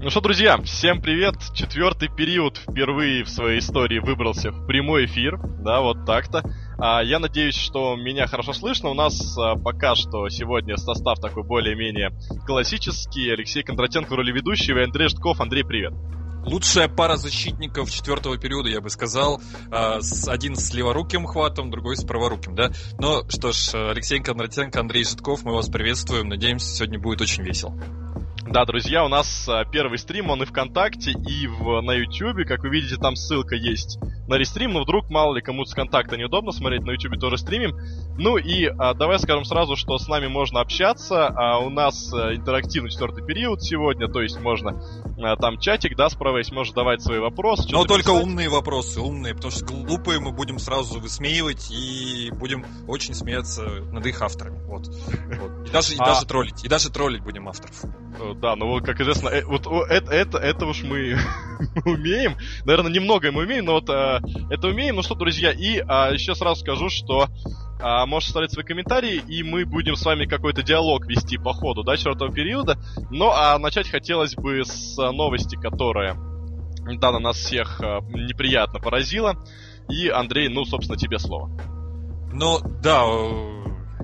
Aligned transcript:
Ну 0.00 0.10
что, 0.10 0.20
друзья, 0.20 0.58
всем 0.58 1.02
привет! 1.02 1.34
Четвертый 1.54 2.08
период 2.08 2.56
впервые 2.56 3.24
в 3.24 3.28
своей 3.28 3.58
истории 3.58 3.98
выбрался 3.98 4.52
в 4.52 4.64
прямой 4.64 5.06
эфир, 5.06 5.40
да, 5.60 5.80
вот 5.80 6.06
так-то. 6.06 6.44
А, 6.78 7.02
я 7.02 7.18
надеюсь, 7.18 7.56
что 7.56 7.96
меня 7.96 8.28
хорошо 8.28 8.52
слышно. 8.52 8.90
У 8.90 8.94
нас 8.94 9.36
а, 9.36 9.56
пока 9.56 9.96
что 9.96 10.28
сегодня 10.28 10.76
состав 10.76 11.18
такой 11.18 11.42
более-менее 11.42 12.12
классический. 12.46 13.28
Алексей 13.28 13.64
Кондратенко 13.64 14.12
в 14.12 14.14
роли 14.14 14.30
ведущего 14.30 14.78
и 14.78 14.84
Андрей 14.84 15.08
Житков. 15.08 15.40
Андрей, 15.40 15.64
привет! 15.64 15.94
Лучшая 16.46 16.86
пара 16.86 17.16
защитников 17.16 17.90
четвертого 17.90 18.38
периода, 18.38 18.68
я 18.68 18.80
бы 18.80 18.90
сказал. 18.90 19.42
А, 19.72 19.98
один 20.28 20.54
с 20.54 20.72
леворуким 20.74 21.26
хватом, 21.26 21.72
другой 21.72 21.96
с 21.96 22.04
праворуким, 22.04 22.54
да? 22.54 22.70
Но 23.00 23.28
что 23.28 23.50
ж, 23.50 23.74
Алексей 23.74 24.20
Кондратенко, 24.20 24.78
Андрей 24.78 25.02
Житков, 25.02 25.42
мы 25.42 25.54
вас 25.54 25.68
приветствуем. 25.68 26.28
Надеемся, 26.28 26.72
сегодня 26.72 27.00
будет 27.00 27.20
очень 27.20 27.42
весело. 27.42 27.74
Да, 28.50 28.64
друзья, 28.64 29.04
у 29.04 29.08
нас 29.08 29.46
а, 29.46 29.66
первый 29.66 29.98
стрим, 29.98 30.30
он 30.30 30.42
и 30.42 30.46
ВКонтакте, 30.46 31.10
и 31.10 31.46
в, 31.46 31.82
на 31.82 31.92
Ютубе. 31.92 32.46
Как 32.46 32.62
вы 32.62 32.70
видите, 32.70 32.96
там 32.96 33.14
ссылка 33.14 33.54
есть 33.54 33.98
на 34.26 34.34
рестрим, 34.34 34.72
но 34.72 34.82
вдруг, 34.82 35.10
мало 35.10 35.34
ли, 35.34 35.42
кому-то 35.42 35.70
с 35.70 35.74
контакта 35.74 36.16
неудобно 36.16 36.52
смотреть, 36.52 36.82
на 36.82 36.92
Ютубе 36.92 37.18
тоже 37.18 37.36
стримим. 37.36 37.76
Ну 38.18 38.38
и 38.38 38.64
а, 38.66 38.94
давай 38.94 39.18
скажем 39.18 39.44
сразу, 39.44 39.76
что 39.76 39.98
с 39.98 40.08
нами 40.08 40.28
можно 40.28 40.60
общаться. 40.60 41.26
А, 41.28 41.58
у 41.58 41.68
нас 41.68 42.12
а, 42.14 42.34
интерактивный 42.34 42.90
четвертый 42.90 43.24
период 43.24 43.62
сегодня, 43.62 44.08
то 44.08 44.22
есть 44.22 44.40
можно 44.40 44.82
а, 45.18 45.36
там 45.36 45.58
чатик, 45.58 45.94
да, 45.94 46.08
справа 46.08 46.38
есть, 46.38 46.52
можно 46.52 46.74
давать 46.74 47.02
свои 47.02 47.18
вопросы. 47.18 47.68
Но 47.70 47.84
только 47.84 48.12
писать. 48.12 48.22
умные 48.22 48.48
вопросы, 48.48 49.00
умные, 49.00 49.34
потому 49.34 49.50
что 49.50 49.64
глупые 49.66 50.20
мы 50.20 50.32
будем 50.32 50.58
сразу 50.58 51.00
высмеивать 51.00 51.70
и 51.70 52.30
будем 52.32 52.64
очень 52.86 53.14
смеяться 53.14 53.62
над 53.92 54.06
их 54.06 54.22
авторами. 54.22 54.58
Вот. 54.64 54.86
вот. 54.88 55.68
И, 55.68 55.70
даже, 55.70 55.94
и 55.94 55.98
а... 55.98 56.06
даже 56.06 56.26
троллить. 56.26 56.64
И 56.64 56.68
даже 56.68 56.90
троллить 56.90 57.22
будем 57.22 57.46
авторов. 57.46 57.84
Э, 58.18 58.34
да, 58.34 58.56
ну 58.56 58.80
как 58.80 59.00
известно, 59.00 59.28
э, 59.28 59.44
вот 59.44 59.66
это, 59.66 60.12
это, 60.12 60.38
это 60.38 60.66
уж 60.66 60.82
мы 60.82 61.16
умеем. 61.84 62.36
Наверное, 62.64 62.92
немного 62.92 63.30
мы 63.32 63.42
умеем, 63.42 63.66
но 63.66 63.72
вот 63.72 63.88
э, 63.88 64.20
это 64.50 64.68
умеем. 64.68 64.96
Ну 64.96 65.02
что, 65.02 65.14
друзья, 65.14 65.52
и 65.52 65.78
э, 65.78 65.82
еще 66.14 66.34
сразу 66.34 66.60
скажу, 66.60 66.88
что 66.88 67.28
э, 67.80 68.06
можете 68.06 68.30
оставить 68.30 68.52
свои 68.52 68.64
комментарии, 68.64 69.22
и 69.28 69.42
мы 69.42 69.64
будем 69.64 69.96
с 69.96 70.04
вами 70.04 70.26
какой-то 70.26 70.62
диалог 70.62 71.06
вести 71.06 71.38
по 71.38 71.52
ходу, 71.52 71.82
да, 71.82 71.96
четвертого 71.96 72.32
периода. 72.32 72.78
Ну, 73.10 73.30
а 73.30 73.58
начать 73.58 73.88
хотелось 73.88 74.34
бы 74.34 74.64
с 74.64 74.96
новости, 74.96 75.56
которая 75.56 76.14
недавно 76.86 77.18
нас 77.18 77.36
всех 77.36 77.80
э, 77.80 78.00
неприятно 78.08 78.80
поразила. 78.80 79.44
И, 79.88 80.08
Андрей, 80.08 80.48
ну, 80.48 80.64
собственно, 80.64 80.98
тебе 80.98 81.18
слово. 81.18 81.50
Ну, 82.32 82.60
да, 82.82 83.04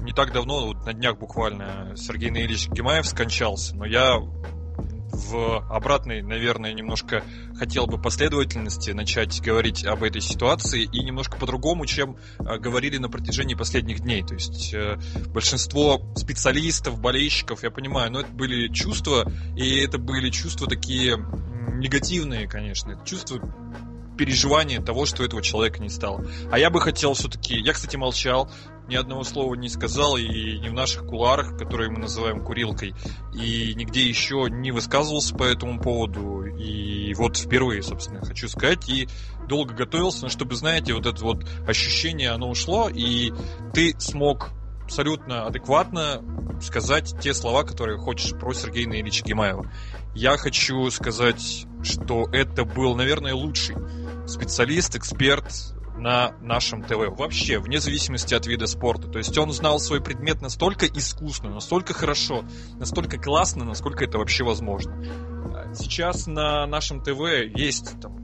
не 0.04 0.12
так 0.12 0.32
давно, 0.32 0.66
вот 0.66 0.84
на 0.84 0.92
днях 0.92 1.18
буквально, 1.18 1.94
Сергей 1.96 2.30
Наилевич 2.30 2.68
Гимаев 2.68 3.06
скончался, 3.06 3.74
но 3.74 3.86
я 3.86 4.20
в 5.14 5.64
обратной, 5.70 6.22
наверное, 6.22 6.72
немножко 6.72 7.22
хотел 7.56 7.86
бы 7.86 8.00
последовательности 8.00 8.90
начать 8.90 9.40
говорить 9.40 9.84
об 9.84 10.02
этой 10.02 10.20
ситуации 10.20 10.82
и 10.82 11.04
немножко 11.04 11.36
по-другому, 11.36 11.86
чем 11.86 12.16
э, 12.38 12.58
говорили 12.58 12.98
на 12.98 13.08
протяжении 13.08 13.54
последних 13.54 14.00
дней. 14.00 14.22
То 14.24 14.34
есть 14.34 14.74
э, 14.74 14.98
большинство 15.28 16.02
специалистов, 16.16 17.00
болельщиков, 17.00 17.62
я 17.62 17.70
понимаю, 17.70 18.10
но 18.10 18.20
это 18.20 18.30
были 18.32 18.72
чувства, 18.72 19.30
и 19.56 19.78
это 19.78 19.98
были 19.98 20.30
чувства 20.30 20.66
такие 20.66 21.16
негативные, 21.74 22.48
конечно. 22.48 23.00
Чувства 23.04 23.40
переживания 24.16 24.80
того, 24.80 25.06
что 25.06 25.24
этого 25.24 25.42
человека 25.42 25.80
не 25.80 25.88
стало. 25.88 26.26
А 26.50 26.58
я 26.58 26.70
бы 26.70 26.80
хотел 26.80 27.14
все-таки... 27.14 27.58
Я, 27.58 27.72
кстати, 27.72 27.96
молчал, 27.96 28.50
ни 28.88 28.96
одного 28.96 29.24
слова 29.24 29.54
не 29.54 29.68
сказал, 29.68 30.16
и 30.16 30.58
не 30.58 30.68
в 30.68 30.72
наших 30.72 31.06
куларах, 31.06 31.56
которые 31.56 31.90
мы 31.90 31.98
называем 31.98 32.40
курилкой, 32.40 32.94
и 33.34 33.74
нигде 33.74 34.06
еще 34.06 34.46
не 34.50 34.72
высказывался 34.72 35.34
по 35.34 35.44
этому 35.44 35.80
поводу. 35.80 36.44
И 36.44 37.14
вот 37.14 37.36
впервые, 37.36 37.82
собственно, 37.82 38.24
хочу 38.24 38.48
сказать, 38.48 38.88
и 38.88 39.08
долго 39.48 39.74
готовился, 39.74 40.22
но 40.22 40.28
чтобы, 40.28 40.54
знаете, 40.54 40.94
вот 40.94 41.06
это 41.06 41.22
вот 41.24 41.46
ощущение, 41.66 42.30
оно 42.30 42.50
ушло, 42.50 42.88
и 42.88 43.32
ты 43.72 43.94
смог 43.98 44.50
абсолютно 44.84 45.46
адекватно 45.46 46.22
сказать 46.60 47.14
те 47.20 47.32
слова, 47.32 47.64
которые 47.64 47.98
хочешь 47.98 48.32
про 48.38 48.52
Сергея 48.52 48.86
Наилича 48.86 49.24
Гимаева. 49.24 49.70
Я 50.14 50.36
хочу 50.36 50.90
сказать, 50.90 51.66
что 51.82 52.28
это 52.32 52.64
был, 52.64 52.94
наверное, 52.94 53.34
лучший 53.34 53.76
специалист, 54.26 54.94
эксперт, 54.96 55.74
на 55.96 56.34
нашем 56.40 56.82
ТВ. 56.82 57.16
Вообще, 57.16 57.58
вне 57.58 57.78
зависимости 57.80 58.34
от 58.34 58.46
вида 58.46 58.66
спорта. 58.66 59.08
То 59.08 59.18
есть 59.18 59.36
он 59.38 59.52
знал 59.52 59.78
свой 59.78 60.00
предмет 60.00 60.42
настолько 60.42 60.86
искусно, 60.86 61.50
настолько 61.50 61.94
хорошо, 61.94 62.44
настолько 62.78 63.18
классно, 63.18 63.64
насколько 63.64 64.04
это 64.04 64.18
вообще 64.18 64.44
возможно. 64.44 65.02
Сейчас 65.74 66.26
на 66.26 66.66
нашем 66.66 67.02
ТВ 67.02 67.20
есть 67.56 68.00
там 68.00 68.23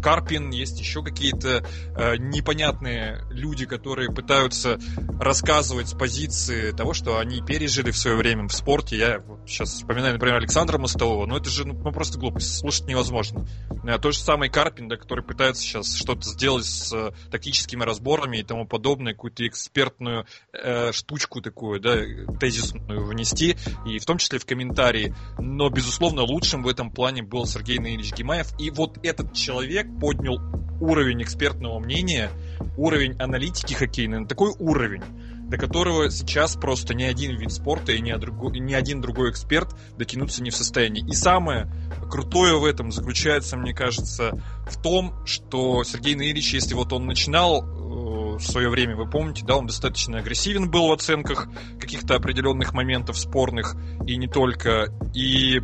Карпин, 0.00 0.50
есть 0.50 0.78
еще 0.78 1.02
какие-то 1.02 1.64
э, 1.96 2.16
непонятные 2.16 3.24
люди, 3.30 3.66
которые 3.66 4.10
пытаются 4.10 4.78
рассказывать 5.20 5.88
с 5.88 5.94
позиции 5.94 6.72
того, 6.72 6.94
что 6.94 7.18
они 7.18 7.40
пережили 7.42 7.90
в 7.90 7.98
свое 7.98 8.16
время 8.16 8.48
в 8.48 8.52
спорте. 8.52 8.96
Я 8.96 9.22
сейчас 9.46 9.72
вспоминаю, 9.72 10.14
например, 10.14 10.36
Александра 10.36 10.78
Мостового, 10.78 11.26
но 11.26 11.36
это 11.36 11.50
же 11.50 11.66
ну, 11.66 11.74
ну 11.74 11.92
просто 11.92 12.18
глупость, 12.18 12.58
слушать 12.58 12.86
невозможно. 12.86 13.46
А 13.84 13.98
то 13.98 14.10
же 14.10 14.18
самый 14.18 14.48
Карпин, 14.48 14.88
да, 14.88 14.96
который 14.96 15.24
пытается 15.24 15.62
сейчас 15.62 15.94
что-то 15.94 16.22
сделать 16.22 16.64
с 16.64 16.92
э, 16.92 17.12
тактическими 17.30 17.82
разборами 17.82 18.38
и 18.38 18.42
тому 18.42 18.66
подобное, 18.66 19.12
какую-то 19.12 19.46
экспертную 19.46 20.26
э, 20.52 20.92
штучку 20.92 21.40
такую, 21.40 21.80
да, 21.80 21.96
тезисную 22.40 23.06
внести, 23.06 23.56
и 23.86 23.98
в 23.98 24.04
том 24.04 24.18
числе 24.18 24.38
в 24.38 24.46
комментарии. 24.46 25.14
Но, 25.38 25.68
безусловно, 25.70 26.22
лучшим 26.22 26.62
в 26.62 26.68
этом 26.68 26.90
плане 26.90 27.22
был 27.22 27.46
Сергей 27.46 27.78
Наилевич 27.78 28.12
Гимаев. 28.14 28.48
И 28.58 28.70
вот 28.70 28.98
этот 29.04 29.34
человек, 29.34 29.85
человек 29.86 30.00
поднял 30.00 30.40
уровень 30.80 31.22
экспертного 31.22 31.78
мнения, 31.78 32.30
уровень 32.76 33.16
аналитики 33.18 33.74
хоккейной 33.74 34.20
на 34.20 34.26
такой 34.26 34.52
уровень, 34.58 35.02
до 35.48 35.56
которого 35.56 36.10
сейчас 36.10 36.56
просто 36.56 36.92
ни 36.94 37.04
один 37.04 37.36
вид 37.38 37.52
спорта 37.52 37.92
и 37.92 38.00
ни, 38.00 38.12
другой, 38.14 38.58
ни 38.58 38.74
один 38.74 39.00
другой 39.00 39.30
эксперт 39.30 39.74
дотянуться 39.96 40.42
не 40.42 40.50
в 40.50 40.56
состоянии. 40.56 41.06
И 41.08 41.14
самое 41.14 41.70
крутое 42.10 42.58
в 42.58 42.64
этом 42.64 42.90
заключается, 42.90 43.56
мне 43.56 43.72
кажется, 43.72 44.38
в 44.68 44.80
том, 44.82 45.14
что 45.24 45.82
Сергей 45.84 46.14
Наилич, 46.14 46.52
если 46.52 46.74
вот 46.74 46.92
он 46.92 47.06
начинал 47.06 47.62
э, 47.62 48.36
в 48.38 48.42
свое 48.42 48.68
время, 48.68 48.96
вы 48.96 49.08
помните, 49.08 49.44
да, 49.46 49.56
он 49.56 49.66
достаточно 49.66 50.18
агрессивен 50.18 50.70
был 50.70 50.88
в 50.88 50.92
оценках 50.92 51.48
каких-то 51.80 52.16
определенных 52.16 52.74
моментов 52.74 53.16
спорных 53.16 53.76
и 54.06 54.16
не 54.16 54.26
только. 54.26 54.92
И 55.14 55.60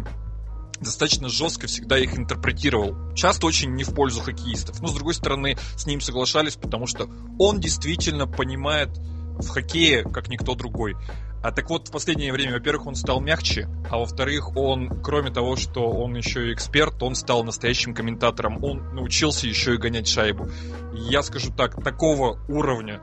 достаточно 0.83 1.29
жестко 1.29 1.67
всегда 1.67 1.99
их 1.99 2.17
интерпретировал. 2.17 3.15
Часто 3.15 3.47
очень 3.47 3.75
не 3.75 3.85
в 3.85 3.95
пользу 3.95 4.21
хоккеистов. 4.21 4.81
Но, 4.81 4.89
с 4.89 4.95
другой 4.95 5.15
стороны, 5.15 5.57
с 5.77 5.87
ним 5.87 6.01
соглашались, 6.01 6.57
потому 6.57 6.87
что 6.87 7.09
он 7.39 7.61
действительно 7.61 8.27
понимает 8.27 8.91
в 9.39 9.49
хоккее, 9.49 10.03
как 10.03 10.29
никто 10.29 10.55
другой. 10.55 10.95
А 11.43 11.51
так 11.51 11.71
вот, 11.71 11.89
в 11.89 11.91
последнее 11.91 12.33
время, 12.33 12.53
во-первых, 12.53 12.87
он 12.87 12.95
стал 12.95 13.21
мягче, 13.21 13.69
а 13.91 13.99
во-вторых, 13.99 14.57
он, 14.57 15.03
кроме 15.03 15.33
того, 15.33 15.57
что 15.57 15.91
он 15.91 16.15
еще 16.15 16.49
и 16.49 16.53
эксперт, 16.53 17.03
он 17.03 17.17
стал 17.17 17.43
настоящим 17.43 17.95
комментатором, 17.95 18.63
он 18.63 18.95
научился 18.95 19.49
еще 19.49 19.75
и 19.75 19.79
гонять 19.79 20.07
шайбу. 20.07 20.49
Я 20.95 21.23
скажу 21.25 21.53
так, 21.53 21.83
такого 21.83 22.39
уровня 22.49 23.03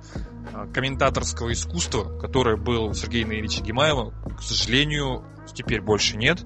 а, 0.54 0.68
комментаторского 0.68 1.52
искусства, 1.52 2.18
которое 2.18 2.56
было 2.56 2.86
у 2.86 2.94
Сергея 2.94 3.28
Наилевича 3.28 3.62
Гимаева, 3.62 4.14
к 4.38 4.42
сожалению, 4.42 5.26
теперь 5.54 5.82
больше 5.82 6.16
нет 6.16 6.40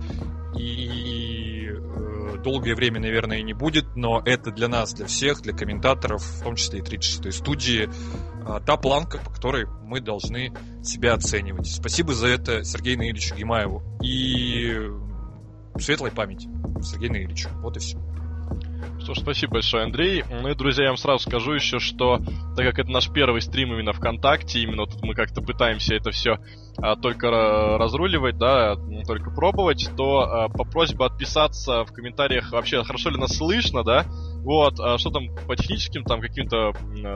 и 0.57 1.69
э, 1.69 2.37
долгое 2.43 2.75
время, 2.75 2.99
наверное, 2.99 3.39
и 3.39 3.43
не 3.43 3.53
будет, 3.53 3.95
но 3.95 4.21
это 4.25 4.51
для 4.51 4.67
нас, 4.67 4.93
для 4.93 5.05
всех, 5.05 5.41
для 5.41 5.53
комментаторов, 5.53 6.21
в 6.21 6.43
том 6.43 6.55
числе 6.55 6.79
и 6.79 6.81
36-й 6.81 7.31
студии, 7.31 7.89
э, 7.89 8.59
та 8.65 8.77
планка, 8.77 9.19
по 9.19 9.31
которой 9.31 9.65
мы 9.83 10.01
должны 10.01 10.53
себя 10.83 11.13
оценивать. 11.13 11.67
Спасибо 11.67 12.13
за 12.13 12.27
это 12.27 12.63
Сергею 12.63 12.97
Наилевичу 12.97 13.35
Гимаеву. 13.35 13.81
И 14.03 14.77
светлой 15.79 16.11
памяти 16.11 16.49
Сергею 16.81 17.11
Наилевичу. 17.11 17.49
Вот 17.61 17.77
и 17.77 17.79
все. 17.79 17.97
Что 18.99 19.15
ж, 19.15 19.19
спасибо 19.19 19.53
большое, 19.53 19.83
Андрей. 19.83 20.23
Ну 20.29 20.49
и, 20.49 20.55
друзья, 20.55 20.85
я 20.85 20.89
вам 20.91 20.97
сразу 20.97 21.23
скажу 21.27 21.53
еще, 21.53 21.79
что 21.79 22.19
так 22.55 22.65
как 22.65 22.79
это 22.79 22.91
наш 22.91 23.11
первый 23.11 23.41
стрим 23.41 23.73
именно 23.73 23.93
ВКонтакте, 23.93 24.59
именно 24.59 24.85
тут 24.85 25.03
мы 25.03 25.13
как-то 25.13 25.41
пытаемся 25.41 25.95
это 25.95 26.11
все 26.11 26.37
только 27.01 27.29
разруливать, 27.77 28.37
да, 28.37 28.75
только 29.05 29.29
пробовать, 29.29 29.89
то 29.95 30.21
а, 30.21 30.49
по 30.49 30.63
просьбе 30.63 31.05
отписаться 31.05 31.85
в 31.85 31.93
комментариях 31.93 32.51
вообще, 32.51 32.83
хорошо 32.83 33.09
ли 33.09 33.17
нас 33.17 33.37
слышно, 33.37 33.83
да, 33.83 34.05
вот, 34.43 34.79
а 34.79 34.97
что 34.97 35.09
там 35.09 35.29
по 35.47 35.55
техническим, 35.55 36.03
там 36.03 36.19
каким-то, 36.19 36.73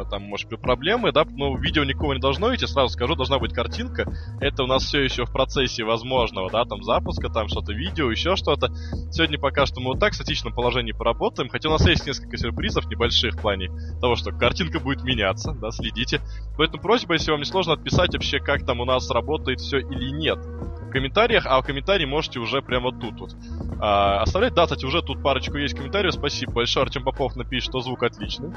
там, 0.10 0.24
может 0.24 0.48
быть, 0.48 0.62
проблемы, 0.62 1.12
да, 1.12 1.26
но 1.26 1.58
видео 1.58 1.84
никого 1.84 2.14
не 2.14 2.22
должно 2.22 2.56
идти, 2.56 2.66
сразу 2.68 2.94
скажу, 2.94 3.16
должна 3.16 3.40
быть 3.40 3.54
картинка. 3.54 4.06
Это 4.40 4.64
у 4.64 4.68
нас 4.68 4.84
все 4.84 5.02
еще 5.04 5.26
в 5.26 5.32
процессе 5.32 5.84
возможного, 5.84 6.50
да, 6.50 6.64
там 6.64 6.84
запуска, 6.84 7.30
там 7.30 7.50
что-то 7.50 7.74
видео, 7.74 8.10
еще 8.12 8.36
что-то. 8.36 8.70
Сегодня 9.12 9.38
пока 9.40 9.66
что 9.66 9.82
мы 9.82 9.88
вот 9.88 10.00
так 10.00 10.14
в 10.14 10.16
статичном 10.16 10.54
положении 10.54 10.94
поработаем, 10.94 11.50
хотя 11.50 11.68
у 11.68 11.74
нас 11.74 11.86
есть 11.86 12.08
несколько 12.08 12.38
сюрпризов 12.38 12.88
небольших 12.88 13.34
в 13.34 13.42
плане 13.42 13.70
того, 14.00 14.16
что 14.16 14.32
картинка 14.32 14.80
будет 14.80 15.04
меняться, 15.04 15.52
да, 15.52 15.72
следите. 15.72 16.22
Поэтому 16.58 16.82
просьба, 16.82 17.16
если 17.16 17.32
вам 17.32 17.42
не 17.42 17.46
сложно, 17.46 17.74
отписать 17.74 18.14
вообще, 18.14 18.40
как 18.40 18.66
там 18.66 18.80
у 18.80 18.86
нас 18.86 19.10
работает 19.12 19.47
все 19.56 19.80
или 19.80 20.12
нет. 20.12 20.40
В 20.88 20.92
комментариях, 20.92 21.46
а 21.46 21.62
комментарии 21.62 22.06
можете 22.06 22.40
уже 22.40 22.62
прямо 22.62 22.92
тут 22.92 23.20
вот 23.20 23.36
а, 23.80 24.22
оставлять. 24.22 24.54
Да, 24.54 24.64
кстати, 24.64 24.86
уже 24.86 25.02
тут 25.02 25.22
парочку 25.22 25.58
есть 25.58 25.76
комментариев. 25.76 26.14
Спасибо 26.14 26.54
большое. 26.54 26.84
Артем 26.84 27.04
Попов 27.04 27.36
напишет, 27.36 27.70
что 27.70 27.82
звук 27.82 28.04
отличный. 28.04 28.52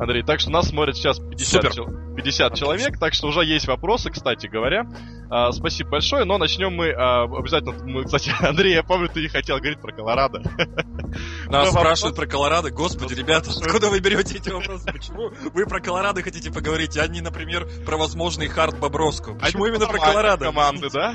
Андрей, 0.00 0.22
так 0.22 0.40
что 0.40 0.50
нас 0.50 0.68
смотрит 0.68 0.96
сейчас 0.96 1.18
50, 1.18 1.72
чел- 1.72 1.88
50 2.16 2.54
человек, 2.54 2.98
так 2.98 3.14
что 3.14 3.28
уже 3.28 3.44
есть 3.44 3.66
вопросы, 3.66 4.10
кстати 4.10 4.46
говоря. 4.46 4.86
А, 5.30 5.52
спасибо 5.52 5.90
большое, 5.90 6.24
но 6.24 6.38
начнем 6.38 6.72
мы 6.74 6.90
а, 6.90 7.24
обязательно. 7.24 7.72
Мы, 7.84 8.04
кстати, 8.04 8.32
Андрей, 8.40 8.74
я 8.74 8.82
помню, 8.82 9.08
ты 9.08 9.20
не 9.22 9.28
хотел 9.28 9.56
говорить 9.58 9.80
про 9.80 9.92
Колорадо. 9.92 10.42
Нас 11.48 11.70
спрашивают 11.70 12.16
про 12.16 12.26
Колорадо. 12.26 12.70
Господи, 12.70 13.14
ребята, 13.14 13.50
откуда 13.50 13.88
вы 13.88 14.00
берете 14.00 14.36
эти 14.38 14.50
вопросы? 14.50 14.86
Почему 14.90 15.30
вы 15.52 15.66
про 15.66 15.80
Колорадо 15.80 16.22
хотите 16.22 16.50
поговорить, 16.50 16.96
а 16.96 17.06
не, 17.06 17.20
например, 17.20 17.66
про 17.84 17.96
возможный 17.96 18.48
хард 18.48 18.78
Бобровского? 18.78 19.38
Почему 19.38 19.66
именно 19.66 19.86
про 19.86 19.98
Колорадо? 19.98 20.46
команды, 20.46 20.88
да? 20.92 21.14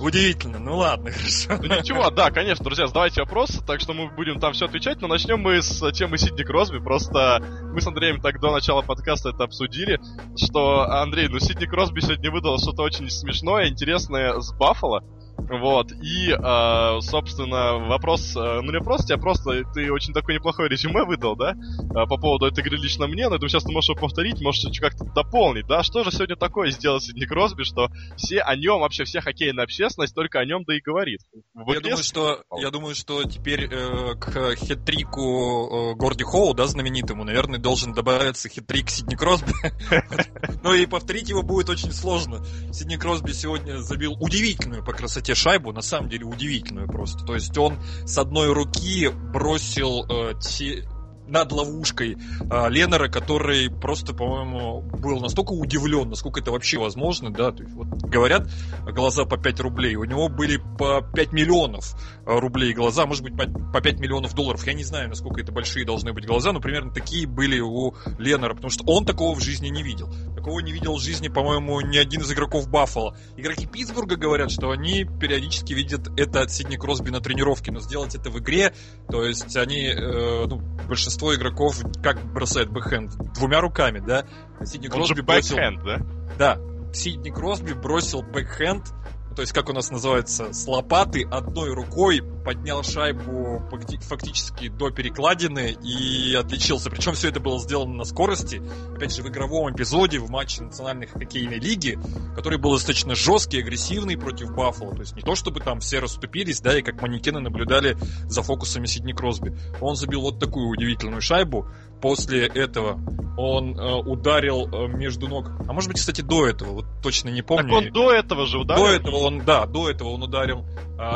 Удивительно. 0.00 0.58
Ну 0.58 0.76
ладно, 0.76 1.10
хорошо. 1.10 1.62
Ну 1.62 1.76
ничего, 1.78 2.10
да, 2.10 2.30
конечно, 2.30 2.64
друзья, 2.64 2.86
задавайте 2.86 3.20
вопросы, 3.20 3.64
так 3.64 3.80
что 3.80 3.92
мы 3.92 4.10
будем 4.10 4.40
там 4.40 4.52
все 4.52 4.66
отвечать, 4.66 5.00
но 5.00 5.08
начнем 5.08 5.40
мы 5.40 5.62
с 5.62 5.92
темы 5.92 6.18
Сидни 6.18 6.42
Кросби. 6.42 6.78
Просто 6.78 7.38
мы 7.72 7.80
с 7.80 7.86
Андреем 7.86 8.20
так 8.20 8.40
до 8.40 8.50
начала 8.50 8.82
подкаста 8.82 9.30
это 9.30 9.44
обсудили, 9.44 10.00
что, 10.36 10.82
Андрей, 10.82 11.28
ну 11.28 11.38
Сидни 11.38 11.66
Кросби 11.66 12.00
сегодня 12.00 12.30
выдал 12.30 12.58
что-то 12.58 12.82
очень 12.82 13.08
смешное, 13.10 13.68
интересное 13.68 14.40
с 14.40 14.52
Баффало. 14.54 15.04
Вот, 15.36 15.92
и, 15.92 16.30
э, 16.30 17.00
собственно, 17.00 17.78
вопрос, 17.88 18.36
э, 18.36 18.60
ну 18.62 18.72
не 18.72 18.80
просто, 18.80 19.14
а 19.14 19.18
просто 19.18 19.64
ты 19.74 19.92
очень 19.92 20.14
такой 20.14 20.34
неплохой 20.34 20.68
резюме 20.68 21.04
выдал, 21.04 21.36
да, 21.36 21.52
э, 21.52 22.06
по 22.06 22.16
поводу 22.16 22.46
этой 22.46 22.60
игры 22.60 22.78
лично 22.78 23.06
мне, 23.06 23.28
но 23.28 23.34
я 23.34 23.38
думаю, 23.38 23.50
сейчас 23.50 23.64
ты 23.64 23.72
можешь 23.72 23.90
его 23.90 24.00
повторить, 24.00 24.40
можешь 24.40 24.64
как-то 24.80 25.04
дополнить, 25.04 25.66
да, 25.66 25.82
что 25.82 26.04
же 26.04 26.10
сегодня 26.10 26.36
такое 26.36 26.70
сделал 26.70 27.00
Сидни 27.00 27.26
Кросби, 27.26 27.64
что 27.64 27.88
все 28.16 28.40
о 28.40 28.56
нем, 28.56 28.80
вообще 28.80 29.04
вся 29.04 29.20
хоккейная 29.20 29.64
общественность 29.64 30.14
только 30.14 30.38
о 30.38 30.44
нем 30.44 30.64
да 30.64 30.74
и 30.74 30.80
говорит. 30.80 31.20
я 31.66 31.80
думаю, 31.80 32.02
что, 32.02 32.42
я 32.56 32.70
думаю, 32.70 32.94
что 32.94 33.24
теперь 33.24 33.64
э, 33.70 34.14
к 34.14 34.54
хитрику 34.56 35.92
э, 35.92 35.94
Горди 35.96 36.24
Хоу, 36.24 36.54
да, 36.54 36.66
знаменитому, 36.66 37.24
наверное, 37.24 37.58
должен 37.58 37.92
добавиться 37.92 38.48
хитрик 38.48 38.90
Сидни 38.90 39.16
Кросби. 39.16 39.52
Ну 40.62 40.74
и 40.74 40.86
повторить 40.86 41.28
его 41.28 41.42
будет 41.42 41.68
очень 41.68 41.90
сложно. 41.92 42.44
Сидни 42.72 42.96
Кросби 42.96 43.32
сегодня 43.32 43.78
забил 43.78 44.12
удивительную 44.20 44.84
по 44.84 44.92
красоте 44.92 45.21
шайбу, 45.34 45.72
на 45.72 45.82
самом 45.82 46.08
деле 46.08 46.24
удивительную 46.24 46.88
просто. 46.88 47.24
То 47.24 47.34
есть 47.34 47.56
он 47.56 47.78
с 48.04 48.18
одной 48.18 48.52
руки 48.52 49.08
бросил 49.08 50.04
э, 50.04 50.34
те, 50.40 50.84
над 51.32 51.50
ловушкой 51.50 52.18
э, 52.18 52.70
Ленера, 52.70 53.08
который 53.08 53.70
просто, 53.70 54.12
по-моему, 54.12 54.82
был 54.82 55.18
настолько 55.18 55.52
удивлен, 55.52 56.10
насколько 56.10 56.40
это 56.40 56.52
вообще 56.52 56.78
возможно, 56.78 57.32
да, 57.32 57.52
то 57.52 57.62
есть 57.62 57.74
вот 57.74 57.88
говорят 57.88 58.48
глаза 58.82 59.24
по 59.24 59.38
5 59.38 59.60
рублей, 59.60 59.96
у 59.96 60.04
него 60.04 60.28
были 60.28 60.60
по 60.78 61.00
5 61.00 61.32
миллионов 61.32 61.94
а, 62.26 62.38
рублей 62.38 62.74
глаза, 62.74 63.06
может 63.06 63.22
быть, 63.22 63.34
по 63.36 63.80
5 63.80 63.98
миллионов 63.98 64.34
долларов, 64.34 64.66
я 64.66 64.74
не 64.74 64.84
знаю, 64.84 65.08
насколько 65.08 65.40
это 65.40 65.52
большие 65.52 65.86
должны 65.86 66.12
быть 66.12 66.26
глаза, 66.26 66.52
но 66.52 66.60
примерно 66.60 66.92
такие 66.92 67.26
были 67.26 67.60
у 67.60 67.94
Ленера, 68.18 68.54
потому 68.54 68.70
что 68.70 68.84
он 68.86 69.06
такого 69.06 69.34
в 69.34 69.42
жизни 69.42 69.68
не 69.68 69.82
видел. 69.82 70.12
Такого 70.36 70.60
не 70.60 70.72
видел 70.72 70.96
в 70.96 71.00
жизни, 71.00 71.28
по-моему, 71.28 71.80
ни 71.80 71.96
один 71.96 72.20
из 72.20 72.32
игроков 72.32 72.68
Баффала. 72.68 73.16
Игроки 73.36 73.66
Питтсбурга 73.66 74.16
говорят, 74.16 74.50
что 74.50 74.70
они 74.70 75.04
периодически 75.04 75.72
видят 75.72 76.08
это 76.18 76.42
от 76.42 76.50
Сидни 76.50 76.76
Кросби 76.76 77.10
на 77.10 77.20
тренировке, 77.20 77.72
но 77.72 77.80
сделать 77.80 78.14
это 78.14 78.28
в 78.28 78.38
игре, 78.38 78.74
то 79.08 79.24
есть 79.24 79.56
они, 79.56 79.86
э, 79.86 80.46
ну, 80.46 80.60
большинство 80.92 81.34
игроков 81.34 81.80
как 82.02 82.22
бросает 82.34 82.68
бэкхенд? 82.68 83.12
Двумя 83.34 83.62
руками, 83.62 84.00
да? 84.00 84.26
Сидни 84.62 84.88
Кросби 84.88 85.22
бросил... 85.22 85.56
бэкхенд, 85.56 85.82
да? 85.82 85.98
Да. 86.38 86.58
Сидни 86.92 87.30
Кросби 87.30 87.72
бросил 87.72 88.22
бэкхенд 88.22 88.92
то 89.34 89.40
есть, 89.40 89.52
как 89.52 89.70
у 89.70 89.72
нас 89.72 89.90
называется, 89.90 90.52
с 90.52 90.66
лопаты 90.66 91.24
одной 91.24 91.72
рукой 91.72 92.20
поднял 92.44 92.82
шайбу 92.82 93.62
фактически 94.02 94.68
до 94.68 94.90
перекладины 94.90 95.76
и 95.82 96.34
отличился. 96.34 96.90
Причем 96.90 97.12
все 97.14 97.28
это 97.28 97.40
было 97.40 97.58
сделано 97.58 97.94
на 97.94 98.04
скорости. 98.04 98.62
Опять 98.94 99.14
же, 99.14 99.22
в 99.22 99.28
игровом 99.28 99.72
эпизоде 99.72 100.18
в 100.18 100.30
матче 100.30 100.62
Национальной 100.62 101.06
хоккейной 101.06 101.58
лиги, 101.58 101.98
который 102.34 102.58
был 102.58 102.72
достаточно 102.72 103.14
жесткий, 103.14 103.60
агрессивный 103.60 104.16
против 104.16 104.54
Баффало. 104.54 104.94
То 104.94 105.00
есть 105.00 105.16
не 105.16 105.22
то, 105.22 105.34
чтобы 105.34 105.60
там 105.60 105.80
все 105.80 105.98
расступились, 105.98 106.60
да, 106.60 106.78
и 106.78 106.82
как 106.82 107.00
манекены 107.00 107.40
наблюдали 107.40 107.96
за 108.24 108.42
фокусами 108.42 108.86
Сидни 108.86 109.12
Кросби. 109.12 109.56
Он 109.80 109.96
забил 109.96 110.22
вот 110.22 110.38
такую 110.38 110.68
удивительную 110.68 111.20
шайбу. 111.20 111.68
После 112.00 112.46
этого 112.48 112.98
он 113.38 113.78
э, 113.78 113.94
ударил 113.94 114.68
э, 114.68 114.88
между 114.88 115.28
ног. 115.28 115.50
А 115.68 115.72
может 115.72 115.88
быть, 115.88 115.98
кстати, 116.00 116.20
до 116.20 116.48
этого, 116.48 116.72
вот 116.72 116.84
точно 117.00 117.28
не 117.28 117.42
помню. 117.42 117.68
Так 117.68 117.78
он 117.78 117.92
до 117.92 118.12
этого 118.12 118.46
же 118.46 118.58
ударил. 118.58 118.82
До 118.82 118.90
этого 118.90 119.16
он, 119.16 119.44
да, 119.44 119.66
до 119.66 119.88
этого 119.88 120.08
он 120.08 120.24
ударил 120.24 120.66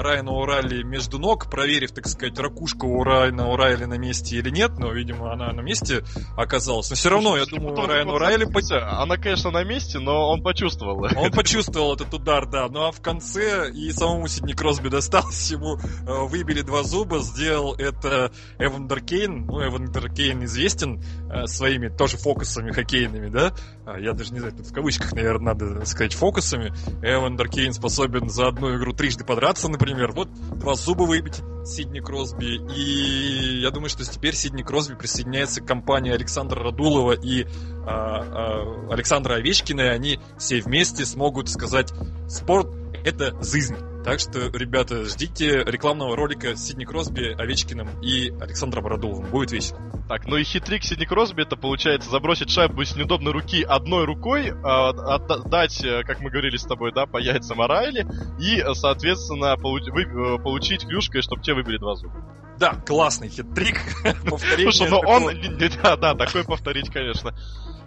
Райана 0.03 0.33
Урайли 0.33 0.83
между 0.83 1.19
ног, 1.19 1.51
проверив, 1.51 1.93
так 1.93 2.07
сказать, 2.07 2.39
ракушку 2.39 2.87
у 2.87 3.03
Райана 3.03 3.49
Урайли 3.49 3.85
на 3.85 3.99
месте 3.99 4.37
или 4.37 4.51
нет, 4.51 4.79
но, 4.79 4.93
видимо, 4.93 5.33
она 5.33 5.53
на 5.53 5.61
месте 5.61 6.05
оказалась. 6.37 6.91
Но 6.91 6.97
все 6.97 7.09
равно, 7.09 7.37
Слушай, 7.37 7.53
я 7.53 7.59
думаю, 7.59 7.87
Райан 7.87 8.09
Урайли... 8.09 8.45
По... 8.45 8.61
Она, 9.03 9.17
конечно, 9.17 9.51
на 9.51 9.65
месте, 9.65 9.99
но 9.99 10.31
он 10.31 10.43
почувствовал. 10.43 11.07
Он 11.17 11.31
почувствовал 11.31 11.95
этот 11.95 12.13
удар, 12.13 12.47
да. 12.47 12.69
Ну 12.69 12.85
а 12.85 12.93
в 12.93 13.01
конце 13.01 13.71
и 13.71 13.91
самому 13.93 14.29
Сидни 14.29 14.53
Кросби 14.53 14.89
досталось, 14.91 15.51
ему 15.51 15.77
э, 15.77 16.27
выбили 16.27 16.63
два 16.63 16.83
зуба, 16.83 17.19
сделал 17.21 17.75
это 17.75 18.31
Эван 18.59 18.89
Кейн. 18.89 19.47
Ну, 19.47 19.65
Эван 19.65 19.93
Кейн 20.15 20.45
известен 20.45 20.67
известен 20.67 21.03
э, 21.31 21.47
своими 21.47 21.89
тоже 21.89 22.17
фокусами 22.17 22.73
хоккейными, 22.73 23.29
да? 23.29 23.53
А, 23.85 23.99
я 23.99 24.13
даже 24.13 24.33
не 24.33 24.41
знаю, 24.41 24.55
тут 24.55 24.67
в 24.67 24.73
кавычках, 24.73 25.13
наверное, 25.13 25.55
надо 25.55 25.85
сказать 25.85 26.15
фокусами. 26.15 26.73
Эван 27.03 27.37
Даркейн 27.37 27.73
способен 27.73 28.29
за 28.29 28.49
одну 28.49 28.77
игру 28.77 28.93
трижды 28.93 29.25
подраться, 29.25 29.69
например. 29.77 30.13
Вот 30.13 30.29
два 30.59 30.75
зуба 30.75 31.03
выбить 31.03 31.43
Сидни 31.65 32.01
Кросби. 32.01 32.61
И 32.75 33.61
я 33.61 33.71
думаю, 33.71 33.89
что 33.89 34.05
теперь 34.05 34.35
Сидни 34.35 34.63
Кросби 34.63 34.95
присоединяется 34.95 35.61
к 35.61 35.67
компании 35.67 36.13
Александра 36.13 36.63
Радулова 36.63 37.13
и 37.13 37.45
а, 37.87 38.87
а, 38.89 38.93
Александра 38.93 39.35
Овечкина, 39.35 39.83
и 39.83 39.89
они 39.89 40.21
все 40.39 40.61
вместе 40.61 41.05
смогут 41.05 41.49
сказать 41.49 41.93
«Спорт— 42.29 42.69
это 43.05 43.37
жизнь». 43.43 43.77
Так 44.07 44.21
что, 44.21 44.39
ребята, 44.57 45.05
ждите 45.05 45.65
рекламного 45.65 46.15
ролика 46.15 46.55
с 46.55 46.65
Сидни 46.65 46.85
Кросби, 46.85 47.35
Овечкиным 47.37 47.89
и 48.03 48.31
Александром 48.41 48.87
Радуловым. 48.87 49.29
Будет 49.33 49.51
весело. 49.51 49.81
Так, 50.09 50.29
ну 50.29 50.37
и 50.37 50.45
хитрик 50.45 50.85
Сидни 50.85 51.07
Кросби 51.07 51.43
это 51.43 51.57
получается 51.57 52.09
забросить 52.09 52.49
шайбу 52.49 52.85
с 52.85 52.95
неудобной 52.95 53.33
руки 53.33 53.65
одной 53.65 54.05
рукой, 54.05 54.51
э, 54.51 54.53
отдать, 54.55 55.85
э, 55.85 56.05
как 56.05 56.21
мы 56.21 56.31
говорили 56.31 56.57
с 56.57 56.63
тобой, 56.63 56.93
да, 56.95 57.07
по 57.07 57.17
яйцам 57.17 57.61
Арайли, 57.61 58.07
и, 58.39 58.63
соответственно, 58.75 59.55
э, 59.57 60.39
получить 60.41 60.87
клюшкой, 60.87 61.23
чтобы 61.23 61.43
те 61.43 61.55
выбили 61.55 61.79
два 61.79 61.97
зуба. 61.97 62.15
Да, 62.61 62.75
классный 62.87 63.29
хитрик. 63.29 63.81
Повторение. 64.31 64.73
Слушай, 64.73 64.89
ну 64.89 65.01
он... 65.05 65.31
Да, 65.83 65.97
да, 65.97 66.15
такой 66.15 66.45
повторить, 66.45 66.91
конечно. 66.91 67.35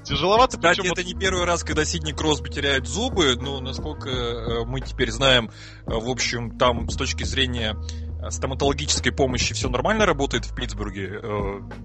Тяжеловато. 0.10 0.58
Кстати, 0.58 0.88
это 0.92 1.04
не 1.04 1.14
первый 1.14 1.46
раз, 1.46 1.64
когда 1.64 1.86
Сидни 1.86 2.14
Кросби 2.14 2.50
теряет 2.50 2.88
зубы. 2.88 3.36
Ну, 3.40 3.62
насколько 3.62 4.10
э, 4.10 4.66
мы 4.66 4.82
теперь 4.82 5.12
знаем, 5.12 5.52
э, 5.86 5.92
в 5.92 6.10
общем, 6.10 6.58
там 6.58 6.90
с 6.90 6.96
точки 6.96 7.24
зрения 7.26 7.78
э, 8.20 8.32
стоматологической 8.32 9.12
помощи 9.12 9.54
все 9.54 9.70
нормально 9.70 10.08
работает 10.08 10.46
в 10.46 10.56
Питтсбурге. 10.56 11.22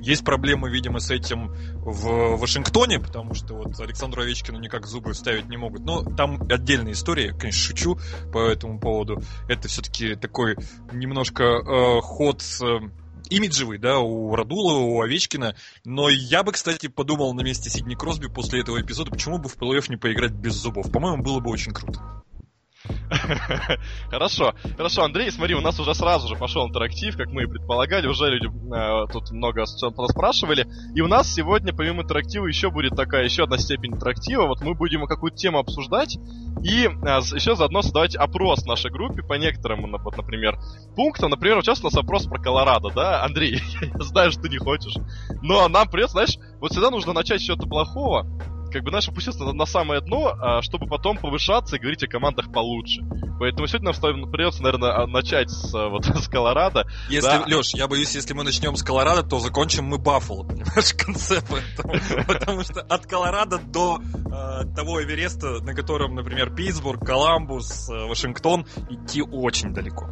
Есть 0.01 0.25
проблемы, 0.25 0.71
видимо, 0.71 1.01
с 1.01 1.11
этим 1.11 1.53
в 1.75 2.39
Вашингтоне, 2.39 2.99
потому 2.99 3.35
что 3.35 3.57
вот 3.57 3.79
Александру 3.79 4.23
Овечкину 4.23 4.59
никак 4.59 4.87
зубы 4.87 5.13
вставить 5.13 5.51
не 5.51 5.59
могут. 5.59 5.85
Но 5.85 6.03
там 6.03 6.41
отдельная 6.51 6.93
история, 6.93 7.27
я, 7.27 7.33
конечно, 7.35 7.63
шучу 7.63 7.99
по 8.33 8.49
этому 8.49 8.81
поводу. 8.81 9.23
Это 9.49 9.69
все-таки 9.69 10.15
такой 10.15 10.57
немножко 10.93 11.45
э, 11.45 12.01
ход 12.01 12.43
имиджевый, 13.31 13.79
да, 13.79 13.99
у 13.99 14.35
Радулова, 14.35 14.79
у 14.79 15.03
Овечкина. 15.03 15.57
Но 15.85 16.09
я 16.09 16.43
бы, 16.43 16.53
кстати, 16.53 16.89
подумал 16.89 17.35
на 17.35 17.43
месте 17.43 17.71
Сидни 17.71 17.95
Кросби 17.95 18.29
после 18.29 18.61
этого 18.61 18.81
эпизода, 18.81 19.11
почему 19.11 19.39
бы 19.39 19.49
в 19.49 19.57
плей-офф 19.57 19.87
не 19.89 19.97
поиграть 19.97 20.33
без 20.33 20.55
зубов. 20.55 20.91
По-моему, 20.91 21.23
было 21.23 21.41
бы 21.41 21.51
очень 21.51 21.73
круто. 21.73 22.14
Хорошо, 24.11 24.55
хорошо, 24.77 25.05
Андрей, 25.05 25.31
смотри, 25.31 25.55
у 25.55 25.61
нас 25.61 25.79
уже 25.79 25.95
сразу 25.95 26.29
же 26.29 26.37
пошел 26.37 26.67
интерактив, 26.67 27.17
как 27.17 27.29
мы 27.29 27.45
и 27.45 27.47
предполагали, 27.47 28.07
уже 28.07 28.31
люди 28.31 28.47
э, 28.47 29.13
тут 29.13 29.31
много 29.31 29.67
спрашивали. 29.67 30.67
И 30.95 31.01
у 31.01 31.09
нас 31.09 31.33
сегодня, 31.33 31.73
помимо 31.73 32.03
интерактива, 32.03 32.47
еще 32.47 32.71
будет 32.71 32.97
такая 32.97 33.25
еще 33.25 33.45
одна 33.45 33.59
степень 33.59 33.93
интерактива. 33.93 34.47
Вот 34.47 34.63
мы 34.63 34.75
будем 34.75 35.07
какую-то 35.07 35.37
тему 35.37 35.59
обсуждать 35.59 36.17
и 36.63 36.87
э, 36.87 36.89
еще 36.89 37.57
заодно 37.57 37.83
создавать 37.83 38.17
опрос 38.17 38.65
нашей 38.65 38.91
группе 38.91 39.23
по 39.23 39.35
некоторым, 39.35 39.91
вот, 40.03 40.17
например, 40.17 40.59
пунктам. 40.97 41.31
Например, 41.31 41.63
сейчас 41.63 41.81
у 41.81 41.85
нас 41.85 41.97
опрос 41.97 42.27
про 42.27 42.41
Колорадо, 42.41 42.91
да? 42.91 43.23
Андрей, 43.23 43.61
я 43.81 44.05
знаю, 44.05 44.33
что 44.33 44.43
ты 44.43 44.49
не 44.49 44.59
хочешь. 44.59 44.95
Но 45.43 45.69
нам 45.69 45.89
придется, 45.89 46.13
знаешь, 46.13 46.39
вот 46.61 46.73
всегда 46.73 46.91
нужно 46.91 47.13
начать 47.13 47.41
с 47.41 47.45
чего-то 47.45 47.67
плохого, 47.67 48.27
как 48.75 48.83
бы, 48.83 48.91
знаешь, 48.91 49.09
опуститься 49.09 49.45
на, 49.45 49.53
на 49.53 49.67
самое 49.67 50.01
дно, 50.01 50.35
а, 50.41 50.61
чтобы 50.61 50.89
потом 50.89 51.17
повышаться 51.17 51.77
и 51.77 51.79
говорить 51.79 52.03
о 52.03 52.09
командах 52.09 52.53
получше. 52.53 53.03
Поэтому 53.39 53.69
сегодня 53.69 53.93
нам 53.93 54.31
придется, 54.33 54.65
наверное, 54.65 54.91
а, 54.91 55.07
начать 55.07 55.49
с, 55.49 55.73
а, 55.73 55.89
вот, 55.89 56.05
с 56.17 56.29
Колорадо. 56.29 56.85
Если, 57.09 57.29
да. 57.29 57.45
Леш, 57.47 57.73
я 57.75 57.87
боюсь, 57.87 58.13
если 58.17 58.35
мы 58.35 58.43
начнем 58.43 58.75
с 58.75 58.83
Колорадо, 58.83 59.23
то 59.23 59.39
закончим 59.39 59.85
мы 59.85 59.99
Баффало, 59.99 60.43
понимаешь, 60.43 60.93
в 60.93 60.97
конце. 60.97 61.41
Поэтому, 61.49 62.25
потому 62.27 62.63
что 62.65 62.81
от 62.81 63.07
Колорадо 63.07 63.59
до 63.59 64.01
того 64.75 65.03
Эвереста, 65.05 65.61
на 65.63 65.75
котором, 65.75 66.17
например, 66.17 66.53
Питтсбург, 66.53 67.07
Коламбус, 67.07 67.89
Вашингтон, 67.89 68.67
идти 68.91 69.23
очень 69.23 69.73
далеко. 69.73 70.09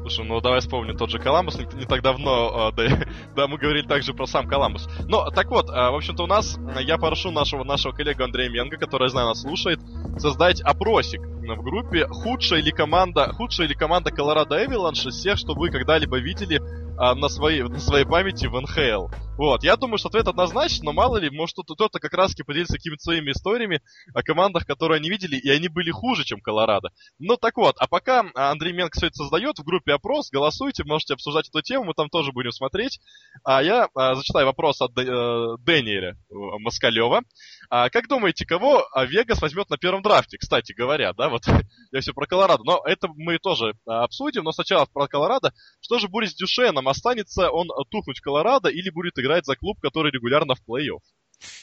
Слушай, 0.00 0.24
ну 0.24 0.40
давай 0.40 0.60
вспомним 0.60 0.96
тот 0.96 1.10
же 1.10 1.18
Коламбус. 1.18 1.58
Не, 1.58 1.66
не 1.78 1.86
так 1.86 2.02
давно, 2.02 2.70
э, 2.70 2.76
да, 2.76 3.04
да, 3.36 3.46
мы 3.48 3.58
говорили 3.58 3.86
также 3.86 4.14
про 4.14 4.26
сам 4.26 4.48
Коламбус. 4.48 4.88
Но, 5.08 5.30
так 5.30 5.50
вот, 5.50 5.68
э, 5.68 5.72
в 5.72 5.94
общем-то, 5.94 6.24
у 6.24 6.26
нас, 6.26 6.58
я 6.80 6.96
прошу 6.98 7.30
нашего, 7.30 7.64
нашего 7.64 7.92
коллегу 7.92 8.24
Андрея 8.24 8.50
Менга, 8.50 8.76
который, 8.76 9.04
я 9.04 9.08
знаю, 9.10 9.28
нас 9.28 9.42
слушает, 9.42 9.80
создать 10.18 10.60
опросик 10.62 11.20
в 11.20 11.62
группе 11.62 12.06
худшая 12.06 12.62
ли 12.62 12.70
команда, 12.70 13.32
худшая 13.32 13.66
ли 13.66 13.74
команда 13.74 14.10
Colorado 14.10 14.64
Avalanche 14.64 15.08
из 15.08 15.16
всех, 15.16 15.38
что 15.38 15.54
вы 15.54 15.70
когда-либо 15.70 16.18
видели 16.18 16.60
а, 17.00 17.14
на, 17.14 17.30
своей, 17.30 17.62
на 17.62 17.80
своей 17.80 18.04
памяти 18.04 18.44
в 18.44 18.60
НХЛ. 18.60 19.08
Вот, 19.38 19.64
я 19.64 19.76
думаю, 19.76 19.96
что 19.96 20.08
ответ 20.08 20.28
однозначен, 20.28 20.84
но 20.84 20.92
мало 20.92 21.16
ли, 21.16 21.30
может 21.30 21.56
кто-то 21.56 21.98
как 21.98 22.12
раз 22.12 22.32
таки 22.32 22.42
поделится 22.42 22.76
какими-то 22.76 23.02
своими 23.02 23.30
историями 23.30 23.80
о 24.12 24.22
командах, 24.22 24.66
которые 24.66 24.98
они 24.98 25.08
видели, 25.08 25.36
и 25.36 25.48
они 25.48 25.68
были 25.68 25.90
хуже, 25.90 26.24
чем 26.24 26.42
Колорадо. 26.42 26.90
Ну 27.18 27.38
так 27.38 27.56
вот, 27.56 27.76
а 27.78 27.86
пока 27.86 28.26
Андрей 28.34 28.74
Менк 28.74 28.92
все 28.94 29.06
это 29.06 29.14
создает, 29.14 29.58
в 29.58 29.64
группе 29.64 29.94
опрос, 29.94 30.28
голосуйте, 30.30 30.84
можете 30.84 31.14
обсуждать 31.14 31.48
эту 31.48 31.62
тему, 31.62 31.86
мы 31.86 31.94
там 31.94 32.10
тоже 32.10 32.32
будем 32.32 32.52
смотреть. 32.52 33.00
А 33.44 33.62
я 33.62 33.88
а, 33.94 34.14
зачитаю 34.14 34.44
вопрос 34.44 34.82
от 34.82 34.90
э, 34.98 35.56
Дэниеля 35.64 36.10
э, 36.10 36.34
Москалева. 36.58 37.22
А, 37.72 37.88
как 37.88 38.08
думаете, 38.08 38.44
кого 38.44 38.84
а, 38.92 39.06
Вегас 39.06 39.40
возьмет 39.40 39.70
на 39.70 39.78
первом 39.78 40.02
драфте, 40.02 40.38
кстати 40.38 40.72
говоря, 40.72 41.12
да, 41.12 41.28
вот 41.28 41.44
я 41.92 42.00
все 42.00 42.12
про 42.12 42.26
Колорадо, 42.26 42.64
но 42.64 42.82
это 42.84 43.06
мы 43.14 43.38
тоже 43.38 43.74
а, 43.86 44.02
обсудим, 44.02 44.42
но 44.42 44.50
сначала 44.50 44.86
про 44.86 45.06
Колорадо. 45.06 45.54
Что 45.80 46.00
же 46.00 46.08
будет 46.08 46.30
с 46.30 46.34
Дюшеном? 46.34 46.88
Останется 46.88 47.48
он 47.48 47.68
тухнуть 47.88 48.18
в 48.18 48.22
Колорадо 48.22 48.68
или 48.68 48.90
будет 48.90 49.16
играть 49.20 49.46
за 49.46 49.54
клуб, 49.54 49.78
который 49.80 50.10
регулярно 50.10 50.56
в 50.56 50.68
плей-офф? 50.68 50.98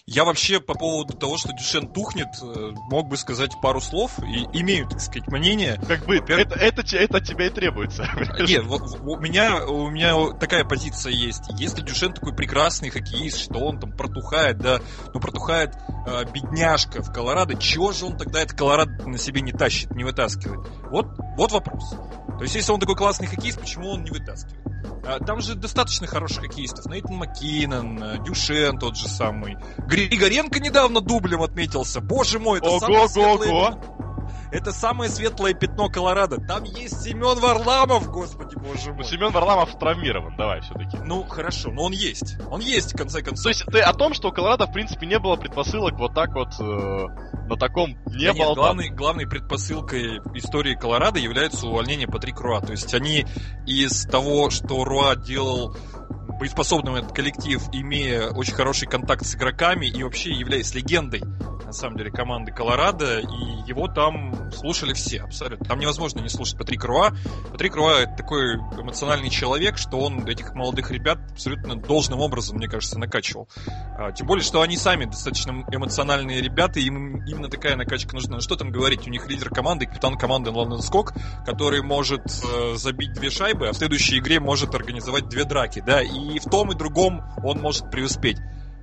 Я 0.05 0.23
вообще 0.23 0.59
по 0.59 0.73
поводу 0.73 1.13
того, 1.13 1.37
что 1.37 1.53
Дюшен 1.53 1.91
тухнет, 1.91 2.29
э, 2.41 2.71
мог 2.89 3.07
бы 3.07 3.17
сказать 3.17 3.51
пару 3.61 3.81
слов 3.81 4.17
и 4.19 4.47
имею, 4.59 4.87
так 4.87 5.01
сказать, 5.01 5.27
мнение. 5.27 5.79
Как 5.87 6.05
бы 6.05 6.17
это, 6.17 6.33
это, 6.55 6.95
это 6.97 7.17
от 7.17 7.25
тебя 7.25 7.47
и 7.47 7.49
требуется. 7.49 8.07
Нет, 8.39 8.65
у 8.65 9.17
меня, 9.17 9.65
у 9.65 9.89
меня 9.89 10.31
такая 10.39 10.63
позиция 10.63 11.11
есть. 11.11 11.43
Если 11.57 11.81
Дюшен 11.81 12.13
такой 12.13 12.35
прекрасный 12.35 12.89
хоккеист, 12.89 13.37
что 13.37 13.59
он 13.59 13.79
там 13.79 13.91
протухает, 13.91 14.57
да, 14.59 14.79
ну 15.13 15.19
протухает 15.19 15.75
э, 16.07 16.23
бедняжка 16.33 17.01
в 17.01 17.11
Колорадо, 17.11 17.55
чего 17.55 17.91
же 17.91 18.05
он 18.05 18.17
тогда 18.17 18.41
это 18.41 18.55
Колорадо 18.55 19.07
на 19.07 19.17
себе 19.17 19.41
не 19.41 19.51
тащит, 19.51 19.91
не 19.91 20.03
вытаскивает? 20.03 20.67
Вот, 20.89 21.07
вот 21.35 21.51
вопрос. 21.51 21.95
То 22.37 22.43
есть, 22.43 22.55
если 22.55 22.71
он 22.71 22.79
такой 22.79 22.95
классный 22.95 23.27
хоккеист, 23.27 23.59
почему 23.59 23.89
он 23.89 24.03
не 24.03 24.11
вытаскивает? 24.11 24.61
А, 25.07 25.19
там 25.19 25.41
же 25.41 25.55
достаточно 25.55 26.05
хороших 26.05 26.43
хоккеистов. 26.43 26.85
Нейтан 26.85 27.15
Маккинон, 27.15 28.03
э, 28.03 28.23
Дюшен 28.23 28.77
тот 28.77 28.95
же 28.95 29.07
самый. 29.07 29.57
Григоренко 29.77 30.59
недавно 30.59 31.01
дублем 31.01 31.41
отметился. 31.41 32.01
Боже 32.01 32.39
мой, 32.39 32.59
это 32.59 32.79
самое 32.79 33.07
светлое... 33.07 33.77
Это 34.49 34.71
самое 34.71 35.09
светлое 35.09 35.53
пятно 35.53 35.89
Колорадо. 35.89 36.37
Там 36.37 36.63
есть 36.63 37.01
Семен 37.01 37.37
Варламов, 37.39 38.09
господи 38.09 38.55
боже 38.55 38.93
мой. 38.93 38.99
Ну, 38.99 39.03
Семен 39.03 39.31
Варламов 39.31 39.77
травмирован, 39.77 40.37
давай 40.37 40.61
все-таки. 40.61 40.97
Ну, 41.03 41.23
хорошо, 41.23 41.71
но 41.71 41.83
он 41.83 41.91
есть. 41.91 42.37
Он 42.49 42.61
есть, 42.61 42.93
в 42.93 42.97
конце 42.97 43.21
концов. 43.21 43.43
То 43.43 43.49
есть 43.49 43.65
ты 43.65 43.79
о 43.79 43.93
том, 43.93 44.13
что 44.13 44.29
у 44.29 44.31
Колорадо, 44.31 44.65
в 44.65 44.71
принципе, 44.71 45.05
не 45.05 45.19
было 45.19 45.35
предпосылок 45.35 45.95
вот 45.95 46.13
так 46.13 46.33
вот 46.33 46.53
э, 46.59 47.07
на 47.47 47.57
таком 47.57 47.97
не 48.05 48.27
да 48.27 48.33
было. 48.33 48.55
главной, 48.55 48.89
главной 48.89 49.27
предпосылкой 49.27 50.19
истории 50.35 50.75
Колорадо 50.75 51.19
является 51.19 51.67
увольнение 51.67 52.07
Патрик 52.07 52.39
Руа. 52.39 52.61
То 52.61 52.71
есть 52.71 52.93
они 52.93 53.25
из 53.65 54.05
того, 54.05 54.49
что 54.49 54.85
Руа 54.85 55.17
делал 55.17 55.75
боеспособным 56.39 56.95
этот 56.95 57.13
коллектив, 57.13 57.61
имея 57.71 58.29
очень 58.29 58.53
хороший 58.53 58.87
контакт 58.87 59.25
с 59.25 59.35
игроками 59.35 59.85
и 59.87 60.03
вообще 60.03 60.31
являясь 60.31 60.73
легендой 60.73 61.23
на 61.67 61.73
самом 61.73 61.97
деле, 61.97 62.09
команды 62.09 62.53
Колорадо, 62.53 63.19
и 63.19 63.67
его 63.67 63.89
там 63.89 64.51
слушали 64.53 64.93
все, 64.93 65.21
абсолютно. 65.21 65.65
Там 65.65 65.79
невозможно 65.79 66.21
не 66.21 66.29
слушать 66.29 66.57
Патрик 66.57 66.85
Руа. 66.85 67.11
Патрик 67.51 67.75
Руа 67.75 67.99
это 67.99 68.15
такой 68.15 68.55
эмоциональный 68.55 69.29
человек, 69.29 69.77
что 69.77 69.99
он 69.99 70.25
этих 70.25 70.55
молодых 70.55 70.91
ребят 70.91 71.19
абсолютно 71.29 71.75
должным 71.75 72.21
образом, 72.21 72.55
мне 72.55 72.69
кажется, 72.69 72.97
накачивал. 72.97 73.49
А, 73.97 74.13
тем 74.13 74.27
более, 74.27 74.45
что 74.45 74.61
они 74.61 74.77
сами 74.77 75.05
достаточно 75.05 75.65
эмоциональные 75.69 76.41
ребята, 76.41 76.79
и 76.79 76.83
им 76.83 77.21
именно 77.25 77.49
такая 77.49 77.75
накачка 77.75 78.15
нужна. 78.15 78.35
Ну 78.35 78.41
что 78.41 78.55
там 78.55 78.71
говорить, 78.71 79.05
у 79.05 79.09
них 79.09 79.27
лидер 79.27 79.49
команды, 79.49 79.87
капитан 79.87 80.17
команды 80.17 80.51
Лондон 80.51 80.81
Скок, 80.81 81.13
который 81.45 81.81
может 81.83 82.21
э, 82.27 82.75
забить 82.75 83.11
две 83.11 83.29
шайбы, 83.29 83.67
а 83.67 83.73
в 83.73 83.75
следующей 83.75 84.19
игре 84.19 84.39
может 84.39 84.73
организовать 84.73 85.27
две 85.27 85.43
драки, 85.43 85.83
да, 85.85 86.01
и 86.01 86.07
в 86.39 86.49
том 86.49 86.71
и 86.71 86.75
другом 86.75 87.23
он 87.43 87.59
может 87.59 87.89
преуспеть. 87.89 88.37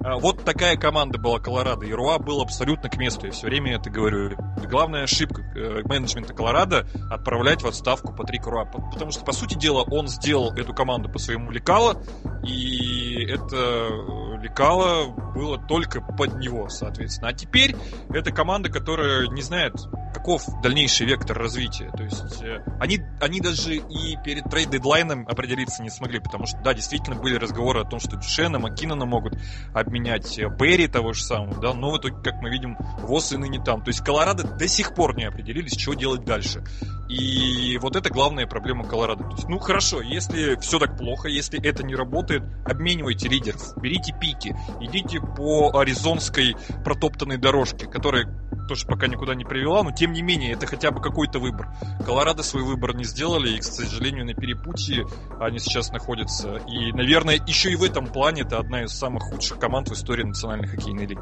А, 0.04 0.18
вот 0.18 0.44
такая 0.44 0.76
команда 0.76 1.18
была 1.18 1.40
Колорадо. 1.40 1.86
И 1.86 1.94
был 1.94 2.42
абсолютно 2.42 2.90
к 2.90 2.96
месту. 2.98 3.26
Я 3.26 3.32
все 3.32 3.46
время 3.46 3.76
это 3.76 3.88
говорю. 3.88 4.36
Главная 4.70 5.04
ошибка 5.04 5.40
э, 5.56 5.80
менеджмента 5.84 6.34
Колорадо 6.34 6.86
отправлять 7.10 7.62
в 7.62 7.66
отставку 7.66 8.14
Патрика 8.14 8.50
Руа. 8.50 8.66
Потому 8.66 9.10
что, 9.10 9.24
по 9.24 9.32
сути 9.32 9.54
дела, 9.54 9.82
он 9.82 10.08
сделал 10.08 10.52
эту 10.52 10.74
команду 10.74 11.08
по 11.08 11.18
своему 11.18 11.50
лекало. 11.50 12.02
И 12.46 13.24
это 13.24 13.56
э, 13.56 14.42
лекало 14.42 15.06
было 15.34 15.58
только 15.58 16.02
под 16.02 16.34
него, 16.38 16.68
соответственно. 16.68 17.30
А 17.30 17.32
теперь 17.32 17.74
это 18.10 18.30
команда, 18.30 18.68
которая 18.68 19.28
не 19.28 19.40
знает, 19.40 19.74
каков 20.12 20.42
дальнейший 20.62 21.06
вектор 21.06 21.38
развития. 21.38 21.90
То 21.96 22.02
есть 22.02 22.42
э, 22.42 22.62
они, 22.78 23.00
они 23.22 23.40
даже 23.40 23.76
и 23.76 24.18
перед 24.22 24.44
трейд-дедлайном 24.44 25.26
определиться 25.26 25.82
не 25.82 25.88
смогли. 25.88 26.18
Потому 26.18 26.44
что, 26.44 26.58
да, 26.58 26.74
действительно 26.74 27.16
были 27.16 27.36
разговоры 27.36 27.80
о 27.80 27.84
том, 27.84 28.00
что 28.00 28.16
Дюшена, 28.16 28.58
Маккинона 28.58 29.06
могут 29.06 29.38
обменять 29.72 29.93
обменять 29.94 30.40
Берри 30.58 30.88
того 30.88 31.12
же 31.12 31.22
самого, 31.22 31.60
да, 31.60 31.72
но 31.72 31.90
в 31.90 31.98
итоге, 31.98 32.16
как 32.22 32.42
мы 32.42 32.50
видим, 32.50 32.76
ВОЗ 33.02 33.32
и 33.32 33.36
ныне 33.36 33.62
там. 33.62 33.82
То 33.82 33.90
есть 33.90 34.00
Колорадо 34.00 34.42
до 34.42 34.66
сих 34.66 34.94
пор 34.94 35.16
не 35.16 35.24
определились, 35.24 35.78
что 35.78 35.94
делать 35.94 36.24
дальше. 36.24 36.64
И 37.08 37.78
вот 37.80 37.94
это 37.94 38.10
главная 38.10 38.46
проблема 38.46 38.84
Колорадо. 38.84 39.22
То 39.24 39.36
есть, 39.36 39.48
ну 39.48 39.58
хорошо, 39.58 40.00
если 40.00 40.56
все 40.60 40.78
так 40.78 40.96
плохо, 40.96 41.28
если 41.28 41.62
это 41.64 41.84
не 41.84 41.94
работает, 41.94 42.42
обменивайте 42.64 43.28
лидеров, 43.28 43.74
берите 43.76 44.14
пики, 44.20 44.56
идите 44.80 45.20
по 45.20 45.78
аризонской 45.78 46.56
протоптанной 46.84 47.36
дорожке, 47.36 47.86
которая 47.86 48.26
тоже 48.66 48.86
пока 48.86 49.06
никуда 49.06 49.34
не 49.34 49.44
привела, 49.44 49.82
но 49.82 49.92
тем 49.92 50.12
не 50.12 50.22
менее, 50.22 50.52
это 50.52 50.66
хотя 50.66 50.90
бы 50.90 51.00
какой-то 51.00 51.38
выбор. 51.38 51.68
Колорадо 52.04 52.42
свой 52.42 52.62
выбор 52.62 52.96
не 52.96 53.04
сделали, 53.04 53.50
и, 53.50 53.58
к 53.58 53.64
сожалению, 53.64 54.24
на 54.24 54.34
перепутье 54.34 55.06
они 55.40 55.58
сейчас 55.58 55.90
находятся. 55.92 56.56
И, 56.66 56.92
наверное, 56.92 57.40
еще 57.46 57.70
и 57.70 57.76
в 57.76 57.82
этом 57.82 58.06
плане 58.06 58.42
это 58.42 58.58
одна 58.58 58.84
из 58.84 58.92
самых 58.92 59.24
худших 59.24 59.58
команд 59.58 59.83
в 59.88 59.94
истории 59.94 60.24
Национальной 60.24 60.68
хоккейной 60.68 61.06
лиги. 61.06 61.20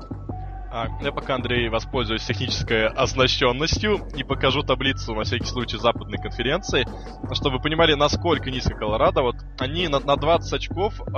А, 0.75 0.87
я 1.02 1.12
пока, 1.12 1.35
Андрей, 1.35 1.69
воспользуюсь 1.69 2.25
технической 2.25 2.87
оснащенностью 2.87 4.09
и 4.16 4.25
покажу 4.25 4.62
таблицу, 4.62 5.14
на 5.14 5.25
всякий 5.25 5.45
случай, 5.45 5.76
западной 5.76 6.16
конференции, 6.16 6.87
чтобы 7.35 7.59
вы 7.59 7.62
понимали, 7.62 7.92
насколько 7.92 8.50
низко 8.50 8.75
Колорадо. 8.75 9.21
Вот 9.21 9.37
они 9.59 9.87
на, 9.88 9.99
на 10.00 10.16
20 10.16 10.50
очков 10.50 10.99
э, 10.99 11.12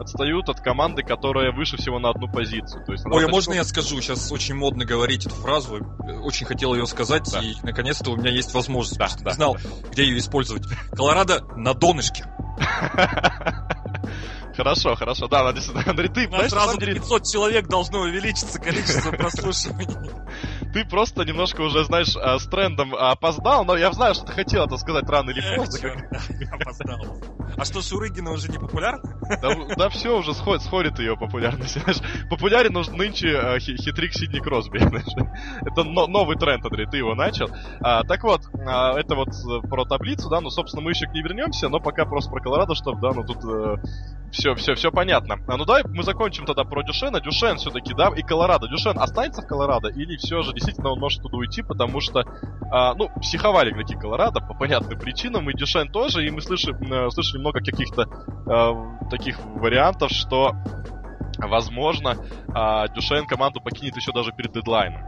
отстают 0.00 0.48
от 0.48 0.60
команды, 0.60 1.02
которая 1.02 1.52
выше 1.52 1.76
всего 1.76 1.98
на 1.98 2.08
одну 2.08 2.32
позицию. 2.32 2.86
То 2.86 2.92
есть 2.92 3.04
Ой, 3.04 3.26
а 3.26 3.28
можно 3.28 3.52
я 3.52 3.64
скажу? 3.64 4.00
Сейчас 4.00 4.32
очень 4.32 4.54
модно 4.54 4.86
говорить 4.86 5.26
эту 5.26 5.34
фразу. 5.34 5.86
Очень 6.22 6.46
хотел 6.46 6.72
ее 6.74 6.86
сказать, 6.86 7.28
да. 7.30 7.40
и 7.40 7.56
наконец-то 7.62 8.10
у 8.10 8.16
меня 8.16 8.30
есть 8.30 8.54
возможность. 8.54 8.98
Да, 8.98 9.08
да, 9.22 9.32
знал, 9.32 9.56
да. 9.62 9.90
где 9.92 10.04
ее 10.04 10.16
использовать. 10.16 10.62
Колорадо 10.92 11.44
на 11.56 11.74
донышке. 11.74 12.24
Хорошо, 14.58 14.96
хорошо. 14.96 15.28
Да, 15.28 15.44
надо 15.44 15.60
Андрей, 15.86 16.08
ты... 16.08 16.28
На 16.28 16.48
сразу 16.48 16.78
500 16.78 17.22
человек 17.30 17.68
должно 17.68 18.00
увеличиться 18.00 18.58
количество 18.58 19.12
прослушиваний. 19.12 20.10
Ты 20.72 20.84
просто 20.84 21.24
немножко 21.24 21.60
уже, 21.60 21.84
знаешь, 21.84 22.16
а, 22.16 22.40
с 22.40 22.46
трендом 22.48 22.92
опоздал, 22.92 23.64
но 23.64 23.76
я 23.76 23.92
знаю, 23.92 24.14
что 24.14 24.24
ты 24.24 24.32
хотел 24.32 24.64
это 24.64 24.76
сказать 24.76 25.08
рано 25.08 25.30
или 25.30 25.56
поздно. 25.56 25.92
Опоздал. 26.50 27.37
А 27.58 27.64
что, 27.64 27.82
Шурыгина 27.82 28.30
уже 28.30 28.48
не 28.48 28.58
популярна? 28.58 29.18
Да, 29.42 29.54
да 29.76 29.88
все, 29.88 30.16
уже 30.16 30.32
сходит, 30.32 30.62
сходит 30.62 30.98
ее 31.00 31.16
популярность. 31.16 31.80
Знаешь. 31.82 31.98
Популярен 32.30 32.76
уже 32.76 32.92
нынче 32.92 33.28
э, 33.28 33.58
хитрик 33.58 34.12
Сидни 34.12 34.38
Кросби. 34.38 34.78
Знаешь. 34.78 35.32
Это 35.62 35.82
но, 35.82 36.06
новый 36.06 36.36
тренд, 36.36 36.64
Андрей, 36.64 36.86
ты 36.86 36.98
его 36.98 37.14
начал. 37.16 37.48
А, 37.80 38.04
так 38.04 38.22
вот, 38.22 38.42
а, 38.64 38.98
это 38.98 39.16
вот 39.16 39.28
э, 39.30 39.68
про 39.68 39.84
таблицу, 39.84 40.28
да, 40.28 40.40
ну, 40.40 40.50
собственно, 40.50 40.82
мы 40.82 40.92
еще 40.92 41.06
к 41.06 41.12
ней 41.12 41.22
вернемся, 41.22 41.68
но 41.68 41.80
пока 41.80 42.04
просто 42.04 42.30
про 42.30 42.40
Колорадо, 42.40 42.74
чтобы, 42.76 43.00
да, 43.00 43.12
ну, 43.12 43.24
тут 43.24 43.44
э, 43.44 43.76
все, 44.30 44.54
все, 44.54 44.74
все 44.74 44.90
понятно. 44.90 45.38
А 45.46 45.56
ну 45.56 45.64
давай 45.64 45.84
мы 45.84 46.02
закончим 46.02 46.44
тогда 46.44 46.64
про 46.64 46.82
Дюшена. 46.82 47.20
Дюшен 47.20 47.56
все-таки, 47.56 47.94
да, 47.94 48.10
и 48.14 48.22
Колорадо. 48.22 48.68
Дюшен 48.68 48.98
останется 48.98 49.42
в 49.42 49.46
Колорадо 49.46 49.88
или 49.88 50.16
все 50.16 50.42
же 50.42 50.52
действительно 50.52 50.92
он 50.92 51.00
может 51.00 51.22
туда 51.22 51.38
уйти, 51.38 51.62
потому 51.62 52.00
что, 52.00 52.24
а, 52.70 52.94
ну, 52.94 53.10
психовали 53.20 53.70
игроки 53.70 53.94
Колорадо 53.94 54.40
по 54.40 54.54
понятным 54.54 54.98
причинам, 54.98 55.48
и 55.50 55.54
Дюшен 55.54 55.90
тоже, 55.90 56.26
и 56.26 56.30
мы 56.30 56.40
слышим, 56.40 56.76
э, 56.92 57.10
слышали 57.10 57.40
много 57.48 57.60
каких-то 57.60 58.02
э, 58.02 59.08
таких 59.10 59.38
вариантов, 59.40 60.10
что, 60.10 60.52
возможно, 61.38 62.16
э, 62.48 62.94
Дюшен 62.94 63.26
команду 63.26 63.60
покинет 63.60 63.96
еще 63.96 64.12
даже 64.12 64.32
перед 64.32 64.52
дедлайном. 64.52 65.02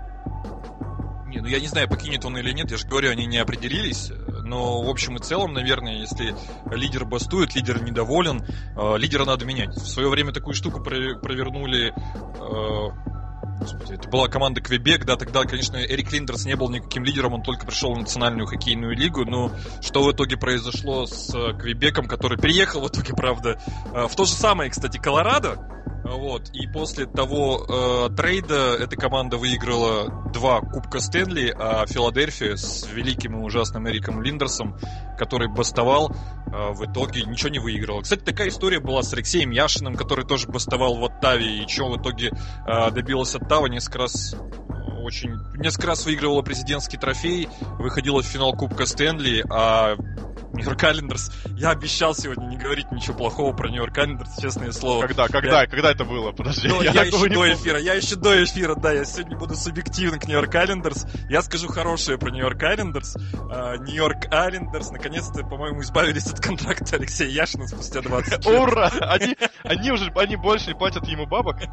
Не, 1.29 1.41
ну 1.41 1.47
я 1.47 1.61
не 1.61 1.69
знаю, 1.69 1.89
покинет 1.89 2.25
он 2.25 2.37
или 2.39 2.53
нет, 2.53 2.71
я 2.71 2.77
же 2.77 2.89
говорю, 2.89 3.11
они 3.11 3.27
не 3.27 3.39
определились. 3.39 4.11
Но 4.45 4.83
в 4.83 4.89
общем 4.89 5.17
и 5.17 5.21
целом, 5.21 5.53
наверное, 5.53 5.99
если 6.01 6.35
лидер 6.75 7.05
бастует, 7.05 7.55
лидер 7.55 7.83
недоволен, 7.83 8.43
э, 8.43 8.99
лидера 8.99 9.25
надо 9.25 9.45
менять. 9.45 9.75
В 9.77 9.87
свое 9.87 10.09
время 10.09 10.33
такую 10.33 10.55
штуку 10.55 10.83
провернули 10.83 11.93
э, 11.93 13.20
Господи, 13.61 13.95
это 13.95 14.09
была 14.09 14.29
команда 14.29 14.61
Квебек, 14.61 15.05
да, 15.05 15.17
тогда, 15.17 15.45
конечно, 15.45 15.77
Эрик 15.77 16.13
Линдерс 16.13 16.45
не 16.45 16.57
был 16.57 16.71
никаким 16.71 17.05
лидером, 17.05 17.35
он 17.35 17.43
только 17.43 17.67
пришел 17.67 17.95
в 17.95 17.99
национальную 17.99 18.47
хоккейную 18.47 18.97
лигу, 18.97 19.25
но 19.25 19.53
что 19.83 20.03
в 20.03 20.13
итоге 20.13 20.37
произошло 20.37 21.07
с 21.07 21.35
э, 21.35 21.53
Квебеком, 21.59 22.07
который 22.07 22.39
приехал 22.39 22.83
в 22.83 22.89
итоге, 22.89 23.15
правда, 23.15 23.61
э, 23.93 24.07
в 24.09 24.15
то 24.17 24.25
же 24.25 24.33
самое, 24.33 24.71
кстати, 24.71 24.99
Колорадо, 24.99 25.59
вот. 26.05 26.51
И 26.53 26.67
после 26.67 27.07
того 27.07 27.65
э, 27.69 28.15
трейда 28.15 28.77
эта 28.77 28.97
команда 28.97 29.37
выиграла 29.37 30.11
два 30.33 30.61
Кубка 30.61 31.01
Стэнли, 31.01 31.55
а 31.57 31.87
Филадельфия 31.87 32.57
с 32.57 32.89
великим 32.93 33.39
и 33.39 33.43
ужасным 33.43 33.89
Эриком 33.89 34.23
Линдерсом, 34.23 34.77
который 35.19 35.49
бастовал, 35.49 36.11
э, 36.11 36.73
в 36.73 36.91
итоге 36.91 37.23
ничего 37.25 37.51
не 37.51 37.59
выиграла. 37.59 38.03
Кстати, 38.03 38.21
такая 38.21 38.49
история 38.49 38.81
была 38.81 39.03
с 39.03 39.13
Алексеем 39.13 39.51
Яшиным, 39.51 39.95
который 39.95 40.27
тоже 40.27 40.49
бастовал 40.49 40.97
в 40.97 41.05
Оттаве, 41.05 41.63
и 41.63 41.69
что 41.69 41.89
в 41.91 42.01
итоге 42.01 42.31
э, 42.67 42.91
добилась 42.91 43.35
Оттава 43.35 43.67
несколько 43.67 43.99
раз 43.99 44.35
очень... 45.03 45.39
Несколько 45.57 45.89
раз 45.89 46.05
выигрывала 46.05 46.43
президентский 46.43 46.97
трофей, 46.97 47.49
выходила 47.79 48.23
в 48.23 48.27
финал 48.27 48.53
Кубка 48.55 48.87
Стэнли, 48.87 49.45
а 49.51 49.97
Нью-Йорк 50.53 50.83
Айлендерс. 50.83 51.31
Я 51.57 51.71
обещал 51.71 52.15
сегодня 52.15 52.47
не 52.47 52.57
говорить 52.57 52.91
ничего 52.91 53.17
плохого 53.17 53.55
про 53.55 53.69
Нью-Йорк 53.69 53.97
Айлендерс, 53.97 54.37
честное 54.41 54.73
слово. 54.73 55.07
Когда, 55.07 55.29
когда, 55.29 55.63
я... 55.63 55.67
когда 55.67 55.91
это 55.93 56.05
было? 56.05 56.33
Подожди. 56.33 56.69
Ну, 56.69 56.83
я, 56.83 56.93
я 56.93 57.03
еще 57.05 57.29
до 57.29 57.53
эфира, 57.53 57.79
я 57.79 57.95
еще 57.95 58.17
до 58.17 58.45
эфира, 58.45 58.75
да, 58.75 58.93
я 58.93 59.05
сегодня 59.05 59.37
буду 59.37 59.55
субъективен 59.55 60.19
к 60.19 60.27
Нью-Йорк 60.27 60.55
Айлендерс. 60.55 61.07
Я 61.29 61.43
скажу 61.43 61.69
хорошее 61.69 62.19
про 62.19 62.31
Нью-Йорк 62.31 62.63
Айлендерс. 62.63 63.17
А, 63.51 63.77
Нью-Йорк 63.77 64.33
Айлендерс 64.33 64.91
наконец-то, 64.91 65.45
по-моему, 65.45 65.83
избавились 65.83 66.27
от 66.27 66.41
контракта 66.41 66.97
Алексея 66.97 67.31
Яшина 67.31 67.67
спустя 67.67 68.03
20 68.03 68.31
лет. 68.31 68.47
Ура! 68.47 68.91
Они, 69.01 69.37
они 69.63 69.91
уже, 69.93 70.13
они 70.17 70.37
больше 70.37 70.69
не 70.69 70.75
платят 70.75 71.07
ему 71.07 71.27
бабок? 71.27 71.57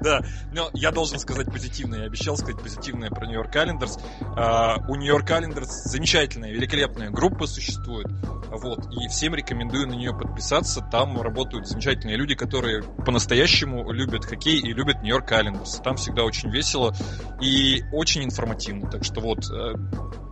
Да, 0.00 0.20
но 0.52 0.70
я 0.72 0.90
должен 0.90 1.18
сказать 1.18 1.46
позитивное, 1.46 2.00
я 2.00 2.06
обещал 2.06 2.36
сказать 2.42 2.60
позитивное 2.60 3.10
про 3.10 3.26
Нью-Йорк 3.26 3.54
Айлендерс. 3.54 3.98
А, 4.36 4.78
у 4.88 4.96
Нью-Йорк 4.96 5.30
Айлендерс 5.30 5.84
замечательная, 5.84 6.50
великолепная 6.50 7.10
группа 7.10 7.46
существует. 7.46 8.08
Вот. 8.50 8.80
И 8.92 9.08
всем 9.08 9.34
рекомендую 9.34 9.88
на 9.88 9.94
нее 9.94 10.12
подписаться. 10.12 10.82
Там 10.82 11.20
работают 11.20 11.66
замечательные 11.66 12.16
люди, 12.16 12.34
которые 12.34 12.82
по-настоящему 12.82 13.90
любят 13.92 14.24
хоккей 14.24 14.58
и 14.58 14.72
любят 14.72 15.02
Нью-Йорк 15.02 15.32
Айлендерс. 15.32 15.80
Там 15.82 15.96
всегда 15.96 16.24
очень 16.24 16.50
весело 16.50 16.94
и 17.40 17.82
очень 17.92 18.24
информативно. 18.24 18.90
Так 18.90 19.04
что 19.04 19.20
вот, 19.20 19.38
э, 19.50 19.74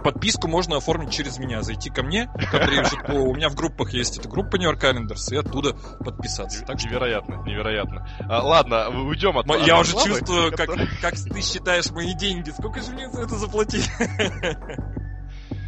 подписку 0.03 0.49
можно 0.49 0.77
оформить 0.77 1.13
через 1.13 1.39
меня. 1.39 1.63
Зайти 1.63 1.91
ко 1.91 2.03
мне, 2.03 2.29
который 2.51 2.85
у 3.09 3.35
меня 3.35 3.49
в 3.49 3.55
группах 3.55 3.93
есть 3.93 4.19
эта 4.19 4.29
группа 4.29 4.57
Нью-Йорк 4.57 4.83
Айлендерс, 4.85 5.33
и 5.33 5.37
оттуда 5.37 5.75
подписаться. 6.05 6.65
Так. 6.65 6.83
Невероятно, 6.83 7.43
невероятно. 7.47 8.09
А, 8.29 8.43
ладно, 8.43 8.89
уйдем 8.89 9.39
от 9.39 9.47
Я 9.67 9.77
от 9.77 9.83
уже 9.83 9.93
чувствую, 9.93 10.53
как, 10.53 10.71
как 11.01 11.15
ты 11.15 11.43
считаешь 11.43 11.91
мои 11.91 12.15
деньги. 12.15 12.51
Сколько 12.51 12.83
же 12.83 12.93
мне 12.93 13.09
за 13.11 13.23
это 13.23 13.37
заплатить? 13.37 13.89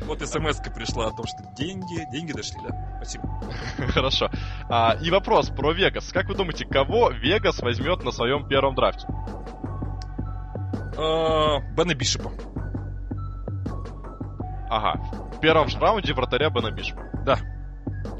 Вот 0.05 0.21
смс 0.21 0.59
пришла 0.75 1.07
о 1.07 1.11
том, 1.11 1.27
что 1.27 1.45
деньги, 1.57 2.05
деньги 2.11 2.33
дошли, 2.33 2.59
да. 2.69 2.97
Спасибо. 2.97 3.25
Хорошо. 3.93 4.31
А, 4.69 4.97
и 5.01 5.11
вопрос 5.11 5.51
про 5.51 5.73
Вегас. 5.73 6.13
Как 6.13 6.27
вы 6.27 6.35
думаете, 6.35 6.67
кого 6.67 7.11
Вегас 7.11 7.61
возьмет 7.61 8.03
на 8.03 8.11
своем 8.11 8.49
первом 8.49 8.75
драфте? 8.75 9.07
А, 10.99 11.61
Бена 11.77 11.95
Бишепа. 11.95 12.33
Ага. 14.73 14.99
В 15.37 15.41
первом 15.41 15.69
же 15.69 15.79
раунде 15.79 16.15
вратаря 16.15 16.49
Бена 16.49 16.71
Бишепа. 16.71 17.03
Да. 17.27 17.39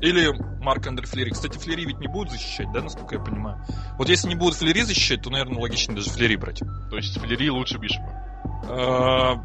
Или 0.03 0.31
Марк 0.63 0.87
Андре 0.87 1.07
Флери. 1.07 1.31
Кстати, 1.31 1.57
Флери 1.57 1.87
ведь 1.87 1.99
не 1.99 2.09
будут 2.09 2.31
защищать, 2.31 2.71
да, 2.73 2.83
насколько 2.83 3.15
я 3.15 3.23
понимаю? 3.23 3.65
Вот 3.97 4.11
если 4.11 4.29
не 4.29 4.35
будут 4.35 4.57
Флери 4.57 4.83
защищать, 4.83 5.23
то, 5.23 5.31
наверное, 5.31 5.63
логично 5.63 5.95
даже 5.95 6.11
Флери 6.11 6.37
брать. 6.37 6.61
То 6.91 6.97
есть 6.97 7.19
Флери 7.19 7.49
лучше 7.49 7.79
Бишепа? 7.79 8.07
А, 8.69 9.37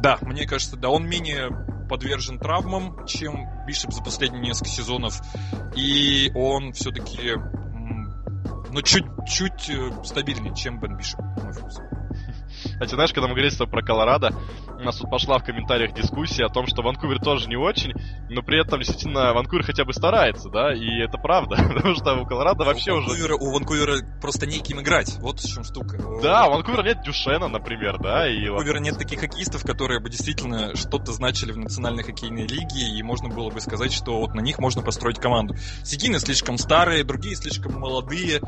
да, 0.00 0.18
мне 0.22 0.48
кажется, 0.48 0.76
да, 0.76 0.88
он 0.88 1.08
менее 1.08 1.48
подвержен 1.88 2.40
травмам, 2.40 3.06
чем 3.06 3.46
Бишоп 3.66 3.92
за 3.92 4.02
последние 4.02 4.42
несколько 4.42 4.70
сезонов. 4.70 5.20
И 5.76 6.32
он 6.34 6.72
все-таки 6.72 7.34
ну, 8.72 8.82
чуть-чуть 8.82 9.70
э, 9.70 10.04
стабильнее, 10.04 10.56
чем 10.56 10.80
Бен 10.80 10.96
Бишоп, 10.96 11.20
на 11.20 11.44
мой 11.44 11.52
вкус. 11.52 11.78
Кстати, 12.64 12.94
знаешь, 12.94 13.12
когда 13.12 13.28
мы 13.28 13.34
говорили 13.34 13.50
про 13.66 13.82
Колорадо, 13.82 14.32
у 14.78 14.82
нас 14.82 14.96
тут 14.96 15.10
пошла 15.10 15.38
в 15.38 15.44
комментариях 15.44 15.92
дискуссия 15.92 16.46
о 16.46 16.48
том, 16.48 16.66
что 16.66 16.82
Ванкувер 16.82 17.20
тоже 17.20 17.48
не 17.48 17.56
очень, 17.56 17.92
но 18.28 18.42
при 18.42 18.60
этом 18.60 18.78
действительно 18.78 19.32
Ванкувер 19.34 19.64
хотя 19.64 19.84
бы 19.84 19.92
старается, 19.92 20.48
да, 20.48 20.72
и 20.72 21.00
это 21.00 21.18
правда, 21.18 21.56
потому 21.74 21.94
что 21.94 22.14
у 22.14 22.26
Колорадо 22.26 22.64
вообще 22.64 22.92
у 22.92 22.96
Ванкувера, 22.96 23.34
уже... 23.34 23.44
У 23.44 23.52
Ванкувера 23.52 23.96
просто 24.20 24.46
неким 24.46 24.80
играть, 24.80 25.16
вот 25.20 25.40
в 25.40 25.52
чем 25.52 25.64
штука. 25.64 25.98
Да, 26.22 26.46
у 26.46 26.52
Ванкувера 26.52 26.82
нет 26.82 27.02
Дюшена, 27.02 27.48
например, 27.48 27.98
да, 27.98 28.28
и... 28.28 28.48
У 28.48 28.54
Ванкувера 28.54 28.78
нет 28.78 28.98
таких 28.98 29.20
хоккеистов, 29.20 29.64
которые 29.64 30.00
бы 30.00 30.08
действительно 30.08 30.74
что-то 30.76 31.12
значили 31.12 31.52
в 31.52 31.58
национальной 31.58 32.02
хоккейной 32.02 32.46
лиге, 32.46 32.98
и 32.98 33.02
можно 33.02 33.28
было 33.28 33.50
бы 33.50 33.60
сказать, 33.60 33.92
что 33.92 34.20
вот 34.20 34.34
на 34.34 34.40
них 34.40 34.58
можно 34.58 34.82
построить 34.82 35.18
команду. 35.18 35.54
Сигины 35.84 36.18
слишком 36.18 36.58
старые, 36.58 37.04
другие 37.04 37.36
слишком 37.36 37.78
молодые, 37.78 38.38
э, 38.38 38.40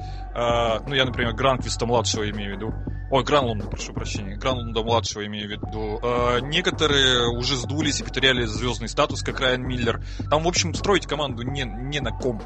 ну, 0.86 0.94
я, 0.94 1.04
например, 1.04 1.34
Гранквиста 1.34 1.86
младшего 1.86 2.28
имею 2.30 2.54
в 2.54 2.56
виду, 2.56 2.74
ой, 3.10 3.24
Гранлунда, 3.24 3.66
прошу 3.66 3.92
прощения, 3.92 4.01
Гранлунда 4.36 4.82
младшего 4.82 5.26
имею 5.26 5.48
в 5.48 5.50
виду, 5.50 6.00
Э, 6.02 6.40
некоторые 6.40 7.28
уже 7.28 7.56
сдулись 7.56 8.00
и 8.00 8.04
потеряли 8.04 8.44
звездный 8.44 8.88
статус, 8.88 9.22
как 9.22 9.40
Райан 9.40 9.62
Миллер. 9.62 10.02
Там, 10.30 10.42
в 10.42 10.48
общем, 10.48 10.74
строить 10.74 11.06
команду 11.06 11.42
не, 11.42 11.62
не 11.62 12.00
на 12.00 12.10
ком. 12.10 12.42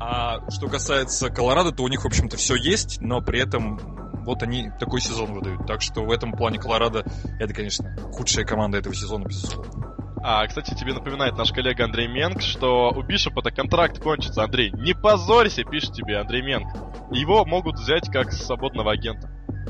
А 0.00 0.48
что 0.50 0.68
касается 0.68 1.30
Колорадо, 1.30 1.72
то 1.72 1.82
у 1.82 1.88
них, 1.88 2.02
в 2.02 2.06
общем-то, 2.06 2.36
все 2.36 2.54
есть, 2.54 3.00
но 3.00 3.20
при 3.20 3.40
этом 3.40 3.78
вот 4.24 4.42
они 4.42 4.70
такой 4.78 5.00
сезон 5.00 5.32
выдают. 5.32 5.66
Так 5.66 5.82
что 5.82 6.02
в 6.02 6.10
этом 6.10 6.32
плане 6.32 6.58
Колорадо 6.58 7.04
это, 7.38 7.54
конечно, 7.54 7.96
худшая 8.12 8.44
команда 8.44 8.78
этого 8.78 8.94
сезона, 8.94 9.24
безусловно. 9.24 9.96
А, 10.24 10.46
кстати, 10.46 10.74
тебе 10.74 10.94
напоминает 10.94 11.36
наш 11.36 11.50
коллега 11.50 11.84
Андрей 11.84 12.06
Менг, 12.06 12.42
что 12.42 12.90
у 12.90 13.02
Бишопа-то 13.02 13.50
контракт 13.50 13.98
кончится, 13.98 14.44
Андрей. 14.44 14.70
Не 14.70 14.94
позорься, 14.94 15.64
пишет 15.64 15.94
тебе 15.94 16.18
Андрей 16.18 16.42
Менг. 16.42 16.68
Его 17.10 17.44
могут 17.44 17.76
взять 17.76 18.08
как 18.08 18.32
свободного 18.32 18.92
агента. 18.92 19.28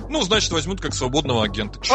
Ну, 0.09 0.23
значит, 0.23 0.51
возьмут 0.53 0.81
как 0.81 0.95
свободного 0.95 1.45
агента. 1.45 1.81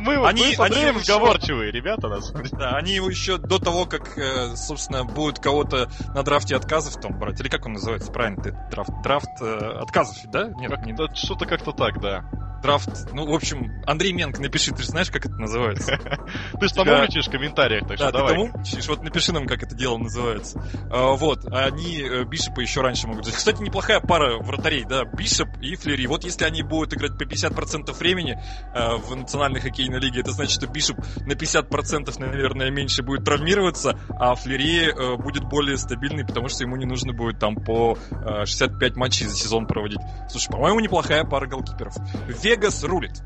Мы, 0.00 0.26
они, 0.26 0.54
с 0.54 0.60
Андреем 0.60 0.96
разговорчивые 0.96 1.72
ребята, 1.72 2.08
на 2.08 2.20
самом 2.20 2.44
деле. 2.44 2.56
Да, 2.58 2.70
они 2.76 2.94
его 2.94 3.08
еще 3.08 3.38
до 3.38 3.58
того, 3.58 3.86
как, 3.86 4.16
э, 4.18 4.56
собственно, 4.56 5.04
будет 5.04 5.38
кого-то 5.38 5.90
на 6.14 6.22
драфте 6.22 6.56
отказов 6.56 7.00
там 7.00 7.18
брать. 7.18 7.40
Или 7.40 7.48
как 7.48 7.66
он 7.66 7.74
называется? 7.74 8.12
Правильно, 8.12 8.42
ты 8.42 8.52
драфт, 8.70 8.90
драфт 9.02 9.42
э, 9.42 9.78
отказов, 9.82 10.16
да? 10.30 10.50
Нет, 10.56 10.70
не... 10.84 10.96
Что-то 11.14 11.46
как-то 11.46 11.72
так, 11.72 12.00
да 12.00 12.24
драфт. 12.66 13.12
Ну, 13.12 13.26
в 13.26 13.34
общем, 13.34 13.82
Андрей 13.86 14.12
Менг, 14.12 14.38
напиши, 14.38 14.72
ты 14.72 14.82
же 14.82 14.88
знаешь, 14.88 15.10
как 15.10 15.24
это 15.24 15.36
называется? 15.36 15.98
Ты 16.60 16.68
же 16.68 16.74
там 16.74 16.88
умничаешь 16.88 17.28
в 17.28 17.30
комментариях, 17.30 17.86
так 17.86 17.96
что 17.96 18.10
давай. 18.10 18.34
Да, 18.34 18.40
ты 18.40 18.50
там 18.50 18.54
умничаешь, 18.54 18.88
вот 18.88 19.02
напиши 19.02 19.32
нам, 19.32 19.46
как 19.46 19.62
это 19.62 19.74
дело 19.74 19.98
называется. 19.98 20.62
А, 20.90 21.12
вот, 21.12 21.46
они 21.46 22.00
э, 22.00 22.24
Бишопа 22.24 22.60
еще 22.60 22.80
раньше 22.80 23.06
могут 23.06 23.24
взять. 23.24 23.36
Кстати, 23.36 23.62
неплохая 23.62 24.00
пара 24.00 24.38
вратарей, 24.38 24.84
да, 24.84 25.04
Бишоп 25.04 25.48
и 25.60 25.76
Флери. 25.76 26.06
Вот 26.16 26.24
если 26.24 26.46
они 26.46 26.62
будут 26.62 26.94
играть 26.94 27.18
по 27.18 27.24
50% 27.24 27.92
времени 27.92 28.42
э, 28.72 28.96
в 28.96 29.14
национальной 29.14 29.60
хоккейной 29.60 30.00
лиге, 30.00 30.20
это 30.20 30.30
значит, 30.30 30.54
что 30.54 30.66
Бишоп 30.66 30.96
на 31.26 31.34
50% 31.34 32.18
наверное 32.18 32.70
меньше 32.70 33.02
будет 33.02 33.26
травмироваться, 33.26 34.00
а 34.18 34.34
Флери 34.34 34.88
э, 34.88 35.16
будет 35.18 35.44
более 35.44 35.76
стабильный, 35.76 36.24
потому 36.24 36.48
что 36.48 36.64
ему 36.64 36.76
не 36.76 36.86
нужно 36.86 37.12
будет 37.12 37.38
там 37.38 37.54
по 37.54 37.98
65 38.46 38.96
матчей 38.96 39.26
за 39.26 39.36
сезон 39.36 39.66
проводить. 39.66 40.00
Слушай, 40.30 40.52
по-моему, 40.52 40.80
неплохая 40.80 41.22
пара 41.24 41.46
голкиперов. 41.46 41.94
Вегас 42.42 42.82
рулит. 42.82 43.20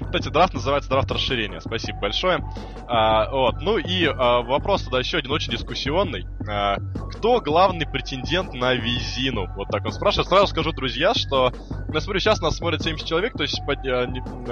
Кстати, 0.00 0.28
драфт 0.28 0.54
называется 0.54 0.90
драфт 0.90 1.10
расширения. 1.12 1.60
Спасибо 1.60 1.98
большое. 2.00 2.40
А, 2.88 3.30
вот. 3.30 3.60
Ну 3.60 3.78
и 3.78 4.06
а, 4.06 4.42
вопрос 4.42 4.82
тогда 4.82 4.98
еще 4.98 5.18
один 5.18 5.30
очень 5.30 5.52
дискуссионный. 5.52 6.26
А, 6.48 6.78
кто 7.12 7.40
главный 7.40 7.86
претендент 7.86 8.52
на 8.52 8.74
Визину? 8.74 9.46
Вот 9.54 9.68
так 9.68 9.84
он 9.84 9.92
спрашивает. 9.92 10.28
Сразу 10.28 10.48
скажу, 10.48 10.72
друзья, 10.72 11.14
что 11.14 11.52
я 11.92 12.00
смотрю, 12.00 12.20
сейчас 12.20 12.40
нас 12.40 12.56
смотрит 12.56 12.82
70 12.82 13.06
человек, 13.06 13.34
то 13.34 13.42
есть 13.42 13.60
под, 13.66 13.78
а, 13.86 14.06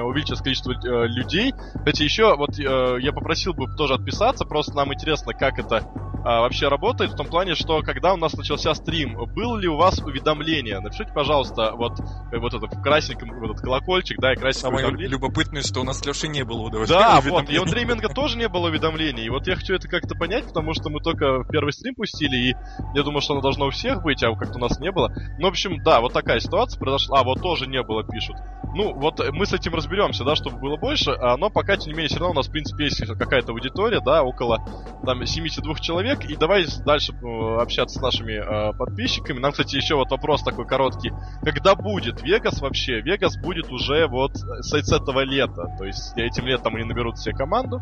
увеличилось 0.05 0.41
количество 0.41 0.75
а, 0.75 1.05
людей. 1.07 1.53
Кстати, 1.75 2.03
еще 2.03 2.37
вот 2.37 2.57
я 2.57 3.13
попросил 3.13 3.55
бы 3.55 3.67
тоже 3.77 3.95
отписаться, 3.95 4.45
просто 4.45 4.77
нам 4.77 4.93
интересно, 4.95 5.33
как 5.35 5.59
это 5.59 5.83
а, 6.25 6.41
вообще 6.41 6.69
работает, 6.69 7.13
в 7.13 7.17
том 7.17 7.27
плане, 7.27 7.55
что 7.55 7.81
когда 7.83 8.13
у 8.13 8.17
нас 8.17 8.35
начался 8.35 8.75
стрим, 8.75 9.17
был 9.35 9.57
ли 9.57 9.69
у 9.69 9.77
вас 9.77 9.99
уведомление? 10.01 10.81
Напишите, 10.81 11.13
пожалуйста, 11.13 11.73
вот, 11.73 11.99
вот 12.33 12.55
этот 12.55 12.83
красненький 12.83 13.31
вот 13.31 13.51
этот 13.51 13.63
колокольчик, 13.63 14.19
да, 14.19 14.33
и 14.33 14.37
красненький 14.37 14.85
Самое 14.99 15.13
любопытное, 15.13 15.63
что 15.63 15.81
у 15.81 15.85
нас 15.85 16.05
Леши 16.05 16.27
не 16.27 16.45
было. 16.45 16.69
Да, 16.87 17.21
вот, 17.21 17.49
и 17.49 17.59
у 17.59 17.63
Андрея 17.63 17.87
Менга 17.87 18.09
тоже 18.09 18.37
не 18.37 18.49
было 18.49 18.67
уведомлений. 18.67 19.27
И 19.27 19.31
вот 19.31 19.47
я 19.47 19.55
хочу 19.55 19.75
это 19.75 19.87
как-то 19.87 20.17
понять, 20.17 20.47
потому 20.47 20.75
что 20.75 20.91
мы 20.91 21.01
только 21.01 21.45
первый 21.49 21.73
стрим 21.73 21.95
пустили, 21.95 22.37
и 22.37 22.55
я 22.97 23.03
думаю, 23.05 23.21
что 23.21 23.35
оно 23.35 23.43
должно 23.43 23.67
у 23.67 23.71
всех 23.71 24.03
быть, 24.03 24.25
а 24.25 24.35
как-то 24.35 24.57
у 24.57 24.61
нас 24.61 24.81
не 24.81 24.91
было. 24.91 25.13
Ну, 25.39 25.47
в 25.47 25.51
общем, 25.51 25.81
да, 25.85 26.01
вот 26.01 26.13
такая 26.13 26.41
ситуация 26.41 26.81
произошла. 26.81 27.21
А, 27.21 27.23
вот 27.25 27.41
тоже 27.41 27.69
не 27.69 27.81
было, 27.83 28.03
пишут. 28.03 28.37
Ну, 28.75 28.93
вот 28.95 29.21
мы 29.33 29.47
с 29.47 29.53
этим 29.53 29.75
разберемся, 29.75 30.25
да, 30.25 30.35
чтобы 30.35 30.59
было 30.59 30.77
больше, 30.77 31.13
а, 31.13 31.37
но 31.37 31.49
пока, 31.49 31.77
тем 31.77 31.93
не 31.93 31.99
менее, 31.99 32.09
все 32.09 32.19
равно 32.19 32.33
у 32.33 32.37
нас, 32.37 32.49
в 32.49 32.51
принципе, 32.51 32.85
есть 32.85 33.01
какая-то 33.01 33.53
аудитория, 33.53 34.01
да, 34.01 34.25
около 34.25 34.59
там 35.05 35.25
72 35.25 35.75
человек, 35.77 36.25
и 36.25 36.37
давай 36.37 36.67
дальше 36.85 37.13
э, 37.13 37.61
общаться 37.61 37.99
с 37.99 38.03
нашими 38.03 38.33
э, 38.33 38.73
подписчиками. 38.77 39.39
Нам, 39.39 39.53
кстати, 39.53 39.77
еще 39.77 39.95
вот 39.95 40.11
вопрос 40.11 40.43
такой 40.43 40.67
короткий. 40.67 41.13
Когда 41.43 41.75
будет 41.75 42.23
Вегас 42.23 42.61
вообще? 42.61 43.01
Вегас 43.01 43.37
будет 43.39 43.71
уже 43.71 44.07
вот 44.07 44.33
с, 44.37 44.73
с 44.89 44.93
этого 44.93 45.21
лета, 45.21 45.71
то 45.77 45.85
есть 45.85 46.17
этим 46.17 46.47
летом 46.47 46.75
они 46.75 46.85
наберут 46.85 47.19
себе 47.19 47.35
команду. 47.35 47.81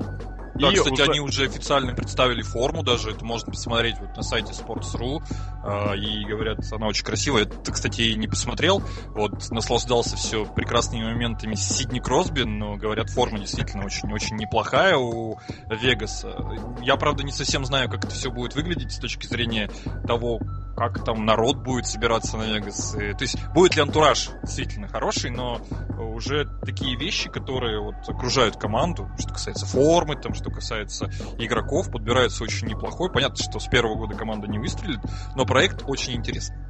Да, 0.58 0.70
и 0.70 0.76
кстати, 0.76 0.92
уже... 0.92 1.10
они 1.10 1.20
уже 1.20 1.44
официально 1.44 1.94
представили 1.94 2.42
форму 2.42 2.82
даже, 2.82 3.10
это 3.10 3.24
можно 3.24 3.52
посмотреть 3.52 3.96
вот 4.00 4.16
на 4.16 4.22
сайте 4.22 4.52
Sports.ru, 4.52 5.22
э, 5.64 5.96
и 5.98 6.24
говорят, 6.24 6.60
она 6.72 6.86
очень 6.86 7.04
красивая. 7.04 7.42
Это, 7.42 7.72
кстати, 7.72 8.12
не 8.14 8.28
посмотрел, 8.28 8.82
вот 9.08 9.50
наслаждался 9.50 10.16
все 10.16 10.44
прекрасными 10.44 11.04
моментами 11.04 11.54
Сидни 11.54 11.98
Кросби, 11.98 12.42
но 12.42 12.76
говорят, 12.76 13.10
форма 13.10 13.38
действительно 13.38 13.84
очень-очень 13.84 14.36
неплохая 14.36 14.96
у 14.96 15.38
Вегаса. 15.70 16.36
Я, 16.80 16.96
правда, 16.96 17.22
не 17.22 17.32
совсем 17.32 17.64
знаю, 17.64 17.90
как 17.90 18.04
это 18.04 18.14
все 18.14 18.30
будет 18.30 18.54
выглядеть 18.54 18.92
с 18.92 18.98
точки 18.98 19.26
зрения 19.26 19.70
того, 20.06 20.40
как 20.76 21.04
там 21.04 21.24
народ 21.24 21.56
будет 21.56 21.86
собираться 21.86 22.36
на 22.36 22.44
Вегас. 22.44 22.94
И, 22.94 23.12
то 23.12 23.22
есть, 23.22 23.36
будет 23.54 23.76
ли 23.76 23.82
антураж 23.82 24.30
действительно 24.42 24.88
хороший, 24.88 25.30
но 25.30 25.60
уже 25.98 26.46
такие 26.64 26.96
вещи, 26.96 27.30
которые 27.30 27.80
вот 27.80 28.08
окружают 28.08 28.56
команду, 28.56 29.10
что 29.18 29.32
касается 29.32 29.66
формы, 29.66 30.16
там, 30.16 30.34
что 30.34 30.45
касается 30.50 31.10
игроков, 31.38 31.90
подбираются 31.90 32.44
очень 32.44 32.68
неплохой. 32.68 33.10
Понятно, 33.10 33.36
что 33.36 33.58
с 33.58 33.66
первого 33.66 33.96
года 33.96 34.14
команда 34.14 34.46
не 34.46 34.58
выстрелит, 34.58 35.00
но 35.34 35.44
проект 35.44 35.82
очень 35.86 36.14
интересный. 36.14 36.66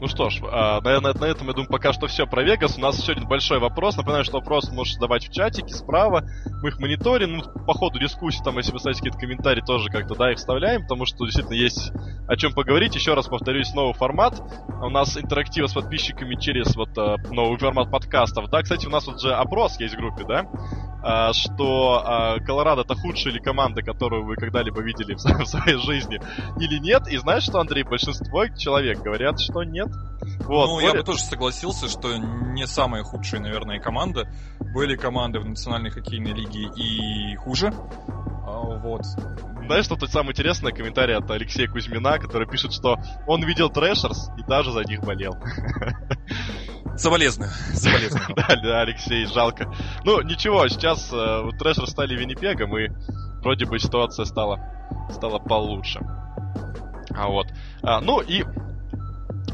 Ну 0.00 0.08
что 0.08 0.30
ж, 0.30 0.40
а, 0.50 0.80
наверное, 0.80 1.12
на 1.12 1.26
этом, 1.26 1.46
я 1.48 1.52
думаю, 1.52 1.68
пока 1.68 1.92
что 1.92 2.06
все 2.06 2.26
про 2.26 2.42
Вегас. 2.42 2.78
У 2.78 2.80
нас 2.80 2.98
еще 2.98 3.12
один 3.12 3.28
большой 3.28 3.58
вопрос. 3.58 3.98
Напоминаю, 3.98 4.24
что 4.24 4.38
вопрос 4.38 4.70
можешь 4.70 4.94
задавать 4.94 5.28
в 5.28 5.32
чатике 5.32 5.74
справа. 5.74 6.24
Мы 6.62 6.70
их 6.70 6.78
мониторим. 6.78 7.36
Ну, 7.36 7.42
по 7.66 7.74
ходу 7.74 7.98
дискуссии, 7.98 8.42
там, 8.42 8.56
если 8.56 8.72
вы 8.72 8.78
ставите 8.78 9.00
какие-то 9.00 9.18
комментарии, 9.18 9.60
тоже 9.60 9.90
как-то, 9.90 10.14
да, 10.14 10.32
их 10.32 10.38
вставляем, 10.38 10.82
потому 10.82 11.04
что 11.04 11.26
действительно 11.26 11.54
есть 11.54 11.92
о 12.26 12.36
чем 12.36 12.54
поговорить. 12.54 12.94
Еще 12.94 13.12
раз 13.12 13.26
повторюсь, 13.26 13.74
новый 13.74 13.92
формат. 13.92 14.40
У 14.80 14.88
нас 14.88 15.18
интерактива 15.18 15.66
с 15.66 15.74
подписчиками 15.74 16.34
через 16.36 16.74
вот 16.76 16.96
а, 16.96 17.16
новый 17.30 17.58
формат 17.58 17.90
подкастов. 17.90 18.48
Да, 18.48 18.62
кстати, 18.62 18.86
у 18.86 18.90
нас 18.90 19.06
вот 19.06 19.20
же 19.20 19.34
опрос 19.34 19.78
есть 19.80 19.94
в 19.94 19.98
группе, 19.98 20.24
да? 20.24 20.46
А, 21.02 21.32
что 21.32 22.02
а, 22.04 22.38
Колорадо 22.40 22.82
это 22.82 22.94
худшая 22.94 23.32
ли 23.32 23.40
команда, 23.40 23.82
которую 23.82 24.24
вы 24.24 24.36
когда-либо 24.36 24.82
видели 24.82 25.14
в, 25.14 25.46
своей 25.46 25.78
жизни, 25.78 26.20
или 26.58 26.78
нет. 26.78 27.08
И 27.08 27.16
знаешь 27.16 27.44
что, 27.44 27.60
Андрей, 27.60 27.84
большинство 27.84 28.46
человек 28.48 29.00
говорят, 29.00 29.40
что 29.40 29.62
нет. 29.62 29.88
Вот, 30.40 30.66
ну, 30.66 30.74
более... 30.74 30.90
я 30.90 30.94
бы 30.94 31.02
тоже 31.02 31.22
согласился, 31.22 31.88
что 31.88 32.16
не 32.16 32.66
самая 32.66 33.02
худшая, 33.02 33.40
наверное, 33.40 33.80
команда. 33.80 34.28
Были 34.58 34.96
команды 34.96 35.40
в 35.40 35.44
Национальной 35.44 35.90
хоккейной 35.90 36.32
лиге 36.32 36.68
и 36.76 37.36
хуже. 37.36 37.72
А, 38.46 38.60
вот. 38.78 39.02
Знаешь, 39.66 39.84
что 39.84 39.96
тут 39.96 40.10
самое 40.10 40.32
интересное 40.32 40.72
комментарий 40.72 41.16
от 41.16 41.30
Алексея 41.30 41.68
Кузьмина, 41.68 42.18
который 42.18 42.48
пишет, 42.48 42.72
что 42.72 42.96
он 43.26 43.42
видел 43.44 43.70
Трэшерс 43.70 44.30
и 44.36 44.42
даже 44.42 44.72
за 44.72 44.82
них 44.82 45.00
болел. 45.00 45.36
Соболезную. 46.96 47.50
Соболезную. 47.72 48.26
да, 48.36 48.56
да, 48.62 48.80
Алексей, 48.82 49.26
жалко. 49.26 49.72
Ну, 50.04 50.20
ничего, 50.22 50.68
сейчас 50.68 51.10
э, 51.12 51.50
Трэшерс 51.58 51.86
стали 51.86 52.14
Виннипегом, 52.14 52.76
и 52.76 52.88
вроде 53.42 53.66
бы 53.66 53.78
ситуация 53.78 54.24
стала, 54.24 54.58
стала 55.10 55.38
получше. 55.38 56.00
А 57.16 57.28
вот. 57.28 57.48
А, 57.82 58.00
ну 58.00 58.20
и 58.20 58.44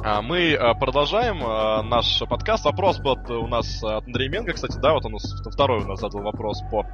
а, 0.04 0.22
мы 0.22 0.54
а, 0.54 0.74
продолжаем 0.74 1.42
а, 1.42 1.82
наш 1.82 2.20
подкаст. 2.28 2.64
Вопрос 2.64 2.98
был 2.98 3.16
у 3.28 3.46
нас 3.46 3.82
от 3.82 4.06
Андрея 4.06 4.30
Менга, 4.30 4.52
кстати, 4.52 4.78
да, 4.78 4.92
вот 4.92 5.04
он 5.04 5.16
второй 5.50 5.82
у 5.82 5.88
нас 5.88 6.00
задал 6.00 6.22
вопрос 6.22 6.62
по 6.70 6.86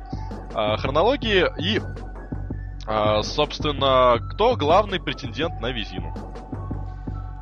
хронологии. 0.52 1.46
И, 1.58 1.80
собственно, 3.22 4.18
кто 4.32 4.56
главный 4.56 5.00
претендент 5.00 5.60
на 5.60 5.72
Визину? 5.72 6.14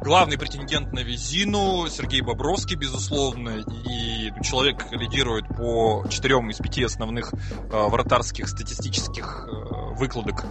Главный 0.01 0.39
претендент 0.39 0.93
на 0.93 1.01
Визину 1.01 1.89
Сергей 1.89 2.21
Бобровский, 2.23 2.77
безусловно, 2.77 3.65
и 3.89 4.33
человек 4.43 4.87
лидирует 4.93 5.47
по 5.49 6.05
четырем 6.09 6.51
из 6.51 6.59
пяти 6.59 6.85
основных 6.85 7.33
э, 7.33 7.37
вратарских 7.71 8.49
статистических 8.49 9.47
э, 9.47 9.95
выкладок. 9.97 10.45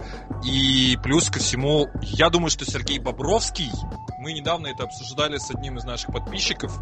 И 0.44 0.96
плюс 1.02 1.28
ко 1.30 1.38
всему, 1.38 1.88
я 2.02 2.30
думаю, 2.30 2.50
что 2.50 2.64
Сергей 2.64 2.98
Бобровский, 2.98 3.70
мы 4.18 4.32
недавно 4.32 4.68
это 4.68 4.84
обсуждали 4.84 5.38
с 5.38 5.50
одним 5.50 5.78
из 5.78 5.84
наших 5.84 6.12
подписчиков, 6.12 6.78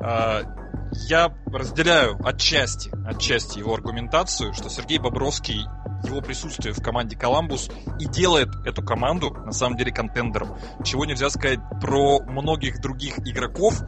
я 0.00 1.32
разделяю 1.46 2.16
отчасти, 2.24 2.90
отчасти 3.06 3.58
его 3.58 3.74
аргументацию, 3.74 4.52
что 4.52 4.68
Сергей 4.68 4.98
Бобровский 4.98 5.66
его 6.04 6.20
присутствие 6.20 6.72
в 6.72 6.82
команде 6.82 7.16
Коламбус 7.16 7.70
и 7.98 8.06
делает 8.06 8.48
эту 8.64 8.82
команду, 8.82 9.30
на 9.30 9.52
самом 9.52 9.76
деле, 9.76 9.92
контендером. 9.92 10.56
Чего 10.84 11.04
нельзя 11.04 11.30
сказать 11.30 11.60
про 11.80 12.20
многих 12.20 12.80
других 12.80 13.18
игроков, 13.20 13.82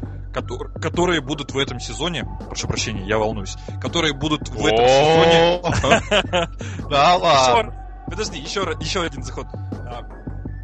которые 0.80 1.20
будут 1.20 1.52
в 1.52 1.58
этом 1.58 1.80
сезоне, 1.80 2.26
прошу 2.46 2.68
прощения, 2.68 3.06
я 3.06 3.18
волнуюсь, 3.18 3.56
которые 3.80 4.14
будут 4.14 4.48
в 4.48 4.66
этом 4.66 4.86
сезоне... 4.86 6.48
Да 6.90 7.16
ладно. 7.16 7.74
Подожди, 8.06 8.38
еще, 8.38 8.60
еще 8.80 9.02
один 9.02 9.22
заход. 9.22 9.46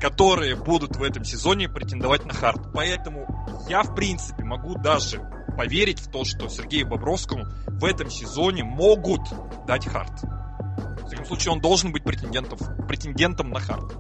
Которые 0.01 0.57
будут 0.57 0.97
в 0.97 1.03
этом 1.03 1.25
сезоне 1.25 1.69
претендовать 1.69 2.25
на 2.25 2.35
хард. 2.35 2.73
Поэтому 2.73 3.27
я, 3.69 3.83
в 3.83 3.95
принципе, 3.95 4.45
могу 4.45 4.75
даже 4.75 5.21
поверить 5.57 6.01
в 6.01 6.11
то, 6.11 6.25
что 6.25 6.49
Сергею 6.49 6.87
Бобровскому 6.89 7.45
в 7.67 7.85
этом 7.85 8.11
сезоне 8.11 8.65
могут 8.65 9.23
дать 9.67 9.87
хард. 9.87 10.23
В 10.23 11.11
таком 11.11 11.27
случае 11.27 11.53
он 11.53 11.61
должен 11.61 11.93
быть 11.93 12.05
претендентом, 12.05 12.59
претендентом 12.89 13.51
на 13.51 13.61
хард. 13.61 13.93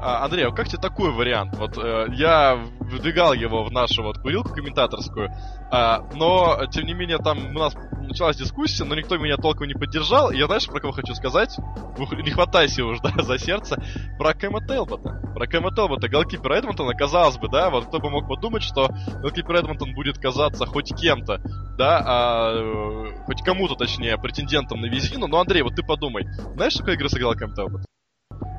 А, 0.00 0.24
Андрей, 0.24 0.46
а 0.46 0.50
как 0.50 0.68
тебе 0.68 0.80
такой 0.80 1.10
вариант? 1.10 1.56
Вот 1.56 1.78
э, 1.78 2.06
я 2.12 2.56
выдвигал 2.80 3.32
его 3.32 3.64
в 3.64 3.72
нашу 3.72 4.02
вот 4.02 4.18
курилку 4.18 4.52
комментаторскую, 4.52 5.30
э, 5.30 5.96
но, 6.14 6.66
тем 6.70 6.86
не 6.86 6.94
менее, 6.94 7.18
там 7.18 7.38
у 7.54 7.58
нас 7.58 7.74
началась 8.06 8.36
дискуссия, 8.36 8.84
но 8.84 8.94
никто 8.94 9.16
меня 9.16 9.36
толком 9.36 9.66
не 9.66 9.74
поддержал. 9.74 10.30
И 10.30 10.36
я, 10.36 10.46
знаешь, 10.46 10.66
про 10.66 10.80
кого 10.80 10.92
хочу 10.92 11.14
сказать? 11.14 11.56
Не 11.98 12.30
хватайся 12.30 12.84
уж, 12.84 13.00
да, 13.02 13.22
за 13.22 13.38
сердце. 13.38 13.82
Про 14.18 14.34
Кэма 14.34 14.66
Телбота. 14.66 15.20
Про 15.34 15.46
Кэма 15.46 15.74
Телбота, 15.74 16.08
голкипер 16.08 16.52
Эдмонтона, 16.52 16.94
казалось 16.94 17.38
бы, 17.38 17.48
да, 17.48 17.70
вот 17.70 17.86
кто 17.86 17.98
бы 17.98 18.10
мог 18.10 18.28
подумать, 18.28 18.62
что 18.62 18.90
голкипер 19.20 19.56
Эдмонтон 19.56 19.94
будет 19.94 20.18
казаться 20.18 20.66
хоть 20.66 20.94
кем-то, 20.94 21.40
да, 21.76 22.02
а, 22.04 22.52
э, 22.54 23.24
хоть 23.26 23.42
кому-то, 23.42 23.74
точнее, 23.74 24.18
претендентом 24.18 24.80
на 24.80 24.86
визину. 24.86 25.26
Но, 25.26 25.40
Андрей, 25.40 25.62
вот 25.62 25.74
ты 25.74 25.82
подумай, 25.82 26.26
знаешь, 26.54 26.76
какой 26.76 26.94
игры 26.94 27.08
сыграл 27.08 27.34
Кэм 27.34 27.54
Телбот? 27.54 27.84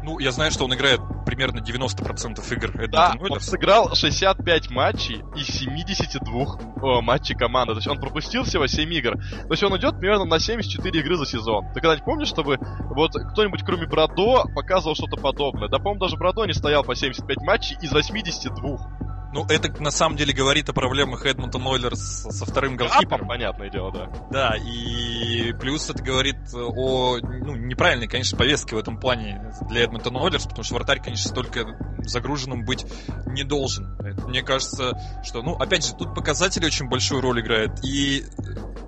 Ну, 0.05 0.19
я 0.19 0.31
знаю, 0.31 0.51
что 0.51 0.65
он 0.65 0.73
играет 0.75 1.01
примерно 1.25 1.61
90% 1.61 2.53
игр 2.53 2.69
Эдмонтон 2.79 2.91
да, 2.91 3.15
он 3.27 3.39
сыграл 3.39 3.95
65 3.95 4.69
матчей 4.69 5.23
из 5.35 5.47
72 5.47 6.45
о, 6.79 7.01
матчей 7.01 7.35
команды. 7.35 7.73
То 7.73 7.79
есть 7.79 7.87
он 7.87 7.99
пропустил 7.99 8.43
всего 8.43 8.67
7 8.67 8.93
игр. 8.93 9.13
То 9.13 9.49
есть 9.49 9.63
он 9.63 9.75
идет 9.77 9.97
примерно 9.99 10.25
на 10.25 10.39
74 10.39 10.99
игры 10.99 11.17
за 11.17 11.25
сезон. 11.25 11.65
Ты 11.73 11.81
когда-нибудь 11.81 12.05
помнишь, 12.05 12.27
чтобы 12.27 12.59
вот 12.95 13.13
кто-нибудь 13.31 13.63
кроме 13.65 13.87
Брадо 13.87 14.43
показывал 14.53 14.93
что-то 14.93 15.17
подобное? 15.17 15.69
Да, 15.69 15.79
по-моему, 15.79 16.01
даже 16.01 16.17
Брадо 16.17 16.45
не 16.45 16.53
стоял 16.53 16.83
по 16.83 16.93
75 16.93 17.37
матчей 17.37 17.75
из 17.81 17.91
82. 17.91 19.14
Ну, 19.35 19.45
это 19.49 19.69
на 19.81 19.91
самом 19.91 20.15
деле 20.15 20.33
говорит 20.33 20.69
о 20.69 20.73
проблемах 20.73 21.25
Эдмонтон 21.25 21.67
Ойлерс 21.67 22.25
со 22.29 22.45
вторым. 22.45 22.79
А, 22.79 23.05
понятное 23.17 23.69
дело, 23.69 23.91
да. 23.91 24.09
Да, 24.31 24.55
и 24.55 25.51
плюс 25.59 25.89
это 25.89 26.01
говорит 26.01 26.37
о 26.53 27.17
ну, 27.17 27.53
неправильной, 27.53 28.07
конечно, 28.07 28.37
повестке 28.37 28.77
в 28.77 28.79
этом 28.79 28.97
плане 28.97 29.53
для 29.69 29.83
Эдмонтон 29.83 30.15
Ойлерс, 30.15 30.45
потому 30.45 30.63
что 30.63 30.75
вратарь, 30.75 31.01
конечно, 31.01 31.29
столько 31.29 31.65
загруженным 32.05 32.63
быть 32.63 32.85
не 33.25 33.43
должен. 33.43 33.97
Мне 34.25 34.41
кажется, 34.41 34.97
что, 35.25 35.41
ну, 35.41 35.55
опять 35.55 35.85
же, 35.85 35.93
тут 35.95 36.15
показатели 36.15 36.65
очень 36.65 36.87
большую 36.87 37.19
роль 37.19 37.41
играют, 37.41 37.83
и 37.83 38.23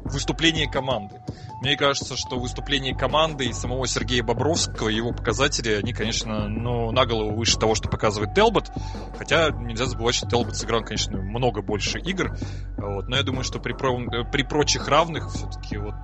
выступление 0.05 0.71
команды. 0.71 1.21
Мне 1.62 1.76
кажется, 1.76 2.15
что 2.15 2.38
выступление 2.38 2.96
команды 2.96 3.46
и 3.46 3.54
самого 3.54 3.88
Сергея 3.88 4.24
Бобровского, 4.24 4.89
его 4.89 5.12
показатели, 5.12 5.74
они, 5.74 5.91
конечно, 5.91 6.48
ну, 6.48 6.91
на 6.91 7.06
голову 7.06 7.36
выше 7.36 7.58
того, 7.58 7.74
что 7.74 7.89
показывает 7.89 8.36
Телбот. 8.36 8.72
Хотя 9.17 9.50
нельзя 9.50 9.86
забывать, 9.86 10.15
что 10.15 10.28
Телбот 10.28 10.56
сыграл, 10.56 10.84
конечно, 10.84 11.17
много 11.17 11.62
больше 11.62 12.00
игр. 12.00 12.38
Вот. 12.78 13.08
Но 13.08 13.17
я 13.17 13.24
думаю, 13.24 13.43
что 13.43 13.60
при, 13.60 13.74
при 13.74 14.43
прочих 14.43 14.88
равных 14.88 15.32
все-таки 15.34 15.78
вот 15.78 15.96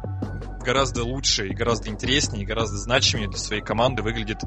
гораздо 0.63 1.03
лучше 1.03 1.47
и 1.47 1.53
гораздо 1.53 1.89
интереснее 1.89 2.43
и 2.43 2.45
гораздо 2.45 2.77
значимее 2.77 3.27
для 3.27 3.37
своей 3.37 3.61
команды 3.61 4.01
выглядит 4.01 4.39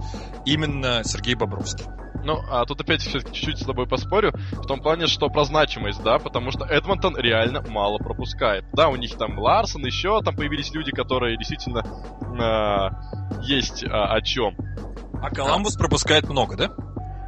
именно 0.45 1.03
Сергей 1.05 1.35
Бобровский. 1.35 1.85
Ну, 2.25 2.41
а 2.51 2.65
тут 2.65 2.81
опять 2.81 3.03
все-таки 3.03 3.33
чуть-чуть 3.33 3.59
с 3.61 3.65
тобой 3.65 3.87
поспорю, 3.87 4.33
в 4.51 4.67
том 4.67 4.81
плане, 4.81 5.07
что 5.07 5.29
про 5.29 5.45
значимость, 5.45 6.03
да, 6.03 6.19
потому 6.19 6.51
что 6.51 6.65
Эдмонтон 6.65 7.17
реально 7.17 7.63
мало 7.69 7.99
пропускает. 7.99 8.65
Да, 8.73 8.89
у 8.89 8.97
них 8.97 9.17
там 9.17 9.39
Ларсон, 9.39 9.85
еще 9.87 10.21
там 10.23 10.35
появились 10.35 10.73
люди, 10.75 10.91
которые 10.91 11.37
действительно 11.37 11.85
э, 11.85 13.43
есть 13.43 13.85
э, 13.85 13.89
о 13.89 14.21
чем. 14.23 14.57
А 15.23 15.31
Коламбус 15.31 15.77
а. 15.77 15.79
пропускает 15.79 16.29
много, 16.29 16.57
да? 16.57 16.71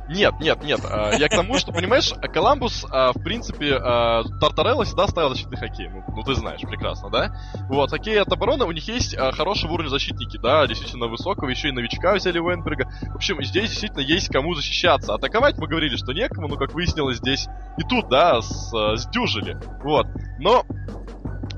Нет, 0.09 0.35
нет, 0.41 0.63
нет. 0.63 0.81
а, 0.85 1.13
Я 1.15 1.29
к 1.29 1.33
тому, 1.33 1.59
что, 1.59 1.73
понимаешь, 1.73 2.13
Коламбус, 2.33 2.87
а, 2.91 3.13
в 3.13 3.23
принципе, 3.23 3.75
а, 3.75 4.23
Тартарелла 4.41 4.85
всегда 4.85 5.07
ставил 5.07 5.31
защитный 5.31 5.59
хоккей. 5.59 5.89
Ну, 5.89 6.03
ну, 6.09 6.23
ты 6.23 6.35
знаешь 6.35 6.61
прекрасно, 6.61 7.11
да? 7.11 7.37
Вот, 7.69 7.91
хоккей 7.91 8.21
от 8.21 8.33
обороны, 8.33 8.65
у 8.65 8.73
них 8.73 8.87
есть 8.89 9.17
хорошего 9.17 9.73
уровня 9.73 9.91
защитники, 9.91 10.39
да, 10.39 10.67
действительно 10.67 11.07
высокого, 11.07 11.49
еще 11.49 11.69
и 11.69 11.73
новичка 11.73 12.15
взяли 12.15 12.39
Венберга. 12.39 12.89
В 13.13 13.17
общем, 13.17 13.43
здесь 13.43 13.71
действительно 13.71 14.01
есть 14.01 14.29
кому 14.29 14.55
защищаться. 14.55 15.15
Атаковать 15.15 15.59
мы 15.59 15.67
говорили, 15.67 15.97
что 15.97 16.13
некому, 16.13 16.49
но, 16.49 16.57
как 16.57 16.73
выяснилось, 16.73 17.19
здесь 17.19 17.47
и 17.77 17.83
тут, 17.83 18.09
да, 18.09 18.41
с, 18.41 18.73
сдюжили. 18.97 19.59
Вот. 19.83 20.07
Но 20.39 20.65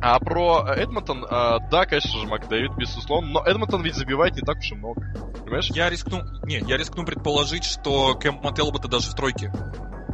а 0.00 0.18
про 0.18 0.64
э, 0.68 0.82
Эдмонтон, 0.82 1.26
а, 1.28 1.58
да, 1.70 1.84
конечно 1.84 2.18
же, 2.18 2.26
Макдэвид, 2.26 2.72
безусловно, 2.76 3.30
но 3.30 3.44
Эдмонтон 3.46 3.82
ведь 3.82 3.94
забивает 3.94 4.34
не 4.34 4.42
так 4.42 4.58
уж 4.58 4.72
и 4.72 4.74
много. 4.74 5.02
Понимаешь? 5.44 5.68
Я 5.70 5.90
рискну, 5.90 6.22
не, 6.44 6.58
я 6.58 6.76
рискну 6.76 7.04
предположить, 7.04 7.64
что 7.64 8.14
Кэм 8.14 8.40
Телбота 8.54 8.88
даже 8.88 9.10
в 9.10 9.14
тройке 9.14 9.52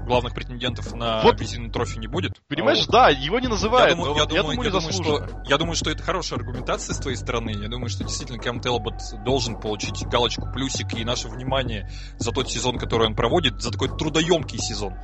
главных 0.06 0.34
претендентов 0.34 0.94
на 0.94 1.20
Вот. 1.22 1.40
визитный 1.40 1.70
трофи 1.70 1.98
не 1.98 2.06
будет. 2.06 2.40
Понимаешь, 2.48 2.78
А 2.78 2.82
вот 2.82 2.90
да, 2.90 3.08
его 3.10 3.40
не 3.40 3.48
называют, 3.48 3.90
Я 3.90 3.96
думаю, 3.96 4.16
я 4.16 4.22
вот 4.22 4.32
я 4.32 4.42
думаю, 4.42 4.56
думаю, 4.56 4.72
я 4.72 4.72
думаю, 4.72 4.92
что, 4.92 5.42
я 5.44 5.58
думаю, 5.58 5.74
что 5.76 5.90
это 5.90 6.02
хорошая 6.02 6.38
аргументация 6.38 6.94
с 6.94 6.98
твоей 6.98 7.16
стороны. 7.16 7.50
Я 7.50 7.68
думаю, 7.68 7.88
что 7.88 8.04
действительно 8.04 8.38
Кэм 8.38 8.60
Телбот 8.60 8.94
должен 9.24 9.60
получить 9.60 10.06
галочку 10.06 10.50
плюсик 10.52 10.94
и 10.94 11.04
наше 11.04 11.28
внимание 11.28 11.90
за 12.18 12.32
тот 12.32 12.48
сезон, 12.50 12.78
который 12.78 13.08
он 13.08 13.16
проводит, 13.16 13.60
за 13.60 13.72
такой 13.72 13.88
трудоемкий 13.88 14.58
сезон. 14.58 14.94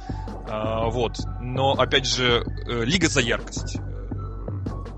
А, 0.49 0.89
вот. 0.89 1.17
Но, 1.41 1.73
опять 1.73 2.07
же, 2.07 2.45
э, 2.69 2.85
лига 2.85 3.09
за 3.09 3.21
яркость. 3.21 3.79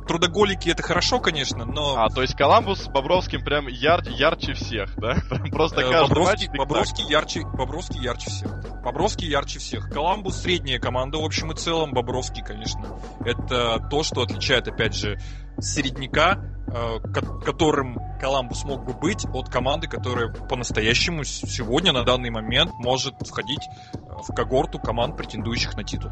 Трудоголики 0.07 0.69
это 0.69 0.83
хорошо, 0.83 1.19
конечно, 1.19 1.64
но 1.64 1.97
А, 1.97 2.09
то 2.11 2.21
есть 2.23 2.35
Коламбус 2.37 2.81
с 2.83 2.88
Бобровским 2.88 3.43
прям 3.43 3.69
яр- 3.69 4.07
ярче 4.09 4.53
всех, 4.53 4.95
да? 4.97 5.14
Прям 5.31 5.51
просто 5.51 5.81
Э, 5.81 5.90
каждый 5.90 6.01
матч 6.01 6.09
Бобровский, 6.09 6.38
спектакль. 6.47 6.59
Бобровский 6.59 7.05
ярче, 7.09 7.40
Бобровский 7.55 8.01
ярче 8.03 8.31
всех. 8.31 8.61
да. 8.62 8.69
Бобровский 8.83 9.29
ярче 9.29 9.59
всех. 9.59 9.88
Коламбус 9.90 10.37
средняя 10.43 10.79
команда 10.79 11.19
в 11.19 11.25
общем 11.25 11.53
и 11.53 11.57
целом. 11.57 11.93
Бобровский, 11.93 12.43
конечно, 12.43 12.85
это 13.25 13.79
то, 13.90 14.03
что 14.03 14.23
отличает, 14.23 14.69
опять 14.69 14.95
же, 14.95 15.19
середняка, 15.59 16.38
э, 16.69 16.99
ко- 17.01 17.40
которым 17.40 17.99
Коламбус 18.21 18.64
мог 18.64 18.85
бы 18.85 18.93
быть, 18.93 19.25
от 19.33 19.49
команды, 19.49 19.87
которая 19.87 20.33
по-настоящему 20.33 21.25
сегодня, 21.25 21.93
на 21.93 22.05
данный 22.05 22.31
момент, 22.31 22.73
может 22.75 23.14
входить 23.27 23.62
э, 23.95 23.99
в 23.99 24.35
когорту 24.35 24.79
команд, 24.79 25.17
претендующих 25.17 25.75
на 25.77 25.85
титул. 25.85 26.11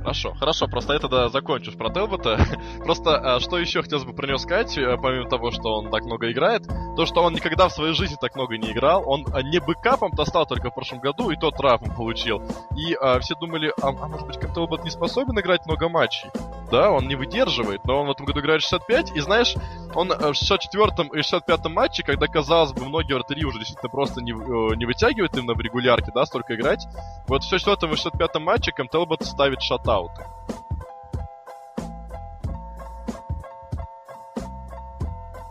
Хорошо, 0.00 0.32
хорошо, 0.34 0.66
просто 0.66 0.94
я 0.94 0.98
тогда 0.98 1.28
закончу 1.28 1.76
про 1.76 1.90
Телбота. 1.90 2.38
Просто 2.84 3.16
а, 3.16 3.40
что 3.40 3.58
еще 3.58 3.82
хотелось 3.82 4.04
бы 4.04 4.14
про 4.14 4.26
него 4.26 4.38
сказать, 4.38 4.76
э, 4.78 4.96
помимо 4.96 5.28
того, 5.28 5.50
что 5.50 5.74
он 5.74 5.90
так 5.90 6.04
много 6.04 6.32
играет, 6.32 6.66
то, 6.96 7.04
что 7.04 7.22
он 7.22 7.34
никогда 7.34 7.68
в 7.68 7.72
своей 7.72 7.92
жизни 7.92 8.16
так 8.18 8.34
много 8.34 8.56
не 8.56 8.72
играл. 8.72 9.02
Он 9.06 9.26
а, 9.32 9.42
не 9.42 9.58
бэкапом-то 9.60 10.24
стал 10.24 10.46
только 10.46 10.70
в 10.70 10.74
прошлом 10.74 11.00
году, 11.00 11.30
и 11.30 11.36
тот 11.36 11.56
травму 11.56 11.94
получил. 11.94 12.42
И 12.76 12.94
а, 12.94 13.20
все 13.20 13.34
думали, 13.34 13.72
а, 13.82 13.88
а 13.88 14.08
может 14.08 14.26
быть, 14.26 14.38
как 14.38 14.54
Телбот 14.54 14.84
не 14.84 14.90
способен 14.90 15.38
играть 15.38 15.66
много 15.66 15.88
матчей? 15.88 16.30
Да, 16.70 16.90
он 16.90 17.08
не 17.08 17.16
выдерживает, 17.16 17.84
но 17.84 18.00
он 18.00 18.06
в 18.06 18.10
этом 18.12 18.26
году 18.26 18.40
играет 18.40 18.62
65, 18.62 19.16
и 19.16 19.20
знаешь, 19.20 19.54
он 19.94 20.12
э, 20.12 20.16
в 20.16 20.36
64-м 20.36 21.08
и 21.08 21.18
65-м 21.18 21.72
матче, 21.72 22.04
когда, 22.04 22.28
казалось 22.28 22.72
бы, 22.72 22.84
многие 22.84 23.14
вратари 23.14 23.44
уже 23.44 23.58
действительно 23.58 23.90
просто 23.90 24.22
не, 24.22 24.30
э, 24.32 24.76
не 24.76 24.86
вытягивают 24.86 25.36
именно 25.36 25.54
в 25.54 25.60
регулярке, 25.60 26.12
да, 26.14 26.24
столько 26.26 26.54
играть, 26.54 26.86
вот 27.26 27.42
в 27.42 27.52
64-м 27.52 27.92
и 27.92 27.96
65-м 27.96 28.42
матче 28.44 28.70
Кэм 28.70 28.88
Телбот 28.88 29.24
ставит 29.24 29.60
alta. 29.90 30.24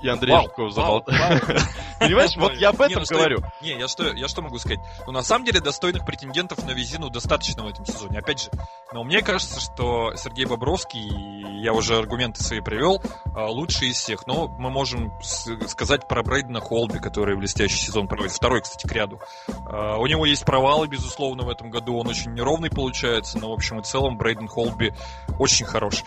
И 0.02 0.08
Андрей 0.08 0.32
Вау, 0.32 0.44
Жуков 0.44 0.76
вау, 0.76 1.04
забол- 1.08 1.62
Понимаешь, 2.00 2.36
вот 2.38 2.54
я 2.56 2.70
об 2.70 2.82
этом 2.82 3.04
ну 3.10 3.18
говорю. 3.18 3.40
Не, 3.62 3.78
я 3.78 3.88
что, 3.88 4.14
я 4.14 4.28
что 4.28 4.42
могу 4.42 4.58
сказать? 4.58 4.80
Ну, 5.06 5.12
на 5.12 5.22
самом 5.22 5.46
деле, 5.46 5.60
достойных 5.60 6.06
претендентов 6.06 6.64
на 6.66 6.72
визину 6.72 7.10
достаточно 7.10 7.64
в 7.64 7.68
этом 7.68 7.86
сезоне. 7.86 8.20
Опять 8.20 8.44
же, 8.44 8.50
но 8.94 9.04
мне 9.04 9.22
кажется, 9.22 9.60
что 9.60 10.16
Сергей 10.16 10.46
Бобровский, 10.46 11.62
я 11.62 11.74
уже 11.74 11.98
аргументы 11.98 12.42
свои 12.42 12.62
привел, 12.62 13.02
а, 13.36 13.48
лучший 13.48 13.90
из 13.90 13.98
всех. 13.98 14.26
Но 14.28 14.48
мы 14.48 14.70
можем 14.70 15.12
сказать 15.22 16.08
про 16.08 16.24
Брейдена 16.24 16.62
Холби, 16.62 17.00
который 17.00 17.36
блестящий 17.36 17.78
сезон 17.78 18.08
проводит. 18.08 18.32
Второй, 18.32 18.62
кстати, 18.62 18.88
к 18.88 18.92
ряду. 18.94 19.20
А, 19.68 19.98
У 19.98 20.08
него 20.08 20.26
есть 20.26 20.46
провалы, 20.46 20.88
безусловно, 20.88 21.44
в 21.44 21.50
этом 21.50 21.70
году. 21.70 21.98
Он 21.98 22.08
очень 22.08 22.34
неровный 22.34 22.70
получается, 22.70 23.38
но, 23.38 23.50
в 23.50 23.54
общем 23.54 23.80
и 23.80 23.84
целом, 23.84 24.18
Брейден 24.18 24.48
Холби 24.48 24.94
очень 25.38 25.66
хорош. 25.66 26.04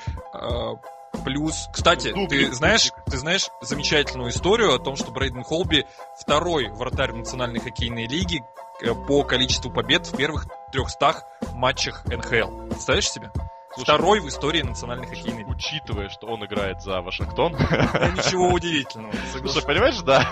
Плюс, 1.25 1.69
кстати, 1.73 2.13
Дублик, 2.13 2.51
ты 2.51 2.55
знаешь, 2.55 2.91
ты 3.07 3.17
знаешь 3.17 3.49
замечательную 3.61 4.31
историю 4.31 4.75
о 4.75 4.79
том, 4.79 4.97
что 4.97 5.13
Брейден 5.13 5.45
Холби 5.45 5.85
второй 6.19 6.69
вратарь 6.71 7.13
национальной 7.13 7.61
хоккейной 7.61 8.07
лиги 8.07 8.43
э, 8.81 8.93
по 9.07 9.23
количеству 9.23 9.71
побед 9.71 10.07
в 10.07 10.17
первых 10.17 10.47
300 10.73 11.25
матчах 11.53 12.05
НХЛ. 12.07 12.67
Представляешь 12.69 13.11
себе? 13.11 13.31
Слушай, 13.75 13.85
Второй 13.85 14.21
в 14.21 14.29
истории 14.29 14.63
национальной 14.63 15.07
хоккейной 15.07 15.39
лиги. 15.41 15.51
Учитывая, 15.51 16.09
что 16.11 16.27
он 16.27 16.45
играет 16.45 16.83
за 16.83 17.01
Вашингтон. 17.01 17.53
Ну, 17.53 17.59
Ничего 17.59 18.49
удивительного. 18.49 19.13
соглашусь. 19.33 19.53
Слушай, 19.53 19.67
понимаешь, 19.67 19.99
да? 20.03 20.27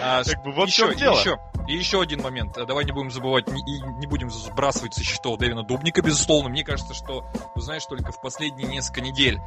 А, 0.00 0.22
Как 0.24 0.42
бы 0.44 0.52
вот 0.52 0.68
еще, 0.68 0.94
дело. 0.94 1.18
еще, 1.18 1.38
и 1.68 1.72
еще 1.74 2.02
один 2.02 2.20
момент. 2.22 2.58
А, 2.58 2.66
Давай 2.66 2.84
не 2.84 2.92
будем 2.92 3.10
забывать 3.10 3.48
не- 3.48 3.62
и 3.62 3.80
не 3.98 4.06
будем 4.06 4.30
сбрасывать 4.30 4.94
со 4.94 5.02
счетов 5.02 5.38
Дэвина 5.38 5.62
Дубника, 5.62 6.02
безусловно. 6.02 6.50
Мне 6.50 6.64
кажется, 6.64 6.92
что, 6.94 7.24
ну, 7.54 7.62
знаешь, 7.62 7.84
только 7.86 8.12
в 8.12 8.20
последние 8.20 8.68
несколько 8.68 9.00
недель 9.00 9.40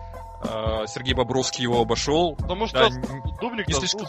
э, 0.43 0.85
Сергей 0.87 1.13
Бобровский 1.13 1.63
его 1.63 1.79
обошел. 1.81 2.35
Потому 2.35 2.65
что 2.67 2.89
Дубник 3.39 3.67
не 3.67 3.73
слишком- 3.75 4.07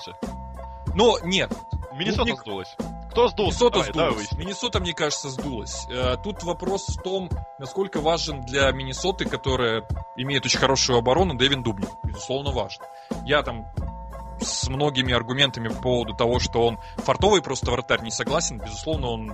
но 0.95 1.19
нет, 1.23 1.53
Миннесота 1.93 2.23
Дубник- 2.31 2.41
сдулась. 2.41 2.75
Кто 3.17 3.29
сдулся? 3.29 3.65
Миннесота 3.65 3.79
Давай, 3.79 3.89
сдулась. 3.93 4.15
выясним. 4.17 4.41
Миннесота, 4.41 4.81
мне 4.81 4.93
кажется, 4.93 5.31
сдулась. 5.31 5.87
Э, 5.89 6.17
Тут 6.23 6.43
вопрос 6.43 6.87
в 6.89 7.01
том, 7.01 7.31
насколько 7.59 8.03
важен 8.03 8.43
для 8.43 8.71
Миннесоты, 8.73 9.25
которая 9.25 9.89
имеет 10.17 10.45
очень 10.45 10.59
хорошую 10.59 10.99
оборону, 10.99 11.35
Дэвин 11.35 11.63
Дубник. 11.63 11.89
Безусловно, 12.05 12.51
важен. 12.51 12.83
Я 13.25 13.43
там 13.43 13.73
с 14.39 14.69
многими 14.69 15.15
аргументами 15.15 15.69
по 15.69 15.81
поводу 15.81 16.13
того, 16.15 16.39
что 16.41 16.67
он 16.67 16.79
фартовый 16.99 17.41
просто 17.41 17.71
вратарь, 17.71 18.03
не 18.03 18.11
согласен. 18.11 18.59
Безусловно, 18.59 19.07
он 19.07 19.33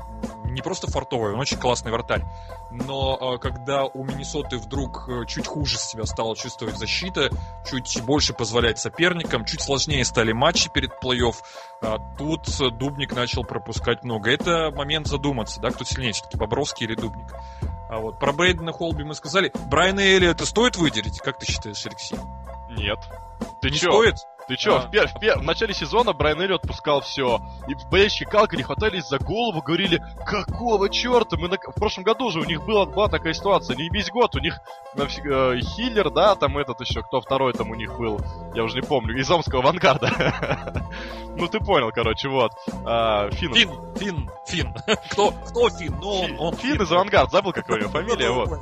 не 0.52 0.62
просто 0.62 0.90
фартовый, 0.90 1.32
он 1.32 1.40
очень 1.40 1.58
классный 1.58 1.92
вратарь. 1.92 2.24
Но 2.70 3.18
э, 3.20 3.38
когда 3.38 3.84
у 3.84 4.04
Миннесоты 4.04 4.58
вдруг 4.58 5.08
э, 5.08 5.26
чуть 5.26 5.46
хуже 5.46 5.78
себя 5.78 6.06
стала 6.06 6.36
чувствовать 6.36 6.76
защита, 6.76 7.30
чуть 7.68 8.02
больше 8.02 8.32
позволять 8.32 8.78
соперникам, 8.78 9.44
чуть 9.44 9.60
сложнее 9.60 10.04
стали 10.04 10.32
матчи 10.32 10.70
перед 10.72 10.90
плей-офф, 11.02 11.34
а 11.82 11.98
тут 12.16 12.46
Дубник 12.78 13.14
начал 13.14 13.44
пропускать 13.44 14.04
много. 14.04 14.30
Это 14.30 14.70
момент 14.70 15.06
задуматься, 15.06 15.60
да, 15.60 15.70
кто 15.70 15.84
сильнее 15.84 16.12
все-таки, 16.12 16.36
Бобровский 16.36 16.86
или 16.86 16.94
Дубник. 16.94 17.34
А 17.88 17.98
вот 17.98 18.18
про 18.18 18.32
Брейдена 18.32 18.72
Холби 18.72 19.04
мы 19.04 19.14
сказали. 19.14 19.52
Брайана 19.66 20.00
Эллиота 20.00 20.46
стоит 20.46 20.76
выделить? 20.76 21.18
Как 21.18 21.38
ты 21.38 21.46
считаешь, 21.46 21.84
Алексей? 21.84 22.18
Нет. 22.70 22.98
Ты 23.60 23.70
не 23.70 23.76
чё? 23.76 23.90
стоит? 23.90 24.14
Ты 24.52 24.56
чё, 24.58 24.76
А. 24.76 24.80
в, 24.80 24.90
пер- 24.90 25.06
в 25.06 25.14
пер- 25.18 25.38
в 25.38 25.42
начале 25.44 25.72
сезона 25.72 26.12
Брайан 26.12 26.42
Эллиот 26.42 26.60
отпускал 26.64 27.00
все. 27.00 27.40
И 27.68 27.74
болельщики 27.90 28.24
Калгари 28.28 28.60
хватались 28.60 29.08
за 29.08 29.18
голову, 29.18 29.62
говорили, 29.62 30.02
какого 30.26 30.90
черта? 30.90 31.38
Мы 31.38 31.48
на... 31.48 31.56
В 31.56 31.74
прошлом 31.74 32.04
году 32.04 32.30
же 32.30 32.40
у 32.40 32.44
них 32.44 32.62
была, 32.66 32.84
была 32.84 33.08
такая 33.08 33.32
ситуация, 33.32 33.76
не 33.76 33.88
весь 33.88 34.10
год. 34.10 34.36
У 34.36 34.40
них 34.40 34.58
э, 34.94 35.58
Хиллер, 35.60 36.10
да, 36.10 36.34
там 36.34 36.58
этот 36.58 36.82
еще, 36.82 37.02
кто 37.02 37.22
второй 37.22 37.54
там 37.54 37.70
у 37.70 37.74
них 37.74 37.96
был, 37.96 38.20
я 38.54 38.62
уже 38.64 38.74
не 38.76 38.82
помню, 38.82 39.18
из 39.18 39.30
Омского 39.30 39.62
авангарда. 39.62 40.82
Ну 41.34 41.48
ты 41.48 41.60
понял, 41.60 41.90
короче, 41.92 42.28
вот. 42.28 42.52
А, 42.84 43.30
Финн. 43.30 43.54
Фин, 43.54 43.70
Фин, 43.96 44.30
Фин. 44.46 44.74
Кто, 45.12 45.30
кто 45.30 45.70
Фин? 45.70 45.96
Ну, 45.98 46.10
он, 46.10 46.36
он 46.38 46.54
Финн 46.56 46.82
из 46.82 46.92
авангард, 46.92 47.30
забыл, 47.30 47.52
какая 47.54 47.78
у 47.78 47.80
него 47.80 47.88
фамилия, 47.92 48.28
Ну, 48.28 48.34
вот. 48.44 48.60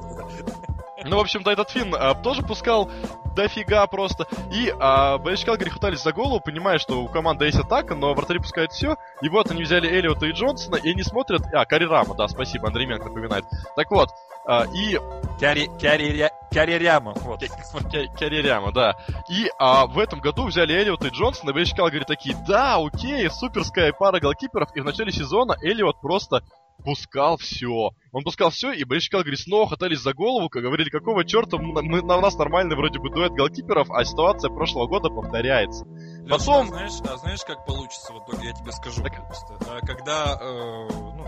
Ну, 1.05 1.17
в 1.17 1.21
общем-то, 1.21 1.51
этот 1.51 1.71
Финн 1.71 1.95
а, 1.95 2.15
тоже 2.15 2.43
пускал 2.43 2.91
дофига 3.35 3.87
просто. 3.87 4.27
И 4.53 4.73
а, 4.79 5.19
болельщики 5.19 5.47
Калгари 5.47 5.71
хватались 5.71 6.03
за 6.03 6.13
голову, 6.13 6.41
понимая, 6.41 6.79
что 6.79 7.03
у 7.03 7.09
команды 7.09 7.47
есть 7.47 7.59
атака, 7.59 7.95
но 7.95 8.13
вратари 8.15 8.39
пускают 8.39 8.73
все. 8.73 8.97
И 9.23 9.29
вот 9.29 9.51
они 9.51 9.63
взяли 9.63 9.89
Эллиота 9.89 10.27
и 10.27 10.33
Джонсона, 10.33 10.77
и 10.77 10.91
они 10.91 11.03
смотрят... 11.03 11.43
А, 11.53 11.65
Карри 11.65 11.85
Рама, 11.85 12.15
да, 12.15 12.29
спасибо, 12.29 12.69
Андрей 12.69 12.87
Менк 12.87 13.05
напоминает. 13.05 13.45
Так 13.77 13.91
вот, 13.91 14.11
а, 14.47 14.67
и 14.75 14.99
Кяри, 15.39 15.71
Кяриряма. 16.51 17.13
Вот. 17.17 17.41
Кереряма, 18.19 18.73
да. 18.73 18.97
И 19.29 19.51
а, 19.59 19.87
в 19.87 19.99
этом 19.99 20.21
году 20.21 20.47
взяли 20.47 20.75
Эллиота 20.75 21.09
и 21.09 21.11
Джонсона, 21.11 21.51
и 21.51 21.53
болельщики 21.53 21.77
Калгари 21.77 22.05
такие, 22.05 22.37
да, 22.47 22.77
окей, 22.77 23.31
суперская 23.31 23.93
пара 23.93 24.21
голкиперов. 24.21 24.71
И 24.75 24.81
в 24.81 24.85
начале 24.85 25.13
сезона 25.13 25.57
Эллиот 25.63 26.01
просто 26.01 26.43
пускал 26.81 27.37
все. 27.37 27.90
Он 28.12 28.25
пускал 28.25 28.51
все, 28.51 28.73
и 28.73 28.85
болельщики 28.85 29.12
Калгари 29.12 29.37
снова 29.37 29.69
хватались 29.69 30.01
за 30.01 30.12
голову, 30.14 30.49
как 30.49 30.62
говорили, 30.62 30.90
какого 30.90 31.25
черта 31.25 31.59
мы, 31.59 31.83
мы- 31.83 32.03
на 32.03 32.16
у 32.16 32.21
нас 32.21 32.37
нормальный 32.37 32.77
вроде 32.77 32.99
бы 32.99 33.11
дуэт 33.11 33.33
голкиперов, 33.33 33.90
а 33.90 34.05
ситуация 34.05 34.51
прошлого 34.51 34.87
года 34.87 35.09
повторяется. 35.09 35.85
Лёш, 35.85 36.38
Потом- 36.40 36.66
а 36.66 36.69
знаешь, 36.69 36.93
а 37.09 37.16
знаешь, 37.19 37.40
как 37.47 37.64
получится 37.66 38.12
в 38.12 38.19
итоге, 38.25 38.49
я 38.49 38.53
тебе 38.55 38.73
скажу 38.73 39.03
Так- 39.03 39.27
просто. 39.27 39.57
А, 39.69 39.81
Когда, 39.87 40.38
э, 40.40 40.88
ну, 40.90 41.25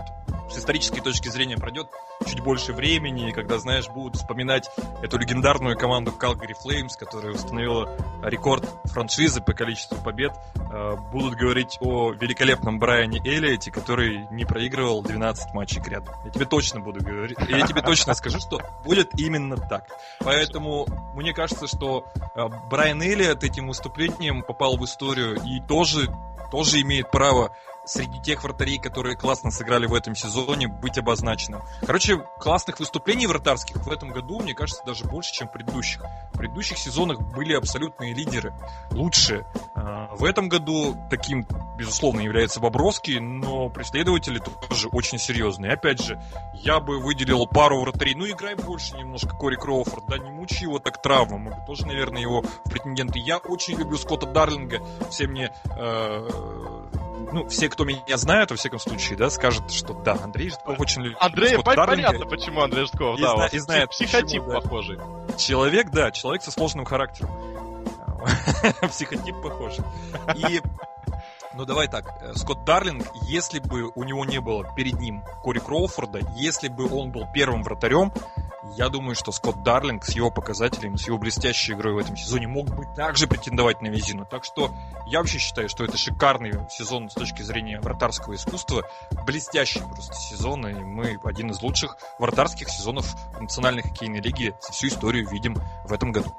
с 0.49 0.57
исторической 0.57 1.01
точки 1.01 1.29
зрения 1.29 1.57
пройдет 1.57 1.87
чуть 2.25 2.41
больше 2.41 2.73
времени, 2.73 3.31
когда, 3.31 3.57
знаешь, 3.59 3.87
будут 3.89 4.15
вспоминать 4.15 4.69
эту 5.01 5.17
легендарную 5.17 5.77
команду 5.77 6.13
Calgary 6.17 6.53
Flames, 6.63 6.91
которая 6.97 7.33
установила 7.33 7.89
рекорд 8.23 8.69
франшизы 8.85 9.41
по 9.41 9.53
количеству 9.53 9.97
побед, 9.97 10.33
э, 10.55 10.95
будут 11.11 11.35
говорить 11.35 11.77
о 11.81 12.11
великолепном 12.11 12.79
Брайане 12.79 13.19
Эллиоте, 13.19 13.71
который 13.71 14.27
не 14.31 14.45
проигрывал 14.45 15.01
12 15.01 15.53
матчей 15.53 15.81
к 15.81 15.87
ряду. 15.87 16.11
Я 16.23 16.31
тебе 16.31 16.45
точно 16.45 16.79
буду 16.79 17.03
говорить, 17.03 17.37
я 17.49 17.65
тебе 17.65 17.81
точно 17.81 18.13
скажу, 18.13 18.39
что 18.39 18.61
будет 18.83 19.09
именно 19.19 19.57
так. 19.57 19.87
Поэтому 20.19 20.85
мне 21.15 21.33
кажется, 21.33 21.67
что 21.67 22.05
э, 22.35 22.47
Брайан 22.69 23.01
Эллиот 23.01 23.43
этим 23.43 23.67
выступлением 23.67 24.43
попал 24.43 24.77
в 24.77 24.85
историю 24.85 25.35
и 25.45 25.59
тоже, 25.67 26.07
тоже 26.51 26.81
имеет 26.81 27.11
право 27.11 27.55
среди 27.85 28.21
тех 28.21 28.43
вратарей, 28.43 28.79
которые 28.79 29.15
классно 29.15 29.51
сыграли 29.51 29.85
в 29.85 29.93
этом 29.93 30.15
сезоне, 30.15 30.67
быть 30.67 30.97
обозначенным. 30.97 31.61
Короче, 31.85 32.17
классных 32.39 32.79
выступлений 32.79 33.27
вратарских 33.27 33.77
в 33.77 33.91
этом 33.91 34.09
году, 34.09 34.39
мне 34.39 34.53
кажется, 34.53 34.83
даже 34.85 35.05
больше, 35.05 35.33
чем 35.33 35.47
в 35.47 35.51
предыдущих. 35.51 36.03
В 36.33 36.37
предыдущих 36.37 36.77
сезонах 36.77 37.19
были 37.19 37.53
абсолютные 37.53 38.13
лидеры, 38.13 38.53
лучшие. 38.91 39.45
А, 39.75 40.09
в 40.15 40.23
этом 40.23 40.49
году 40.49 40.95
таким, 41.09 41.45
безусловно, 41.77 42.21
является 42.21 42.59
Бобровский, 42.59 43.19
но 43.19 43.69
преследователи 43.69 44.41
тоже 44.69 44.87
очень 44.89 45.17
серьезные. 45.17 45.73
Опять 45.73 46.01
же, 46.01 46.21
я 46.53 46.79
бы 46.79 46.99
выделил 46.99 47.45
пару 47.47 47.81
вратарей. 47.81 48.15
Ну, 48.15 48.27
играй 48.27 48.55
больше 48.55 48.95
немножко 48.97 49.29
Кори 49.29 49.55
Кроуфорд, 49.55 50.05
да, 50.07 50.17
не 50.17 50.29
мучи 50.29 50.63
его 50.63 50.79
так 50.79 51.01
травмам. 51.01 51.41
Мы 51.41 51.51
бы 51.51 51.65
тоже, 51.65 51.85
наверное, 51.85 52.21
его 52.21 52.41
в 52.41 52.69
претенденты. 52.69 53.19
Я 53.19 53.37
очень 53.37 53.77
люблю 53.77 53.97
Скотта 53.97 54.25
Дарлинга. 54.25 54.81
Все 55.09 55.27
мне 55.27 55.53
э, 55.77 56.82
ну, 57.33 57.47
все, 57.47 57.67
кто 57.67 57.83
меня 57.83 58.17
знают, 58.17 58.51
во 58.51 58.57
всех 58.57 58.79
случае, 58.79 59.17
да, 59.17 59.29
скажут, 59.29 59.71
что 59.71 59.93
да, 59.93 60.17
Андрей 60.21 60.49
Житков 60.49 60.79
очень 60.79 61.01
любит 61.01 61.17
Андрей, 61.19 61.53
Скотт 61.53 61.75
понятно, 61.75 62.25
почему 62.27 62.61
Андрей 62.61 62.85
Житков, 62.85 63.17
и 63.17 63.21
да, 63.23 63.35
зна- 63.35 63.47
и 63.47 63.59
знает, 63.59 63.89
психотип 63.89 64.43
почему, 64.43 64.61
похожий. 64.61 64.99
Человек, 65.37 65.89
да, 65.89 66.11
человек 66.11 66.43
со 66.43 66.51
сложным 66.51 66.85
характером. 66.85 67.31
Психотип 68.87 69.41
похожий. 69.41 69.83
И 70.35 70.61
ну 71.55 71.65
давай 71.65 71.87
так, 71.87 72.05
э, 72.21 72.33
Скотт 72.35 72.63
Дарлинг, 72.65 73.05
если 73.23 73.59
бы 73.59 73.91
у 73.93 74.03
него 74.03 74.25
не 74.25 74.39
было 74.39 74.65
перед 74.75 74.99
ним 74.99 75.23
Кори 75.43 75.59
Кроуфорда, 75.59 76.19
если 76.35 76.67
бы 76.67 76.91
он 76.91 77.11
был 77.11 77.27
первым 77.33 77.63
вратарем, 77.63 78.11
я 78.75 78.89
думаю, 78.89 79.15
что 79.15 79.31
Скотт 79.31 79.61
Дарлинг 79.63 80.05
с 80.05 80.13
его 80.13 80.31
показателями, 80.31 80.95
с 80.95 81.07
его 81.07 81.17
блестящей 81.17 81.73
игрой 81.73 81.93
в 81.93 81.97
этом 81.97 82.15
сезоне 82.15 82.47
мог 82.47 82.67
бы 82.67 82.85
также 82.95 83.27
претендовать 83.27 83.81
на 83.81 83.87
Визину. 83.87 84.25
Так 84.25 84.43
что 84.43 84.71
я 85.05 85.19
вообще 85.19 85.37
считаю, 85.37 85.69
что 85.69 85.83
это 85.83 85.97
шикарный 85.97 86.53
сезон 86.69 87.09
с 87.09 87.13
точки 87.13 87.41
зрения 87.41 87.79
вратарского 87.79 88.35
искусства. 88.35 88.87
Блестящий 89.25 89.79
просто 89.79 90.15
сезон, 90.15 90.67
и 90.67 90.73
мы 90.73 91.19
один 91.23 91.51
из 91.51 91.61
лучших 91.61 91.97
вратарских 92.19 92.69
сезонов 92.69 93.13
Национальной 93.39 93.83
хоккейной 93.83 94.21
лиги 94.21 94.55
за 94.61 94.71
всю 94.71 94.87
историю 94.87 95.29
видим 95.29 95.55
в 95.85 95.93
этом 95.93 96.11
году. 96.11 96.35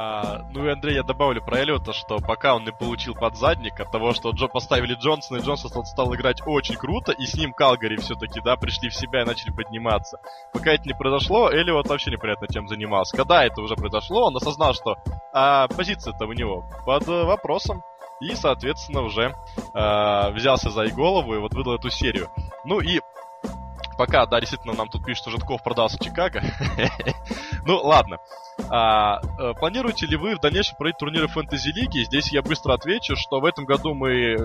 А, 0.00 0.42
ну 0.52 0.64
и 0.64 0.70
Андрей, 0.70 0.94
я 0.94 1.02
добавлю 1.02 1.42
про 1.42 1.58
Эллиота, 1.58 1.92
что 1.92 2.18
пока 2.18 2.54
он 2.54 2.62
не 2.62 2.70
получил 2.70 3.16
подзадник 3.16 3.80
от 3.80 3.90
того, 3.90 4.12
что 4.12 4.30
Джо 4.30 4.46
поставили 4.46 4.94
Джонсона, 4.94 5.38
и 5.38 5.40
Джонсон 5.40 5.84
стал 5.86 6.14
играть 6.14 6.40
очень 6.46 6.76
круто, 6.76 7.10
и 7.10 7.26
с 7.26 7.34
ним 7.34 7.52
Калгари 7.52 7.96
все-таки, 7.96 8.40
да, 8.40 8.54
пришли 8.54 8.90
в 8.90 8.94
себя 8.94 9.22
и 9.22 9.24
начали 9.24 9.50
подниматься. 9.50 10.20
Пока 10.52 10.70
это 10.70 10.84
не 10.86 10.94
произошло, 10.94 11.50
Эллиот 11.50 11.88
вообще 11.88 12.12
непонятно 12.12 12.46
чем 12.46 12.68
занимался. 12.68 13.16
Когда 13.16 13.44
это 13.44 13.60
уже 13.60 13.74
произошло, 13.74 14.26
он 14.26 14.36
осознал, 14.36 14.72
что 14.72 14.94
а, 15.32 15.66
позиция-то 15.66 16.26
у 16.26 16.32
него 16.32 16.64
под 16.86 17.04
вопросом, 17.08 17.82
и, 18.20 18.36
соответственно, 18.36 19.02
уже 19.02 19.34
э, 19.74 20.30
взялся 20.32 20.70
за 20.70 20.82
и 20.84 20.90
голову 20.90 21.34
и 21.34 21.38
вот 21.38 21.54
выдал 21.54 21.74
эту 21.74 21.88
серию. 21.88 22.28
Ну 22.64 22.80
и 22.80 23.00
пока, 23.96 24.26
да, 24.26 24.40
действительно, 24.40 24.74
нам 24.74 24.88
тут 24.88 25.04
пишут, 25.04 25.22
что 25.22 25.30
Житков 25.30 25.62
продался 25.62 25.98
Чикаго. 26.02 26.42
ну, 27.64 27.80
ладно. 27.80 28.18
А, 28.70 29.20
а, 29.38 29.54
планируете 29.54 30.06
ли 30.06 30.16
вы 30.16 30.36
в 30.36 30.40
дальнейшем 30.40 30.76
проводить 30.76 30.98
турниры 30.98 31.28
фэнтези-лиги? 31.28 32.04
Здесь 32.04 32.32
я 32.32 32.42
быстро 32.42 32.74
отвечу, 32.74 33.16
что 33.16 33.40
в 33.40 33.44
этом 33.44 33.64
году 33.64 33.94
мы 33.94 34.36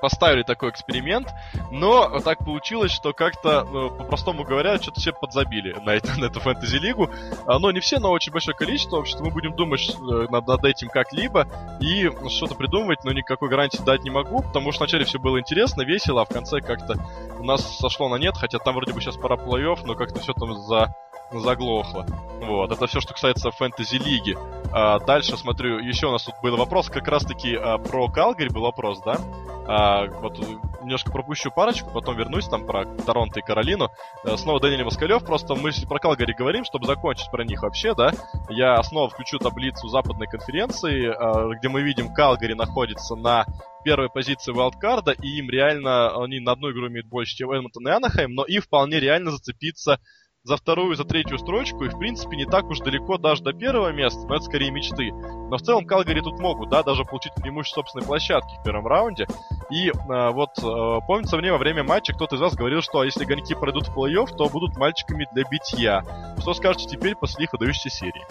поставили 0.00 0.42
такой 0.42 0.70
эксперимент, 0.70 1.28
но 1.70 2.20
так 2.20 2.38
получилось, 2.38 2.92
что 2.92 3.12
как-то, 3.12 3.64
ну, 3.64 3.90
по-простому 3.90 4.44
говоря, 4.44 4.78
что-то 4.78 5.00
все 5.00 5.12
подзабили 5.12 5.72
на, 5.84 5.90
это, 5.90 6.14
на 6.18 6.26
эту 6.26 6.40
фэнтези-лигу. 6.40 7.10
А, 7.46 7.58
но 7.58 7.70
не 7.70 7.80
все, 7.80 7.98
но 7.98 8.10
очень 8.10 8.32
большое 8.32 8.56
количество. 8.56 8.96
Вообще-то 8.96 9.22
мы 9.22 9.30
будем 9.30 9.54
думать 9.54 9.90
э, 9.90 10.26
над, 10.30 10.46
над 10.46 10.64
этим 10.64 10.88
как-либо 10.88 11.48
и 11.80 12.10
что-то 12.28 12.54
придумывать, 12.54 13.04
но 13.04 13.12
никакой 13.12 13.48
гарантии 13.48 13.82
дать 13.84 14.04
не 14.04 14.10
могу, 14.10 14.42
потому 14.42 14.72
что 14.72 14.84
вначале 14.84 15.04
все 15.04 15.18
было 15.18 15.40
интересно, 15.40 15.82
весело, 15.82 16.22
а 16.22 16.24
в 16.24 16.28
конце 16.28 16.60
как-то 16.60 16.94
у 17.38 17.44
нас 17.44 17.78
сошло 17.78 18.08
на 18.08 18.16
нет, 18.16 18.36
хотя 18.36 18.58
там 18.58 18.74
вроде 18.74 18.92
бы 18.92 19.00
сейчас 19.00 19.16
пора 19.16 19.36
плей-офф, 19.36 19.80
но 19.84 19.94
как-то 19.94 20.20
все 20.20 20.32
там 20.32 20.54
за 20.54 20.94
заглохло. 21.32 22.06
Вот, 22.40 22.70
это 22.70 22.86
все, 22.86 23.00
что 23.00 23.12
касается 23.12 23.50
фэнтези-лиги. 23.50 24.36
А, 24.72 24.98
дальше, 25.00 25.36
смотрю, 25.36 25.78
еще 25.78 26.06
у 26.06 26.12
нас 26.12 26.24
тут 26.24 26.34
был 26.42 26.56
вопрос, 26.56 26.88
как 26.88 27.08
раз-таки 27.08 27.54
а, 27.54 27.78
про 27.78 28.08
Калгари 28.08 28.48
был 28.48 28.62
вопрос, 28.62 29.00
да? 29.04 29.18
А, 29.66 30.06
вот 30.06 30.38
немножко 30.80 31.10
пропущу 31.10 31.50
парочку, 31.50 31.90
потом 31.92 32.16
вернусь 32.16 32.48
там 32.48 32.66
про 32.66 32.86
Торонто 32.86 33.40
и 33.40 33.42
Каролину. 33.42 33.90
А, 34.24 34.36
снова 34.36 34.60
Даниэль 34.60 34.84
Москалев, 34.84 35.24
просто 35.24 35.54
мы 35.54 35.72
про 35.86 35.98
Калгари 35.98 36.32
говорим, 36.32 36.64
чтобы 36.64 36.86
закончить 36.86 37.30
про 37.30 37.44
них 37.44 37.62
вообще, 37.62 37.94
да? 37.94 38.12
Я 38.48 38.82
снова 38.82 39.10
включу 39.10 39.38
таблицу 39.38 39.88
западной 39.88 40.26
конференции, 40.26 41.08
а, 41.08 41.48
где 41.54 41.68
мы 41.68 41.82
видим, 41.82 42.14
Калгари 42.14 42.54
находится 42.54 43.14
на 43.14 43.44
первой 43.84 44.08
позиции 44.08 44.52
вайлдкарда, 44.52 45.12
и 45.12 45.28
им 45.38 45.50
реально, 45.50 46.22
они 46.22 46.40
на 46.40 46.52
одну 46.52 46.70
игру 46.70 46.88
имеют 46.88 47.06
больше, 47.06 47.36
чем 47.36 47.50
Эдмонтон 47.52 47.88
и 47.88 47.90
Анахайм, 47.90 48.34
но 48.34 48.44
им 48.44 48.62
вполне 48.62 49.00
реально 49.00 49.30
зацепиться 49.30 50.00
за 50.48 50.56
вторую, 50.56 50.96
за 50.96 51.04
третью 51.04 51.38
строчку, 51.38 51.84
и 51.84 51.90
в 51.90 51.98
принципе 51.98 52.34
не 52.34 52.46
так 52.46 52.70
уж 52.70 52.78
далеко 52.78 53.18
даже 53.18 53.42
до 53.42 53.52
первого 53.52 53.92
места, 53.92 54.26
но 54.26 54.36
это 54.36 54.44
скорее 54.44 54.70
мечты. 54.70 55.12
Но 55.12 55.58
в 55.58 55.60
целом 55.60 55.84
Калгари 55.84 56.20
тут 56.22 56.38
могут, 56.38 56.70
да, 56.70 56.82
даже 56.82 57.04
получить 57.04 57.34
преимущество 57.34 57.82
собственной 57.82 58.06
площадки 58.06 58.56
в 58.58 58.64
первом 58.64 58.86
раунде. 58.86 59.26
И 59.70 59.90
э, 59.90 59.92
вот, 60.30 60.58
э, 60.58 61.06
помнится 61.06 61.36
мне 61.36 61.52
во 61.52 61.58
время 61.58 61.84
матча 61.84 62.14
кто-то 62.14 62.36
из 62.36 62.40
вас 62.40 62.54
говорил, 62.54 62.80
что 62.80 63.04
если 63.04 63.26
гоньки 63.26 63.54
пройдут 63.54 63.88
в 63.88 63.96
плей-офф, 63.96 64.34
то 64.34 64.48
будут 64.48 64.78
мальчиками 64.78 65.28
для 65.34 65.44
битья. 65.44 66.02
Что 66.38 66.54
скажете 66.54 66.96
теперь 66.96 67.14
после 67.14 67.44
их 67.44 67.52
выдающейся 67.52 67.90
серии? 67.90 68.24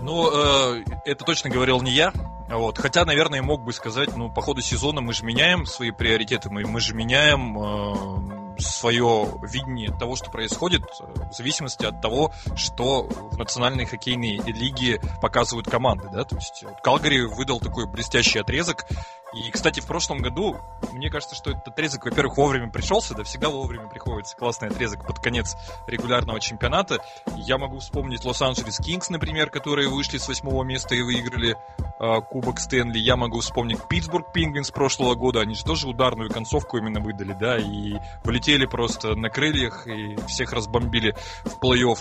Ну, 0.00 0.30
э, 0.32 0.82
это 1.04 1.24
точно 1.26 1.50
говорил 1.50 1.82
не 1.82 1.92
я. 1.92 2.12
Вот. 2.48 2.78
Хотя, 2.78 3.04
наверное, 3.04 3.42
мог 3.42 3.62
бы 3.62 3.74
сказать, 3.74 4.16
ну, 4.16 4.30
по 4.32 4.40
ходу 4.40 4.62
сезона 4.62 5.02
мы 5.02 5.12
же 5.12 5.26
меняем 5.26 5.66
свои 5.66 5.90
приоритеты, 5.90 6.48
мы, 6.48 6.66
мы 6.66 6.80
же 6.80 6.94
меняем 6.94 7.58
э, 7.58 8.41
свое 8.66 9.28
видение 9.42 9.90
того, 9.90 10.16
что 10.16 10.30
происходит, 10.30 10.82
в 11.00 11.32
зависимости 11.32 11.84
от 11.84 12.00
того, 12.00 12.32
что 12.56 13.02
в 13.04 13.38
национальной 13.38 13.84
хоккейной 13.84 14.38
лиге 14.52 15.00
показывают 15.20 15.68
команды, 15.68 16.08
да, 16.12 16.24
то 16.24 16.36
есть 16.36 16.64
Калгари 16.82 17.22
выдал 17.22 17.60
такой 17.60 17.86
блестящий 17.86 18.38
отрезок, 18.38 18.86
и, 19.34 19.50
кстати, 19.50 19.80
в 19.80 19.86
прошлом 19.86 20.18
году, 20.18 20.56
мне 20.92 21.10
кажется, 21.10 21.34
что 21.34 21.50
этот 21.50 21.68
отрезок, 21.68 22.04
во-первых, 22.04 22.36
вовремя 22.36 22.70
пришелся, 22.70 23.14
да, 23.14 23.24
всегда 23.24 23.48
вовремя 23.48 23.88
приходится 23.88 24.36
классный 24.36 24.68
отрезок 24.68 25.06
под 25.06 25.20
конец 25.20 25.56
регулярного 25.86 26.38
чемпионата. 26.40 26.98
Я 27.36 27.58
могу 27.58 27.78
вспомнить 27.78 28.24
Лос-Анджелес 28.24 28.78
Кингс, 28.78 29.08
например, 29.10 29.50
которые 29.50 29.88
вышли 29.88 30.18
с 30.18 30.28
восьмого 30.28 30.64
места 30.64 30.94
и 30.94 31.02
выиграли 31.02 31.56
э, 31.98 32.20
Кубок 32.28 32.60
Стэнли. 32.60 32.98
Я 32.98 33.16
могу 33.16 33.40
вспомнить 33.40 33.78
Питтсбург 33.88 34.32
Пингвинс 34.32 34.70
прошлого 34.70 35.14
года, 35.14 35.40
они 35.40 35.54
же 35.54 35.64
тоже 35.64 35.88
ударную 35.88 36.30
концовку 36.30 36.76
именно 36.76 37.00
выдали, 37.00 37.32
да, 37.32 37.58
и 37.58 37.94
полетели 38.24 38.66
просто 38.66 39.14
на 39.14 39.30
крыльях 39.30 39.86
и 39.86 40.16
всех 40.26 40.52
разбомбили 40.52 41.16
в 41.44 41.58
плей-офф. 41.58 41.98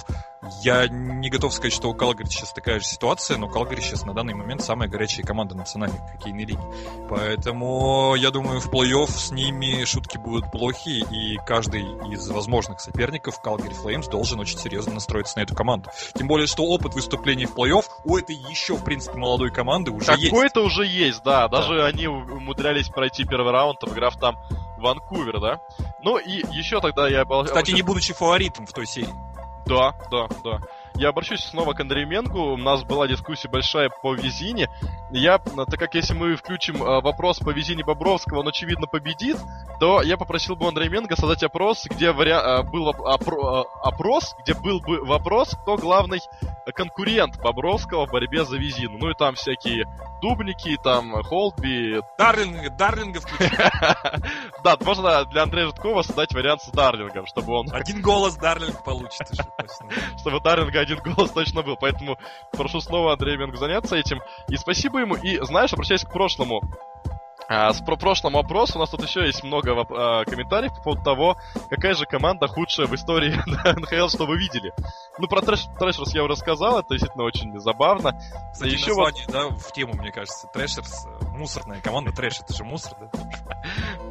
Я 0.64 0.88
не 0.88 1.30
готов 1.30 1.54
сказать, 1.54 1.74
что 1.74 1.90
у 1.90 1.94
Калгари 1.94 2.28
сейчас 2.28 2.52
такая 2.52 2.80
же 2.80 2.86
ситуация, 2.86 3.38
но 3.38 3.48
Калгари 3.48 3.80
сейчас 3.82 4.06
на 4.06 4.14
данный 4.14 4.34
момент 4.34 4.64
самая 4.64 4.90
горячая 4.90 5.24
команда 5.24 5.56
национальной 5.56 6.00
хоккейной 6.00 6.46
лиги. 6.46 6.60
Поэтому 7.10 8.16
я 8.16 8.32
думаю, 8.32 8.60
в 8.60 8.72
плей-офф 8.72 9.08
с 9.08 9.32
ними 9.32 9.86
шутки 9.86 10.18
будут 10.18 10.52
плохи, 10.52 11.06
и 11.12 11.38
каждый 11.46 11.84
из 12.12 12.28
возможных 12.30 12.80
соперников 12.80 13.40
Калгари 13.40 13.74
Флеймс 13.74 14.08
должен 14.08 14.40
очень 14.40 14.58
серьезно 14.58 14.96
настроиться 14.96 15.38
на 15.38 15.44
эту 15.44 15.54
команду. 15.54 15.92
Тем 16.16 16.28
более, 16.28 16.48
что 16.48 16.64
опыт 16.64 16.96
выступлений 16.96 17.46
в 17.46 17.56
плей-офф 17.56 17.86
у 18.06 18.18
этой 18.18 18.36
еще, 18.36 18.76
в 18.76 18.84
принципе, 18.84 19.18
молодой 19.18 19.52
команды 19.52 19.92
уже 19.92 20.08
Какой 20.08 20.22
есть. 20.22 20.32
Какой-то 20.32 20.64
уже 20.64 20.86
есть, 20.88 21.24
да. 21.24 21.48
Даже 21.50 21.78
да. 21.78 21.86
они 21.86 22.08
умудрялись 22.08 22.90
пройти 22.90 23.26
первый 23.26 23.52
раунд, 23.52 23.84
обыграв 23.84 24.18
там 24.18 24.38
Ванкувер, 24.80 25.40
да? 25.40 25.62
Ну 26.02 26.18
и 26.18 26.44
еще 26.52 26.82
тогда 26.82 27.08
я... 27.08 27.26
Кстати, 27.26 27.72
не 27.72 27.84
будучи 27.84 28.14
фаворитом 28.14 28.66
в 28.66 28.74
той 28.74 28.88
серии. 28.88 29.14
Да, 29.72 29.96
да, 30.12 30.28
да. 30.44 30.60
Я 30.96 31.10
обращусь 31.10 31.44
снова 31.44 31.74
к 31.74 31.80
Андрею 31.80 32.08
Менгу. 32.08 32.54
У 32.54 32.58
нас 32.58 32.84
была 32.84 33.08
дискуссия 33.08 33.50
большая 33.50 33.90
по 33.90 34.14
Визине. 34.14 34.70
Я, 35.12 35.40
так 35.40 35.80
как 35.80 35.96
если 35.96 36.14
мы 36.14 36.36
включим 36.36 36.82
э, 36.84 37.02
вопрос 37.02 37.40
по 37.40 37.50
Визине 37.52 37.84
Бобровского, 37.84 38.40
он, 38.40 38.48
очевидно, 38.48 38.88
победит, 38.88 39.38
то 39.80 40.02
я 40.02 40.18
попросил 40.18 40.56
бы 40.56 40.68
Андрея 40.68 40.90
Менга 40.90 41.16
создать 41.16 41.44
опрос, 41.44 41.86
где 41.86 42.12
вари... 42.12 42.32
Э, 42.32 42.64
был 42.64 42.90
опро... 42.90 43.64
Э, 43.64 43.88
опрос, 43.88 44.36
где 44.44 44.54
был 44.54 44.80
бы 44.80 45.04
вопрос, 45.04 45.58
кто 45.62 45.78
главный 45.78 46.20
конкурент 46.76 47.40
Бобровского 47.42 48.06
в 48.06 48.12
борьбе 48.12 48.46
за 48.46 48.58
Визину. 48.58 48.98
Ну 48.98 49.10
и 49.10 49.14
там 49.14 49.36
всякие 49.36 49.86
дубники, 50.22 50.78
там 50.84 51.24
Холдби. 51.24 52.02
Дарлинга, 52.18 52.70
Дарлинга. 52.70 53.20
Да, 54.64 54.78
можно 54.86 55.26
для 55.26 55.44
Андрея 55.44 55.68
Житкова 55.68 56.04
создать 56.04 56.34
вариант 56.34 56.62
с 56.62 56.70
Дарлингом, 56.70 57.26
чтобы 57.26 57.54
он... 57.54 57.74
Один 57.74 58.02
голос 58.02 58.36
Дарлинг 58.36 58.84
получит. 58.84 59.28
Чтобы 60.20 60.40
Дарлинга 60.40 60.81
один 60.82 61.00
голос 61.00 61.32
точно 61.32 61.62
был. 61.62 61.78
Поэтому 61.80 62.18
прошу 62.52 62.82
снова 62.82 63.14
Андрея 63.14 63.38
Менга 63.38 63.58
заняться 63.58 63.96
этим. 63.96 64.22
И 64.50 64.58
спасибо 64.58 65.00
ему. 65.00 65.16
И, 65.16 65.40
знаешь, 65.44 65.74
обращаясь 65.74 66.04
к 66.04 66.12
прошлому 66.12 66.62
а, 67.54 67.74
с 67.74 67.82
про 67.82 67.98
прошлым 67.98 68.34
вопросу 68.34 68.78
у 68.78 68.80
нас 68.80 68.90
тут 68.90 69.04
еще 69.04 69.26
есть 69.26 69.44
много 69.44 69.74
а, 69.74 70.24
комментариев 70.24 70.74
по 70.78 70.84
поводу 70.84 71.04
того, 71.04 71.38
какая 71.70 71.94
же 71.96 72.06
команда 72.06 72.48
худшая 72.48 72.88
в 72.88 72.96
истории 72.96 73.32
НХЛ, 73.80 74.08
что 74.08 74.26
вы 74.26 74.38
видели. 74.38 74.72
Ну, 75.20 75.28
про 75.28 75.42
трэш, 75.42 75.66
Трэшерс 75.78 76.14
я 76.14 76.24
уже 76.24 76.32
рассказал, 76.32 76.80
это 76.80 76.90
действительно 76.92 77.26
очень 77.26 77.60
забавно. 77.60 78.18
Кстати, 78.54 78.70
еще 78.70 78.90
название, 78.96 79.26
вот... 79.26 79.34
да, 79.34 79.50
в 79.50 79.74
тему, 79.74 79.96
мне 79.96 80.14
кажется. 80.14 80.48
Трэшерс, 80.54 81.08
э, 81.08 81.26
мусорная 81.26 81.82
команда, 81.82 82.14
трэш, 82.14 82.40
это 82.40 82.54
же 82.54 82.64
мусор, 82.64 82.94
да? 83.02 83.10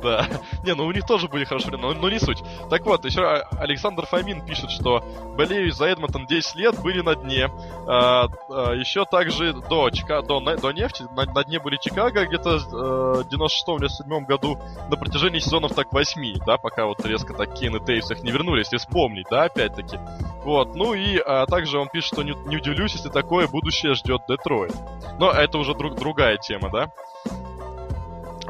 Да. 0.03 0.27
Не, 0.65 0.75
ну 0.75 0.87
у 0.87 0.93
них 0.93 1.07
тоже 1.07 1.29
были 1.29 1.45
хорошие 1.45 1.77
но, 1.77 1.93
но 1.93 2.09
не 2.09 2.19
суть. 2.19 2.43
Так 2.69 2.85
вот, 2.85 3.05
еще 3.05 3.23
Александр 3.59 4.07
Фомин 4.07 4.45
пишет, 4.45 4.71
что 4.71 5.05
болею 5.37 5.73
за 5.73 5.87
Эдмонтон 5.87 6.27
10 6.27 6.55
лет, 6.57 6.81
были 6.81 7.01
на 7.01 7.15
дне. 7.15 7.51
А, 7.87 8.29
а, 8.49 8.73
еще 8.73 9.05
также 9.05 9.53
до, 9.53 9.91
Чика, 9.91 10.23
до, 10.23 10.41
до 10.41 10.71
нефти, 10.73 11.05
на, 11.15 11.25
на 11.25 11.45
дне 11.45 11.61
были 11.61 11.77
Чикаго 11.77 12.27
где-то 12.27 12.57
э, 12.57 13.23
96-97 13.31 14.27
году 14.27 14.59
на 14.89 14.97
протяжении 14.97 15.39
сезонов 15.39 15.75
так 15.75 15.93
8, 15.93 16.39
да, 16.47 16.57
пока 16.57 16.87
вот 16.87 17.05
резко 17.05 17.35
так 17.35 17.55
Кейн 17.55 17.77
и 17.77 17.85
Тейвс 17.85 18.11
их 18.11 18.23
не 18.23 18.31
вернулись, 18.31 18.67
если 18.67 18.79
вспомнить, 18.79 19.27
да, 19.31 19.45
опять-таки. 19.45 19.99
Вот, 20.45 20.75
ну 20.75 20.95
и 20.95 21.19
а, 21.19 21.47
также 21.47 21.79
он 21.79 21.89
пишет, 21.89 22.13
что 22.15 22.23
не, 22.23 22.35
не 22.47 22.57
удивлюсь, 22.57 22.95
если 22.95 23.09
такое 23.09 23.47
будущее 23.47 23.95
ждет 23.95 24.23
Детройт. 24.29 24.75
Но 25.19 25.31
это 25.31 25.59
уже 25.59 25.75
друг, 25.75 25.97
другая 25.97 26.37
тема, 26.39 26.71
да. 26.71 26.93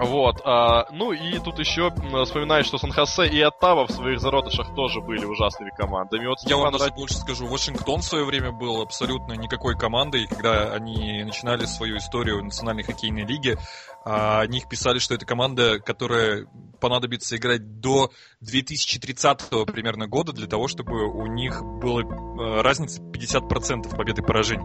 Вот, 0.01 0.41
а, 0.45 0.87
ну 0.91 1.13
и 1.13 1.39
тут 1.39 1.59
еще 1.59 1.91
вспоминаю, 2.25 2.65
что 2.65 2.79
Сан-Хосе 2.79 3.27
и 3.27 3.41
Оттава 3.43 3.87
в 3.87 3.91
своих 3.91 4.19
зародышах 4.19 4.75
тоже 4.75 5.03
были 5.03 5.27
ужасными 5.27 5.71
командами. 5.77 6.27
Вот 6.27 6.39
Я 6.43 6.57
вам 6.57 6.73
даже 6.73 6.91
больше 6.91 7.17
скажу, 7.17 7.47
Вашингтон 7.47 8.01
в 8.01 8.05
свое 8.05 8.25
время 8.25 8.51
был 8.51 8.81
абсолютно 8.81 9.35
никакой 9.35 9.77
командой, 9.77 10.27
когда 10.27 10.73
они 10.73 11.23
начинали 11.25 11.67
свою 11.67 11.99
историю 11.99 12.43
национальной 12.43 12.83
хоккейной 12.83 13.27
лиги, 13.27 13.59
а, 14.00 14.00
о 14.05 14.47
них 14.47 14.69
писали, 14.69 14.99
что 14.99 15.15
это 15.15 15.27
команда, 15.27 15.79
которая 15.79 16.47
понадобится 16.81 17.37
играть 17.37 17.81
до 17.81 18.11
2030 18.41 19.67
примерно 19.67 20.09
года 20.09 20.33
для 20.33 20.47
того, 20.47 20.69
чтобы 20.69 21.07
у 21.07 21.27
них 21.27 21.63
была 21.63 22.03
э, 22.03 22.63
разница 22.63 23.03
50% 23.03 23.95
побед 23.95 24.19
и 24.19 24.23
поражений. 24.23 24.65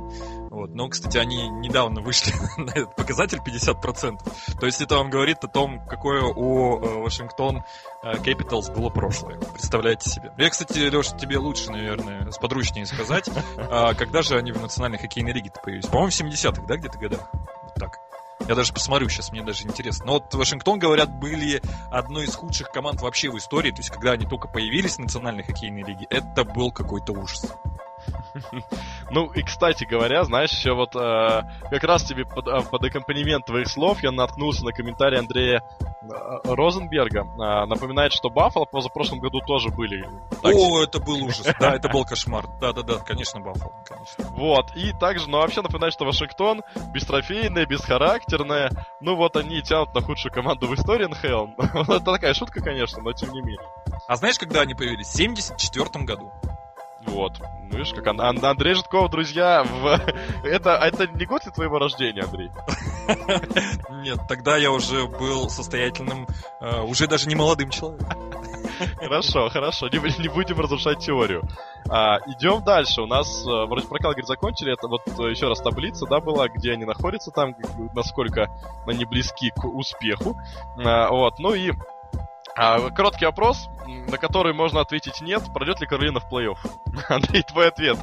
Вот. 0.49 0.73
Но, 0.73 0.87
кстати, 0.87 1.17
они 1.17 1.49
недавно 1.49 2.01
вышли 2.01 2.33
на 2.57 2.69
этот 2.69 2.95
показатель 2.95 3.39
50%. 3.45 4.17
То 4.57 4.65
есть 4.65 4.79
это 4.79 4.95
вам 4.95 5.09
говорит 5.09 5.43
о 5.43 5.47
том, 5.49 5.85
какое 5.85 6.23
у 6.23 6.79
э, 6.79 7.01
Вашингтон 7.01 7.63
Capitals 8.03 8.73
было 8.73 8.89
прошлое. 8.89 9.37
Представляете 9.37 10.09
себе. 10.09 10.31
Я, 10.37 10.49
кстати, 10.49 10.77
Леша, 10.77 11.17
тебе 11.17 11.37
лучше, 11.37 11.71
наверное, 11.71 12.31
сподручнее 12.31 12.85
сказать, 12.85 13.29
а 13.57 13.93
когда 13.95 14.21
же 14.21 14.37
они 14.37 14.53
в 14.53 14.61
национальной 14.61 14.97
хоккейной 14.97 15.33
лиге-то 15.33 15.59
появились? 15.59 15.87
По-моему, 15.87 16.11
в 16.11 16.13
70-х, 16.13 16.63
да, 16.67 16.77
где-то 16.77 16.97
годах? 16.97 17.29
Вот 17.33 17.73
так. 17.75 18.04
Я 18.47 18.53
даже 18.53 18.73
посмотрю 18.73 19.09
сейчас, 19.09 19.31
мне 19.31 19.41
даже 19.41 19.63
интересно. 19.63 20.05
Но 20.05 20.13
вот 20.13 20.33
Вашингтон, 20.33 20.77
говорят, 20.77 21.09
были 21.09 21.61
одной 21.91 22.25
из 22.25 22.35
худших 22.35 22.69
команд 22.69 23.01
вообще 23.01 23.29
в 23.29 23.37
истории. 23.37 23.71
То 23.71 23.77
есть, 23.77 23.89
когда 23.89 24.11
они 24.11 24.25
только 24.25 24.47
появились 24.47 24.95
в 24.95 24.99
национальной 24.99 25.43
хоккейной 25.43 25.83
лиге, 25.83 26.05
это 26.09 26.43
был 26.43 26.71
какой-то 26.71 27.13
ужас. 27.13 27.51
Ну, 29.11 29.27
и, 29.27 29.43
кстати 29.43 29.85
говоря, 29.85 30.23
знаешь, 30.23 30.51
еще 30.51 30.73
вот 30.73 30.95
э, 30.95 31.41
как 31.69 31.83
раз 31.83 32.03
тебе 32.03 32.25
под, 32.25 32.47
э, 32.47 32.61
под 32.69 32.83
аккомпанемент 32.83 33.45
твоих 33.45 33.67
слов 33.67 34.01
я 34.01 34.11
наткнулся 34.11 34.65
на 34.65 34.71
комментарий 34.71 35.19
Андрея 35.19 35.61
э, 35.81 36.07
Розенберга. 36.43 37.21
Э, 37.21 37.65
напоминает, 37.65 38.13
что 38.13 38.29
Баффало 38.29 38.65
позапрошлом 38.65 39.19
году 39.19 39.41
тоже 39.45 39.69
были. 39.69 40.03
Так 40.41 40.55
О, 40.55 40.81
это 40.81 40.99
был 40.99 41.23
ужас. 41.23 41.47
Да, 41.59 41.75
это 41.75 41.87
был 41.89 42.03
кошмар. 42.03 42.45
Да-да-да, 42.59 42.95
конечно, 42.95 43.39
Баффало, 43.39 43.83
конечно. 43.87 44.25
Вот, 44.31 44.75
и 44.75 44.91
также, 44.99 45.29
ну, 45.29 45.37
вообще 45.37 45.61
напоминает, 45.61 45.93
что 45.93 46.05
Вашингтон 46.05 46.63
бестрофейная, 46.93 47.65
бесхарактерная. 47.65 48.71
Ну, 49.01 49.15
вот 49.15 49.35
они 49.35 49.61
тянут 49.61 49.93
на 49.93 50.01
худшую 50.01 50.33
команду 50.33 50.67
в 50.67 50.73
истории 50.73 51.05
НХЛ. 51.05 51.61
это 51.93 51.99
такая 51.99 52.33
шутка, 52.33 52.61
конечно, 52.61 53.01
но 53.01 53.13
тем 53.13 53.31
не 53.31 53.41
менее. 53.41 53.61
А 54.07 54.15
знаешь, 54.15 54.37
когда 54.37 54.61
они 54.61 54.73
появились? 54.73 55.07
В 55.07 55.15
74 55.15 56.05
году. 56.05 56.31
Вот. 57.05 57.33
Ну, 57.39 57.77
видишь, 57.77 57.93
как 57.93 58.07
Ан- 58.07 58.45
Андрей 58.45 58.73
Житков, 58.75 59.09
друзья, 59.09 59.63
в... 59.63 59.99
это, 60.43 60.71
это 60.71 61.07
не 61.07 61.25
год 61.25 61.45
ли 61.45 61.51
твоего 61.51 61.79
рождения, 61.79 62.21
Андрей? 62.21 62.49
Нет, 64.03 64.19
тогда 64.27 64.57
я 64.57 64.71
уже 64.71 65.07
был 65.07 65.49
состоятельным, 65.49 66.27
э, 66.61 66.81
уже 66.81 67.07
даже 67.07 67.27
не 67.27 67.35
молодым 67.35 67.69
человеком. 67.69 68.07
Хорошо, 68.97 69.49
хорошо, 69.49 69.87
не, 69.87 69.99
не 70.21 70.27
будем 70.27 70.59
разрушать 70.59 70.99
теорию. 70.99 71.43
А, 71.89 72.17
идем 72.27 72.63
дальше. 72.63 73.01
У 73.01 73.05
нас 73.05 73.45
э, 73.45 73.65
вроде 73.65 73.87
про 73.87 73.99
Калгари 73.99 74.25
закончили. 74.25 74.73
Это 74.73 74.87
вот 74.87 75.01
э, 75.07 75.29
еще 75.29 75.47
раз 75.47 75.61
таблица, 75.61 76.05
да, 76.07 76.19
была, 76.19 76.47
где 76.49 76.71
они 76.71 76.85
находятся 76.85 77.31
там, 77.31 77.55
насколько 77.93 78.49
они 78.85 79.05
близки 79.05 79.51
к 79.51 79.65
успеху. 79.65 80.37
А, 80.83 81.09
вот, 81.09 81.39
ну 81.39 81.53
и 81.53 81.71
а, 82.55 82.89
короткий 82.89 83.25
вопрос, 83.25 83.67
на 83.85 84.17
который 84.17 84.53
можно 84.53 84.81
ответить 84.81 85.21
нет. 85.21 85.43
Пройдет 85.53 85.81
ли 85.81 85.87
Каролина 85.87 86.19
в 86.19 86.31
плей-офф? 86.31 86.57
Андрей, 87.09 87.43
твой 87.43 87.67
ответ. 87.67 87.97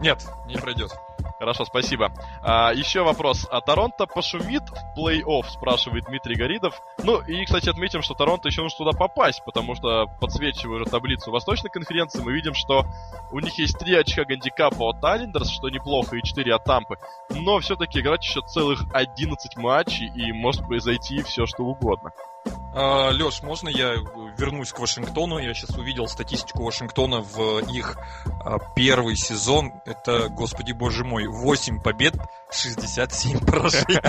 Нет, 0.00 0.24
не 0.46 0.56
пройдет. 0.56 0.90
Хорошо, 1.38 1.64
спасибо. 1.66 2.12
А, 2.42 2.72
еще 2.72 3.02
вопрос. 3.02 3.46
А 3.50 3.60
Торонто 3.60 4.06
пошумит 4.06 4.62
в 4.70 4.98
плей-офф, 4.98 5.44
спрашивает 5.48 6.04
Дмитрий 6.04 6.34
Горидов. 6.34 6.80
Ну, 7.02 7.20
и, 7.20 7.44
кстати, 7.44 7.68
отметим, 7.68 8.02
что 8.02 8.14
Торонто 8.14 8.48
еще 8.48 8.62
нужно 8.62 8.78
туда 8.78 8.96
попасть, 8.96 9.42
потому 9.44 9.74
что, 9.74 10.06
подсвечивая 10.20 10.76
уже 10.76 10.86
таблицу 10.86 11.30
Восточной 11.30 11.70
конференции, 11.70 12.22
мы 12.22 12.32
видим, 12.32 12.54
что 12.54 12.86
у 13.32 13.40
них 13.40 13.58
есть 13.58 13.78
3 13.78 13.96
очка 13.96 14.24
гандикапа 14.24 14.90
от 14.90 15.04
Айлендерс, 15.04 15.50
что 15.50 15.68
неплохо, 15.68 16.16
и 16.16 16.22
4 16.22 16.54
от 16.54 16.64
Тампы. 16.64 16.96
Но 17.30 17.58
все-таки 17.60 18.00
играть 18.00 18.24
еще 18.24 18.40
целых 18.40 18.84
11 18.92 19.56
матчей, 19.56 20.10
и 20.14 20.32
может 20.32 20.66
произойти 20.66 21.22
все, 21.22 21.46
что 21.46 21.64
угодно. 21.64 22.12
А, 22.74 23.10
Леш, 23.10 23.42
можно 23.42 23.70
я 23.70 23.94
вернусь 24.36 24.70
к 24.70 24.78
Вашингтону? 24.78 25.38
Я 25.38 25.54
сейчас 25.54 25.70
увидел 25.76 26.08
статистику 26.08 26.64
Вашингтона 26.64 27.22
в 27.22 27.60
их 27.72 27.96
а, 28.44 28.58
первый 28.74 29.16
сезон. 29.16 29.72
Это, 29.86 30.28
господи 30.28 30.72
боже 30.72 31.02
мой, 31.02 31.26
8 31.26 31.80
побед, 31.80 32.14
67 32.50 33.40
поражений. 33.46 34.00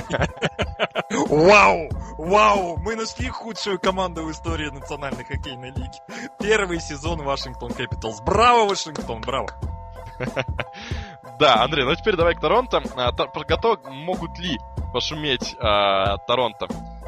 Вау! 1.09 1.89
Вау! 2.17 2.77
Мы 2.77 2.97
нашли 2.97 3.29
худшую 3.29 3.79
команду 3.79 4.23
в 4.23 4.31
истории 4.31 4.69
Национальной 4.69 5.23
хоккейной 5.23 5.71
лиги. 5.71 6.01
Первый 6.38 6.81
сезон 6.81 7.23
Вашингтон 7.23 7.71
Капиталс. 7.71 8.19
Браво, 8.19 8.67
Вашингтон, 8.67 9.21
браво! 9.21 9.49
Да, 11.39 11.61
Андрей, 11.63 11.85
ну 11.85 11.93
теперь 11.93 12.15
давай 12.15 12.33
к 12.33 12.39
Торонто. 12.41 12.81
А, 12.95 13.11
готов, 13.11 13.77
могут 13.85 14.39
ли 14.39 14.57
пошуметь 14.91 15.55
Торонто 15.59 16.67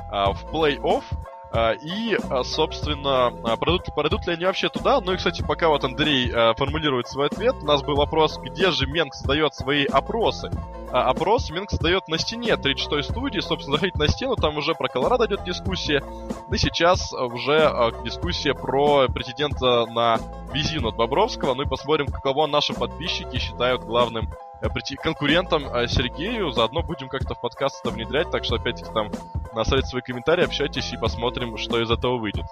в 0.09 0.45
плей-офф? 0.51 1.03
А, 1.51 1.71
и, 1.73 2.15
а, 2.29 2.43
собственно, 2.43 3.27
а, 3.27 3.57
пройдут, 3.57 3.85
пройдут 3.95 4.27
ли 4.27 4.33
они 4.33 4.45
вообще 4.45 4.69
туда? 4.69 5.01
Ну 5.01 5.13
и, 5.13 5.17
кстати, 5.17 5.41
пока 5.41 5.69
вот 5.69 5.83
Андрей 5.83 6.29
формулирует 6.55 7.07
свой 7.07 7.27
ответ, 7.27 7.55
у 7.61 7.65
нас 7.65 7.81
был 7.81 7.95
вопрос, 7.95 8.37
где 8.37 8.71
же 8.71 8.85
Менг 8.85 9.13
создает 9.15 9.55
свои 9.55 9.85
опросы. 9.85 10.51
А 10.91 11.09
опрос 11.09 11.49
Менг 11.49 11.69
создает 11.69 12.07
на 12.07 12.17
стене 12.17 12.51
36-й 12.53 13.03
студии. 13.03 13.39
Собственно, 13.39 13.77
заходить 13.77 13.95
на 13.95 14.07
стену, 14.07 14.35
там 14.35 14.57
уже 14.57 14.73
про 14.75 14.87
Колорадо 14.87 15.25
идет 15.25 15.43
дискуссия. 15.43 16.03
И 16.51 16.57
сейчас 16.57 17.13
уже 17.13 17.93
дискуссия 18.03 18.53
про 18.53 19.07
претендента 19.07 19.85
на 19.85 20.17
визину 20.53 20.89
от 20.89 20.95
Бобровского. 20.95 21.53
Ну 21.53 21.63
и 21.63 21.67
посмотрим, 21.67 22.07
кого 22.07 22.47
наши 22.47 22.73
подписчики 22.73 23.37
считают 23.37 23.83
главным 23.83 24.29
прийти 24.67 24.95
конкурентам 24.95 25.65
э, 25.67 25.87
Сергею. 25.87 26.51
Заодно 26.51 26.83
будем 26.83 27.07
как-то 27.07 27.35
в 27.35 27.41
подкаст 27.41 27.79
это 27.81 27.93
внедрять. 27.93 28.29
Так 28.29 28.43
что, 28.43 28.55
опять-таки, 28.55 28.91
там 28.93 29.11
оставить 29.53 29.87
свои 29.87 30.01
комментарии, 30.01 30.43
общайтесь 30.43 30.91
и 30.91 30.97
посмотрим, 30.97 31.57
что 31.57 31.81
из 31.81 31.89
этого 31.89 32.17
выйдет. 32.17 32.45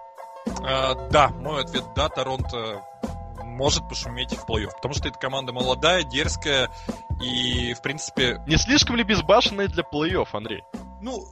А, 0.63 0.95
да, 1.09 1.29
мой 1.29 1.61
ответ 1.61 1.83
да, 1.95 2.09
Торонто 2.09 2.81
может 3.43 3.87
пошуметь 3.89 4.33
в 4.33 4.47
плей-офф. 4.47 4.71
Потому 4.75 4.93
что 4.93 5.09
эта 5.09 5.17
команда 5.17 5.51
молодая, 5.51 6.03
дерзкая 6.03 6.69
и, 7.21 7.73
в 7.73 7.81
принципе... 7.81 8.41
Не 8.45 8.57
слишком 8.57 8.95
ли 8.95 9.03
безбашенная 9.03 9.67
для 9.67 9.83
плей-офф, 9.83 10.27
Андрей? 10.31 10.63
Ну, 11.01 11.25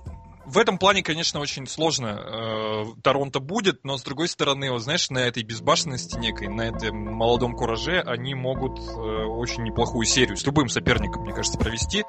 в 0.46 0.58
этом 0.58 0.78
плане, 0.78 1.02
конечно, 1.02 1.40
очень 1.40 1.68
сложно 1.68 2.08
э, 2.08 2.86
Торонто 3.02 3.40
будет, 3.40 3.84
но 3.84 3.98
с 3.98 4.04
другой 4.04 4.28
стороны, 4.28 4.72
вот 4.72 4.84
знаешь, 4.84 5.10
на 5.10 5.20
этой 5.20 5.44
безбашенности 5.44 6.18
некой, 6.18 6.48
на 6.48 6.62
этом 6.62 6.96
молодом 6.98 7.54
кураже 7.56 8.02
они 8.02 8.36
могут 8.36 8.80
э, 8.80 8.92
очень 8.92 9.64
неплохую 9.64 10.06
серию 10.06 10.38
с 10.38 10.46
любым 10.46 10.70
соперником, 10.70 11.24
мне 11.24 11.34
кажется, 11.34 11.58
провести. 11.58 12.02
Э, 12.02 12.06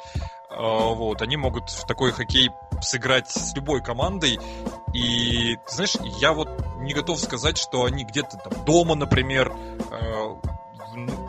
вот, 0.51 1.23
они 1.23 1.37
могут 1.37 1.71
в 1.71 1.87
такой 1.87 2.13
хоккей 2.13 2.51
сыграть 2.83 3.31
с 3.31 3.55
любой 3.55 3.83
командой. 3.83 4.39
И, 4.95 5.57
знаешь, 5.67 5.97
я 6.21 6.33
вот 6.33 6.49
не 6.79 6.93
готов 6.93 7.19
сказать, 7.19 7.57
что 7.57 7.85
они 7.85 8.05
где-то 8.05 8.37
там 8.37 8.65
дома, 8.65 8.95
например, 8.95 9.51
э, 9.51 11.26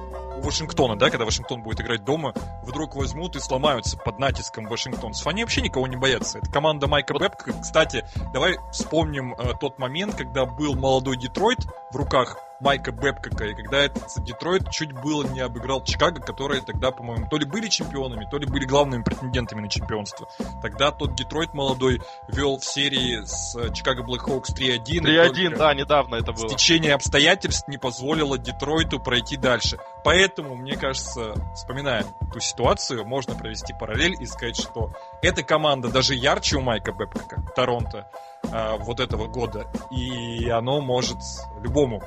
Вашингтона, 0.48 0.98
да, 0.98 1.10
когда 1.10 1.26
Вашингтон 1.26 1.62
будет 1.62 1.82
играть 1.82 2.04
дома, 2.04 2.34
вдруг 2.64 2.96
возьмут 2.96 3.36
и 3.36 3.40
сломаются 3.40 3.98
под 3.98 4.18
натиском 4.20 4.66
вашингтонцев. 4.66 5.28
Они 5.28 5.44
вообще 5.44 5.62
никого 5.62 5.88
не 5.88 5.98
боятся. 5.98 6.40
Это 6.40 6.50
команда 6.52 6.88
Майка 6.88 7.14
Бэбкока. 7.14 7.54
Кстати, 7.62 8.06
давай 8.34 8.58
вспомним 8.72 9.34
э, 9.34 9.54
тот 9.60 9.78
момент, 9.78 10.16
когда 10.16 10.46
был 10.46 10.76
молодой 10.76 11.18
Детройт 11.18 11.60
в 11.92 11.96
руках 11.96 12.38
Майка 12.60 12.92
Бэбкока, 12.92 13.46
и 13.46 13.54
когда 13.54 13.80
этот 13.80 14.04
Детройт 14.24 14.72
чуть 14.72 14.92
было 14.92 15.24
не 15.24 15.42
обыграл 15.42 15.84
Чикаго, 15.84 16.22
которые 16.22 16.62
тогда, 16.62 16.92
по-моему, 16.92 17.28
то 17.30 17.38
ли 17.38 17.46
были 17.46 17.68
чемпионами, 17.68 18.28
то 18.30 18.38
ли 18.38 18.48
были 18.48 18.66
главными 18.66 19.04
претендентами 19.04 19.62
на 19.62 19.70
чемпионство. 19.70 20.28
Тогда 20.62 20.92
тот 20.92 21.16
Детройт 21.16 21.54
молодой 21.54 22.02
вел 22.28 22.58
в 22.58 22.66
серии 22.66 23.24
с 23.24 23.56
Чикаго 23.74 24.04
Блэкхоукс 24.04 24.54
3-1. 24.54 25.02
3-1, 25.02 25.58
да, 25.58 25.74
недавно 25.74 26.16
это 26.16 26.34
было. 26.34 26.50
Стечение 26.50 26.96
обстоятельств 26.96 27.68
не 27.68 27.78
позволило 27.78 28.38
Детройту 28.38 29.00
пройти 29.00 29.38
дальше. 29.38 29.78
Поэтому, 30.08 30.56
мне 30.56 30.78
кажется, 30.78 31.34
вспоминая 31.54 32.06
ту 32.32 32.40
ситуацию, 32.40 33.06
можно 33.06 33.36
провести 33.36 33.74
параллель 33.74 34.16
и 34.18 34.26
сказать, 34.26 34.56
что 34.56 34.94
эта 35.22 35.44
команда 35.44 35.90
даже 35.90 36.16
ярче 36.16 36.56
у 36.56 36.62
Майка 36.62 36.94
Бэбкока, 36.94 37.44
Торонто, 37.54 38.10
а, 38.50 38.78
вот 38.78 39.02
этого 39.02 39.28
года. 39.28 39.68
И 39.92 40.48
оно 40.48 40.80
может 40.80 41.18
любому 41.60 42.02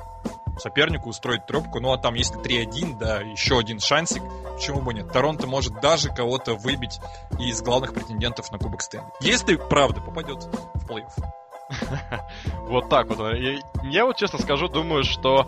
сопернику 0.57 1.09
устроить 1.09 1.45
трепку. 1.45 1.79
Ну 1.79 1.91
а 1.91 1.99
там, 1.99 2.15
если 2.15 2.41
3-1, 2.41 2.97
да, 2.97 3.19
еще 3.21 3.59
один 3.59 3.79
шансик, 3.79 4.23
почему 4.55 4.81
бы 4.81 4.95
нет? 4.95 5.11
Торонто 5.11 5.45
может 5.45 5.79
даже 5.79 6.09
кого-то 6.09 6.55
выбить 6.55 6.99
из 7.37 7.61
главных 7.61 7.93
претендентов 7.93 8.51
на 8.51 8.57
Кубок 8.57 8.81
Стэнли. 8.81 9.11
Если 9.19 9.57
правда 9.57 10.01
попадет 10.01 10.45
в 10.73 10.87
плей-офф. 10.89 11.40
Вот 12.67 12.89
так 12.89 13.07
вот. 13.07 13.35
Я 13.83 14.05
вот 14.05 14.15
честно 14.15 14.39
скажу, 14.39 14.67
думаю, 14.67 15.03
что 15.03 15.45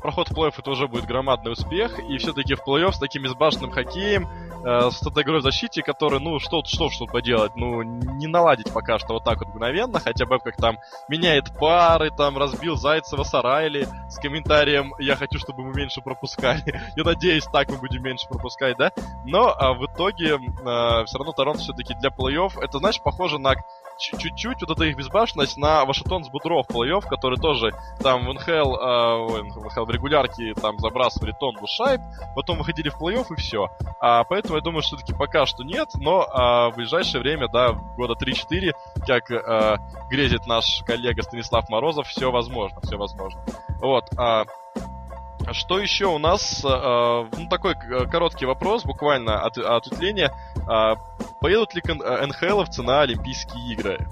проход 0.00 0.28
в 0.28 0.32
плей-офф 0.32 0.54
это 0.58 0.70
уже 0.70 0.86
будет 0.86 1.04
громадный 1.04 1.52
успех, 1.52 1.98
и 1.98 2.18
все-таки 2.18 2.54
в 2.54 2.60
плей-офф 2.66 2.92
с 2.92 2.98
таким 2.98 3.26
избашенным 3.26 3.70
хоккеем, 3.70 4.28
э, 4.64 4.90
с 4.90 5.04
этой 5.04 5.22
игрой 5.24 5.40
в 5.40 5.42
защите, 5.42 5.82
который, 5.82 6.20
ну, 6.20 6.38
что 6.38 6.62
что 6.64 6.90
что 6.90 7.06
поделать, 7.06 7.56
ну, 7.56 7.82
не 7.82 8.26
наладить 8.26 8.72
пока 8.72 8.98
что 8.98 9.14
вот 9.14 9.24
так 9.24 9.38
вот 9.38 9.48
мгновенно, 9.48 9.98
хотя 9.98 10.26
бы 10.26 10.38
как 10.38 10.56
там 10.56 10.78
меняет 11.08 11.52
пары, 11.58 12.10
там 12.10 12.38
разбил 12.38 12.76
Зайцева 12.76 13.24
с 13.24 13.34
Арайли 13.34 13.88
с 14.08 14.16
комментарием 14.16 14.94
«Я 14.98 15.16
хочу, 15.16 15.38
чтобы 15.38 15.64
мы 15.64 15.74
меньше 15.74 16.00
пропускали». 16.02 16.80
Я 16.96 17.04
надеюсь, 17.04 17.44
так 17.44 17.68
мы 17.70 17.78
будем 17.78 18.02
меньше 18.02 18.28
пропускать, 18.28 18.76
да? 18.76 18.92
Но 19.24 19.54
а 19.56 19.72
в 19.72 19.86
итоге 19.86 20.38
а, 20.64 21.04
все 21.04 21.18
равно 21.18 21.32
Торонто 21.32 21.60
все-таки 21.60 21.94
для 21.94 22.10
плей-офф, 22.10 22.60
это, 22.60 22.78
знаешь, 22.78 23.00
похоже 23.02 23.38
на 23.38 23.54
чуть-чуть 24.00 24.62
вот 24.62 24.70
эта 24.70 24.84
их 24.84 24.96
безбашенность 24.96 25.56
на 25.56 25.84
Вашингтон 25.84 26.24
с 26.24 26.28
Будров 26.28 26.66
плей-офф, 26.68 27.02
который 27.02 27.38
тоже 27.38 27.72
там 28.02 28.26
в 28.26 28.32
НХЛ, 28.32 28.50
э, 28.50 29.50
в 29.52 29.64
НХЛ 29.64 29.84
в 29.84 29.90
регулярке 29.90 30.54
там 30.54 30.78
забрасывали 30.78 31.34
тонну 31.38 31.66
шайб, 31.66 32.00
потом 32.34 32.58
выходили 32.58 32.88
в 32.88 33.00
плей-офф 33.00 33.26
и 33.30 33.36
все. 33.36 33.68
А, 34.00 34.24
поэтому 34.24 34.56
я 34.56 34.62
думаю, 34.62 34.82
что 34.82 34.96
все-таки 34.96 35.16
пока 35.16 35.46
что 35.46 35.62
нет, 35.62 35.88
но 35.94 36.26
а, 36.28 36.70
в 36.70 36.76
ближайшее 36.76 37.20
время, 37.20 37.48
да, 37.48 37.72
года 37.96 38.14
3-4, 38.14 38.72
как 39.06 39.30
а, 39.30 39.76
грезит 40.10 40.46
наш 40.46 40.82
коллега 40.86 41.22
Станислав 41.22 41.68
Морозов, 41.68 42.08
все 42.08 42.30
возможно, 42.30 42.80
все 42.82 42.96
возможно. 42.96 43.44
Вот. 43.80 44.04
А, 44.16 44.44
что 45.52 45.78
еще 45.78 46.06
у 46.06 46.18
нас? 46.18 46.64
Э, 46.64 47.26
ну, 47.36 47.48
такой 47.48 47.74
короткий 48.10 48.46
вопрос, 48.46 48.84
буквально 48.84 49.42
от, 49.42 49.58
ответвление. 49.58 50.32
Э, 50.68 50.94
поедут 51.40 51.74
ли 51.74 51.82
НХЛовцы 51.82 52.82
на 52.82 53.02
Олимпийские 53.02 53.72
игры? 53.72 54.06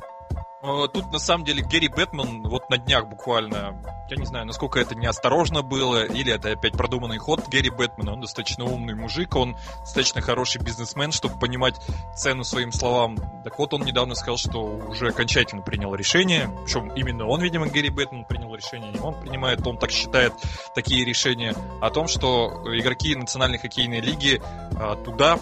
Э, 0.61 0.89
тут 0.93 1.13
на 1.13 1.19
самом 1.19 1.45
деле 1.45 1.63
Гэри 1.63 1.89
Бэтмен 1.89 2.43
вот 2.43 2.69
на 2.69 2.79
днях 2.79 3.07
буквально, 3.07 3.81
я 4.09 4.17
не 4.17 4.27
знаю, 4.27 4.47
насколько 4.47 4.81
это 4.81 4.95
неосторожно 4.97 5.63
было, 5.63 6.05
или 6.05 6.33
это 6.33 6.51
опять 6.51 6.73
продуманный 6.73 7.19
ход 7.19 7.47
Гэри 7.49 7.71
Бэтмена. 7.71 8.15
Он 8.15 8.21
достаточно 8.21 8.65
умный 8.65 8.95
мужик, 8.95 9.37
он 9.37 9.57
достаточно 9.81 10.21
хороший 10.21 10.61
бизнесмен, 10.61 11.13
чтобы 11.13 11.39
понимать 11.39 11.81
цену 12.17 12.43
своим 12.43 12.73
словам. 12.73 13.17
Так 13.45 13.59
вот, 13.59 13.73
он 13.73 13.83
недавно 13.83 14.15
сказал, 14.15 14.37
что 14.37 14.63
уже 14.63 15.09
окончательно 15.09 15.63
принял 15.63 15.95
решение, 15.95 16.51
причем 16.65 16.89
именно 16.95 17.27
он, 17.27 17.41
видимо, 17.41 17.67
Гэри 17.67 17.91
Бэтмен 17.91 18.25
принял 18.25 18.55
решение, 18.55 18.91
не 18.91 18.99
он 18.99 19.15
принимает, 19.15 19.65
он 19.67 19.79
так 19.79 19.91
считает 19.91 20.33
такие 20.75 21.05
решения, 21.05 21.55
о 21.81 21.91
том, 21.91 22.09
что 22.09 22.65
игроки 22.77 23.15
Национальной 23.15 23.59
хоккейной 23.59 24.01
лиги 24.01 24.41
а, 24.77 24.97
туда 24.97 25.39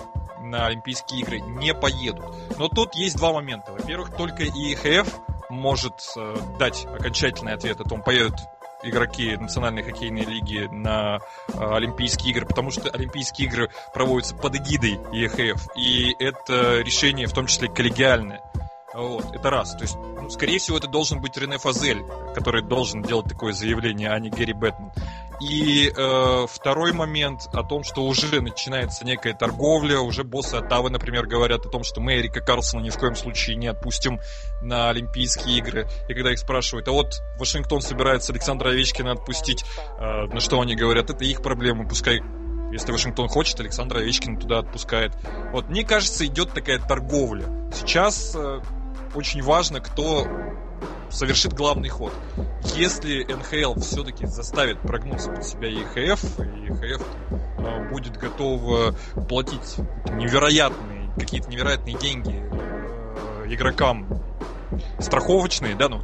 на 0.47 0.67
Олимпийские 0.67 1.21
игры 1.21 1.41
не 1.41 1.75
поедут. 1.75 2.25
Но 2.59 2.69
тут 2.69 2.95
есть 2.95 3.17
два 3.17 3.33
момента. 3.33 3.73
Во-первых, 3.73 4.15
только 4.17 4.45
ИХФ 4.45 5.09
может 5.49 5.95
э, 6.17 6.37
дать 6.59 6.87
окончательный 6.87 7.55
ответ 7.55 7.81
о 7.81 7.85
том, 7.85 8.03
поедут 8.03 8.37
игроки 8.83 9.37
Национальной 9.37 9.83
хоккейной 9.83 10.25
лиги 10.25 10.69
на 10.71 11.19
э, 11.49 11.53
Олимпийские 11.57 12.33
игры, 12.33 12.47
потому 12.47 12.71
что 12.71 12.91
Олимпийские 12.91 13.49
игры 13.49 13.71
проводятся 13.93 14.35
под 14.35 14.57
эгидой 14.57 14.95
ИХФ, 15.13 15.69
и 15.77 16.15
это 16.19 16.81
решение 16.81 17.27
в 17.27 17.33
том 17.33 17.47
числе 17.47 17.69
коллегиальное. 17.69 18.43
Вот, 18.95 19.35
это 19.35 19.51
раз. 19.51 19.73
То 19.73 19.83
есть, 19.83 19.97
ну, 19.97 20.31
скорее 20.31 20.59
всего, 20.59 20.79
это 20.79 20.89
должен 20.89 21.21
быть 21.21 21.37
Рене 21.37 21.59
Фазель, 21.59 22.03
который 22.35 22.63
должен 22.63 23.03
делать 23.03 23.27
такое 23.27 23.53
заявление, 23.53 24.11
а 24.11 24.19
не 24.19 24.31
Гэри 24.31 24.55
Бэтмен. 24.55 24.91
И 25.41 25.93
э, 25.95 26.47
второй 26.49 26.93
момент 26.93 27.49
о 27.53 27.63
том, 27.63 27.85
что 27.85 28.03
уже 28.05 28.41
начинается 28.41 29.05
некая 29.05 29.35
торговля, 29.35 30.01
уже 30.01 30.25
боссы 30.25 30.55
Оттавы, 30.55 30.91
например, 30.91 31.27
говорят 31.27 31.67
о 31.67 31.69
том, 31.69 31.85
что 31.85 32.01
мы 32.01 32.15
Эрика 32.15 32.41
Карлсона 32.41 32.81
ни 32.81 32.91
в 32.91 32.99
коем 32.99 33.15
случае 33.15 33.57
не 33.57 33.67
отпустим 33.67 34.21
на 34.63 34.89
Олимпийские 34.91 35.59
игры. 35.59 35.89
И 36.09 36.15
когда 36.15 36.33
их 36.33 36.39
спрашивают, 36.39 36.89
а 36.89 36.93
вот 36.93 37.21
Вашингтон 37.39 37.83
собирается 37.83 38.33
Александра 38.33 38.71
Овечкина 38.71 39.13
отпустить, 39.13 39.65
э, 39.99 40.27
на 40.27 40.41
что 40.41 40.61
они 40.61 40.75
говорят, 40.75 41.11
это 41.11 41.25
их 41.25 41.43
проблемы, 41.43 41.87
пускай 41.87 42.21
если 42.73 42.91
Вашингтон 42.91 43.29
хочет, 43.29 43.61
Александра 43.61 44.01
Овечкина 44.01 44.41
туда 44.41 44.59
отпускает. 44.59 45.13
Вот, 45.53 45.69
мне 45.69 45.85
кажется, 45.85 46.27
идет 46.27 46.53
такая 46.53 46.81
торговля. 46.81 47.47
Сейчас 47.73 48.35
э, 48.35 48.61
очень 49.15 49.43
важно, 49.43 49.81
кто 49.81 50.27
совершит 51.11 51.53
главный 51.53 51.89
ход. 51.89 52.13
Если 52.75 53.25
НХЛ 53.25 53.81
все-таки 53.81 54.27
заставит 54.27 54.81
прогнуться 54.81 55.31
под 55.31 55.45
себя 55.45 55.69
ЕХФ, 55.69 56.41
и 56.41 56.67
ЕХФ 56.67 57.03
э, 57.59 57.89
будет 57.91 58.17
готов 58.17 58.95
платить 59.29 59.77
невероятные, 60.11 61.11
какие-то 61.19 61.49
невероятные 61.49 61.97
деньги 61.97 62.35
э, 62.35 63.47
игрокам 63.49 64.07
страховочные, 64.99 65.75
да, 65.75 65.89
ну, 65.89 66.03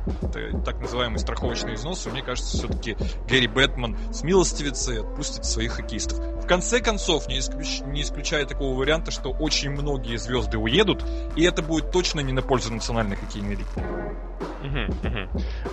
так 0.64 0.80
называемый 0.80 1.18
страховочный 1.18 1.74
износ, 1.74 2.06
мне 2.06 2.22
кажется, 2.22 2.56
все-таки 2.56 2.96
Гэри 3.28 3.46
Бэтмен 3.46 3.96
смилостивится 4.12 4.92
и 4.92 4.98
отпустит 4.98 5.44
своих 5.44 5.72
хоккеистов. 5.72 6.18
В 6.18 6.46
конце 6.46 6.80
концов, 6.80 7.28
не, 7.28 7.38
исключ... 7.38 7.80
не 7.86 8.02
исключая 8.02 8.46
такого 8.46 8.76
варианта, 8.76 9.10
что 9.10 9.30
очень 9.30 9.70
многие 9.70 10.16
звезды 10.16 10.58
уедут, 10.58 11.04
и 11.36 11.42
это 11.44 11.62
будет 11.62 11.90
точно 11.90 12.20
не 12.20 12.32
на 12.32 12.42
пользу 12.42 12.72
национальной 12.72 13.16
хоккейной 13.16 13.56
лиги. 13.56 13.68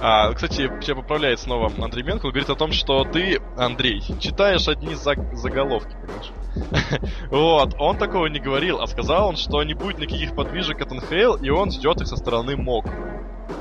А, 0.02 0.34
кстати, 0.34 0.70
тебя 0.82 0.96
поправляет 0.96 1.40
снова 1.40 1.72
Андрей 1.84 2.04
Менко, 2.04 2.30
говорит 2.30 2.50
о 2.50 2.56
том, 2.56 2.72
что 2.72 3.04
ты, 3.04 3.40
Андрей, 3.58 4.02
читаешь 4.20 4.68
одни 4.68 4.96
заг- 4.96 5.36
заголовки, 5.36 5.96
понимаешь? 6.02 6.32
Вот, 7.32 7.76
он 7.80 7.98
такого 7.98 8.28
не 8.28 8.40
говорил, 8.40 8.80
а 8.82 8.88
сказал 8.88 9.30
он, 9.30 9.36
что 9.36 9.64
не 9.64 9.74
будет 9.74 10.00
никаких 10.00 10.36
подвижек 10.36 10.82
от 10.82 10.92
НХЛ, 10.92 11.36
и 11.44 11.50
он 11.50 11.72
ждет 11.72 12.02
их 12.02 12.08
со 12.08 12.16
стороны 12.16 12.56
МОК. 12.56 12.86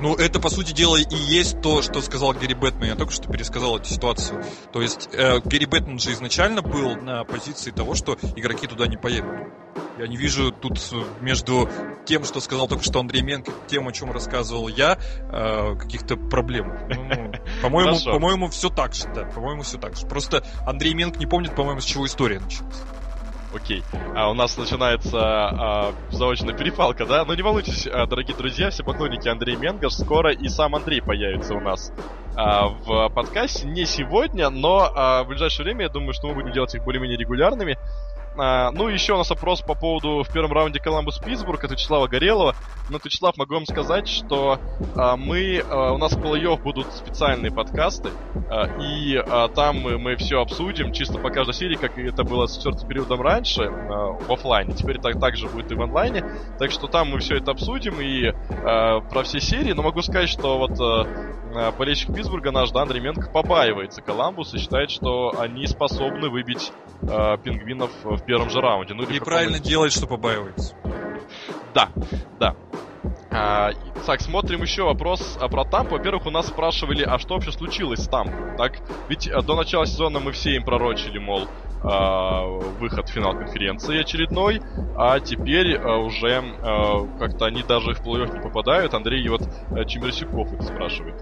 Ну, 0.01 0.14
это, 0.14 0.39
по 0.39 0.49
сути 0.49 0.72
дела, 0.72 0.97
и 0.97 1.14
есть 1.14 1.61
то, 1.61 1.82
что 1.82 2.01
сказал 2.03 2.32
Гэри 2.32 2.55
Бэтмен. 2.55 2.91
Я 2.91 2.95
только 2.95 3.12
что 3.12 3.30
пересказал 3.30 3.76
эту 3.76 3.86
ситуацию. 3.86 4.45
То 4.72 4.80
есть, 4.80 5.09
э, 5.12 5.41
Гэри 5.41 5.66
Бэтмен 5.66 5.99
же 5.99 6.12
изначально 6.12 6.62
был 6.62 6.95
на 6.97 7.24
позиции 7.24 7.70
того, 7.70 7.95
что 7.95 8.16
игроки 8.36 8.66
туда 8.66 8.86
не 8.86 8.97
поедут. 8.97 9.32
Я 9.99 10.07
не 10.07 10.16
вижу 10.16 10.53
тут 10.53 10.78
между 11.20 11.68
тем, 12.05 12.22
что 12.22 12.40
сказал 12.40 12.68
только 12.68 12.84
что 12.84 13.01
Андрей 13.01 13.22
Менко, 13.22 13.51
тем, 13.66 13.88
о 13.88 13.92
чем 13.92 14.12
рассказывал 14.12 14.68
я, 14.68 14.96
э, 15.32 15.74
каких-то 15.76 16.16
проблем. 16.16 16.72
Ну, 16.88 17.32
по-моему, 17.62 17.96
по-моему, 18.05 18.49
все 18.49 18.70
так 18.70 18.94
же, 18.94 19.07
да. 19.12 19.24
По-моему, 19.24 19.62
все 19.62 19.76
так 19.76 19.96
же. 19.96 20.07
Просто 20.07 20.44
Андрей 20.64 20.94
Менк 20.94 21.16
не 21.16 21.26
помнит, 21.26 21.57
по-моему, 21.57 21.80
с 21.80 21.84
чего 21.84 22.07
история 22.07 22.38
началась. 22.38 22.80
Окей. 23.55 23.82
А 24.14 24.30
у 24.30 24.34
нас 24.34 24.57
начинается 24.57 25.18
а, 25.18 25.94
заочная 26.11 26.55
перепалка, 26.55 27.07
да? 27.07 27.20
Но 27.20 27.28
ну, 27.28 27.34
не 27.34 27.42
волнуйтесь, 27.42 27.86
а, 27.86 28.07
дорогие 28.07 28.36
друзья, 28.36 28.70
все 28.70 28.84
поклонники 28.84 29.26
Андрей 29.26 29.57
Менгаш, 29.57 29.94
скоро 29.94 30.32
и 30.32 30.49
сам 30.49 30.74
Андрей 30.74 31.01
появится 31.01 31.55
у 31.55 31.61
нас 31.61 31.92
а, 32.36 32.68
в 32.68 33.09
подкасте. 33.09 33.66
Не 33.66 33.84
сегодня, 33.86 34.51
но 34.51 34.92
а, 34.94 35.24
в 35.24 35.28
ближайшее 35.28 35.64
время, 35.64 35.84
я 35.84 35.88
думаю, 35.88 36.12
что 36.12 36.28
мы 36.28 36.34
будем 36.34 36.53
делать 36.53 36.74
их 36.74 36.84
более-менее 36.84 37.18
регулярными. 37.18 37.78
А, 38.39 38.70
ну, 38.70 38.89
еще 38.89 39.14
у 39.14 39.16
нас 39.16 39.30
опрос 39.32 39.62
по 39.62 39.74
поводу 39.74 40.22
в 40.22 40.32
первом 40.32 40.53
раунде 40.53 40.78
Коламбус-Питтсбург 40.78 41.64
от 41.64 41.72
Вячеслава 41.72 42.07
Горелого. 42.07 42.55
Ну, 42.89 42.99
Вячеслав, 43.03 43.36
могу 43.36 43.55
вам 43.55 43.66
сказать, 43.66 44.09
что 44.09 44.61
а, 44.95 45.16
мы, 45.16 45.62
а, 45.68 45.93
у 45.93 45.99
нас 45.99 46.12
в 46.12 46.20
плей-офф 46.20 46.62
будут 46.62 46.93
специальные 46.93 47.51
подкасты, 47.51 48.11
а, 48.49 48.66
и 48.80 49.16
а, 49.16 49.49
там 49.49 49.80
мы, 49.80 49.99
мы 49.99 50.14
все 50.16 50.41
обсудим, 50.41 50.93
чисто 50.93 51.18
по 51.18 51.30
каждой 51.30 51.55
серии, 51.55 51.74
как 51.74 51.99
это 51.99 52.22
было 52.22 52.47
с 52.47 52.57
четвертым 52.57 52.89
периодом 52.89 53.20
раньше, 53.20 53.64
а, 53.64 54.12
в 54.12 54.32
офлайне. 54.32 54.72
Теперь 54.72 55.01
так, 55.01 55.18
так 55.20 55.36
же 55.36 55.49
будет 55.49 55.72
и 55.72 55.74
в 55.74 55.82
онлайне. 55.82 56.24
Так 56.59 56.70
что 56.70 56.86
там 56.86 57.11
мы 57.11 57.18
все 57.18 57.39
это 57.39 57.51
обсудим 57.51 58.01
и 58.01 58.32
а, 58.64 59.01
про 59.01 59.24
все 59.24 59.41
серии. 59.41 59.72
Но 59.72 59.82
могу 59.82 60.01
сказать, 60.03 60.28
что 60.28 60.59
вот 60.59 60.78
а, 61.55 61.72
болельщик 61.72 62.14
Питтсбурга 62.14 62.53
наш, 62.53 62.70
да, 62.70 62.82
Андрей 62.82 63.01
Менко, 63.01 63.30
побаивается 63.30 64.03
Коламбус 64.03 64.55
и 64.55 64.59
считает, 64.59 64.91
что 64.91 65.34
они 65.39 65.66
способны 65.66 66.28
выбить 66.28 66.72
э, 67.03 67.36
пингвинов 67.43 67.91
в 68.05 68.20
первом 68.29 68.51
же 68.51 68.61
раунде. 68.61 68.95
Ну, 68.95 69.05
и 69.05 69.18
правильно 69.18 69.59
делает, 69.59 69.93
что 69.93 70.07
побаивается. 70.07 70.74
Да, 71.74 71.89
да. 72.39 72.55
А, 73.31 73.70
так, 74.07 74.20
смотрим 74.20 74.62
еще 74.62 74.85
вопрос 74.85 75.39
а, 75.41 75.49
про 75.49 75.64
Тампу. 75.64 75.97
Во-первых, 75.97 76.26
у 76.26 76.31
нас 76.31 76.47
спрашивали, 76.47 77.03
а 77.03 77.18
что 77.18 77.35
вообще 77.35 77.53
случилось 77.53 78.01
с 78.01 78.09
Тампой? 78.09 78.57
Так, 78.57 78.79
ведь 79.09 79.29
а, 79.29 79.41
до 79.43 79.55
начала 79.57 79.87
сезона 79.87 80.20
мы 80.20 80.33
все 80.33 80.57
им 80.57 80.64
пророчили, 80.64 81.18
мол, 81.18 81.49
а, 81.83 82.45
выход 82.45 83.09
в 83.09 83.12
финал 83.12 83.33
конференции 83.33 84.01
очередной, 84.01 84.61
а 84.97 85.20
теперь 85.20 85.76
а, 85.76 85.97
уже 85.97 86.43
а, 86.62 87.07
как-то 87.18 87.47
они 87.47 87.62
даже 87.62 87.95
в 87.95 88.01
плей-офф 88.01 88.35
не 88.35 88.41
попадают. 88.41 88.93
Андрей 88.93 89.26
вот 89.29 89.43
а, 89.70 89.85
Чемерсюков 89.85 90.53
это 90.53 90.64
спрашивает. 90.64 91.14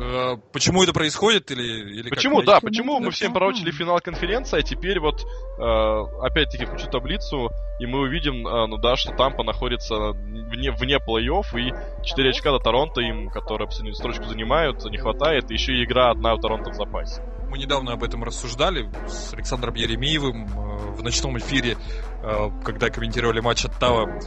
Э, 0.00 0.36
почему 0.52 0.82
это 0.82 0.94
происходит 0.94 1.50
или, 1.50 1.62
или 2.00 2.08
почему 2.08 2.38
как? 2.38 2.46
да 2.46 2.60
почему 2.60 3.00
мы 3.00 3.10
всем 3.10 3.34
пророчили 3.34 3.70
финал 3.70 4.00
конференции 4.00 4.58
а 4.58 4.62
теперь 4.62 4.98
вот 4.98 5.20
э, 5.20 6.22
опять-таки 6.22 6.64
включу 6.64 6.86
таблицу 6.86 7.50
и 7.78 7.84
мы 7.86 8.00
увидим 8.00 8.46
э, 8.46 8.66
ну 8.66 8.78
да 8.78 8.96
что 8.96 9.12
Тампа 9.12 9.42
находится 9.42 10.12
вне 10.12 10.70
вне 10.70 10.96
плей-офф 10.96 11.44
и 11.54 11.74
4 12.02 12.30
очка 12.30 12.50
до 12.50 12.58
Торонто 12.60 13.02
им 13.02 13.28
которые 13.28 13.68
последнюю 13.68 13.94
строчку 13.94 14.24
занимают 14.24 14.82
не 14.86 14.96
хватает 14.96 15.50
и 15.50 15.54
еще 15.54 15.74
и 15.74 15.84
игра 15.84 16.10
одна 16.10 16.32
у 16.32 16.38
Торонто 16.38 16.70
в 16.70 16.74
запасе. 16.74 17.22
Мы 17.50 17.58
недавно 17.58 17.92
об 17.92 18.02
этом 18.02 18.24
рассуждали 18.24 18.88
с 19.06 19.34
Александром 19.34 19.74
Еремеевым 19.74 20.46
в 20.46 21.02
ночном 21.02 21.36
эфире, 21.38 21.76
когда 22.64 22.90
комментировали 22.90 23.40
матч 23.40 23.64
Оттава 23.64 24.20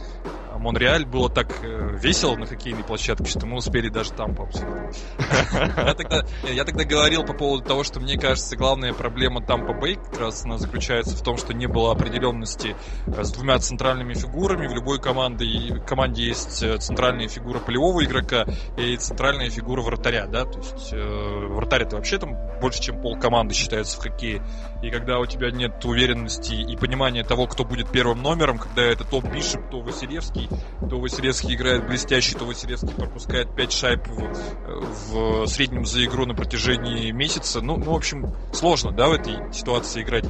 Монреаль 0.58 1.04
было 1.04 1.28
так 1.28 1.48
э, 1.62 1.96
весело 2.00 2.36
на 2.36 2.46
хоккейной 2.46 2.84
площадке, 2.84 3.26
что 3.26 3.46
мы 3.46 3.56
успели 3.56 3.88
даже 3.88 4.12
там 4.12 4.34
пообсудить. 4.34 5.02
Я 6.54 6.64
тогда, 6.64 6.84
говорил 6.84 7.24
по 7.24 7.32
поводу 7.32 7.64
того, 7.64 7.84
что 7.84 8.00
мне 8.00 8.18
кажется, 8.18 8.56
главная 8.56 8.92
проблема 8.92 9.44
Тампа 9.44 9.72
Бэй 9.72 9.96
как 9.96 10.18
раз 10.18 10.44
она 10.44 10.58
заключается 10.58 11.16
в 11.16 11.22
том, 11.22 11.36
что 11.36 11.52
не 11.52 11.66
было 11.66 11.92
определенности 11.92 12.76
э, 13.06 13.24
с 13.24 13.32
двумя 13.32 13.58
центральными 13.58 14.14
фигурами. 14.14 14.66
В 14.66 14.74
любой 14.74 15.00
команде, 15.00 15.80
команде 15.86 16.24
есть 16.24 16.62
э, 16.62 16.78
центральная 16.78 17.28
фигура 17.28 17.58
полевого 17.58 18.04
игрока 18.04 18.44
и 18.76 18.96
центральная 18.96 19.50
фигура 19.50 19.82
вратаря, 19.82 20.26
да, 20.26 20.44
то 20.44 20.58
есть 20.58 20.92
э, 20.92 21.46
вратарь 21.48 21.82
это 21.82 21.96
вообще 21.96 22.18
там 22.18 22.36
больше, 22.60 22.80
чем 22.80 23.00
пол 23.00 23.18
команды 23.18 23.54
считается 23.54 23.98
в 23.98 24.02
хоккее. 24.02 24.42
И 24.82 24.90
когда 24.90 25.18
у 25.18 25.26
тебя 25.26 25.50
нет 25.50 25.84
уверенности 25.84 26.54
и 26.54 26.76
понимания 26.76 27.24
того, 27.24 27.46
кто 27.46 27.64
будет 27.64 27.90
первым 27.90 28.22
номером, 28.22 28.58
когда 28.58 28.82
это 28.82 29.04
то 29.04 29.20
Бишеп, 29.20 29.70
то 29.70 29.80
Василевский, 29.80 30.43
то 30.88 30.98
Василевский 30.98 31.54
играет 31.54 31.86
блестящий, 31.86 32.34
то 32.34 32.44
Василевский 32.44 32.94
пропускает 32.94 33.54
5 33.54 33.72
шайб 33.72 34.00
в, 34.06 35.44
в 35.44 35.46
среднем 35.46 35.84
за 35.84 36.04
игру 36.04 36.26
на 36.26 36.34
протяжении 36.34 37.10
месяца. 37.10 37.60
Ну, 37.60 37.74
ну, 37.76 37.92
в 37.92 37.94
общем, 37.94 38.34
сложно, 38.52 38.92
да, 38.92 39.08
в 39.08 39.12
этой 39.12 39.52
ситуации 39.52 40.02
играть. 40.02 40.24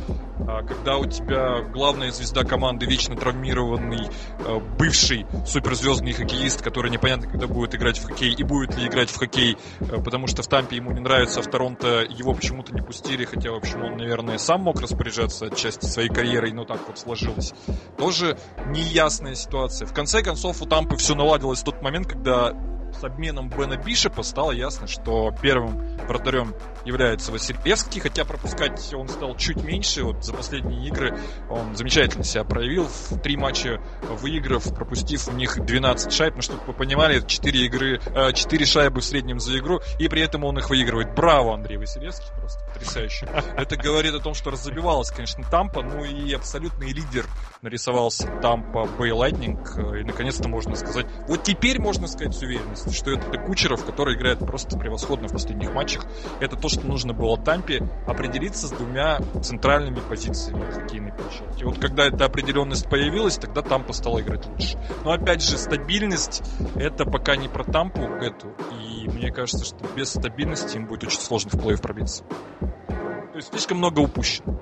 А 0.46 0.62
когда 0.62 0.96
у 0.96 1.06
тебя 1.06 1.62
главная 1.62 2.10
звезда 2.10 2.42
команды 2.44 2.86
вечно 2.86 3.16
травмированный, 3.16 4.08
э, 4.38 4.60
бывший 4.78 5.26
суперзвездный 5.46 6.12
хоккеист, 6.12 6.62
который 6.62 6.90
непонятно, 6.90 7.28
когда 7.28 7.46
будет 7.46 7.74
играть 7.74 7.98
в 7.98 8.04
хоккей 8.04 8.34
и 8.34 8.42
будет 8.42 8.76
ли 8.76 8.86
играть 8.86 9.10
в 9.10 9.18
хоккей, 9.18 9.56
э, 9.80 10.02
потому 10.02 10.26
что 10.26 10.42
в 10.42 10.48
Тампе 10.48 10.76
ему 10.76 10.90
не 10.92 11.00
нравится, 11.00 11.40
а 11.40 11.42
в 11.42 11.50
Торонто 11.50 12.02
его 12.02 12.34
почему-то 12.34 12.74
не 12.74 12.80
пустили, 12.80 13.24
хотя, 13.24 13.50
в 13.50 13.56
общем, 13.56 13.82
он, 13.82 13.96
наверное, 13.96 14.38
сам 14.38 14.62
мог 14.62 14.80
распоряжаться 14.80 15.46
отчасти 15.46 15.86
своей 15.86 16.08
карьерой, 16.08 16.52
но 16.52 16.64
так 16.64 16.80
вот 16.86 16.98
сложилось. 16.98 17.52
Тоже 17.98 18.38
неясная 18.66 19.34
ситуация. 19.34 19.86
В 19.86 19.92
конце 19.92 20.03
концов, 20.22 20.62
у 20.62 20.66
Тампы 20.66 20.96
все 20.96 21.14
наладилось 21.14 21.60
в 21.60 21.64
тот 21.64 21.82
момент, 21.82 22.06
когда 22.06 22.52
с 22.98 23.04
обменом 23.04 23.48
Бена 23.48 23.76
Бишепа 23.76 24.22
стало 24.22 24.52
ясно, 24.52 24.86
что 24.86 25.34
первым 25.42 25.82
вратарем 26.06 26.54
является 26.84 27.32
Василевский, 27.32 28.00
хотя 28.00 28.24
пропускать 28.24 28.92
он 28.94 29.08
стал 29.08 29.36
чуть 29.36 29.62
меньше. 29.62 30.04
Вот 30.04 30.24
за 30.24 30.32
последние 30.32 30.86
игры 30.88 31.18
он 31.50 31.76
замечательно 31.76 32.24
себя 32.24 32.44
проявил. 32.44 32.84
В 32.84 33.18
три 33.18 33.36
матча 33.36 33.80
выиграв, 34.20 34.74
пропустив 34.74 35.26
в 35.26 35.34
них 35.34 35.64
12 35.64 36.12
шайб. 36.12 36.36
Ну, 36.36 36.42
чтобы 36.42 36.62
вы 36.66 36.72
понимали, 36.72 37.22
4 37.26 37.66
игры, 37.66 38.00
4 38.00 38.62
э, 38.62 38.66
шайбы 38.66 39.00
в 39.00 39.04
среднем 39.04 39.40
за 39.40 39.58
игру, 39.58 39.80
и 39.98 40.08
при 40.08 40.22
этом 40.22 40.44
он 40.44 40.58
их 40.58 40.70
выигрывает. 40.70 41.14
Браво, 41.14 41.54
Андрей 41.54 41.78
Василевский, 41.78 42.28
просто 42.38 42.60
потрясающе. 42.84 43.26
Это 43.56 43.76
говорит 43.76 44.14
о 44.14 44.20
том, 44.20 44.34
что 44.34 44.50
раззабивалась, 44.50 45.10
конечно, 45.10 45.44
Тампа, 45.50 45.82
ну 45.82 46.04
и 46.04 46.32
абсолютный 46.32 46.92
лидер 46.92 47.26
нарисовался 47.62 48.28
Тампа 48.42 48.86
Бэй 48.98 49.12
Лайтнинг. 49.12 49.78
И 49.78 50.04
наконец-то 50.04 50.48
можно 50.48 50.76
сказать, 50.76 51.06
вот 51.28 51.42
теперь 51.42 51.80
можно 51.80 52.06
сказать 52.06 52.34
с 52.34 52.42
уверенностью, 52.42 52.92
что 52.92 53.12
это 53.12 53.38
Кучеров, 53.38 53.84
который 53.84 54.16
играет 54.16 54.38
просто 54.38 54.78
превосходно 54.78 55.28
в 55.28 55.32
последних 55.32 55.72
матчах. 55.72 56.04
Это 56.40 56.56
то, 56.56 56.68
что 56.68 56.86
нужно 56.86 57.12
было 57.12 57.38
Тампе 57.38 57.88
определиться 58.06 58.68
с 58.68 58.70
двумя 58.70 59.18
центральными 59.42 60.00
позициями 60.00 60.70
хоккейной 60.70 61.12
площадки. 61.12 61.64
Вот 61.64 61.78
когда 61.78 62.06
эта 62.06 62.24
определенность 62.24 62.88
появилась, 62.88 63.38
тогда 63.38 63.62
Тампа 63.62 63.92
стала 63.92 64.20
играть 64.20 64.46
лучше. 64.46 64.78
Но 65.04 65.12
опять 65.12 65.42
же, 65.42 65.56
стабильность 65.58 66.42
это 66.74 67.04
пока 67.04 67.36
не 67.36 67.48
про 67.48 67.64
Тампу 67.64 68.00
эту. 68.00 68.48
И 68.80 68.93
мне 69.08 69.30
кажется, 69.30 69.64
что 69.64 69.84
без 69.94 70.10
стабильности 70.10 70.76
им 70.76 70.86
будет 70.86 71.04
очень 71.04 71.20
сложно 71.20 71.50
в 71.50 71.54
плей-офф 71.54 71.80
пробиться. 71.80 72.24
То 72.24 73.36
есть 73.36 73.48
слишком 73.50 73.78
много 73.78 74.00
упущено. 74.00 74.60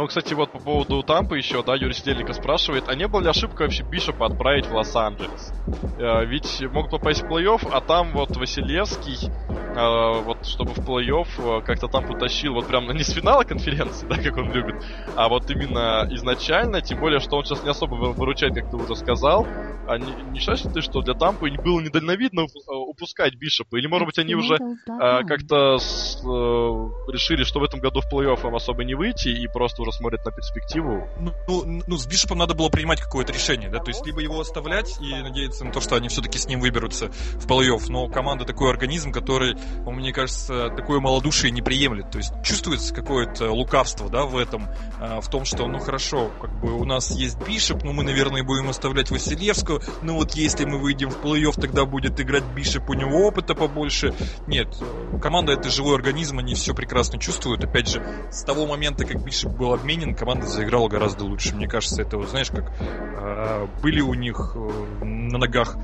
Ну, 0.00 0.06
кстати, 0.06 0.32
вот 0.32 0.50
по 0.50 0.58
поводу 0.58 1.02
Тампы 1.02 1.36
еще, 1.36 1.62
да, 1.62 1.74
Юрий 1.74 1.92
Сидельников 1.92 2.36
спрашивает, 2.36 2.84
а 2.88 2.94
не 2.94 3.06
было 3.06 3.20
ли 3.20 3.28
ошибка 3.28 3.64
вообще 3.64 3.82
Бишопа 3.82 4.24
отправить 4.24 4.64
в 4.64 4.74
Лос-Анджелес? 4.74 5.52
Э, 5.98 6.24
ведь 6.24 6.62
могут 6.72 6.90
попасть 6.90 7.22
в 7.22 7.26
плей-офф, 7.26 7.68
а 7.70 7.82
там 7.82 8.12
вот 8.12 8.34
Василевский, 8.34 9.18
э, 9.50 10.22
вот 10.22 10.46
чтобы 10.46 10.72
в 10.72 10.78
плей-офф 10.78 11.58
э, 11.58 11.66
как-то 11.66 11.88
там 11.88 12.06
потащил, 12.06 12.54
вот 12.54 12.66
прям 12.66 12.86
не 12.86 13.02
с 13.02 13.12
финала 13.12 13.42
конференции, 13.42 14.06
да, 14.08 14.16
как 14.16 14.38
он 14.38 14.50
любит, 14.52 14.82
а 15.16 15.28
вот 15.28 15.50
именно 15.50 16.08
изначально, 16.12 16.80
тем 16.80 16.98
более, 16.98 17.20
что 17.20 17.36
он 17.36 17.44
сейчас 17.44 17.62
не 17.62 17.68
особо 17.68 17.96
выручает, 17.96 18.54
как 18.54 18.70
ты 18.70 18.76
уже 18.78 18.96
сказал. 18.96 19.46
А 19.90 19.98
не, 19.98 20.12
не 20.30 20.38
считаешь 20.38 20.64
ли 20.64 20.70
ты, 20.70 20.82
что 20.82 21.02
для 21.02 21.14
Тампы 21.14 21.50
было 21.50 21.80
недальновидно 21.80 22.42
э, 22.42 22.46
упускать 22.68 23.34
Бишопа? 23.34 23.76
Или, 23.76 23.88
может 23.88 24.06
быть, 24.06 24.18
они 24.18 24.36
уже 24.36 24.54
э, 24.54 25.24
как-то 25.26 25.74
э, 25.74 27.10
решили, 27.12 27.42
что 27.42 27.58
в 27.58 27.64
этом 27.64 27.80
году 27.80 28.00
в 28.00 28.12
плей-офф 28.12 28.46
им 28.46 28.54
особо 28.54 28.84
не 28.84 28.94
выйти 28.94 29.30
и 29.30 29.48
просто 29.48 29.82
уже 29.82 29.89
смотрят 29.90 30.24
на 30.24 30.32
перспективу? 30.32 31.08
Ну, 31.18 31.32
ну, 31.46 31.82
ну 31.86 31.96
с 31.96 32.06
Бишопом 32.06 32.38
надо 32.38 32.54
было 32.54 32.68
принимать 32.68 33.00
какое-то 33.00 33.32
решение, 33.32 33.68
да, 33.68 33.78
то 33.78 33.88
есть 33.88 34.04
либо 34.06 34.20
его 34.20 34.40
оставлять 34.40 35.00
и 35.00 35.14
надеяться 35.14 35.64
на 35.64 35.72
то, 35.72 35.80
что 35.80 35.96
они 35.96 36.08
все-таки 36.08 36.38
с 36.38 36.46
ним 36.46 36.60
выберутся 36.60 37.08
в 37.08 37.46
плей-офф, 37.46 37.84
но 37.88 38.08
команда 38.08 38.44
такой 38.44 38.70
организм, 38.70 39.12
который, 39.12 39.56
мне 39.84 40.12
кажется, 40.12 40.70
такое 40.70 41.00
малодушие 41.00 41.50
не 41.50 41.62
приемлет, 41.62 42.10
то 42.10 42.18
есть 42.18 42.32
чувствуется 42.42 42.94
какое-то 42.94 43.50
лукавство, 43.50 44.08
да, 44.08 44.24
в 44.24 44.36
этом, 44.36 44.68
э, 45.00 45.20
в 45.20 45.28
том, 45.28 45.44
что, 45.44 45.66
ну, 45.66 45.78
хорошо, 45.78 46.30
как 46.40 46.60
бы 46.60 46.72
у 46.72 46.84
нас 46.84 47.10
есть 47.10 47.38
Бишоп, 47.46 47.82
ну, 47.84 47.92
мы, 47.92 48.02
наверное, 48.02 48.42
будем 48.42 48.68
оставлять 48.68 49.10
Василевского, 49.10 49.82
ну, 50.02 50.14
вот 50.14 50.34
если 50.34 50.64
мы 50.64 50.78
выйдем 50.78 51.10
в 51.10 51.22
плей-офф, 51.22 51.60
тогда 51.60 51.84
будет 51.84 52.20
играть 52.20 52.44
Бишоп, 52.54 52.88
у 52.90 52.94
него 52.94 53.26
опыта 53.26 53.54
побольше. 53.54 54.14
Нет, 54.46 54.76
команда 55.20 55.52
это 55.52 55.70
живой 55.70 55.96
организм, 55.96 56.38
они 56.38 56.54
все 56.54 56.74
прекрасно 56.74 57.18
чувствуют. 57.18 57.64
Опять 57.64 57.88
же, 57.88 58.02
с 58.30 58.42
того 58.42 58.66
момента, 58.66 59.04
как 59.04 59.22
Бишоп 59.22 59.52
был 59.52 59.69
обменен, 59.72 60.14
команда 60.14 60.46
заиграла 60.46 60.88
гораздо 60.88 61.24
лучше. 61.24 61.54
Мне 61.54 61.68
кажется, 61.68 62.02
это, 62.02 62.16
вот, 62.16 62.28
знаешь, 62.28 62.50
как 62.50 62.72
э, 62.80 63.66
были 63.82 64.00
у 64.00 64.14
них 64.14 64.52
э, 64.54 65.04
на 65.04 65.38
ногах 65.38 65.76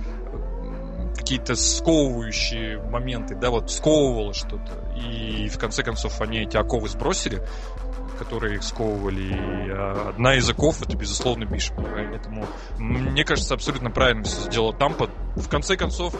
какие-то 1.17 1.57
сковывающие 1.57 2.79
моменты, 2.79 3.35
да, 3.35 3.51
вот 3.51 3.71
сковывало 3.71 4.33
что-то. 4.33 4.73
И 4.97 5.49
в 5.49 5.59
конце 5.59 5.83
концов 5.83 6.21
они 6.21 6.43
эти 6.43 6.57
оковы 6.57 6.89
сбросили, 6.89 7.43
которые 8.17 8.57
их 8.57 8.63
сковывали. 8.63 9.23
И 9.23 9.71
а, 9.71 10.11
одна 10.11 10.35
из 10.37 10.49
оков 10.49 10.83
это, 10.83 10.97
безусловно, 10.97 11.45
Бишоп. 11.45 11.77
Поэтому, 11.77 12.47
мне 12.79 13.25
кажется, 13.25 13.55
абсолютно 13.55 13.91
правильно 13.91 14.25
все 14.25 14.41
сделала 14.43 14.73
Тампа. 14.73 15.11
В 15.37 15.49
конце 15.49 15.77
концов, 15.77 16.15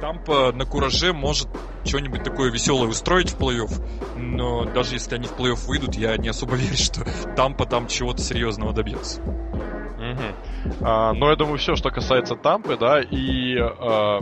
Тампа 0.00 0.52
на 0.52 0.64
кураже 0.64 1.12
может 1.12 1.48
что-нибудь 1.84 2.22
такое 2.22 2.50
веселое 2.50 2.88
устроить 2.88 3.30
в 3.30 3.38
плей-офф, 3.38 4.16
но 4.16 4.64
даже 4.64 4.94
если 4.94 5.14
они 5.16 5.26
в 5.26 5.32
плей-офф 5.32 5.66
выйдут, 5.66 5.94
я 5.94 6.16
не 6.16 6.28
особо 6.28 6.54
верю, 6.56 6.76
что 6.76 7.04
Тампа 7.36 7.66
там 7.66 7.86
чего-то 7.86 8.22
серьезного 8.22 8.72
добьется. 8.72 9.20
Угу. 9.20 10.76
А, 10.80 11.12
но 11.12 11.30
я 11.30 11.36
думаю, 11.36 11.58
все, 11.58 11.74
что 11.74 11.90
касается 11.90 12.34
Тампы, 12.34 12.76
да, 12.78 13.00
и 13.00 13.56
а, 13.58 14.20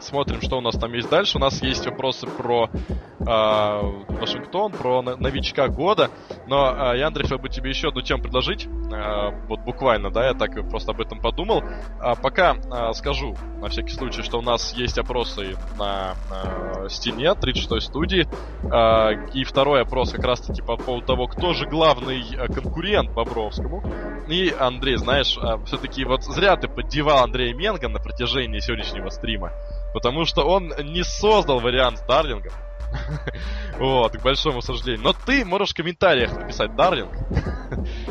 смотрим, 0.00 0.40
что 0.40 0.58
у 0.58 0.60
нас 0.60 0.76
там 0.76 0.92
есть 0.92 1.08
дальше. 1.08 1.38
У 1.38 1.40
нас 1.40 1.62
есть 1.62 1.86
вопросы 1.86 2.26
про 2.26 2.68
э, 2.68 3.24
Вашингтон, 3.24 4.72
про 4.72 5.02
новичка 5.02 5.68
года. 5.68 6.10
Но 6.46 6.92
э, 6.92 6.98
я, 6.98 7.08
Андрей, 7.08 7.24
хотел 7.24 7.38
бы 7.38 7.48
тебе 7.48 7.70
еще 7.70 7.88
одну 7.88 8.02
тему 8.02 8.22
предложить. 8.22 8.66
Э, 8.66 9.30
вот 9.48 9.60
буквально, 9.60 10.10
да, 10.10 10.26
я 10.28 10.34
так 10.34 10.68
просто 10.68 10.92
об 10.92 11.00
этом 11.00 11.20
подумал. 11.20 11.62
А 12.00 12.14
пока 12.14 12.54
э, 12.54 12.92
скажу, 12.94 13.34
на 13.60 13.68
всякий 13.68 13.92
случай, 13.92 14.22
что 14.22 14.38
у 14.38 14.42
нас 14.42 14.72
есть 14.74 14.98
опросы 14.98 15.56
на 15.78 16.14
э, 16.30 16.88
стене 16.88 17.28
36-й 17.28 17.80
студии. 17.80 18.28
Э, 18.64 19.28
и 19.32 19.44
второй 19.44 19.82
опрос 19.82 20.12
как 20.12 20.24
раз-таки 20.24 20.62
по 20.62 20.76
поводу 20.76 21.06
того, 21.06 21.26
кто 21.26 21.52
же 21.54 21.66
главный 21.66 22.24
конкурент 22.48 23.12
Бобровскому. 23.12 23.82
И, 24.28 24.54
Андрей, 24.58 24.96
знаешь, 24.96 25.38
э, 25.38 25.64
все-таки 25.66 26.04
вот 26.04 26.22
зря 26.22 26.56
ты 26.56 26.68
поддевал 26.68 27.24
Андрея 27.24 27.54
Менга 27.54 27.88
на 27.88 27.98
протяжении 27.98 28.60
сегодняшнего 28.60 29.08
стрима. 29.08 29.52
Потому 29.92 30.24
что 30.24 30.42
он 30.42 30.72
не 30.84 31.02
создал 31.02 31.60
вариант 31.60 31.98
с 31.98 32.02
Дарлингом. 32.02 32.52
Вот, 33.78 34.16
к 34.16 34.22
большому 34.22 34.60
сожалению. 34.60 35.04
Но 35.04 35.12
ты 35.12 35.44
можешь 35.44 35.70
в 35.70 35.76
комментариях 35.76 36.36
написать 36.36 36.74
Дарлинг. 36.74 37.12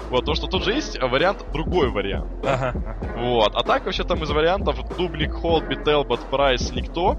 Вот, 0.09 0.23
то, 0.23 0.35
что 0.35 0.47
тут 0.47 0.63
же 0.63 0.71
есть 0.71 0.97
вариант, 1.01 1.43
другой 1.51 1.89
вариант. 1.89 2.31
Вот, 3.17 3.53
а 3.53 3.63
так 3.63 3.85
вообще 3.85 4.03
там 4.03 4.23
из 4.23 4.29
вариантов 4.29 4.77
Дублик, 4.95 5.33
Холби, 5.33 5.75
Телбот, 5.75 6.21
Прайс, 6.29 6.71
никто. 6.71 7.17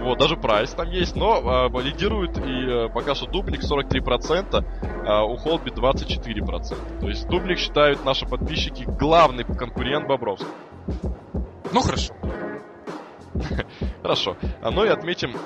Вот, 0.00 0.18
даже 0.18 0.36
прайс 0.36 0.70
там 0.70 0.88
есть, 0.88 1.14
но 1.14 1.68
э, 1.68 1.82
лидирует 1.82 2.38
и 2.38 2.86
э, 2.86 2.88
пока 2.88 3.14
что 3.14 3.26
Дублик 3.26 3.60
43%, 3.62 4.64
а 5.06 5.24
у 5.24 5.36
Холби 5.36 5.70
24%. 5.70 7.00
То 7.00 7.08
есть 7.08 7.28
Дублик 7.28 7.58
считают 7.58 8.02
наши 8.04 8.24
подписчики 8.24 8.84
главный 8.84 9.44
конкурент 9.44 10.06
Бобровского. 10.06 10.54
Ну 11.72 11.80
хорошо. 11.82 12.14
Хорошо. 14.02 14.36
Ну 14.62 14.84
и 14.84 14.88
отметим 14.88 15.36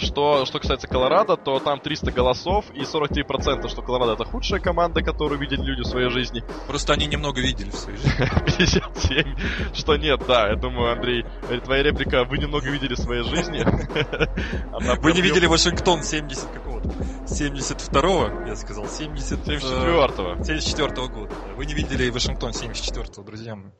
что, 0.00 0.44
что 0.46 0.58
касается 0.58 0.88
Колорадо, 0.88 1.36
то 1.36 1.58
там 1.60 1.80
300 1.80 2.10
голосов 2.12 2.64
и 2.74 2.80
43%, 2.80 3.68
что 3.68 3.82
Колорадо 3.82 4.14
это 4.14 4.24
худшая 4.24 4.60
команда, 4.60 5.02
которую 5.02 5.40
видели 5.40 5.62
люди 5.62 5.82
в 5.82 5.86
своей 5.86 6.10
жизни. 6.10 6.42
Просто 6.66 6.92
они 6.92 7.06
немного 7.06 7.40
видели 7.40 7.70
в 7.70 7.74
своей 7.74 7.98
жизни. 7.98 8.10
57, 8.46 9.36
что 9.74 9.96
нет, 9.96 10.22
да, 10.26 10.48
я 10.48 10.56
думаю, 10.56 10.92
Андрей, 10.92 11.24
твоя 11.64 11.82
реплика, 11.82 12.24
вы 12.24 12.38
немного 12.38 12.68
видели 12.70 12.94
в 12.94 12.98
своей 12.98 13.22
жизни. 13.22 13.64
Вы 15.00 15.12
не 15.12 15.20
видели 15.20 15.46
Вашингтон 15.46 16.02
70 16.02 16.50
какого-то? 16.50 16.88
72-го, 17.26 18.46
я 18.46 18.56
сказал, 18.56 18.86
70... 18.86 19.38
74-го. 19.46 20.42
74-го 20.42 21.08
года. 21.08 21.34
Вы 21.56 21.66
не 21.66 21.74
видели 21.74 22.10
Вашингтон 22.10 22.50
74-го, 22.50 23.22
друзья 23.22 23.54
мои. 23.54 23.70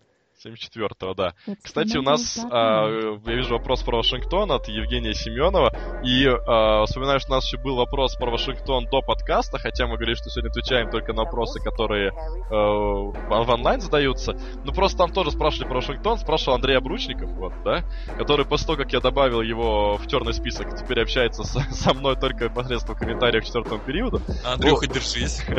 74-го, 0.44 1.14
да. 1.14 1.34
Кстати, 1.62 1.96
у 1.96 2.02
нас, 2.02 2.44
а, 2.50 2.88
я 3.26 3.34
вижу 3.34 3.54
вопрос 3.54 3.82
про 3.82 3.98
Вашингтон 3.98 4.52
от 4.52 4.68
Евгения 4.68 5.14
Семенова. 5.14 5.72
И 6.04 6.26
а, 6.26 6.84
вспоминаю, 6.84 7.20
что 7.20 7.32
у 7.32 7.34
нас 7.36 7.46
еще 7.46 7.58
был 7.58 7.76
вопрос 7.76 8.16
про 8.16 8.30
Вашингтон 8.30 8.86
до 8.90 9.00
подкаста, 9.00 9.58
хотя 9.58 9.86
мы 9.86 9.96
говорили, 9.96 10.14
что 10.14 10.30
сегодня 10.30 10.50
отвечаем 10.50 10.90
только 10.90 11.12
на 11.12 11.24
вопросы, 11.24 11.60
которые 11.60 12.10
а, 12.10 12.54
в 12.54 13.50
онлайн 13.50 13.80
задаются. 13.80 14.36
Ну, 14.64 14.72
просто 14.72 14.98
там 14.98 15.12
тоже 15.12 15.30
спрашивали 15.30 15.68
про 15.68 15.76
Вашингтон, 15.76 16.18
спрашивал 16.18 16.56
Андрей 16.56 16.76
Обручников, 16.76 17.30
вот, 17.32 17.52
да, 17.64 17.84
который 18.18 18.44
после 18.44 18.66
того, 18.66 18.78
как 18.78 18.92
я 18.92 19.00
добавил 19.00 19.40
его 19.40 19.96
в 19.96 20.06
черный 20.06 20.34
список, 20.34 20.76
теперь 20.76 21.00
общается 21.00 21.44
с, 21.44 21.52
со 21.70 21.94
мной 21.94 22.16
только 22.16 22.50
посредством 22.50 22.96
комментариев 22.96 23.44
к 23.44 23.46
четвертому 23.46 23.80
периоду. 23.80 24.20
Андрюха, 24.44 24.86
держись. 24.86 25.42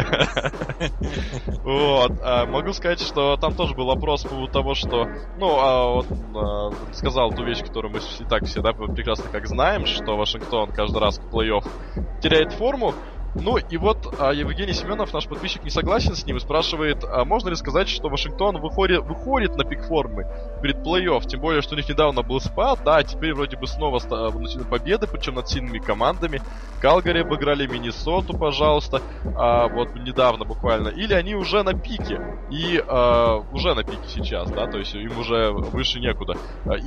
Вот. 1.63 2.11
Могу 2.47 2.73
сказать, 2.73 2.99
что 2.99 3.37
там 3.37 3.55
тоже 3.55 3.73
был 3.73 3.85
вопрос 3.85 4.23
по 4.23 4.29
поводу 4.29 4.51
того, 4.51 4.74
что, 4.75 5.07
ну, 5.37 5.57
а, 5.59 5.93
вот, 5.93 6.07
а, 6.35 6.93
сказал 6.93 7.31
ту 7.31 7.43
вещь, 7.43 7.61
которую 7.63 7.93
мы 7.93 7.99
и 7.99 8.23
так 8.29 8.45
все, 8.45 8.61
да, 8.61 8.73
прекрасно 8.73 9.29
как 9.31 9.47
знаем, 9.47 9.85
что 9.85 10.15
Вашингтон 10.15 10.71
каждый 10.71 10.99
раз 10.99 11.19
в 11.19 11.33
плей-офф 11.33 11.65
теряет 12.21 12.53
форму, 12.53 12.93
ну 13.35 13.57
и 13.57 13.77
вот 13.77 14.15
а, 14.17 14.31
Евгений 14.33 14.73
Семенов, 14.73 15.13
наш 15.13 15.27
подписчик, 15.27 15.63
не 15.63 15.69
согласен 15.69 16.15
с 16.15 16.25
ним 16.25 16.37
и 16.37 16.39
спрашивает, 16.39 17.03
а 17.03 17.25
можно 17.25 17.49
ли 17.49 17.55
сказать, 17.55 17.89
что 17.89 18.07
Вашингтон 18.07 18.59
выходит, 18.59 19.01
выходит 19.03 19.55
на 19.57 19.65
пик 19.65 19.83
формы 19.83 20.25
перед 20.61 20.77
плей-офф, 20.77 21.27
тем 21.27 21.41
более, 21.41 21.61
что 21.61 21.75
у 21.75 21.77
них 21.77 21.87
недавно 21.89 22.21
был 22.21 22.39
спад, 22.39 22.79
да, 22.85 23.03
теперь 23.03 23.33
вроде 23.33 23.57
бы 23.57 23.67
снова 23.67 23.99
выносили 24.29 24.63
победы, 24.63 25.05
причем 25.07 25.35
над 25.35 25.49
сильными 25.49 25.79
командами. 25.79 26.41
Калгари 26.81 27.19
обыграли 27.19 27.67
Миннесоту, 27.67 28.37
пожалуйста, 28.37 29.01
а, 29.35 29.67
вот 29.67 29.95
недавно 29.95 30.45
буквально. 30.45 30.87
Или 30.87 31.13
они 31.13 31.35
уже 31.35 31.63
на 31.63 31.73
пике, 31.73 32.21
и 32.49 32.81
а, 32.87 33.43
уже 33.51 33.73
на 33.73 33.83
пике 33.83 34.07
сейчас, 34.07 34.49
да, 34.51 34.67
то 34.67 34.77
есть 34.77 34.93
им 34.95 35.17
уже 35.19 35.51
выше 35.51 35.99
некуда. 35.99 36.37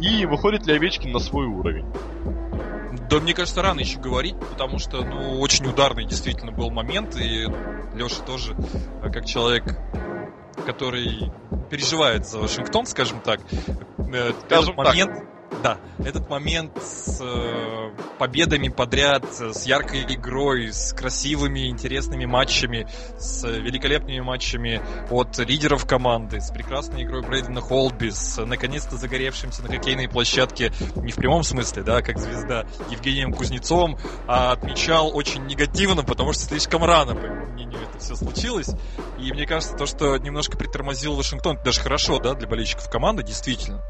И 0.00 0.24
выходит 0.24 0.66
ли 0.66 0.74
Овечкин 0.74 1.12
на 1.12 1.18
свой 1.18 1.46
уровень? 1.46 1.84
Да, 3.10 3.20
мне 3.20 3.34
кажется, 3.34 3.62
рано 3.62 3.80
еще 3.80 3.98
говорить, 3.98 4.36
потому 4.38 4.78
что, 4.78 5.04
ну, 5.04 5.40
очень 5.40 5.66
ударный 5.66 6.04
действительно 6.04 6.52
был 6.52 6.70
момент, 6.70 7.16
и 7.16 7.46
Леша 7.94 8.22
тоже, 8.24 8.54
э, 9.02 9.10
как 9.10 9.26
человек, 9.26 9.64
который 10.64 11.30
переживает 11.70 12.26
за 12.26 12.38
Вашингтон, 12.38 12.86
скажем 12.86 13.20
так, 13.20 13.40
э, 13.52 14.32
скажем 14.46 14.74
этот 14.74 14.76
момент... 14.76 15.12
Так 15.14 15.37
да, 15.62 15.78
этот 15.98 16.28
момент 16.28 16.72
с 16.80 17.20
э, 17.20 17.90
победами 18.18 18.68
подряд, 18.68 19.24
с 19.32 19.64
яркой 19.66 20.04
игрой, 20.14 20.72
с 20.72 20.92
красивыми, 20.92 21.68
интересными 21.68 22.26
матчами, 22.26 22.86
с 23.18 23.46
великолепными 23.48 24.20
матчами 24.20 24.80
от 25.10 25.38
лидеров 25.38 25.86
команды, 25.86 26.40
с 26.40 26.50
прекрасной 26.50 27.02
игрой 27.02 27.22
Брейдена 27.22 27.60
Холби, 27.60 28.10
с 28.10 28.44
наконец-то 28.44 28.96
загоревшимся 28.96 29.62
на 29.62 29.68
хоккейной 29.68 30.08
площадке, 30.08 30.72
не 30.96 31.12
в 31.12 31.16
прямом 31.16 31.42
смысле, 31.42 31.82
да, 31.82 32.02
как 32.02 32.18
звезда, 32.18 32.66
Евгением 32.90 33.32
Кузнецовым, 33.32 33.98
а 34.26 34.52
отмечал 34.52 35.14
очень 35.16 35.46
негативно, 35.46 36.04
потому 36.04 36.32
что 36.32 36.44
слишком 36.44 36.84
рано, 36.84 37.14
по 37.14 37.26
моему 37.26 37.46
мнению, 37.46 37.80
это 37.88 37.98
все 37.98 38.14
случилось. 38.14 38.70
И 39.18 39.32
мне 39.32 39.46
кажется, 39.46 39.76
то, 39.76 39.86
что 39.86 40.16
немножко 40.18 40.56
притормозил 40.56 41.16
Вашингтон, 41.16 41.58
даже 41.64 41.80
хорошо, 41.80 42.18
да, 42.18 42.34
для 42.34 42.46
болельщиков 42.46 42.88
команды, 42.88 43.22
действительно. 43.22 43.82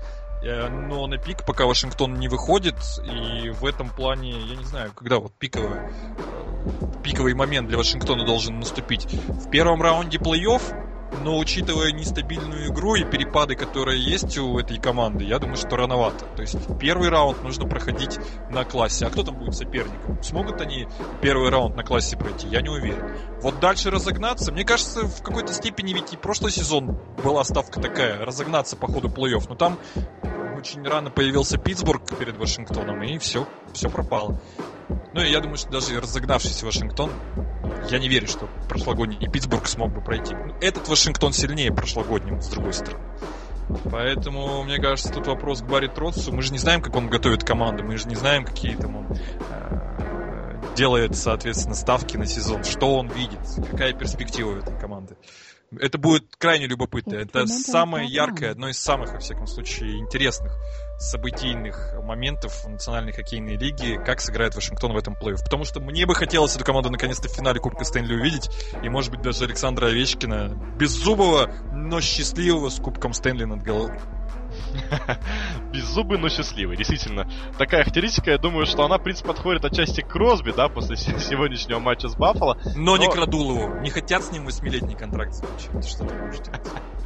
Э, 0.43 0.69
но 0.69 1.07
на 1.07 1.19
пик 1.19 1.45
пока 1.45 1.67
Вашингтон 1.67 2.15
не 2.15 2.29
выходит, 2.29 2.77
и 3.05 3.51
в 3.51 3.65
этом 3.65 3.91
плане, 3.91 4.31
я 4.31 4.57
не 4.57 4.65
знаю, 4.65 4.93
когда 4.95 5.19
вот 5.19 5.33
пиковый, 5.35 5.81
пиковый 7.03 7.35
момент 7.35 7.69
для 7.69 7.77
Вашингтона 7.77 8.25
должен 8.25 8.61
наступить. 8.61 9.07
В 9.13 9.51
первом 9.51 9.83
раунде 9.83 10.19
плей-офф 10.19 10.88
но 11.23 11.39
учитывая 11.39 11.93
нестабильную 11.93 12.69
игру 12.69 12.95
и 12.95 13.05
перепады, 13.05 13.55
которые 13.55 14.03
есть 14.03 14.37
у 14.39 14.59
этой 14.59 14.79
команды, 14.79 15.25
я 15.25 15.39
думаю, 15.39 15.57
что 15.57 15.77
рановато. 15.77 16.25
То 16.37 16.43
есть 16.43 16.57
первый 16.79 17.09
раунд 17.09 17.43
нужно 17.43 17.67
проходить 17.67 18.19
на 18.51 18.65
классе. 18.65 19.07
А 19.07 19.11
кто 19.11 19.23
там 19.23 19.37
будет 19.37 19.55
соперником? 19.55 20.23
Смогут 20.23 20.61
они 20.61 20.87
первый 21.21 21.51
раунд 21.51 21.77
на 21.77 21.83
классе 21.83 22.17
пройти? 22.17 22.49
Я 22.49 22.61
не 22.61 22.69
уверен. 22.69 23.17
Вот 23.43 23.61
дальше 23.61 23.91
разогнаться, 23.91 24.53
мне 24.53 24.65
кажется, 24.65 25.07
в 25.07 25.23
какой-то 25.23 25.53
степени 25.53 25.93
ведь 25.93 26.13
и 26.13 26.17
прошлый 26.17 26.53
сезон 26.53 26.99
была 27.23 27.45
ставка 27.45 27.81
такая, 27.81 28.25
разогнаться 28.25 28.77
по 28.77 28.87
ходу 28.87 29.09
плей-офф. 29.09 29.47
Но 29.49 29.55
там 29.55 29.79
очень 30.59 30.83
рано 30.83 31.11
появился 31.11 31.57
Питтсбург 31.57 32.19
перед 32.19 32.37
Вашингтоном, 32.37 33.03
и 33.03 33.19
все, 33.19 33.47
все 33.73 33.89
пропало. 33.89 34.41
Ну 34.89 35.21
и 35.21 35.31
я 35.31 35.41
думаю, 35.41 35.57
что 35.57 35.71
даже 35.71 36.01
разогнавшийся 36.01 36.65
Вашингтон, 36.65 37.11
я 37.91 37.99
не 37.99 38.09
верю, 38.09 38.27
что 38.27 38.49
прошлогодний 38.69 39.29
Питтсбург 39.31 39.67
смог 39.67 39.93
бы 39.93 40.01
пройти. 40.01 40.35
Ну, 40.35 40.55
этот 40.61 40.89
Вашингтон 40.89 41.33
сильнее 41.33 41.73
прошлогоднего, 41.73 42.41
с 42.41 42.49
другой 42.49 42.73
стороны. 42.73 43.05
Поэтому, 43.91 44.65
мне 44.65 44.79
кажется, 44.79 45.13
тут 45.13 45.27
вопрос 45.27 45.61
к 45.61 45.67
Барри 45.67 45.89
Троцу. 45.89 46.33
Мы 46.33 46.43
же 46.43 46.53
не 46.53 46.59
знаем, 46.59 46.81
как 46.81 46.97
он 46.97 47.09
готовит 47.09 47.45
команду, 47.45 47.85
мы 47.85 47.99
же 47.99 48.09
не 48.09 48.17
знаем, 48.17 48.45
какие 48.45 48.77
там 48.77 48.97
он 48.97 49.07
э, 49.13 50.75
делает, 50.75 51.17
соответственно, 51.17 51.75
ставки 51.75 52.17
на 52.17 52.25
сезон, 52.25 52.65
что 52.65 52.97
он 52.97 53.09
видит, 53.09 53.41
какая 53.71 53.93
перспектива 53.93 54.53
у 54.53 54.57
этой 54.57 54.79
команды. 54.79 55.17
Это 55.79 55.99
будет 55.99 56.35
крайне 56.39 56.67
любопытно. 56.67 57.17
Это 57.17 57.47
самое 57.47 58.09
яркое, 58.09 58.53
одно 58.53 58.69
из 58.69 58.79
самых, 58.79 59.13
во 59.13 59.19
всяком 59.19 59.47
случае, 59.47 59.99
интересных 59.99 60.53
событийных 60.99 61.95
моментов 62.03 62.65
в 62.65 62.69
Национальной 62.69 63.13
хоккейной 63.13 63.57
лиге, 63.57 63.99
как 63.99 64.21
сыграет 64.21 64.55
Вашингтон 64.55 64.93
в 64.93 64.97
этом 64.97 65.15
плей-офф. 65.15 65.43
Потому 65.45 65.65
что 65.65 65.81
мне 65.81 66.07
бы 66.07 66.15
хотелось 66.15 66.57
эту 66.57 66.65
команду 66.65 66.91
наконец-то 66.91 67.29
в 67.29 67.33
финале 67.33 67.61
Кубка 67.61 67.85
Стэнли 67.85 68.15
увидеть, 68.15 68.51
и, 68.83 68.89
может 68.89 69.11
быть, 69.11 69.23
даже 69.23 69.45
Александра 69.45 69.87
Овечкина, 69.87 70.49
беззубого, 70.79 71.51
но 71.73 72.01
счастливого 72.01 72.69
с 72.69 72.81
Кубком 72.81 73.13
Стэнли 73.13 73.45
над 73.45 73.63
головой. 73.63 73.99
Беззубый, 75.73 76.19
но 76.19 76.29
счастливый. 76.29 76.77
Действительно, 76.77 77.29
такая 77.57 77.83
характеристика, 77.83 78.31
я 78.31 78.39
думаю, 78.39 78.67
что 78.67 78.85
она, 78.85 78.99
в 78.99 79.03
принципе, 79.03 79.29
подходит 79.29 79.65
отчасти 79.65 80.01
к 80.01 80.09
Кросби, 80.09 80.53
да, 80.53 80.69
после 80.69 80.97
сегодняшнего 80.97 81.79
матча 81.79 82.09
с 82.09 82.17
Баффало. 82.17 82.59
Но, 82.75 82.97
но... 82.97 82.97
не 82.97 83.09
к 83.09 83.15
Радулову. 83.15 83.81
Не 83.81 83.91
хотят 83.91 84.25
с 84.25 84.33
ним 84.33 84.45
восьмилетний 84.45 84.97
контракт 84.97 85.35
заключить. 85.35 85.89
Что 85.89 86.05
ты 86.05 86.15
можешь 86.15 86.41
делать? 86.41 86.61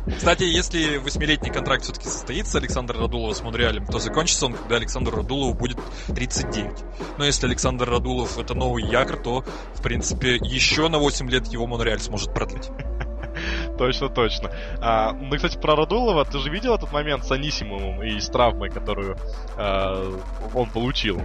Кстати, 0.06 0.42
если 0.42 0.96
восьмилетний 0.96 1.52
контракт 1.52 1.84
все-таки 1.84 2.08
состоится 2.08 2.58
Александр 2.58 2.98
Радулова 2.98 3.34
с 3.34 3.42
Монреалем, 3.42 3.86
то 3.86 4.00
закончится 4.00 4.46
он, 4.46 4.54
когда 4.54 4.76
Александр 4.76 5.14
Радулову 5.14 5.54
будет 5.54 5.78
39. 6.08 6.72
Но 7.18 7.24
если 7.24 7.46
Александр 7.46 7.88
Радулов 7.88 8.36
это 8.36 8.54
новый 8.54 8.82
якорь, 8.82 9.22
то, 9.22 9.44
в 9.74 9.82
принципе, 9.82 10.36
еще 10.36 10.88
на 10.88 10.98
8 10.98 11.30
лет 11.30 11.46
его 11.46 11.68
Монреаль 11.68 12.00
сможет 12.00 12.34
продлить. 12.34 12.68
Точно, 13.82 14.08
точно. 14.08 14.48
А, 14.80 15.12
ну, 15.12 15.34
кстати, 15.34 15.58
про 15.58 15.74
Радулова, 15.74 16.24
ты 16.24 16.38
же 16.38 16.50
видел 16.50 16.72
этот 16.72 16.92
момент 16.92 17.24
с 17.24 17.32
Анисимовым 17.32 18.00
и 18.04 18.20
с 18.20 18.28
травмой, 18.28 18.70
которую 18.70 19.16
а, 19.56 20.20
он 20.54 20.70
получил? 20.70 21.20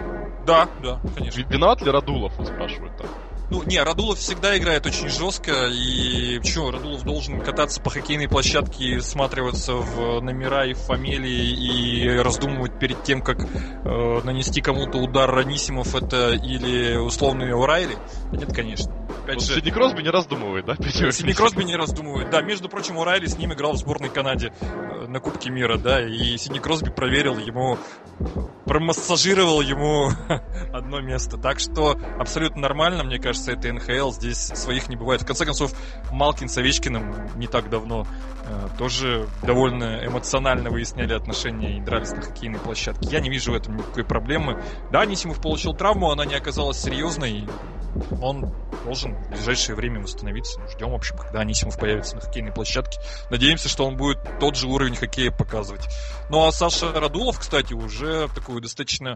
Да, 0.48 0.68
да, 0.82 1.00
конечно. 1.16 1.40
Виноват 1.40 1.84
ли 1.84 1.92
Радулов, 1.92 2.34
он 2.40 2.48
спрашивает 2.48 2.98
там? 2.98 3.08
Ну, 3.50 3.64
не, 3.64 3.82
Радулов 3.82 4.20
всегда 4.20 4.58
играет 4.58 4.86
очень 4.86 5.08
жестко, 5.08 5.68
и 5.68 6.42
что, 6.44 6.70
Радулов 6.72 7.04
должен 7.04 7.40
кататься 7.40 7.82
по 7.82 7.90
хоккейной 7.90 8.28
площадке, 8.28 9.00
всматриваться 9.00 9.76
в 9.76 10.20
номера 10.20 10.66
и 10.66 10.74
в 10.74 10.80
фамилии, 10.80 12.04
и 12.04 12.10
раздумывать 12.18 12.78
перед 12.78 13.04
тем, 13.04 13.22
как 13.22 13.40
э, 13.40 14.22
нанести 14.24 14.60
кому-то 14.62 14.98
удар 14.98 15.32
Ранисимов 15.32 15.96
это 15.96 16.34
или 16.34 16.98
условный 16.98 17.54
Урайли? 17.54 17.98
Нет, 18.34 18.54
конечно. 18.54 18.94
Опять 19.24 19.36
вот 19.36 19.44
же... 19.46 19.56
Сидни 19.56 19.72
Кросби 19.72 20.02
не 20.02 20.10
раздумывает, 20.10 20.66
да? 20.66 20.76
Сидни 20.76 21.32
Кросби 21.32 21.64
не 21.64 21.76
раздумывает, 21.76 22.30
да. 22.30 22.42
Между 22.42 22.68
прочим, 22.68 22.98
Урайли 22.98 23.28
с 23.28 23.38
ним 23.38 23.54
играл 23.54 23.74
в 23.74 23.78
сборной 23.78 24.10
Канаде 24.10 24.54
э, 24.60 25.08
на 25.08 25.20
Кубке 25.20 25.50
мира, 25.50 25.78
да, 25.78 26.06
и 26.06 26.38
Сидни 26.38 26.60
Кросби 26.60 26.90
проверил 26.90 27.38
ему, 27.38 27.78
промассажировал 28.66 29.62
ему 29.62 30.10
одно 30.74 31.00
место. 31.02 31.38
Так 31.38 31.60
что 31.60 31.98
абсолютно 32.20 32.62
нормально, 32.62 33.04
мне 33.04 33.20
кажется, 33.20 33.37
кажется, 33.38 33.52
это 33.52 33.74
НХЛ, 33.74 34.12
здесь 34.12 34.38
своих 34.38 34.90
не 34.90 34.96
бывает. 34.96 35.22
В 35.22 35.26
конце 35.26 35.46
концов, 35.46 35.74
Малкин 36.12 36.50
с 36.50 36.58
Овечкиным 36.58 37.14
не 37.36 37.48
так 37.48 37.70
давно 37.70 38.08
э, 38.46 38.68
тоже 38.78 39.28
довольно 39.44 40.06
эмоционально 40.06 40.70
выясняли 40.70 41.14
отношения 41.14 41.78
и 41.78 41.82
дрались 41.82 42.12
на 42.12 42.22
хоккейной 42.22 42.60
площадке. 42.60 43.08
Я 43.10 43.20
не 43.20 43.30
вижу 43.30 43.52
в 43.52 43.56
этом 43.56 43.78
никакой 43.78 44.04
проблемы. 44.04 44.62
Да, 44.92 45.06
Нисимов 45.06 45.42
получил 45.42 45.74
травму, 45.74 46.12
она 46.12 46.26
не 46.26 46.36
оказалась 46.36 46.80
серьезной. 46.82 47.48
Он 48.22 48.54
должен 48.84 49.16
в 49.16 49.30
ближайшее 49.30 49.76
время 49.76 50.02
восстановиться. 50.02 50.60
Ждем, 50.70 50.92
в 50.92 50.96
общем, 50.96 51.18
когда 51.18 51.40
Анисимов 51.40 51.80
появится 51.80 52.16
на 52.16 52.22
хоккейной 52.22 52.52
площадке. 52.52 53.00
Надеемся, 53.30 53.70
что 53.70 53.86
он 53.86 53.98
будет 53.98 54.20
тот 54.40 54.56
же 54.56 54.68
уровень 54.68 54.96
хоккея 54.96 55.32
показывать. 55.32 55.88
Ну 56.30 56.46
а 56.46 56.52
Саша 56.52 56.92
Радулов, 56.92 57.40
кстати, 57.40 57.74
уже 57.74 58.28
такую 58.36 58.62
достаточно 58.62 59.16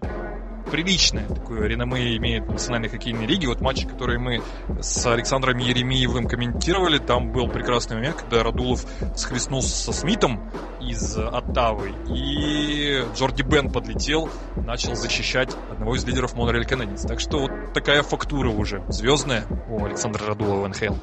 приличное 0.70 1.28
такое 1.28 1.68
реноме 1.68 2.18
имеет 2.18 2.48
национальной 2.48 2.90
хоккейной 2.90 3.26
лиге. 3.26 3.48
Вот 3.48 3.62
матчи, 3.62 3.88
которые 3.88 4.20
мы 4.20 4.42
с 4.82 5.06
Александром 5.06 5.58
Еремеевым 5.58 6.28
комментировали, 6.28 6.98
там 6.98 7.32
был 7.32 7.48
прекрасный 7.48 7.98
момент, 7.98 8.18
когда 8.18 8.44
Радулов 8.44 8.86
схлестнулся 9.16 9.70
со 9.70 9.94
Смитом 9.94 10.52
из 10.80 11.18
Оттавы, 11.18 11.94
и 12.10 13.04
Джорди 13.16 13.44
Бен 13.44 13.72
подлетел, 13.72 14.30
начал 14.56 14.96
защищать 14.96 15.56
одного 15.70 15.96
из 15.96 16.06
лидеров 16.06 16.34
Монреаль 16.36 16.66
Канадец. 16.66 17.04
Так 17.04 17.20
что 17.20 17.40
вот 17.40 17.74
такая 17.74 18.04
фактура 18.04 18.50
уже 18.50 18.84
звездная 18.90 19.46
у 19.70 19.86
Александра 19.86 20.26
Радулова 20.26 20.66
в 20.66 20.70
НХЛ. 20.70 20.96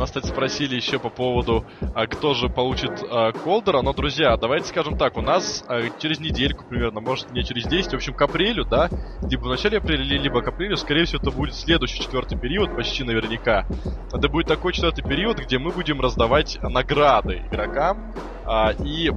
Нас, 0.00 0.08
кстати, 0.08 0.28
спросили 0.28 0.76
еще 0.76 0.98
по 0.98 1.10
поводу, 1.10 1.66
а, 1.94 2.06
кто 2.06 2.32
же 2.32 2.48
получит 2.48 3.02
а, 3.10 3.32
Колдера. 3.32 3.82
Но, 3.82 3.92
друзья, 3.92 4.34
давайте 4.38 4.68
скажем 4.68 4.96
так, 4.96 5.18
у 5.18 5.20
нас 5.20 5.62
а, 5.68 5.82
через 5.98 6.20
недельку 6.20 6.64
примерно, 6.64 7.00
может 7.00 7.30
не 7.32 7.44
через 7.44 7.66
10, 7.66 7.92
в 7.92 7.96
общем, 7.96 8.14
к 8.14 8.22
апрелю, 8.22 8.49
да, 8.64 8.88
либо 9.28 9.42
в 9.42 9.48
начале 9.48 9.78
апреля, 9.78 10.04
либо 10.04 10.42
к 10.42 10.48
апрелю, 10.48 10.76
скорее 10.76 11.04
всего, 11.04 11.20
это 11.22 11.30
будет 11.30 11.54
следующий 11.54 12.00
четвертый 12.00 12.38
период, 12.38 12.74
почти 12.74 13.04
наверняка. 13.04 13.66
Это 14.12 14.28
будет 14.28 14.46
такой 14.46 14.72
четвертый 14.72 15.02
период, 15.02 15.38
где 15.38 15.58
мы 15.58 15.70
будем 15.70 16.00
раздавать 16.00 16.58
награды 16.62 17.42
игрокам. 17.50 18.14
А, 18.44 18.72
и 18.72 19.10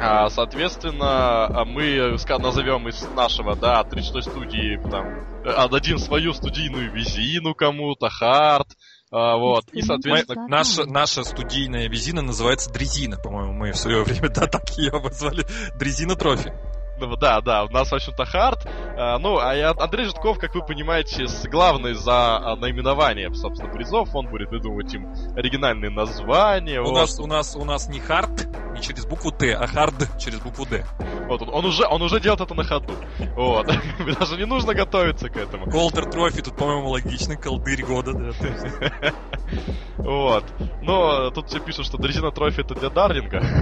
а, 0.00 0.28
соответственно, 0.30 1.64
мы 1.66 2.16
назовем 2.38 2.88
из 2.88 3.06
нашего, 3.14 3.54
да, 3.54 3.84
36 3.84 4.30
студии, 4.30 4.80
там, 4.90 5.26
отдадим 5.44 5.98
свою 5.98 6.32
студийную 6.32 6.90
визину 6.92 7.54
кому-то, 7.54 8.08
хард, 8.08 8.68
а, 9.12 9.36
вот. 9.36 9.64
И, 9.72 9.82
соответственно... 9.82 10.48
наша, 10.48 10.86
наша 10.86 11.22
студийная 11.22 11.88
визина 11.88 12.22
называется 12.22 12.72
Дрезина, 12.72 13.18
по-моему, 13.18 13.52
мы 13.52 13.72
в 13.72 13.76
свое 13.76 14.02
время, 14.02 14.30
да, 14.30 14.46
так 14.46 14.70
ее 14.78 14.92
обозвали. 14.92 15.44
Дрезина 15.78 16.16
трофи. 16.16 16.52
Ну, 17.06 17.16
да, 17.16 17.40
да, 17.40 17.64
у 17.64 17.68
нас, 17.68 17.90
в 17.90 17.94
общем-то, 17.94 18.24
хард. 18.24 18.66
А, 18.96 19.18
ну, 19.18 19.38
а 19.38 19.74
Андрей 19.78 20.04
Житков, 20.04 20.38
как 20.38 20.54
вы 20.54 20.64
понимаете, 20.64 21.26
главный 21.50 21.94
за 21.94 22.36
а, 22.36 22.56
наименование, 22.56 23.32
собственно, 23.34 23.72
призов. 23.72 24.14
Он 24.14 24.28
будет 24.28 24.50
выдумывать 24.50 24.94
им 24.94 25.12
оригинальные 25.36 25.90
названия. 25.90 26.80
У, 26.80 26.84
вот. 26.84 26.94
нас, 26.94 27.18
у, 27.18 27.26
нас, 27.26 27.56
у 27.56 27.64
нас 27.64 27.88
не 27.88 28.00
хард, 28.00 28.46
не 28.72 28.80
через 28.80 29.04
букву 29.06 29.32
Т, 29.32 29.52
а 29.52 29.66
хард 29.66 29.94
через 30.18 30.40
букву 30.40 30.64
Д. 30.66 30.84
Вот, 31.28 31.42
он, 31.42 31.48
он, 31.52 31.64
уже, 31.64 31.86
он 31.86 32.02
уже 32.02 32.20
делает 32.20 32.40
это 32.40 32.54
на 32.54 32.64
ходу. 32.64 32.94
Вот. 33.36 33.66
Даже 34.18 34.36
не 34.36 34.46
нужно 34.46 34.74
готовиться 34.74 35.28
к 35.28 35.36
этому. 35.36 35.70
Колдер 35.70 36.06
трофи, 36.10 36.42
тут, 36.42 36.56
по-моему, 36.56 36.88
логично, 36.90 37.36
колдырь 37.36 37.84
года, 37.84 38.12
да. 38.12 39.12
Вот. 39.98 40.44
Но 40.82 41.30
тут 41.30 41.48
все 41.48 41.60
пишут, 41.60 41.86
что 41.86 41.98
дрезина 41.98 42.30
трофи 42.30 42.60
это 42.60 42.74
для 42.74 42.90
Дарлинга. 42.90 43.42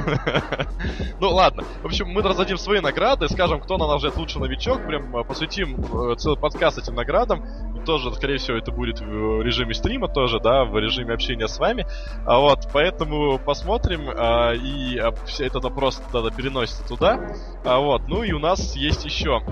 Ну 1.21 1.29
ладно. 1.29 1.65
В 1.83 1.87
общем, 1.87 2.09
мы 2.09 2.23
раздадим 2.23 2.57
свои 2.57 2.81
награды, 2.81 3.29
скажем, 3.29 3.61
кто 3.61 3.77
на 3.77 3.87
нас 3.87 4.01
ждет 4.01 4.17
лучший 4.17 4.41
новичок, 4.41 4.87
прям 4.87 5.15
э, 5.15 5.25
посвятим 5.25 5.77
э, 5.81 6.15
целый 6.17 6.39
подкаст 6.39 6.79
этим 6.79 6.95
наградам. 6.95 7.45
Тоже, 7.85 8.11
скорее 8.15 8.39
всего, 8.39 8.57
это 8.57 8.73
будет 8.73 9.01
в 9.01 9.43
режиме 9.43 9.75
стрима 9.75 10.09
тоже, 10.09 10.41
да, 10.41 10.65
в 10.65 10.79
режиме 10.79 11.15
общения 11.15 11.47
с 11.47 11.59
вами. 11.59 11.87
А 12.27 12.39
вот, 12.39 12.69
поэтому 12.73 13.39
посмотрим, 13.39 14.09
а, 14.09 14.53
и 14.53 14.99
а, 14.99 15.13
этот 15.39 15.65
вопрос 15.65 16.03
тогда 16.13 16.31
переносится 16.31 16.87
туда. 16.87 17.35
А 17.65 17.79
вот, 17.79 18.09
ну 18.09 18.23
и 18.23 18.33
у 18.33 18.39
нас 18.39 18.75
есть 18.77 19.05
еще 19.05 19.43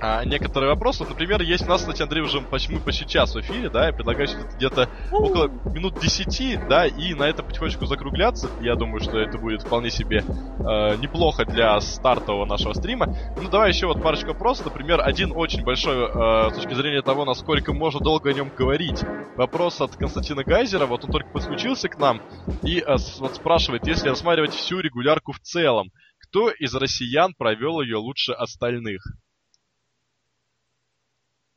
а, 0.00 0.24
некоторые 0.24 0.70
вопросы. 0.70 1.04
Например, 1.08 1.40
есть 1.40 1.64
у 1.64 1.68
нас, 1.68 1.80
кстати, 1.80 2.02
Андрей, 2.02 2.22
уже 2.22 2.40
почему 2.40 2.80
почти 2.80 3.06
час 3.06 3.34
в 3.34 3.40
эфире, 3.40 3.70
да, 3.70 3.86
я 3.86 3.92
предлагаю 3.92 4.28
где-то 4.56 4.88
около 5.10 5.48
минут 5.48 5.98
10, 5.98 6.68
да, 6.68 6.86
и 6.86 7.14
на 7.14 7.24
этом 7.24 7.46
потихонечку 7.46 7.86
закругляться. 7.86 8.50
Я 8.60 8.74
думаю, 8.74 9.00
что 9.00 9.18
это 9.18 9.38
будет 9.38 9.62
вполне 9.62 9.90
себе 9.90 10.18
э, 10.18 10.96
неплохо 10.96 11.44
для 11.44 11.80
стартового 11.80 12.44
нашего 12.44 12.74
стрима. 12.74 13.16
Ну, 13.40 13.48
давай 13.48 13.70
еще 13.70 13.86
вот 13.86 14.02
парочку 14.02 14.28
вопросов. 14.28 14.66
Например, 14.66 15.00
один 15.00 15.32
очень 15.34 15.64
большой 15.64 15.96
э, 15.96 16.50
с 16.50 16.54
точки 16.54 16.74
зрения 16.74 17.02
того, 17.02 17.24
насколько 17.24 17.72
можно 17.72 18.00
долго 18.00 18.30
о 18.30 18.32
нем 18.32 18.50
говорить. 18.56 19.02
Вопрос 19.36 19.80
от 19.80 19.96
Константина 19.96 20.44
Гайзера, 20.44 20.86
вот 20.86 21.04
он 21.04 21.10
только 21.10 21.30
подключился 21.30 21.88
к 21.88 21.98
нам 21.98 22.20
и 22.62 22.80
э, 22.80 22.96
вот 23.18 23.34
спрашивает, 23.34 23.86
если 23.86 24.08
рассматривать 24.08 24.52
всю 24.52 24.80
регулярку 24.80 25.32
в 25.32 25.40
целом, 25.40 25.90
кто 26.28 26.50
из 26.50 26.74
россиян 26.74 27.34
провел 27.34 27.80
ее 27.80 27.96
лучше 27.96 28.32
остальных? 28.32 29.02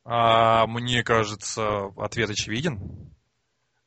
А, 0.04 0.66
мне 0.66 1.02
кажется, 1.02 1.86
ответ 1.96 2.30
очевиден. 2.30 3.10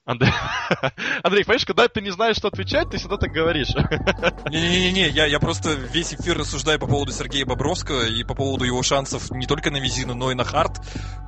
Андрей, 0.06 0.32
Андрей, 1.24 1.46
понимаешь, 1.46 1.66
когда 1.66 1.88
ты 1.88 2.02
не 2.02 2.12
знаешь, 2.12 2.36
что 2.36 2.50
отвечать, 2.50 2.90
ты 2.90 2.98
всегда 2.98 3.18
так 3.18 3.32
говоришь. 3.32 3.70
Не-не-не, 4.50 5.08
я, 5.10 5.26
я 5.26 5.40
просто 5.40 5.74
весь 5.74 6.14
эфир 6.14 6.38
рассуждаю 6.38 6.78
по 6.78 6.88
поводу 6.88 7.14
Сергея 7.14 7.46
Бобровского 7.46 8.06
и 8.06 8.24
по 8.24 8.36
поводу 8.36 8.66
его 8.66 8.84
шансов 8.84 9.32
не 9.32 9.48
только 9.48 9.72
на 9.72 9.78
Визину, 9.78 10.14
но 10.14 10.32
и 10.32 10.36
на 10.36 10.44
Хард, 10.44 10.78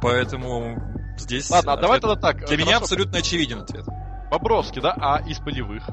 поэтому 0.01 0.77
здесь... 1.17 1.49
Ладно, 1.49 1.73
ответ... 1.73 1.81
давай 1.81 1.99
тогда 2.01 2.15
так. 2.17 2.37
Для 2.39 2.47
Хорошо. 2.47 2.65
меня 2.65 2.77
абсолютно 2.77 3.17
очевиден 3.19 3.59
ответ. 3.59 3.85
Бобровский, 4.29 4.81
да? 4.81 4.93
А 4.97 5.21
из 5.25 5.39
полевых? 5.39 5.87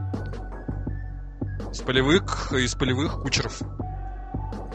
Из 1.72 1.80
полевых, 1.80 2.52
из 2.52 2.74
полевых 2.74 3.22
Кучеров. 3.22 3.60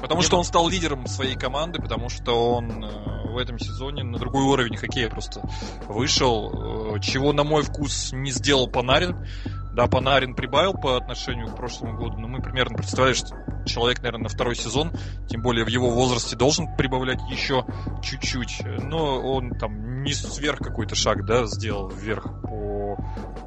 Потому 0.02 0.22
что 0.24 0.38
он 0.38 0.44
стал 0.44 0.68
лидером 0.68 1.06
своей 1.06 1.36
команды, 1.36 1.80
потому 1.80 2.10
что 2.10 2.56
он 2.56 2.84
э, 2.84 3.28
в 3.30 3.38
этом 3.38 3.60
сезоне 3.60 4.04
на 4.04 4.18
другой 4.18 4.44
уровень 4.44 4.78
хоккея 4.78 5.08
просто 5.10 5.42
вышел, 5.88 6.96
э, 6.96 7.00
чего, 7.00 7.34
на 7.34 7.44
мой 7.44 7.62
вкус, 7.62 8.12
не 8.14 8.32
сделал 8.32 8.68
Панарин. 8.68 9.16
Да, 9.78 9.86
Панарин 9.86 10.34
прибавил 10.34 10.74
по 10.74 10.98
отношению 10.98 11.50
к 11.50 11.56
прошлому 11.56 11.96
году, 11.96 12.18
но 12.18 12.28
мы 12.28 12.42
примерно 12.42 12.76
представляем, 12.76 13.16
что 13.16 13.36
человек, 13.68 14.00
наверное, 14.00 14.24
на 14.24 14.30
второй 14.30 14.56
сезон, 14.56 14.92
тем 15.30 15.44
более 15.44 15.66
в 15.66 15.68
его 15.68 15.92
возрасте, 15.92 16.36
должен 16.36 16.76
прибавлять 16.76 17.20
еще 17.30 17.64
чуть-чуть. 18.02 18.64
Но 18.82 19.22
он 19.22 19.52
там 19.52 20.02
не 20.02 20.14
сверх 20.14 20.58
какой-то 20.58 20.96
шаг, 20.96 21.28
да, 21.28 21.46
сделал 21.46 21.90
вверх 21.90 22.24
по 22.42 22.98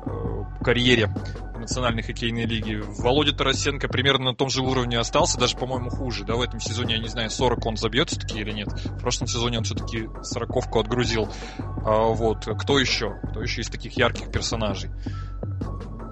э, 0.06 0.62
карьере 0.62 1.12
национальной 1.58 2.04
хоккейной 2.04 2.44
лиги. 2.44 2.80
Володя 2.80 3.32
Тарасенко 3.32 3.88
примерно 3.88 4.26
на 4.26 4.34
том 4.36 4.50
же 4.50 4.62
уровне 4.62 5.00
остался, 5.00 5.36
даже, 5.36 5.56
по-моему, 5.56 5.90
хуже. 5.90 6.24
Да, 6.24 6.36
в 6.36 6.42
этом 6.42 6.60
сезоне, 6.60 6.94
я 6.94 7.00
не 7.00 7.08
знаю, 7.08 7.28
40 7.28 7.66
он 7.66 7.76
забьет 7.76 8.08
все-таки 8.08 8.38
или 8.38 8.52
нет. 8.52 8.68
В 8.68 9.00
прошлом 9.00 9.26
сезоне 9.26 9.58
он 9.58 9.64
все-таки 9.64 10.08
сороковку 10.22 10.78
отгрузил. 10.78 11.28
А, 11.58 12.04
вот. 12.04 12.46
Кто 12.46 12.78
еще? 12.78 13.18
Кто 13.30 13.42
еще 13.42 13.62
из 13.62 13.68
таких 13.68 13.96
ярких 13.96 14.30
персонажей? 14.30 14.90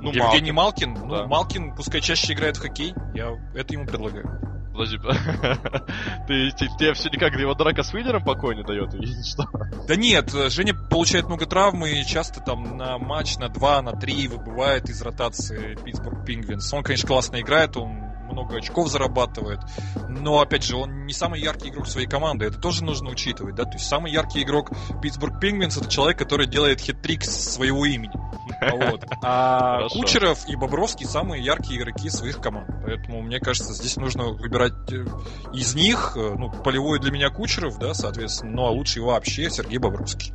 Ну, 0.01 0.13
Евгений 0.13 0.53
Малкин. 0.53 0.91
Малкин. 0.91 1.09
Да. 1.09 1.23
Ну, 1.23 1.29
Малкин 1.29 1.75
пускай 1.75 2.01
чаще 2.01 2.33
играет 2.33 2.57
в 2.57 2.61
хоккей. 2.61 2.95
Я 3.15 3.37
это 3.55 3.75
ему 3.75 3.87
предлагаю. 3.87 4.49
Подожди, 4.73 4.99
ты, 6.29 6.53
ты, 6.53 6.69
тебе 6.79 6.95
все 6.95 7.09
никак 7.09 7.35
его 7.35 7.55
драка 7.55 7.83
с 7.83 7.93
Виллером 7.93 8.23
покой 8.23 8.55
не 8.55 8.63
дает, 8.63 8.95
или 8.95 9.23
что? 9.25 9.45
Да 9.89 9.97
нет, 9.97 10.31
Женя 10.53 10.73
получает 10.73 11.27
много 11.27 11.47
травм 11.47 11.85
и 11.85 12.05
часто 12.05 12.41
там 12.41 12.77
на 12.77 12.97
матч, 12.97 13.39
на 13.39 13.49
два, 13.49 13.83
на 13.83 13.93
три 13.93 14.29
выбывает 14.29 14.89
из 14.89 15.03
ротации 15.03 15.77
Питтсбург 15.85 16.25
Пингвинс. 16.25 16.73
Он, 16.73 16.85
конечно, 16.85 17.09
классно 17.09 17.41
играет, 17.41 17.77
он 17.77 18.08
много 18.39 18.57
очков 18.57 18.89
зарабатывает. 18.89 19.61
Но, 20.09 20.41
опять 20.41 20.65
же, 20.65 20.77
он 20.77 21.07
не 21.07 21.13
самый 21.13 21.41
яркий 21.41 21.71
игрок 21.71 21.87
своей 21.87 22.07
команды. 22.07 22.47
Это 22.47 22.59
тоже 22.59 22.85
нужно 22.85 23.11
учитывать, 23.11 23.55
да? 23.55 23.65
То 23.65 23.73
есть 23.75 23.87
самый 23.87 24.13
яркий 24.13 24.43
игрок 24.43 24.71
Питтсбург 25.03 25.41
Пингвинс 25.41 25.77
это 25.77 25.89
человек, 25.89 26.19
который 26.19 26.47
делает 26.47 26.81
хит-трик 26.81 27.25
своего 27.25 27.85
имени. 27.85 28.13
Вот. 28.61 29.05
А 29.23 29.89
Кучеров 29.89 30.49
и 30.49 30.57
Бобровский 30.57 31.07
самые 31.07 31.45
яркие 31.45 31.81
игроки 31.81 32.11
своих 32.11 32.41
команд. 32.41 32.69
Поэтому, 32.85 33.23
мне 33.23 33.39
кажется, 33.39 33.73
здесь 33.73 33.97
нужно 33.97 34.25
выбирать 34.25 34.73
э, 34.91 35.05
из 35.53 35.75
них, 35.75 36.15
э, 36.17 36.35
ну, 36.37 36.51
полевой 36.51 36.99
для 36.99 37.13
меня 37.13 37.31
Кучеров, 37.31 37.79
да, 37.79 37.95
соответственно, 37.95 38.53
ну, 38.53 38.67
а 38.67 38.71
лучший 38.71 39.03
вообще 39.03 39.49
Сергей 39.51 39.79
Бобровский. 39.79 40.33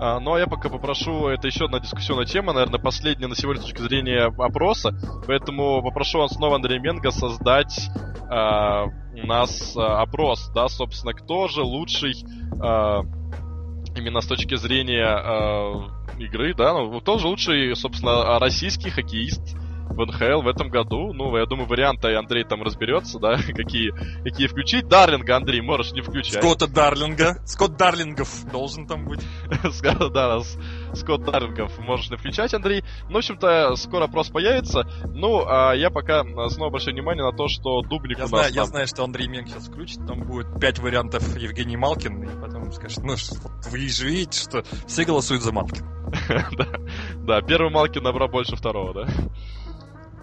А, 0.00 0.18
ну 0.20 0.34
а 0.34 0.40
я 0.40 0.46
пока 0.46 0.68
попрошу, 0.68 1.28
это 1.28 1.46
еще 1.46 1.66
одна 1.66 1.80
дискуссионная 1.80 2.26
тема, 2.26 2.52
наверное, 2.52 2.80
последняя 2.80 3.26
на 3.26 3.36
сегодня 3.36 3.62
с 3.62 3.66
точки 3.66 3.80
зрения 3.80 4.24
опроса, 4.24 4.96
поэтому 5.26 5.82
попрошу 5.82 6.26
снова, 6.28 6.56
Андрей 6.56 6.78
Менго, 6.78 7.10
создать 7.10 7.90
а, 8.28 8.84
у 8.86 9.26
нас 9.26 9.76
а, 9.76 10.02
опрос, 10.02 10.50
да, 10.54 10.68
собственно, 10.68 11.12
кто 11.12 11.48
же 11.48 11.62
лучший 11.62 12.14
а, 12.60 13.02
именно 13.96 14.20
с 14.20 14.26
точки 14.26 14.56
зрения 14.56 15.06
э, 15.06 16.22
игры, 16.22 16.52
да, 16.54 16.72
ну, 16.72 17.00
кто 17.00 17.18
же 17.18 17.28
лучший, 17.28 17.76
собственно, 17.76 18.40
российский 18.40 18.90
хоккеист 18.90 19.56
в 19.94 20.06
НХЛ 20.06 20.42
в 20.42 20.48
этом 20.48 20.68
году. 20.68 21.12
Ну, 21.12 21.36
я 21.36 21.46
думаю, 21.46 21.68
варианты 21.68 22.14
Андрей 22.14 22.44
там 22.44 22.62
разберется, 22.62 23.18
да, 23.18 23.36
какие, 23.54 23.92
какие 24.22 24.46
включить. 24.46 24.88
Дарлинга, 24.88 25.36
Андрей, 25.36 25.60
можешь 25.60 25.92
не 25.92 26.02
включать. 26.02 26.42
Скотта 26.42 26.66
Дарлинга. 26.66 27.38
Скотт 27.46 27.76
Дарлингов 27.76 28.50
должен 28.50 28.86
там 28.86 29.06
быть. 29.06 29.20
Да, 30.14 30.40
Скотт 30.94 31.24
Дарлингов 31.24 31.78
можешь 31.78 32.10
не 32.10 32.16
включать, 32.16 32.52
Андрей. 32.54 32.84
Ну, 33.08 33.14
в 33.14 33.16
общем-то, 33.18 33.74
скоро 33.76 34.04
опрос 34.04 34.28
появится. 34.28 34.86
Ну, 35.06 35.44
а 35.46 35.72
я 35.72 35.90
пока 35.90 36.22
снова 36.48 36.70
большое 36.70 36.94
внимание 36.94 37.24
на 37.24 37.36
то, 37.36 37.48
что 37.48 37.82
Дубник 37.82 38.18
я 38.18 38.24
у 38.24 38.28
знаю, 38.28 38.44
нас... 38.44 38.52
Я 38.52 38.62
там... 38.62 38.70
знаю, 38.70 38.86
что 38.86 39.04
Андрей 39.04 39.28
Менг 39.28 39.48
сейчас 39.48 39.68
включит, 39.68 40.06
там 40.06 40.22
будет 40.22 40.60
пять 40.60 40.78
вариантов 40.78 41.36
Евгений 41.36 41.76
Малкин, 41.76 42.22
и 42.22 42.40
потом 42.40 42.72
скажет, 42.72 42.98
ну, 43.02 43.14
вы 43.70 43.88
же 43.88 44.06
видите, 44.06 44.40
что 44.40 44.64
все 44.86 45.04
голосуют 45.04 45.42
за 45.42 45.52
Малкин. 45.52 45.84
да, 46.28 46.66
да, 47.16 47.40
первый 47.42 47.70
Малкин 47.70 48.02
набрал 48.02 48.28
больше 48.28 48.56
второго, 48.56 48.94
да. 48.94 49.08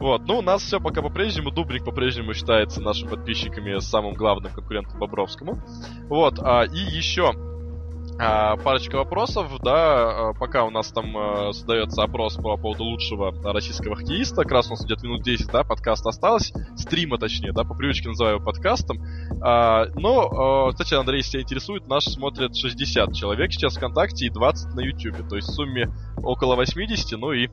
Вот, 0.02 0.24
ну, 0.26 0.39
у 0.39 0.41
нас 0.41 0.64
все 0.64 0.80
пока 0.80 1.04
по-прежнему. 1.04 1.52
Дубник 1.52 1.86
по-прежнему 1.86 2.34
считается 2.34 2.82
нашими 2.82 3.10
подписчиками 3.10 3.78
самым 3.80 4.16
главным 4.16 4.52
конкурентом 4.52 4.99
Бобровскому. 4.99 5.62
Вот, 6.10 6.39
а, 6.39 6.64
и 6.64 6.78
еще 6.78 7.34
а, 8.20 8.58
парочка 8.58 8.95
вопросов, 8.95 9.52
да, 9.62 10.30
а, 10.30 10.34
пока 10.34 10.64
у 10.64 10.72
нас 10.72 10.91
там 10.91 11.16
а, 11.16 11.54
задается 11.54 12.02
опрос 12.02 12.34
по 12.36 12.58
поводу 12.58 12.84
лучшего 12.86 13.32
российского 13.54 13.95
хоккеиста, 13.95 14.41
как 14.41 14.52
раз 14.54 14.68
у 14.68 14.70
нас 14.72 14.84
идет 14.84 15.04
минут 15.04 15.22
10, 15.22 15.52
да, 15.52 15.64
подкаст 15.64 16.08
осталось, 16.08 16.52
стрима 16.76 17.20
точнее, 17.20 17.52
да, 17.52 17.64
по 17.64 17.76
привычке 17.76 18.10
называю 18.10 18.38
его 18.38 18.43
подкастом. 18.43 19.04
А, 19.39 19.86
но, 19.93 20.68
а, 20.68 20.72
кстати, 20.72 20.95
Андрей, 20.95 21.18
если 21.18 21.41
интересует, 21.41 21.88
наш 21.88 22.06
смотрят 22.06 22.58
60 22.58 23.14
человек 23.14 23.54
сейчас 23.54 23.78
ВКонтакте 23.78 24.26
и 24.26 24.30
20 24.32 24.74
на 24.74 24.80
Ютубе, 24.80 25.24
то 25.30 25.36
есть 25.36 25.49
в 25.49 25.54
сумме 25.54 25.93
около 26.24 26.56
80, 26.56 27.20
ну 27.20 27.34
и 27.34 27.49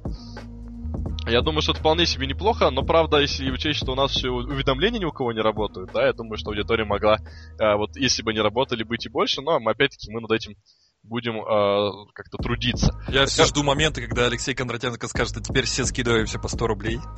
я 1.28 1.42
думаю, 1.42 1.62
что 1.62 1.72
это 1.72 1.80
вполне 1.80 2.06
себе 2.06 2.26
неплохо, 2.26 2.70
но 2.70 2.82
правда, 2.82 3.18
если 3.18 3.50
учесть, 3.50 3.80
что 3.80 3.92
у 3.92 3.94
нас 3.94 4.12
все 4.12 4.30
уведомления 4.30 5.00
ни 5.00 5.04
у 5.04 5.12
кого 5.12 5.32
не 5.32 5.40
работают, 5.40 5.92
да, 5.92 6.06
я 6.06 6.12
думаю, 6.12 6.38
что 6.38 6.50
аудитория 6.50 6.84
могла, 6.84 7.18
э, 7.58 7.74
вот 7.76 7.96
если 7.96 8.22
бы 8.22 8.32
не 8.32 8.40
работали, 8.40 8.82
быть 8.82 9.06
и 9.06 9.08
больше, 9.08 9.40
но 9.42 9.56
опять-таки 9.56 10.10
мы 10.10 10.20
над 10.20 10.30
этим 10.32 10.54
будем 11.02 11.36
э, 11.36 12.12
как-то 12.14 12.38
трудиться. 12.38 12.92
Я 13.08 13.26
все 13.26 13.44
жду 13.44 13.62
момента, 13.62 14.00
когда 14.00 14.26
Алексей 14.26 14.54
Кондратенко 14.54 15.06
скажет, 15.08 15.36
а 15.36 15.40
теперь 15.40 15.64
все 15.64 15.84
скидываемся 15.84 16.38
по 16.38 16.48
100 16.48 16.66
рублей. 16.66 16.98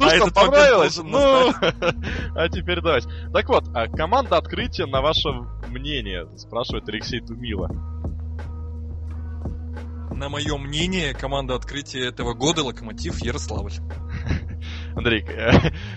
Ну 0.00 0.08
что, 0.08 0.30
понравилось? 0.32 0.98
Ну, 0.98 1.52
а 2.36 2.48
теперь 2.48 2.80
давайте. 2.80 3.08
Так 3.32 3.48
вот, 3.48 3.64
а 3.74 3.86
команда 3.88 4.36
открытия, 4.36 4.86
на 4.86 5.00
ваше 5.00 5.28
мнение, 5.68 6.26
спрашивает 6.36 6.88
Алексей 6.88 7.20
Тумила 7.20 7.68
на 10.22 10.28
мое 10.28 10.56
мнение, 10.56 11.14
команда 11.14 11.56
открытия 11.56 12.06
этого 12.06 12.32
года 12.32 12.62
Локомотив 12.62 13.20
Ярославль. 13.24 13.72
Андрей, 14.94 15.26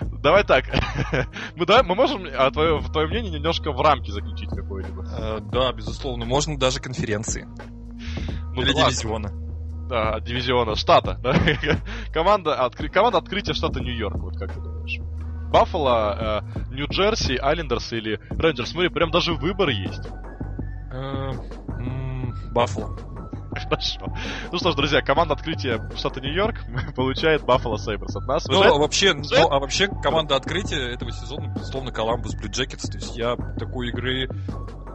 давай 0.20 0.42
так. 0.42 0.64
мы, 1.54 1.64
давай, 1.64 1.84
мы 1.84 1.94
можем 1.94 2.26
а, 2.36 2.50
твое, 2.50 2.82
твое 2.92 3.06
мнение 3.06 3.30
немножко 3.30 3.70
в 3.70 3.80
рамки 3.80 4.10
заключить 4.10 4.48
какое-либо? 4.50 5.04
Э, 5.04 5.38
да, 5.40 5.70
безусловно. 5.72 6.24
Можно 6.24 6.58
даже 6.58 6.80
конференции. 6.80 7.46
Ну, 8.52 8.62
Или 8.62 8.72
да 8.72 8.86
дивизиона. 8.86 9.30
Да, 9.88 10.18
дивизиона 10.18 10.74
штата. 10.74 11.20
Да? 11.22 11.32
команда, 12.12 12.56
откры... 12.64 12.88
команда 12.88 13.18
открытия 13.18 13.54
штата 13.54 13.78
Нью-Йорк, 13.78 14.16
вот 14.16 14.36
как 14.36 14.52
ты 14.52 14.60
думаешь? 14.60 14.98
Баффало, 15.52 16.42
э, 16.42 16.74
Нью-Джерси, 16.74 17.36
Айлендерс 17.40 17.92
или 17.92 18.18
Рейнджерс? 18.30 18.70
Смотри, 18.70 18.88
прям 18.88 19.12
даже 19.12 19.34
выбор 19.34 19.68
есть. 19.68 20.08
Э, 20.90 21.30
Баффало. 22.50 23.15
Хорошо. 23.68 24.14
Ну 24.52 24.58
что 24.58 24.72
ж, 24.72 24.74
друзья, 24.74 25.00
команда 25.00 25.34
открытия 25.34 25.80
штата 25.96 26.20
Нью-Йорк 26.20 26.64
получает 26.96 27.44
Баффало 27.44 27.76
Сейберс 27.76 28.16
от 28.16 28.26
нас. 28.26 28.46
Ну, 28.48 28.62
а 28.62 28.78
вообще, 28.78 29.14
ну, 29.14 29.48
а 29.50 29.58
вообще 29.58 29.88
команда 29.88 30.36
открытия 30.36 30.92
этого 30.92 31.10
сезона, 31.12 31.52
безусловно, 31.54 31.92
Коламбус 31.92 32.34
Блю 32.34 32.50
Джекетс. 32.50 32.88
То 32.88 32.98
есть 32.98 33.16
я 33.16 33.36
такой 33.58 33.88
игры 33.88 34.28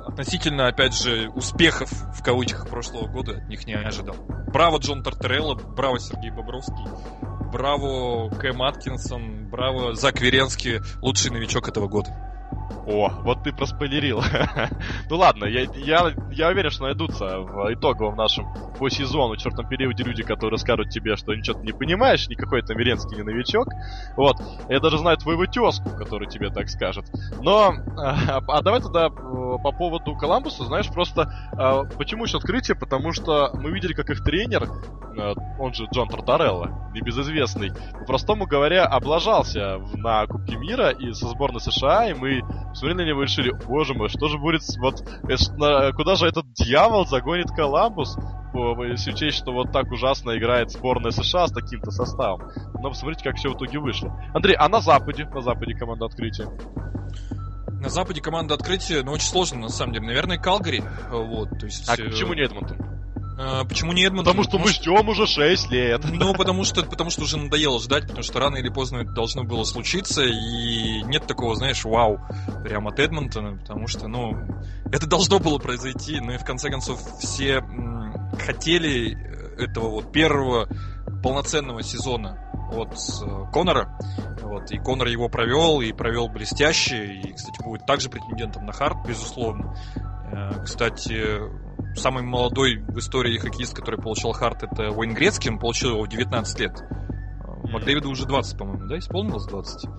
относительно, 0.05 0.67
опять 0.67 0.95
же, 0.95 1.29
успехов 1.29 1.91
в 1.91 2.23
кавычках 2.23 2.67
прошлого 2.69 3.07
года 3.07 3.37
от 3.37 3.47
них 3.47 3.65
не 3.65 3.73
ожидал. 3.73 4.15
Браво 4.47 4.77
Джон 4.77 5.03
Торторелла, 5.03 5.55
браво 5.55 5.99
Сергей 5.99 6.31
Бобровский, 6.31 6.85
браво 7.51 8.29
Кэм 8.29 8.61
Аткинсон, 8.61 9.49
браво 9.49 9.93
Зак 9.93 10.19
Веренский, 10.21 10.81
лучший 11.01 11.31
новичок 11.31 11.69
этого 11.69 11.87
года. 11.87 12.09
О, 12.85 13.09
вот 13.23 13.43
ты 13.43 13.53
проспойлерил. 13.53 14.23
ну 15.09 15.17
ладно, 15.17 15.45
я, 15.45 15.67
я, 15.75 16.13
я 16.31 16.47
уверен, 16.49 16.71
что 16.71 16.83
найдутся 16.83 17.39
в 17.39 17.73
итоговом 17.73 18.15
нашем 18.15 18.47
по 18.77 18.89
сезону 18.89 19.35
четвертом 19.35 19.67
периоде 19.67 20.03
люди, 20.03 20.23
которые 20.23 20.51
расскажут 20.51 20.89
тебе, 20.89 21.15
что 21.15 21.35
ничего 21.35 21.59
ты 21.59 21.65
не 21.65 21.73
понимаешь, 21.73 22.27
никакой 22.27 22.61
там 22.63 22.77
Веренский 22.77 23.17
не 23.17 23.23
новичок. 23.23 23.67
Вот. 24.17 24.37
Я 24.69 24.79
даже 24.79 24.97
знаю 24.97 25.17
твоего 25.17 25.45
тезку, 25.45 25.89
который 25.91 26.27
тебе 26.27 26.49
так 26.49 26.69
скажет. 26.69 27.05
Но, 27.41 27.73
а, 27.97 28.41
а 28.47 28.61
давай 28.61 28.81
тогда 28.81 29.07
э, 29.07 29.09
по 29.11 29.71
поводу 29.71 30.15
Коламбуса, 30.15 30.65
знаешь, 30.65 30.87
просто 30.89 31.31
а, 31.53 31.83
почему 31.83 32.25
еще 32.25 32.37
открытие? 32.37 32.75
Потому 32.75 33.11
что 33.11 33.51
мы 33.53 33.71
видели, 33.71 33.93
как 33.93 34.09
их 34.09 34.23
тренер, 34.23 34.63
э, 34.63 35.33
он 35.59 35.73
же 35.73 35.85
Джон 35.93 36.09
Тартарелло, 36.09 36.89
небезызвестный, 36.93 37.71
по-простому 37.99 38.47
говоря, 38.47 38.85
облажался 38.85 39.79
на 39.93 40.25
Кубке 40.25 40.55
мира 40.55 40.89
и 40.89 41.13
со 41.13 41.27
сборной 41.27 41.61
США, 41.61 42.09
и 42.09 42.13
мы 42.13 42.41
Смотрели 42.73 42.97
на 42.97 43.07
него 43.07 43.21
и 43.21 43.25
решили, 43.25 43.51
боже 43.67 43.93
мой, 43.93 44.09
что 44.09 44.27
же 44.27 44.37
будет, 44.37 44.61
вот, 44.79 45.03
куда 45.95 46.15
же 46.15 46.27
этот 46.27 46.45
дьявол 46.53 47.05
загонит 47.05 47.51
Коламбус, 47.51 48.17
если 48.89 49.11
учесть, 49.11 49.37
что 49.37 49.51
вот 49.51 49.71
так 49.71 49.91
ужасно 49.91 50.37
играет 50.37 50.71
сборная 50.71 51.11
США 51.11 51.47
с 51.47 51.51
таким-то 51.51 51.91
составом. 51.91 52.49
Но 52.73 52.89
посмотрите, 52.89 53.23
как 53.23 53.35
все 53.37 53.49
в 53.49 53.55
итоге 53.55 53.79
вышло. 53.79 54.17
Андрей, 54.33 54.55
а 54.55 54.67
на 54.69 54.81
Западе? 54.81 55.25
На 55.25 55.41
Западе 55.41 55.73
команда 55.73 56.05
открытия? 56.05 56.47
На 57.81 57.89
Западе 57.89 58.21
команда 58.21 58.53
открытия, 58.53 59.03
ну, 59.03 59.11
очень 59.13 59.27
сложно, 59.27 59.61
на 59.61 59.69
самом 59.69 59.93
деле. 59.93 60.05
Наверное, 60.05 60.37
Калгари. 60.37 60.83
Вот, 61.09 61.49
то 61.59 61.65
есть... 61.65 61.89
А 61.89 61.95
почему 61.95 62.33
не 62.33 62.43
Эдмонтон? 62.43 62.77
А, 63.43 63.63
почему 63.65 63.91
не 63.93 64.03
Эдмонтон? 64.05 64.35
Потому 64.35 64.43
что 64.43 64.59
мы 64.59 64.71
ждем 64.71 65.09
уже 65.09 65.25
6 65.25 65.71
лет. 65.71 66.01
Ну, 66.11 66.33
потому 66.33 66.63
что, 66.63 66.83
потому 66.83 67.09
что 67.09 67.23
уже 67.23 67.37
надоело 67.37 67.79
ждать, 67.79 68.03
потому 68.03 68.21
что 68.21 68.39
рано 68.39 68.57
или 68.57 68.69
поздно 68.69 68.97
это 68.97 69.11
должно 69.11 69.43
было 69.43 69.63
случиться, 69.63 70.23
и 70.23 71.01
нет 71.03 71.25
такого, 71.25 71.55
знаешь, 71.55 71.83
вау, 71.83 72.19
прям 72.63 72.87
от 72.87 72.99
Эдмонтона, 72.99 73.57
потому 73.57 73.87
что, 73.87 74.07
ну, 74.07 74.37
это 74.91 75.07
должно 75.07 75.39
было 75.39 75.57
произойти, 75.57 76.19
но 76.19 76.35
и 76.35 76.37
в 76.37 76.45
конце 76.45 76.69
концов 76.69 77.01
все 77.19 77.63
хотели 78.45 79.17
этого 79.57 79.89
вот 79.89 80.11
первого 80.11 80.67
полноценного 81.23 81.81
сезона 81.83 82.37
от 82.71 82.93
э, 82.93 83.51
Конора. 83.51 83.97
Вот, 84.41 84.71
и 84.71 84.77
Конор 84.77 85.07
его 85.07 85.29
провел, 85.29 85.81
и 85.81 85.91
провел 85.91 86.29
блестяще, 86.29 87.05
и, 87.05 87.33
кстати, 87.33 87.61
будет 87.63 87.85
также 87.85 88.09
претендентом 88.09 88.65
на 88.65 88.71
хард, 88.73 89.05
безусловно. 89.07 89.75
Э, 90.31 90.63
кстати, 90.63 91.39
самый 91.95 92.23
молодой 92.23 92.77
в 92.87 92.97
истории 92.99 93.37
хоккеист, 93.37 93.75
который 93.75 93.99
получил 93.99 94.31
хард, 94.31 94.63
это 94.63 94.91
Уэйн 94.91 95.13
Грецкий, 95.13 95.51
он 95.51 95.59
получил 95.59 95.91
его 95.91 96.03
в 96.03 96.07
19 96.07 96.59
лет. 96.59 96.71
Mm. 96.71 97.71
Макдэвиду 97.71 98.09
уже 98.09 98.25
20, 98.25 98.57
по-моему, 98.57 98.87
да? 98.87 98.97
Исполнилось 98.97 99.45
20? 99.45 99.89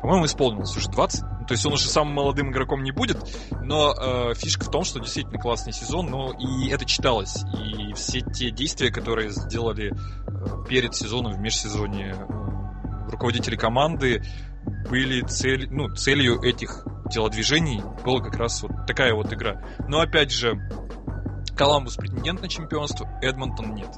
По-моему, 0.00 0.26
исполнилось 0.26 0.76
уже 0.76 0.88
20. 0.90 1.20
То 1.20 1.54
есть 1.54 1.64
он 1.66 1.72
уже 1.72 1.88
самым 1.88 2.14
молодым 2.14 2.50
игроком 2.52 2.82
не 2.82 2.92
будет, 2.92 3.18
но 3.62 3.94
э, 3.94 4.34
фишка 4.34 4.66
в 4.66 4.70
том, 4.70 4.84
что 4.84 5.00
действительно 5.00 5.40
классный 5.40 5.72
сезон, 5.72 6.06
но 6.10 6.32
и 6.32 6.68
это 6.68 6.84
читалось. 6.84 7.42
И 7.58 7.94
все 7.94 8.20
те 8.20 8.50
действия, 8.50 8.90
которые 8.90 9.30
сделали 9.30 9.92
э, 9.92 10.68
перед 10.68 10.94
сезоном, 10.94 11.32
в 11.32 11.40
межсезоне 11.40 12.14
э, 12.16 13.10
руководители 13.10 13.56
команды, 13.56 14.22
были 14.90 15.22
цель, 15.22 15.68
ну, 15.70 15.88
целью 15.94 16.42
этих 16.42 16.84
телодвижений 17.10 17.82
была 18.04 18.20
как 18.20 18.36
раз 18.36 18.62
вот 18.62 18.86
такая 18.86 19.14
вот 19.14 19.32
игра. 19.32 19.62
Но 19.88 20.00
опять 20.00 20.30
же, 20.30 20.54
Коламбус 21.58 21.96
претендент 21.96 22.40
на 22.40 22.48
чемпионство, 22.48 23.08
Эдмонтон 23.20 23.74
нет. 23.74 23.90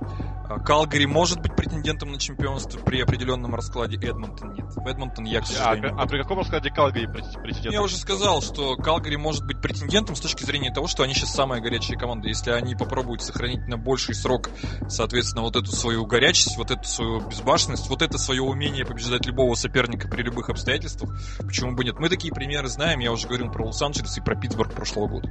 А, 0.48 0.58
Калгари 0.60 1.04
может 1.04 1.42
быть 1.42 1.54
претендентом 1.54 2.10
на 2.10 2.18
чемпионство 2.18 2.78
при 2.80 3.02
определенном 3.02 3.54
раскладе, 3.54 3.98
Эдмонтон 3.98 4.54
нет. 4.54 4.64
В 4.74 4.86
Эдмонтон 4.86 5.26
я, 5.26 5.42
к 5.42 5.46
сожалению... 5.46 5.94
А, 5.94 6.04
а 6.04 6.06
при 6.06 6.22
каком 6.22 6.38
раскладе 6.38 6.70
Калгари 6.70 7.04
претендент? 7.06 7.74
Я 7.74 7.82
уже 7.82 7.98
сказал, 7.98 8.40
что 8.40 8.76
Калгари 8.76 9.16
может 9.16 9.44
быть 9.44 9.60
претендентом 9.60 10.16
с 10.16 10.20
точки 10.20 10.42
зрения 10.42 10.72
того, 10.72 10.86
что 10.86 11.02
они 11.02 11.12
сейчас 11.12 11.34
самая 11.34 11.60
горячая 11.60 11.98
команда. 11.98 12.28
Если 12.28 12.50
они 12.50 12.74
попробуют 12.74 13.22
сохранить 13.22 13.68
на 13.68 13.76
больший 13.76 14.14
срок, 14.14 14.48
соответственно, 14.88 15.42
вот 15.42 15.54
эту 15.54 15.70
свою 15.70 16.06
горячесть, 16.06 16.56
вот 16.56 16.70
эту 16.70 16.84
свою 16.84 17.20
безбашенность, 17.20 17.90
вот 17.90 18.00
это 18.00 18.16
свое 18.16 18.40
умение 18.40 18.86
побеждать 18.86 19.26
любого 19.26 19.54
соперника 19.54 20.08
при 20.08 20.22
любых 20.22 20.48
обстоятельствах, 20.48 21.14
почему 21.40 21.76
бы 21.76 21.84
нет? 21.84 21.98
Мы 21.98 22.08
такие 22.08 22.32
примеры 22.32 22.68
знаем, 22.68 23.00
я 23.00 23.12
уже 23.12 23.28
говорил 23.28 23.52
про 23.52 23.66
Лос-Анджелес 23.66 24.16
и 24.16 24.22
про 24.22 24.34
Питтсбург 24.34 24.72
прошлого 24.72 25.08
года. 25.08 25.28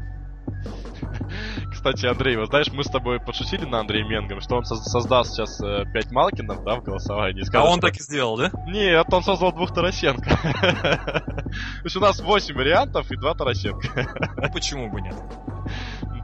Кстати, 1.71 2.05
Андрей, 2.05 2.37
вот 2.37 2.49
знаешь, 2.49 2.71
мы 2.71 2.83
с 2.83 2.87
тобой 2.87 3.19
подшутили 3.19 3.65
на 3.65 3.79
Андрея 3.79 4.05
Менгом, 4.05 4.41
что 4.41 4.55
он 4.55 4.65
создаст 4.65 5.33
сейчас 5.33 5.61
э, 5.61 5.85
5 5.91 6.11
Малкинов, 6.11 6.63
да, 6.63 6.75
в 6.75 6.83
голосовании. 6.83 7.43
Скажет, 7.43 7.67
а 7.67 7.71
он 7.71 7.77
что... 7.79 7.87
так 7.87 7.97
и 7.97 8.03
сделал, 8.03 8.37
да? 8.37 8.51
Нет, 8.67 9.05
он 9.11 9.23
создал 9.23 9.53
двух 9.53 9.73
Тарасенко. 9.73 10.29
То 10.41 11.83
есть 11.83 11.95
у 11.95 11.99
нас 11.99 12.19
8 12.19 12.55
вариантов 12.55 13.11
и 13.11 13.15
2 13.15 13.33
Тарасенко. 13.33 14.33
Ну 14.37 14.51
почему 14.51 14.89
бы 14.89 15.01
нет? 15.01 15.15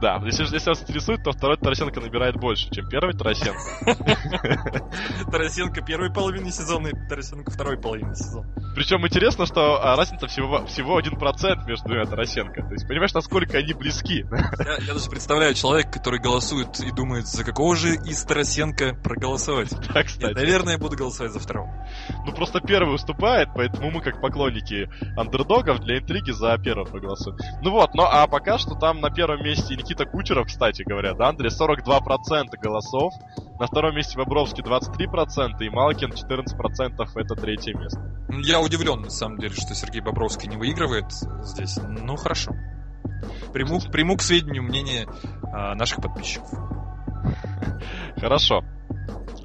Да, 0.00 0.20
если, 0.24 0.42
если 0.44 0.68
вас 0.68 0.82
интересует, 0.82 1.22
то 1.22 1.32
второй 1.32 1.56
Тарасенко 1.56 2.00
набирает 2.00 2.36
больше, 2.36 2.68
чем 2.70 2.88
первый 2.88 3.14
Тарасенко. 3.14 3.60
Тарасенко 5.30 5.80
первой 5.82 6.12
половины 6.12 6.50
сезона 6.50 6.88
и 6.88 7.08
Тарасенко 7.08 7.50
второй 7.50 7.78
половины 7.78 8.14
сезона. 8.14 8.46
Причем 8.74 9.06
интересно, 9.06 9.46
что 9.46 9.82
а, 9.82 9.96
разница 9.96 10.26
всего, 10.26 10.66
всего 10.66 11.00
1% 11.00 11.66
между 11.66 11.86
двумя 11.86 12.04
Тарасенко. 12.04 12.62
То 12.62 12.72
есть 12.72 12.86
понимаешь, 12.86 13.14
насколько 13.14 13.56
они 13.56 13.72
близки. 13.72 14.26
Я, 14.30 14.76
я 14.86 14.94
даже 14.94 15.08
представляю 15.08 15.54
человека, 15.54 15.92
который 15.92 16.20
голосует 16.20 16.78
и 16.80 16.90
думает, 16.90 17.26
за 17.26 17.44
какого 17.44 17.74
же 17.74 17.94
из 17.94 18.22
Тарасенко 18.24 18.98
проголосовать. 19.02 19.72
Да, 19.96 20.02
кстати. 20.02 20.28
Я, 20.28 20.34
наверное, 20.34 20.78
буду 20.78 20.96
голосовать 20.96 21.32
за 21.32 21.38
второго. 21.38 21.70
Ну 22.26 22.32
просто 22.32 22.60
первый 22.60 22.94
уступает, 22.94 23.48
поэтому 23.54 23.90
мы 23.90 24.02
как 24.02 24.20
поклонники 24.20 24.90
андердогов 25.16 25.80
для 25.80 25.98
интриги 25.98 26.32
за 26.32 26.58
первого 26.58 26.84
проголосуем. 26.84 27.38
Ну 27.62 27.70
вот, 27.70 27.94
ну 27.94 28.02
а 28.02 28.26
пока 28.26 28.58
что 28.58 28.74
там 28.74 29.00
на 29.00 29.10
первом 29.10 29.42
месте 29.42 29.74
Никита 29.86 30.04
Кучеров, 30.04 30.48
кстати 30.48 30.82
говоря, 30.82 31.14
да, 31.14 31.28
Андрей, 31.28 31.48
42% 31.48 32.58
голосов. 32.60 33.14
На 33.60 33.68
втором 33.68 33.94
месте 33.94 34.18
Бобровский 34.18 34.64
23% 34.64 35.60
и 35.60 35.70
Малкин 35.70 36.10
14% 36.10 37.08
это 37.14 37.34
третье 37.36 37.72
место. 37.74 38.00
Я 38.42 38.60
удивлен, 38.60 39.02
на 39.02 39.10
самом 39.10 39.38
деле, 39.38 39.54
что 39.54 39.76
Сергей 39.76 40.00
Бобровский 40.00 40.48
не 40.48 40.56
выигрывает 40.56 41.12
здесь. 41.12 41.76
Ну, 41.76 42.16
хорошо. 42.16 42.50
Приму, 43.52 43.78
приму 43.92 44.16
к 44.16 44.22
сведению 44.22 44.64
мнение 44.64 45.06
а, 45.52 45.76
наших 45.76 46.02
подписчиков. 46.02 46.50
Хорошо. 48.16 48.64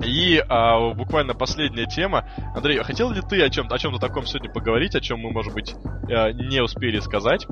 И 0.04 0.44
а, 0.50 0.92
буквально 0.96 1.36
последняя 1.36 1.86
тема. 1.86 2.28
Андрей, 2.56 2.80
а 2.80 2.84
хотел 2.84 3.12
ли 3.12 3.22
ты 3.22 3.44
о 3.44 3.50
чем-то 3.52 3.76
о 3.76 3.78
чем-то 3.78 4.00
таком 4.00 4.26
сегодня 4.26 4.52
поговорить, 4.52 4.96
о 4.96 5.02
чем 5.02 5.20
мы, 5.20 5.30
может 5.30 5.54
быть, 5.54 5.76
а, 6.10 6.32
не 6.32 6.62
успели 6.62 7.00
сказать? 7.00 7.46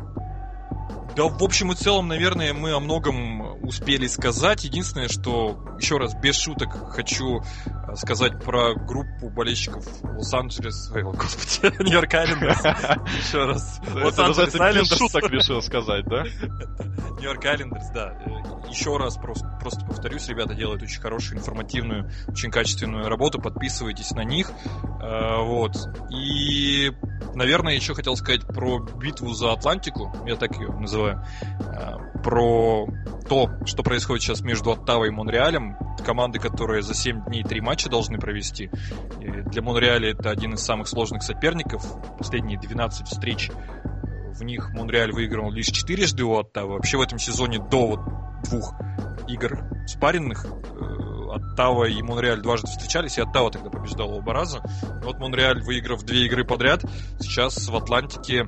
Да, 1.19 1.25
в 1.25 1.43
общем 1.43 1.69
и 1.73 1.75
целом, 1.75 2.07
наверное, 2.07 2.53
мы 2.53 2.71
о 2.71 2.79
многом 2.79 3.61
успели 3.61 4.07
сказать. 4.07 4.63
Единственное, 4.63 5.09
что, 5.09 5.59
еще 5.77 5.97
раз, 5.97 6.15
без 6.15 6.37
шуток, 6.37 6.69
хочу 6.93 7.41
э, 7.41 7.95
сказать 7.97 8.41
про 8.41 8.73
группу 8.73 9.29
болельщиков 9.29 9.83
Лос-Анджелес... 10.01 10.89
Ой, 10.95 11.03
господи, 11.03 11.75
Нью-Йорк 11.83 12.13
Айлендерс. 12.13 12.59
Еще 13.19 13.43
раз. 13.43 13.81
Лос-Анджелес 13.93 14.55
Айлендерс. 14.55 14.91
Без 14.91 14.97
шуток 14.97 15.29
решил 15.29 15.61
сказать, 15.61 16.05
да? 16.05 16.23
Нью-Йорк 17.19 17.43
Айлендерс, 17.43 17.89
да. 17.89 18.17
Э, 18.25 18.69
еще 18.69 18.95
раз 18.95 19.17
просто, 19.17 19.45
просто 19.69 19.85
повторюсь, 19.85 20.27
ребята 20.27 20.55
делают 20.55 20.81
очень 20.81 20.99
хорошую, 20.99 21.37
информативную, 21.37 22.09
очень 22.27 22.49
качественную 22.49 23.07
работу. 23.07 23.39
Подписывайтесь 23.39 24.11
на 24.11 24.23
них. 24.23 24.51
Э, 25.01 25.43
вот. 25.43 25.75
И, 26.11 26.91
наверное, 27.35 27.75
еще 27.75 27.93
хотел 27.93 28.15
сказать 28.15 28.45
про 28.47 28.79
битву 28.79 29.33
за 29.33 29.53
Атлантику. 29.53 30.11
Я 30.25 30.35
так 30.35 30.55
ее 30.57 30.69
называю 30.69 31.23
э, 31.59 32.21
про 32.23 32.87
то, 33.27 33.51
что 33.65 33.83
происходит 33.83 34.23
сейчас 34.23 34.41
между 34.41 34.71
Оттавой 34.71 35.09
и 35.09 35.11
Монреалем. 35.11 35.77
Команды, 36.03 36.39
которые 36.39 36.81
за 36.81 36.95
7 36.95 37.25
дней 37.25 37.43
3 37.43 37.61
матча 37.61 37.89
должны 37.89 38.17
провести. 38.17 38.71
И 39.21 39.27
для 39.27 39.61
Монреаля 39.61 40.11
это 40.11 40.31
один 40.31 40.53
из 40.53 40.61
самых 40.61 40.87
сложных 40.87 41.21
соперников. 41.21 41.85
Последние 42.17 42.59
12 42.59 43.07
встреч 43.07 43.51
в 44.33 44.43
них 44.43 44.71
Монреаль 44.71 45.11
выиграл 45.11 45.51
лишь 45.51 45.67
четырежды 45.67 46.23
у 46.23 46.39
Оттавы. 46.39 46.73
Вообще 46.73 46.97
в 46.97 47.01
этом 47.01 47.19
сезоне 47.19 47.59
до 47.59 47.87
вот 47.87 47.99
двух 48.43 48.73
игр 49.29 49.63
спаренных 49.87 50.45
э, 50.45 51.29
Оттава 51.31 51.85
и 51.85 52.01
Монреаль 52.01 52.41
дважды 52.41 52.67
встречались, 52.67 53.17
и 53.17 53.21
Оттава 53.21 53.51
тогда 53.51 53.69
побеждала 53.69 54.13
оба 54.13 54.33
раза. 54.33 54.61
Вот 55.03 55.19
Монреаль, 55.19 55.61
выиграв 55.61 56.03
две 56.03 56.25
игры 56.25 56.43
подряд, 56.43 56.83
сейчас 57.19 57.67
в 57.67 57.75
Атлантике 57.75 58.45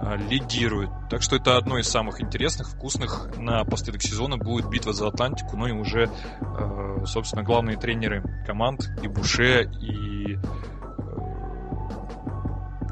Э, 0.00 0.16
лидирует. 0.16 0.90
Так 1.10 1.22
что 1.22 1.36
это 1.36 1.56
одно 1.56 1.78
из 1.78 1.88
самых 1.88 2.20
интересных, 2.20 2.68
вкусных 2.68 3.36
на 3.36 3.64
последок 3.64 4.00
сезона 4.02 4.36
будет 4.36 4.68
битва 4.68 4.92
за 4.92 5.08
Атлантику. 5.08 5.56
Ну 5.56 5.66
и 5.66 5.72
уже, 5.72 6.08
э, 6.40 7.04
собственно, 7.04 7.42
главные 7.42 7.76
тренеры 7.76 8.22
команд 8.46 8.88
и 9.02 9.08
Буше, 9.08 9.68
и 9.80 10.38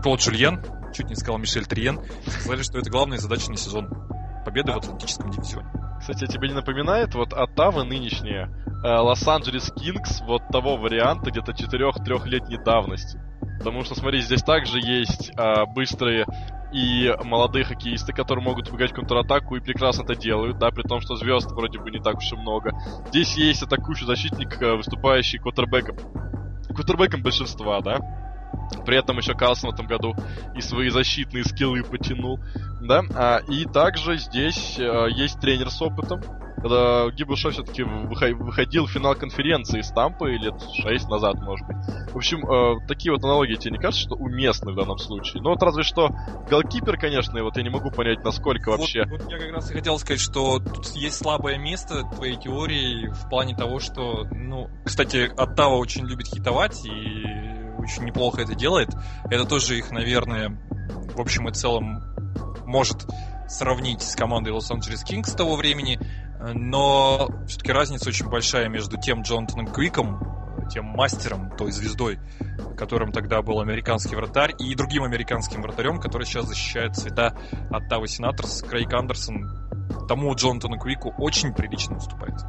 Клод 0.02 0.20
Жульен, 0.20 0.64
чуть 0.94 1.08
не 1.08 1.14
сказал 1.14 1.38
Мишель 1.38 1.66
Триен, 1.66 2.00
сказали, 2.26 2.62
что 2.62 2.78
это 2.78 2.90
главная 2.90 3.18
задача 3.18 3.50
на 3.50 3.56
сезон. 3.56 3.88
Победа 4.56 4.72
в 4.72 4.78
Атлантическом 4.78 5.30
дивизионе. 5.30 5.68
Кстати, 6.00 6.24
а 6.24 6.26
тебе 6.28 6.48
не 6.48 6.54
напоминает 6.54 7.14
вот 7.14 7.34
Оттава 7.34 7.82
нынешняя 7.82 8.48
Лос-Анджелес 8.82 9.70
Кингс 9.70 10.22
вот 10.22 10.48
того 10.50 10.78
варианта 10.78 11.30
где-то 11.30 11.52
4-3-летней 11.52 12.56
давности? 12.64 13.20
Потому 13.58 13.84
что, 13.84 13.94
смотри, 13.94 14.22
здесь 14.22 14.42
также 14.42 14.78
есть 14.78 15.30
а, 15.36 15.66
быстрые 15.66 16.24
и 16.72 17.14
молодые 17.22 17.66
хоккеисты, 17.66 18.14
которые 18.14 18.42
могут 18.42 18.70
убегать 18.70 18.92
в 18.92 18.94
контратаку 18.94 19.56
и 19.56 19.60
прекрасно 19.60 20.04
это 20.04 20.16
делают, 20.16 20.56
да, 20.56 20.70
при 20.70 20.84
том, 20.84 21.02
что 21.02 21.16
звезд 21.16 21.50
вроде 21.52 21.78
бы 21.78 21.90
не 21.90 22.00
так 22.00 22.16
уж 22.16 22.32
и 22.32 22.36
много. 22.36 22.72
Здесь 23.08 23.36
есть 23.36 23.62
атакующий 23.62 24.06
защитник, 24.06 24.56
э, 24.62 24.74
выступающий 24.74 25.38
квотербеком. 25.38 25.98
Квотербеком 26.74 27.22
большинства, 27.22 27.82
да. 27.82 27.98
При 28.84 28.98
этом 28.98 29.18
еще 29.18 29.34
Карлсон 29.34 29.70
в 29.70 29.74
этом 29.74 29.86
году 29.86 30.14
и 30.54 30.60
свои 30.60 30.90
защитные 30.90 31.44
скиллы 31.44 31.82
потянул, 31.82 32.40
да. 32.80 33.02
А, 33.14 33.38
и 33.48 33.64
также 33.64 34.18
здесь 34.18 34.76
а, 34.78 35.06
есть 35.06 35.40
тренер 35.40 35.70
с 35.70 35.80
опытом, 35.82 36.20
когда 36.56 37.08
Гибушо 37.10 37.50
все-таки 37.50 37.82
выходил 37.82 38.86
в 38.86 38.90
финал 38.90 39.14
конференции 39.14 39.82
с 39.82 39.90
Тампой 39.90 40.38
лет 40.38 40.54
6 40.74 41.08
назад, 41.08 41.36
может 41.36 41.66
быть. 41.66 41.76
В 42.12 42.16
общем, 42.16 42.44
э, 42.48 42.86
такие 42.88 43.12
вот 43.12 43.22
аналогии 43.22 43.54
тебе 43.54 43.72
не 43.72 43.78
кажется, 43.78 44.02
что 44.02 44.16
уместны 44.16 44.72
в 44.72 44.76
данном 44.76 44.98
случае? 44.98 45.42
Ну 45.42 45.50
вот 45.50 45.62
разве 45.62 45.82
что 45.82 46.10
голкипер, 46.48 46.96
конечно, 46.98 47.38
и 47.38 47.42
вот 47.42 47.56
я 47.56 47.62
не 47.62 47.70
могу 47.70 47.90
понять, 47.90 48.24
насколько 48.24 48.70
вот, 48.70 48.80
вообще... 48.80 49.04
Вот 49.04 49.30
я 49.30 49.38
как 49.38 49.52
раз 49.52 49.70
и 49.70 49.74
хотел 49.74 49.98
сказать, 49.98 50.20
что 50.20 50.58
тут 50.58 50.86
есть 50.96 51.18
слабое 51.18 51.58
место 51.58 52.02
твоей 52.14 52.36
теории 52.36 53.08
в 53.08 53.28
плане 53.28 53.54
того, 53.54 53.78
что, 53.78 54.24
ну, 54.32 54.68
кстати, 54.84 55.30
Оттава 55.36 55.74
очень 55.74 56.06
любит 56.06 56.26
хитовать 56.28 56.84
и 56.86 57.55
очень 57.86 58.04
неплохо 58.04 58.42
это 58.42 58.54
делает. 58.54 58.90
Это 59.30 59.44
тоже 59.44 59.78
их, 59.78 59.90
наверное, 59.90 60.58
в 61.14 61.20
общем 61.20 61.48
и 61.48 61.52
целом 61.52 62.02
может 62.66 63.06
сравнить 63.48 64.02
с 64.02 64.16
командой 64.16 64.50
Лос-Анджелес 64.50 65.04
Кингс 65.04 65.32
того 65.32 65.56
времени 65.56 65.98
но 66.54 67.28
все-таки 67.46 67.72
разница 67.72 68.08
очень 68.08 68.28
большая 68.28 68.68
между 68.68 68.98
тем 68.98 69.22
Джонатаном 69.22 69.66
Квиком, 69.66 70.20
тем 70.70 70.84
мастером, 70.86 71.50
той 71.56 71.70
звездой, 71.70 72.18
которым 72.76 73.12
тогда 73.12 73.42
был 73.42 73.60
американский 73.60 74.16
вратарь, 74.16 74.54
и 74.58 74.74
другим 74.74 75.04
американским 75.04 75.62
вратарем, 75.62 76.00
который 76.00 76.24
сейчас 76.26 76.46
защищает 76.46 76.96
цвета 76.96 77.36
от 77.70 77.88
Тавы 77.88 78.08
Сенаторс, 78.08 78.62
Крейг 78.62 78.92
Андерсон. 78.92 79.48
Тому 80.08 80.34
Джонатану 80.34 80.78
Квику 80.78 81.14
очень 81.18 81.52
прилично 81.52 81.96
уступает. 81.96 82.40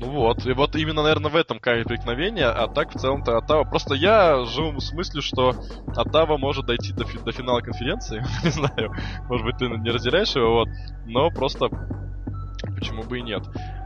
Ну 0.00 0.10
вот, 0.10 0.46
и 0.46 0.52
вот 0.52 0.76
именно, 0.76 1.02
наверное, 1.02 1.30
в 1.30 1.36
этом 1.36 1.58
камень 1.58 1.84
преткновения, 1.84 2.48
а 2.48 2.68
так 2.68 2.94
в 2.94 2.98
целом-то 2.98 3.36
Оттава... 3.36 3.64
Просто 3.64 3.94
я 3.94 4.44
живу 4.46 4.80
с 4.80 4.92
мыслью, 4.92 5.22
что 5.22 5.54
Оттава 5.94 6.38
может 6.38 6.66
дойти 6.66 6.92
до, 6.92 7.04
фи... 7.04 7.18
до 7.18 7.32
финала 7.32 7.60
конференции, 7.60 8.22
не 8.44 8.50
знаю, 8.50 8.92
может 9.28 9.44
быть, 9.44 9.56
ты 9.58 9.68
не 9.68 9.90
разделяешь 9.90 10.34
его, 10.34 10.60
вот, 10.60 10.68
но 11.04 11.30
просто 11.30 11.68
почему 12.74 13.02
бы 13.02 13.18
и 13.18 13.22
нет. 13.22 13.42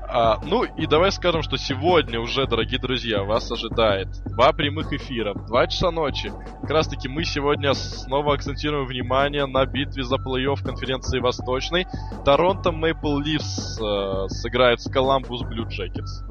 А, 0.07 0.39
ну 0.45 0.65
и 0.65 0.87
давай 0.87 1.11
скажем, 1.13 1.43
что 1.43 1.57
сегодня 1.57 2.21
уже, 2.21 2.47
дорогие 2.47 2.79
друзья, 2.79 3.23
вас 3.23 3.51
ожидает 3.51 4.09
два 4.27 4.53
прямых 4.53 4.93
эфира, 4.93 5.35
два 5.35 5.67
часа 5.67 5.91
ночи. 5.91 6.33
Как 6.61 6.71
раз 6.71 6.89
таки 6.89 7.09
мы 7.09 7.25
сегодня 7.25 7.75
снова 7.75 8.35
акцентируем 8.35 8.87
внимание 8.87 9.47
на 9.47 9.65
битве 9.67 10.05
за 10.05 10.17
плей-офф 10.17 10.63
конференции 10.63 11.21
Восточной. 11.21 11.87
Торонто 12.25 12.71
Мейпл 12.71 13.19
Ливс 13.19 13.81
сыграет 14.29 14.81
с 14.81 14.91
Коламбус 14.91 15.43
Блю 15.43 15.67
Джекетс. 15.69 16.23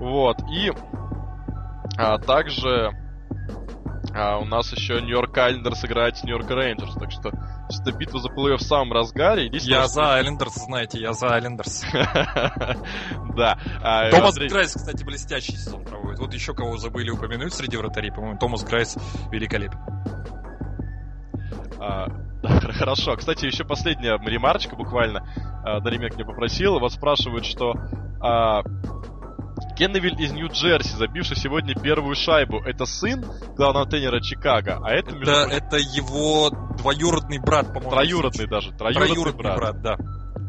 Вот, 0.00 0.38
и 0.50 0.72
а, 1.96 2.18
также 2.18 2.92
А 4.12 4.38
у 4.38 4.44
нас 4.44 4.72
еще 4.72 5.00
Нью-Йорк 5.00 5.36
Айлендерс 5.36 5.84
играет 5.84 6.16
с 6.16 6.24
Нью-Йорк 6.24 6.50
Рейнджерс, 6.50 6.94
так 6.94 7.10
что 7.10 7.30
эта 7.30 7.96
битва 7.96 8.20
за 8.20 8.28
плей-офф 8.28 8.56
в 8.56 8.62
самом 8.62 8.92
разгаре. 8.92 9.48
Я 9.52 9.86
за 9.86 10.14
Айлендерс, 10.14 10.54
знаете, 10.66 11.00
я 11.00 11.12
за 11.12 11.28
Айлендерс. 11.28 11.84
Да. 13.36 13.58
А, 13.82 14.10
Томас 14.10 14.36
Грайс, 14.36 14.74
кстати, 14.74 15.02
блестящий 15.02 15.56
сезон 15.56 15.84
проводит. 15.84 16.20
Вот 16.20 16.32
еще 16.32 16.54
кого 16.54 16.76
забыли 16.76 17.10
упомянуть 17.10 17.52
среди 17.52 17.76
вратарей, 17.76 18.12
по-моему, 18.12 18.38
Томас 18.38 18.62
Грайс 18.62 18.96
великолепен. 19.32 19.80
А, 21.80 22.06
хорошо. 22.72 23.16
Кстати, 23.16 23.46
еще 23.46 23.64
последняя 23.64 24.18
ремарочка 24.18 24.76
буквально. 24.76 25.26
А, 25.64 25.80
Даримек 25.80 26.14
мне 26.14 26.24
попросил. 26.24 26.78
Вот 26.78 26.92
спрашивают, 26.92 27.44
что 27.44 27.72
Кенневиль 29.76 30.20
из 30.20 30.32
Нью-Джерси, 30.32 30.96
забивший 30.96 31.36
сегодня 31.36 31.74
первую 31.74 32.14
шайбу, 32.14 32.60
это 32.60 32.86
сын 32.86 33.24
главного 33.56 33.86
тренера 33.86 34.20
Чикаго, 34.20 34.80
а 34.84 34.90
это... 34.90 35.16
Это, 35.16 35.48
это 35.50 35.76
его 35.76 36.50
двоюродный 36.78 37.38
брат, 37.38 37.68
по-моему. 37.68 37.90
Троюродный 37.90 38.46
даже, 38.46 38.72
троюродный, 38.72 39.08
троюродный 39.08 39.42
брат. 39.42 39.56
брат, 39.56 39.82
да. 39.82 39.96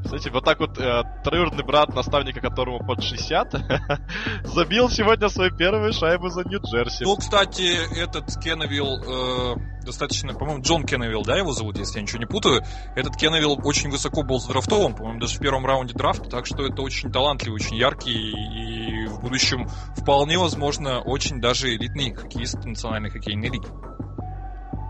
Кстати, 0.03 0.29
вот 0.29 0.45
так 0.45 0.59
вот 0.59 0.77
э, 0.77 1.01
троюродный 1.23 1.63
брат 1.63 1.95
наставника, 1.95 2.39
которому 2.39 2.85
под 2.85 3.03
60, 3.03 3.55
забил 4.43 4.89
сегодня 4.89 5.29
свою 5.29 5.55
первую 5.55 5.93
шайбу 5.93 6.29
за 6.29 6.43
Нью-Джерси. 6.43 7.05
Ну, 7.05 7.15
кстати, 7.15 7.99
этот 7.99 8.25
Кенневилл, 8.39 9.01
э, 9.01 9.74
достаточно, 9.85 10.33
по-моему, 10.33 10.61
Джон 10.61 10.83
Кенневилл, 10.83 11.23
да, 11.23 11.37
его 11.37 11.53
зовут, 11.53 11.77
если 11.77 11.97
я 11.97 12.01
ничего 12.01 12.19
не 12.19 12.25
путаю. 12.25 12.63
Этот 12.95 13.15
Кенневилл 13.15 13.59
очень 13.63 13.89
высоко 13.89 14.23
был 14.23 14.39
задрафтован, 14.39 14.95
по-моему, 14.95 15.19
даже 15.19 15.37
в 15.37 15.39
первом 15.39 15.65
раунде 15.65 15.93
драфта, 15.93 16.29
так 16.29 16.45
что 16.45 16.65
это 16.65 16.81
очень 16.81 17.11
талантливый, 17.11 17.61
очень 17.61 17.77
яркий 17.77 18.11
и 18.11 19.07
в 19.07 19.21
будущем 19.21 19.67
вполне 19.95 20.37
возможно 20.37 20.99
очень 20.99 21.39
даже 21.39 21.73
элитный 21.75 22.13
хоккеист 22.13 22.65
национальной 22.65 23.09
хоккейной 23.09 23.49
лиги. 23.49 23.67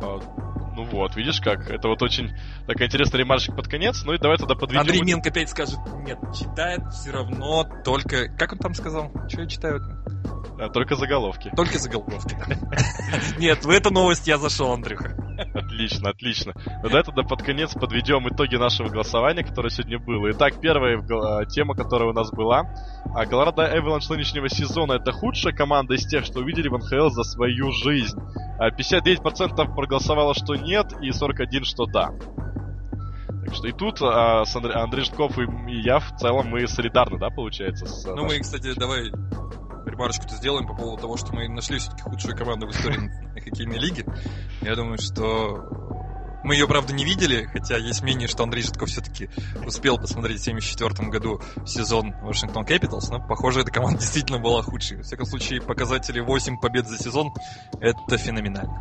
А, 0.02 0.20
ну 0.76 0.84
вот, 0.84 1.16
видишь 1.16 1.40
как? 1.42 1.70
Это 1.70 1.88
вот 1.88 2.02
очень 2.02 2.32
такая 2.68 2.88
интересная 2.88 3.20
ремарочка 3.20 3.52
под 3.52 3.68
конец. 3.68 4.04
Ну 4.04 4.14
и 4.14 4.18
давай 4.18 4.38
тогда 4.38 4.56
подведем... 4.56 4.82
Андрей 4.82 5.02
Минк 5.02 5.26
опять 5.26 5.50
скажет, 5.50 5.80
нет, 6.06 6.18
читает 6.38 6.82
все 6.92 7.12
равно 7.12 7.66
только... 7.84 8.30
Как 8.38 8.54
он 8.54 8.60
там 8.60 8.74
сказал? 8.74 9.12
Что 9.30 9.42
я 9.42 9.48
читаю? 9.48 9.82
А, 10.58 10.70
только 10.70 10.96
заголовки. 10.96 11.52
Только 11.56 11.78
заголовки. 11.78 12.36
Нет, 13.38 13.66
в 13.66 13.70
эту 13.70 13.92
новость 13.92 14.28
я 14.28 14.38
зашел, 14.38 14.72
Андрюха. 14.72 15.16
Отлично, 15.54 16.12
отлично. 16.12 16.54
Ну 16.82 16.84
давай 16.84 17.04
тогда 17.04 17.24
под 17.24 17.44
конец 17.44 17.74
подведем 17.74 18.28
итоги 18.30 18.56
нашего 18.56 18.88
голосования, 18.88 19.44
которое 19.44 19.70
сегодня 19.70 20.00
было. 20.00 20.32
Итак, 20.32 20.62
первая 20.62 20.98
а, 20.98 21.46
тема, 21.46 21.76
которая 21.76 22.10
у 22.10 22.14
нас 22.14 22.32
была. 22.32 22.64
Колорадо 23.30 23.64
Эвеланш 23.64 24.08
нынешнего 24.08 24.48
сезона 24.48 24.94
это 24.94 25.12
худшая 25.12 25.54
команда 25.54 25.96
из 25.96 26.06
тех, 26.06 26.24
что 26.24 26.40
увидели 26.40 26.70
в 26.70 26.78
НХЛ 26.78 27.10
за 27.10 27.24
свою 27.24 27.72
жизнь. 27.72 28.18
59% 28.60 29.76
проголосовало, 29.76 30.34
что 30.34 30.56
нет, 30.56 30.94
и 31.02 31.10
41% 31.10 31.64
что 31.66 31.86
да. 31.86 32.14
Так 33.46 33.54
что 33.54 33.68
и 33.68 33.72
тут 33.72 34.02
а, 34.02 34.44
с 34.44 34.56
Андре, 34.56 34.74
Андрей 34.74 35.06
Житков 35.06 35.38
и, 35.38 35.44
и 35.44 35.82
я 35.82 36.00
в 36.00 36.18
целом 36.18 36.48
мы 36.48 36.68
солидарны, 36.68 37.20
да, 37.20 37.30
получается? 37.30 37.86
С, 37.86 38.06
ну, 38.06 38.26
мы, 38.26 38.40
кстати, 38.40 38.74
давай 38.74 39.12
ремарочку-то 39.86 40.36
сделаем 40.36 40.68
по 40.68 40.74
поводу 40.74 41.04
того, 41.04 41.18
что 41.18 41.34
мы 41.34 41.48
нашли 41.48 41.78
все-таки 41.78 42.02
худшую 42.02 42.36
команду 42.36 42.68
в 42.68 42.72
истории 42.72 43.12
хоккейной 43.40 43.78
лиги. 43.78 44.04
Я 44.62 44.76
думаю, 44.76 44.98
что 44.98 45.70
мы 46.44 46.54
ее, 46.54 46.68
правда, 46.68 46.94
не 46.94 47.06
видели, 47.06 47.46
хотя 47.46 47.78
есть 47.78 48.04
мнение, 48.04 48.28
что 48.28 48.44
Андрей 48.44 48.62
Житков 48.62 48.90
все-таки 48.90 49.30
успел 49.66 49.98
посмотреть 49.98 50.40
в 50.40 50.48
1974 50.48 51.10
году 51.10 51.42
сезон 51.66 52.14
Вашингтон 52.22 52.66
Capitals, 52.66 53.08
но, 53.10 53.20
похоже, 53.20 53.62
эта 53.62 53.72
команда 53.72 53.98
действительно 54.02 54.40
была 54.40 54.62
худшей. 54.62 54.98
Во 54.98 55.04
всяком 55.04 55.26
случае, 55.26 55.62
показатели 55.62 56.20
8 56.20 56.60
побед 56.60 56.88
за 56.88 56.98
сезон— 56.98 57.34
это 57.80 58.18
феноменально. 58.18 58.80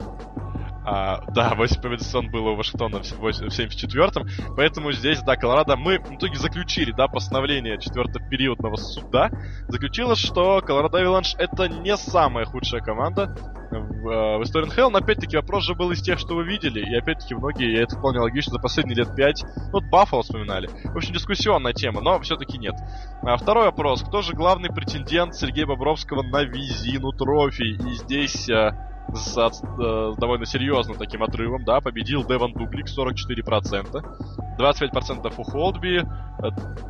А, 0.84 1.22
да, 1.30 1.54
8 1.54 1.80
побед 1.80 2.02
сезон 2.02 2.30
было 2.30 2.50
у 2.50 2.56
Вашингтона 2.56 3.02
в 3.02 3.26
74-м, 3.26 4.54
поэтому 4.54 4.92
здесь, 4.92 5.22
да, 5.22 5.36
Колорадо, 5.36 5.76
мы 5.76 5.98
в 5.98 6.12
итоге 6.14 6.36
заключили, 6.36 6.92
да, 6.92 7.08
постановление 7.08 7.78
четвертого 7.80 8.28
периодного 8.28 8.76
суда, 8.76 9.30
заключилось, 9.68 10.18
что 10.18 10.60
Колорадо 10.60 10.98
Авиланш 10.98 11.36
это 11.38 11.68
не 11.68 11.96
самая 11.96 12.44
худшая 12.44 12.82
команда 12.82 13.34
в, 13.70 14.08
э, 14.08 14.38
в 14.38 14.42
истории 14.42 14.66
НХЛ, 14.66 14.90
но 14.90 14.98
опять-таки 14.98 15.36
вопрос 15.36 15.64
же 15.64 15.74
был 15.74 15.90
из 15.90 16.02
тех, 16.02 16.18
что 16.18 16.34
вы 16.34 16.44
видели, 16.44 16.80
и 16.80 16.94
опять-таки 16.94 17.34
многие, 17.34 17.72
и 17.72 17.78
это 17.78 17.96
вполне 17.96 18.20
логично, 18.20 18.52
за 18.52 18.58
последние 18.58 18.96
лет 18.96 19.14
5, 19.14 19.42
ну, 19.42 19.72
вот 19.72 19.84
Баффало 19.84 20.22
вспоминали. 20.22 20.68
В 20.84 20.96
общем, 20.96 21.14
дискуссионная 21.14 21.72
тема, 21.72 22.02
но 22.02 22.20
все-таки 22.20 22.58
нет. 22.58 22.74
А 23.22 23.38
второй 23.38 23.66
вопрос, 23.66 24.02
кто 24.02 24.20
же 24.20 24.34
главный 24.34 24.68
претендент 24.68 25.34
Сергея 25.34 25.66
Бобровского 25.66 26.22
на 26.22 26.44
визину 26.44 27.12
трофи? 27.12 27.62
И 27.62 27.92
здесь 27.94 28.48
э, 28.50 28.72
с, 29.12 29.36
э, 29.36 30.12
довольно 30.18 30.46
серьезным 30.46 30.96
таким 30.96 31.22
отрывом, 31.22 31.64
да, 31.64 31.80
победил 31.80 32.24
Деван 32.24 32.52
Дублик 32.52 32.86
44%, 32.86 34.02
25% 34.58 35.34
у 35.36 35.42
Холдби, 35.42 36.02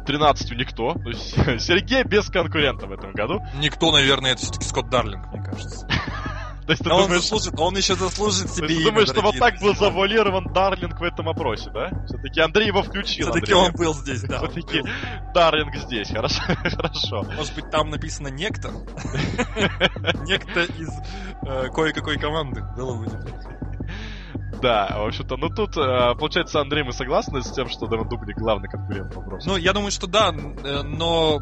13 0.07 0.53
у 0.53 0.55
никто, 0.55 0.95
то 0.95 1.09
есть 1.09 1.35
Сергей 1.61 2.05
без 2.05 2.29
конкурента 2.31 2.87
в 2.87 2.93
этом 2.93 3.13
году. 3.13 3.41
Никто, 3.61 3.93
наверное, 3.93 4.33
это 4.33 4.43
все-таки 4.43 4.65
Скотт 4.65 4.91
Дарлинг, 4.91 5.27
мне 5.33 5.43
кажется. 5.43 5.87
То 6.67 6.73
есть, 6.73 6.83
ты 6.83 6.91
он, 6.91 7.03
думаешь, 7.03 7.23
заслужит, 7.23 7.55
он 7.59 7.77
еще 7.77 7.95
заслужит 7.95 8.51
себе 8.51 8.69
Ты 8.69 8.85
думаешь, 8.85 9.09
что 9.09 9.21
вот 9.21 9.39
так 9.39 9.61
был 9.61 9.75
завуалирован 9.75 10.53
Дарлинг 10.53 10.99
в 10.99 11.03
этом 11.03 11.29
опросе, 11.29 11.71
да? 11.71 11.91
Все-таки 12.07 12.41
Андрей 12.41 12.69
его 12.69 12.83
включил. 12.83 13.31
Все-таки 13.31 13.53
он 13.53 13.73
был 13.73 13.93
здесь, 13.95 14.23
да. 14.23 14.39
Все-таки 14.39 14.83
Дарлинг 15.35 15.75
здесь, 15.77 16.11
хорошо. 16.11 16.43
хорошо. 16.47 17.23
Может 17.37 17.55
быть, 17.55 17.71
там 17.71 17.91
написано 17.91 18.29
некто? 18.29 18.71
Некто 20.27 20.63
из 20.65 20.91
э, 21.43 21.69
кое-какой 21.75 22.19
команды. 22.19 22.63
Было 22.77 22.97
бы 22.97 23.07
да, 24.63 24.97
в 24.97 25.09
общем-то, 25.09 25.37
ну 25.37 25.51
тут, 25.51 25.77
э, 25.77 26.15
получается, 26.19 26.59
Андрей, 26.59 26.85
мы 26.85 26.93
согласны 26.93 27.43
с 27.43 27.51
тем, 27.53 27.69
что 27.69 27.87
Дэвон 27.87 28.09
Дубник 28.09 28.39
главный 28.39 28.69
конкурент 28.69 29.15
вопроса? 29.15 29.47
Ну, 29.47 29.57
я 29.59 29.75
думаю, 29.75 29.91
что 29.91 30.07
да, 30.07 30.33
э, 30.33 30.83
но 30.83 31.39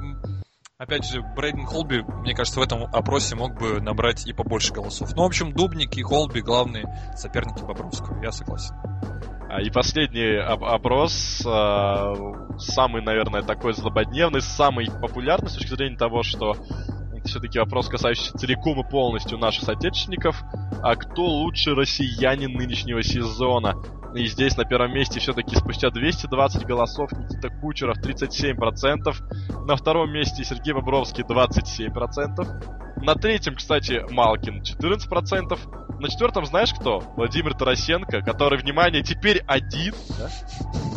Опять 0.83 1.09
же, 1.09 1.23
Брейден 1.23 1.65
Холби, 1.65 2.03
мне 2.03 2.35
кажется, 2.35 2.59
в 2.59 2.63
этом 2.65 2.83
опросе 2.93 3.37
мог 3.37 3.57
бы 3.57 3.81
набрать 3.81 4.27
и 4.27 4.33
побольше 4.33 4.73
голосов. 4.73 5.15
Ну, 5.15 5.23
в 5.23 5.27
общем, 5.27 5.53
Дубник 5.53 5.97
и 5.97 6.03
Холби 6.03 6.41
главные 6.41 6.87
соперники 7.17 7.63
Бобровского, 7.63 8.21
я 8.21 8.33
согласен. 8.33 8.75
А, 9.49 9.63
и 9.63 9.71
последний 9.71 10.41
опрос, 10.41 11.41
а, 11.47 12.15
самый, 12.59 13.01
наверное, 13.01 13.43
такой 13.43 13.75
злободневный, 13.75 14.41
самый 14.41 14.91
популярный 14.91 15.51
с 15.51 15.55
точки 15.55 15.73
зрения 15.73 15.97
того, 15.97 16.25
что 16.25 16.57
все-таки 17.25 17.61
вопрос, 17.61 17.89
касающийся 17.89 18.37
целиком 18.37 18.81
и 18.81 18.91
полностью 18.91 19.39
наших 19.39 19.63
соотечественников. 19.63 20.43
А 20.83 20.97
кто 20.97 21.23
лучший 21.23 21.75
россиянин 21.75 22.55
нынешнего 22.55 23.05
сезона? 23.05 23.77
И 24.15 24.27
здесь 24.27 24.57
на 24.57 24.65
первом 24.65 24.93
месте 24.93 25.21
все-таки 25.21 25.57
спустя 25.57 25.91
220 25.91 26.67
голосов 26.67 27.13
Никита 27.13 27.49
Кучеров 27.49 27.99
37%. 27.99 29.65
На 29.65 29.77
втором 29.77 30.13
месте 30.13 30.45
Сергей 30.45 30.75
Бобровский 30.75 31.25
27%. 31.25 33.03
На 33.03 33.15
третьем, 33.15 33.57
кстати, 33.57 34.05
Малкин 34.11 34.63
14%. 34.63 35.99
На 35.99 36.09
четвертом 36.09 36.45
знаешь 36.47 36.73
кто? 36.75 36.99
Владимир 37.17 37.55
Тарасенко, 37.55 38.23
который, 38.23 38.59
внимание, 38.59 39.03
теперь 39.03 39.43
один. 39.47 39.95
Да? 40.19 40.29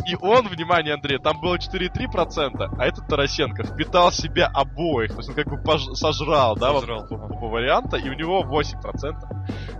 И 0.06 0.16
он, 0.20 0.46
внимание, 0.48 0.94
Андрей, 0.94 1.18
там 1.18 1.40
было 1.40 1.56
4,3%, 1.56 2.74
а 2.78 2.84
этот 2.84 3.08
Тарасенко 3.08 3.64
впитал 3.64 4.10
в 4.10 4.14
себя 4.14 4.46
обоих. 4.46 5.12
То 5.12 5.16
есть 5.18 5.28
он 5.28 5.34
как 5.34 5.48
бы 5.48 5.56
пож- 5.56 5.94
сожрал, 5.94 6.56
да, 6.56 6.72
сожрал. 6.72 7.06
Вот, 7.08 7.20
оба 7.30 7.46
варианта, 7.46 7.96
и 7.96 8.08
у 8.08 8.14
него 8.14 8.42
8%. 8.42 9.14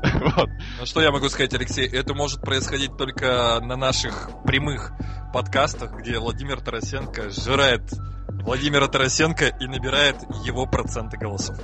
вот. 0.36 0.48
Ну 0.78 0.86
что 0.86 1.00
я 1.00 1.10
могу 1.10 1.28
сказать, 1.28 1.54
Алексей? 1.54 1.86
Это 1.86 2.14
может 2.14 2.40
происходить 2.40 2.96
только 2.96 3.60
на 3.60 3.76
наших 3.76 4.30
прямых 4.44 4.92
подкастах, 5.32 5.96
где 5.98 6.18
Владимир 6.18 6.60
Тарасенко 6.60 7.30
жирает 7.30 7.82
Владимира 8.28 8.86
Тарасенко 8.86 9.46
и 9.46 9.66
набирает 9.66 10.16
его 10.44 10.66
проценты 10.66 11.16
голосов. 11.16 11.56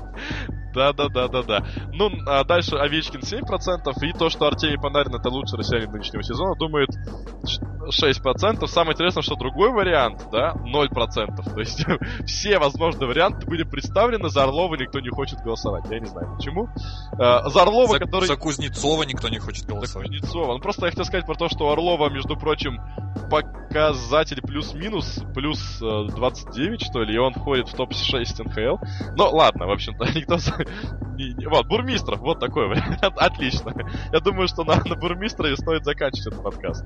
Да-да-да-да-да. 0.74 1.66
Ну, 1.92 2.10
а 2.26 2.44
дальше 2.44 2.76
Овечкин 2.76 3.20
7%, 3.20 3.92
и 4.02 4.12
то, 4.18 4.30
что 4.30 4.46
Артемий 4.46 4.80
Панарин 4.80 5.14
это 5.14 5.28
лучший 5.28 5.58
россиянин 5.58 5.92
нынешнего 5.92 6.22
сезона, 6.22 6.56
думает 6.56 6.88
6%. 7.42 8.66
Самое 8.66 8.94
интересное, 8.94 9.22
что 9.22 9.34
другой 9.36 9.70
вариант, 9.72 10.26
да, 10.30 10.54
0%. 10.54 11.54
То 11.54 11.60
есть 11.60 11.84
все 12.26 12.58
возможные 12.58 13.08
варианты 13.08 13.46
были 13.46 13.64
представлены, 13.64 14.28
за 14.28 14.44
Орлова 14.44 14.74
никто 14.76 15.00
не 15.00 15.10
хочет 15.10 15.40
голосовать. 15.40 15.84
Я 15.90 16.00
не 16.00 16.06
знаю 16.06 16.34
почему. 16.36 16.68
А, 17.18 17.48
за 17.48 17.62
Орлова, 17.62 17.94
за, 17.94 17.98
который... 17.98 18.26
За 18.26 18.36
Кузнецова 18.36 19.02
никто 19.04 19.28
не 19.28 19.38
хочет 19.38 19.66
голосовать. 19.66 20.08
За 20.08 20.14
Кузнецова. 20.14 20.54
Ну, 20.54 20.60
просто 20.60 20.86
я 20.86 20.90
хотел 20.90 21.04
сказать 21.04 21.26
про 21.26 21.34
то, 21.34 21.48
что 21.48 21.66
у 21.66 21.70
Орлова, 21.70 22.08
между 22.08 22.36
прочим, 22.36 22.80
показатель 23.30 24.40
плюс-минус, 24.42 25.20
плюс 25.34 25.78
29, 25.80 26.82
э, 26.82 26.84
что 26.84 27.02
ли, 27.02 27.14
и 27.14 27.18
он 27.18 27.32
входит 27.34 27.68
в 27.68 27.74
топ-6 27.74 28.44
НХЛ. 28.44 29.14
Но 29.16 29.30
ладно, 29.30 29.66
в 29.66 29.70
общем-то, 29.70 30.04
никто 30.14 30.38
вот, 31.48 31.66
Бурмистров, 31.66 32.20
вот 32.20 32.40
такой 32.40 32.68
вариант. 32.68 33.02
Отлично. 33.16 33.72
Я 34.12 34.20
думаю, 34.20 34.48
что 34.48 34.64
на, 34.64 34.76
на 34.84 34.96
Бурмистрове 34.96 35.56
стоит 35.56 35.84
заканчивать 35.84 36.28
этот 36.28 36.42
подкаст. 36.42 36.84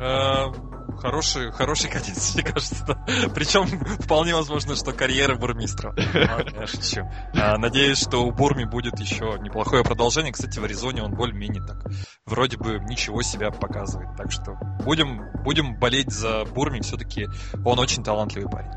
Э, 0.00 0.52
хороший, 0.98 1.50
хороший 1.50 1.90
конец, 1.90 2.34
мне 2.34 2.44
кажется. 2.44 2.84
Да. 2.86 3.04
Причем 3.34 3.66
вполне 3.98 4.34
возможно, 4.34 4.76
что 4.76 4.92
карьера 4.92 5.36
бурмистра. 5.36 5.94
Я 6.14 6.66
шучу. 6.66 7.02
А, 7.34 7.58
надеюсь, 7.58 7.98
что 7.98 8.24
у 8.24 8.30
Бурми 8.30 8.64
будет 8.64 8.98
еще 9.00 9.38
неплохое 9.40 9.82
продолжение. 9.82 10.32
Кстати, 10.32 10.58
в 10.58 10.64
Аризоне 10.64 11.02
он 11.02 11.14
более-менее 11.14 11.62
так 11.64 11.84
вроде 12.26 12.56
бы 12.56 12.78
ничего 12.88 13.22
себя 13.22 13.50
показывает. 13.50 14.16
Так 14.16 14.30
что 14.30 14.56
будем, 14.84 15.32
будем 15.42 15.78
болеть 15.78 16.12
за 16.12 16.44
Бурми. 16.44 16.80
Все-таки 16.80 17.26
он 17.64 17.78
очень 17.78 18.04
талантливый 18.04 18.50
парень. 18.50 18.70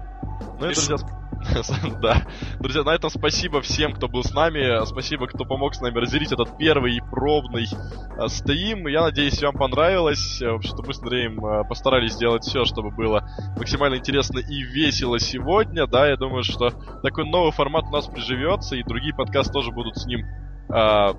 Ну 0.59 0.69
и, 0.69 0.73
друзья, 0.73 0.95
да. 2.01 2.25
Друзья, 2.59 2.83
на 2.83 2.91
этом 2.91 3.09
спасибо 3.09 3.61
всем, 3.61 3.93
кто 3.93 4.07
был 4.07 4.23
с 4.23 4.33
нами. 4.33 4.85
Спасибо, 4.85 5.27
кто 5.27 5.45
помог 5.45 5.73
с 5.75 5.81
нами 5.81 5.97
разделить 5.97 6.31
этот 6.31 6.57
первый 6.57 7.01
пробный 7.09 7.65
э, 7.65 8.27
стрим. 8.27 8.87
Я 8.87 9.01
надеюсь, 9.01 9.41
вам 9.41 9.55
понравилось. 9.55 10.41
В 10.41 10.55
общем-то, 10.55 10.83
мы 10.85 10.93
с 10.93 11.01
Андреем 11.01 11.45
э, 11.45 11.63
постарались 11.67 12.13
сделать 12.13 12.43
все, 12.43 12.65
чтобы 12.65 12.91
было 12.91 13.27
максимально 13.57 13.95
интересно 13.95 14.39
и 14.39 14.61
весело 14.61 15.19
сегодня. 15.19 15.87
Да, 15.87 16.07
я 16.07 16.15
думаю, 16.15 16.43
что 16.43 16.69
такой 17.01 17.25
новый 17.25 17.51
формат 17.51 17.85
у 17.85 17.91
нас 17.91 18.07
приживется, 18.07 18.75
и 18.75 18.83
другие 18.83 19.13
подкасты 19.13 19.53
тоже 19.53 19.71
будут 19.71 19.97
с 19.97 20.05
ним 20.05 20.25
э, 20.69 21.13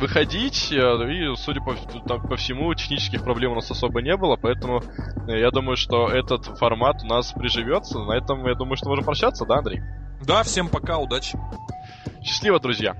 выходить, 0.00 0.72
э, 0.72 0.76
и, 0.76 1.36
судя 1.36 1.60
по, 1.60 1.74
там, 2.06 2.22
по 2.22 2.36
всему, 2.36 2.74
технических 2.74 3.22
проблем 3.22 3.52
у 3.52 3.54
нас 3.54 3.70
особо 3.70 4.02
не 4.02 4.16
было, 4.16 4.36
поэтому 4.36 4.82
э, 5.28 5.38
я 5.38 5.50
думаю, 5.50 5.76
что 5.76 6.08
этот 6.08 6.46
формат 6.58 7.02
у 7.04 7.06
нас 7.06 7.32
приживется. 7.32 7.98
На 8.00 8.16
этом, 8.16 8.46
я 8.46 8.54
думаю, 8.54 8.76
что 8.76 8.88
можем 8.88 9.04
прощаться, 9.04 9.44
да, 9.46 9.58
Андрей? 9.58 9.82
Да, 10.26 10.42
всем 10.42 10.68
пока, 10.68 10.98
удачи. 10.98 11.38
Счастливо, 12.22 12.58
друзья. 12.58 12.94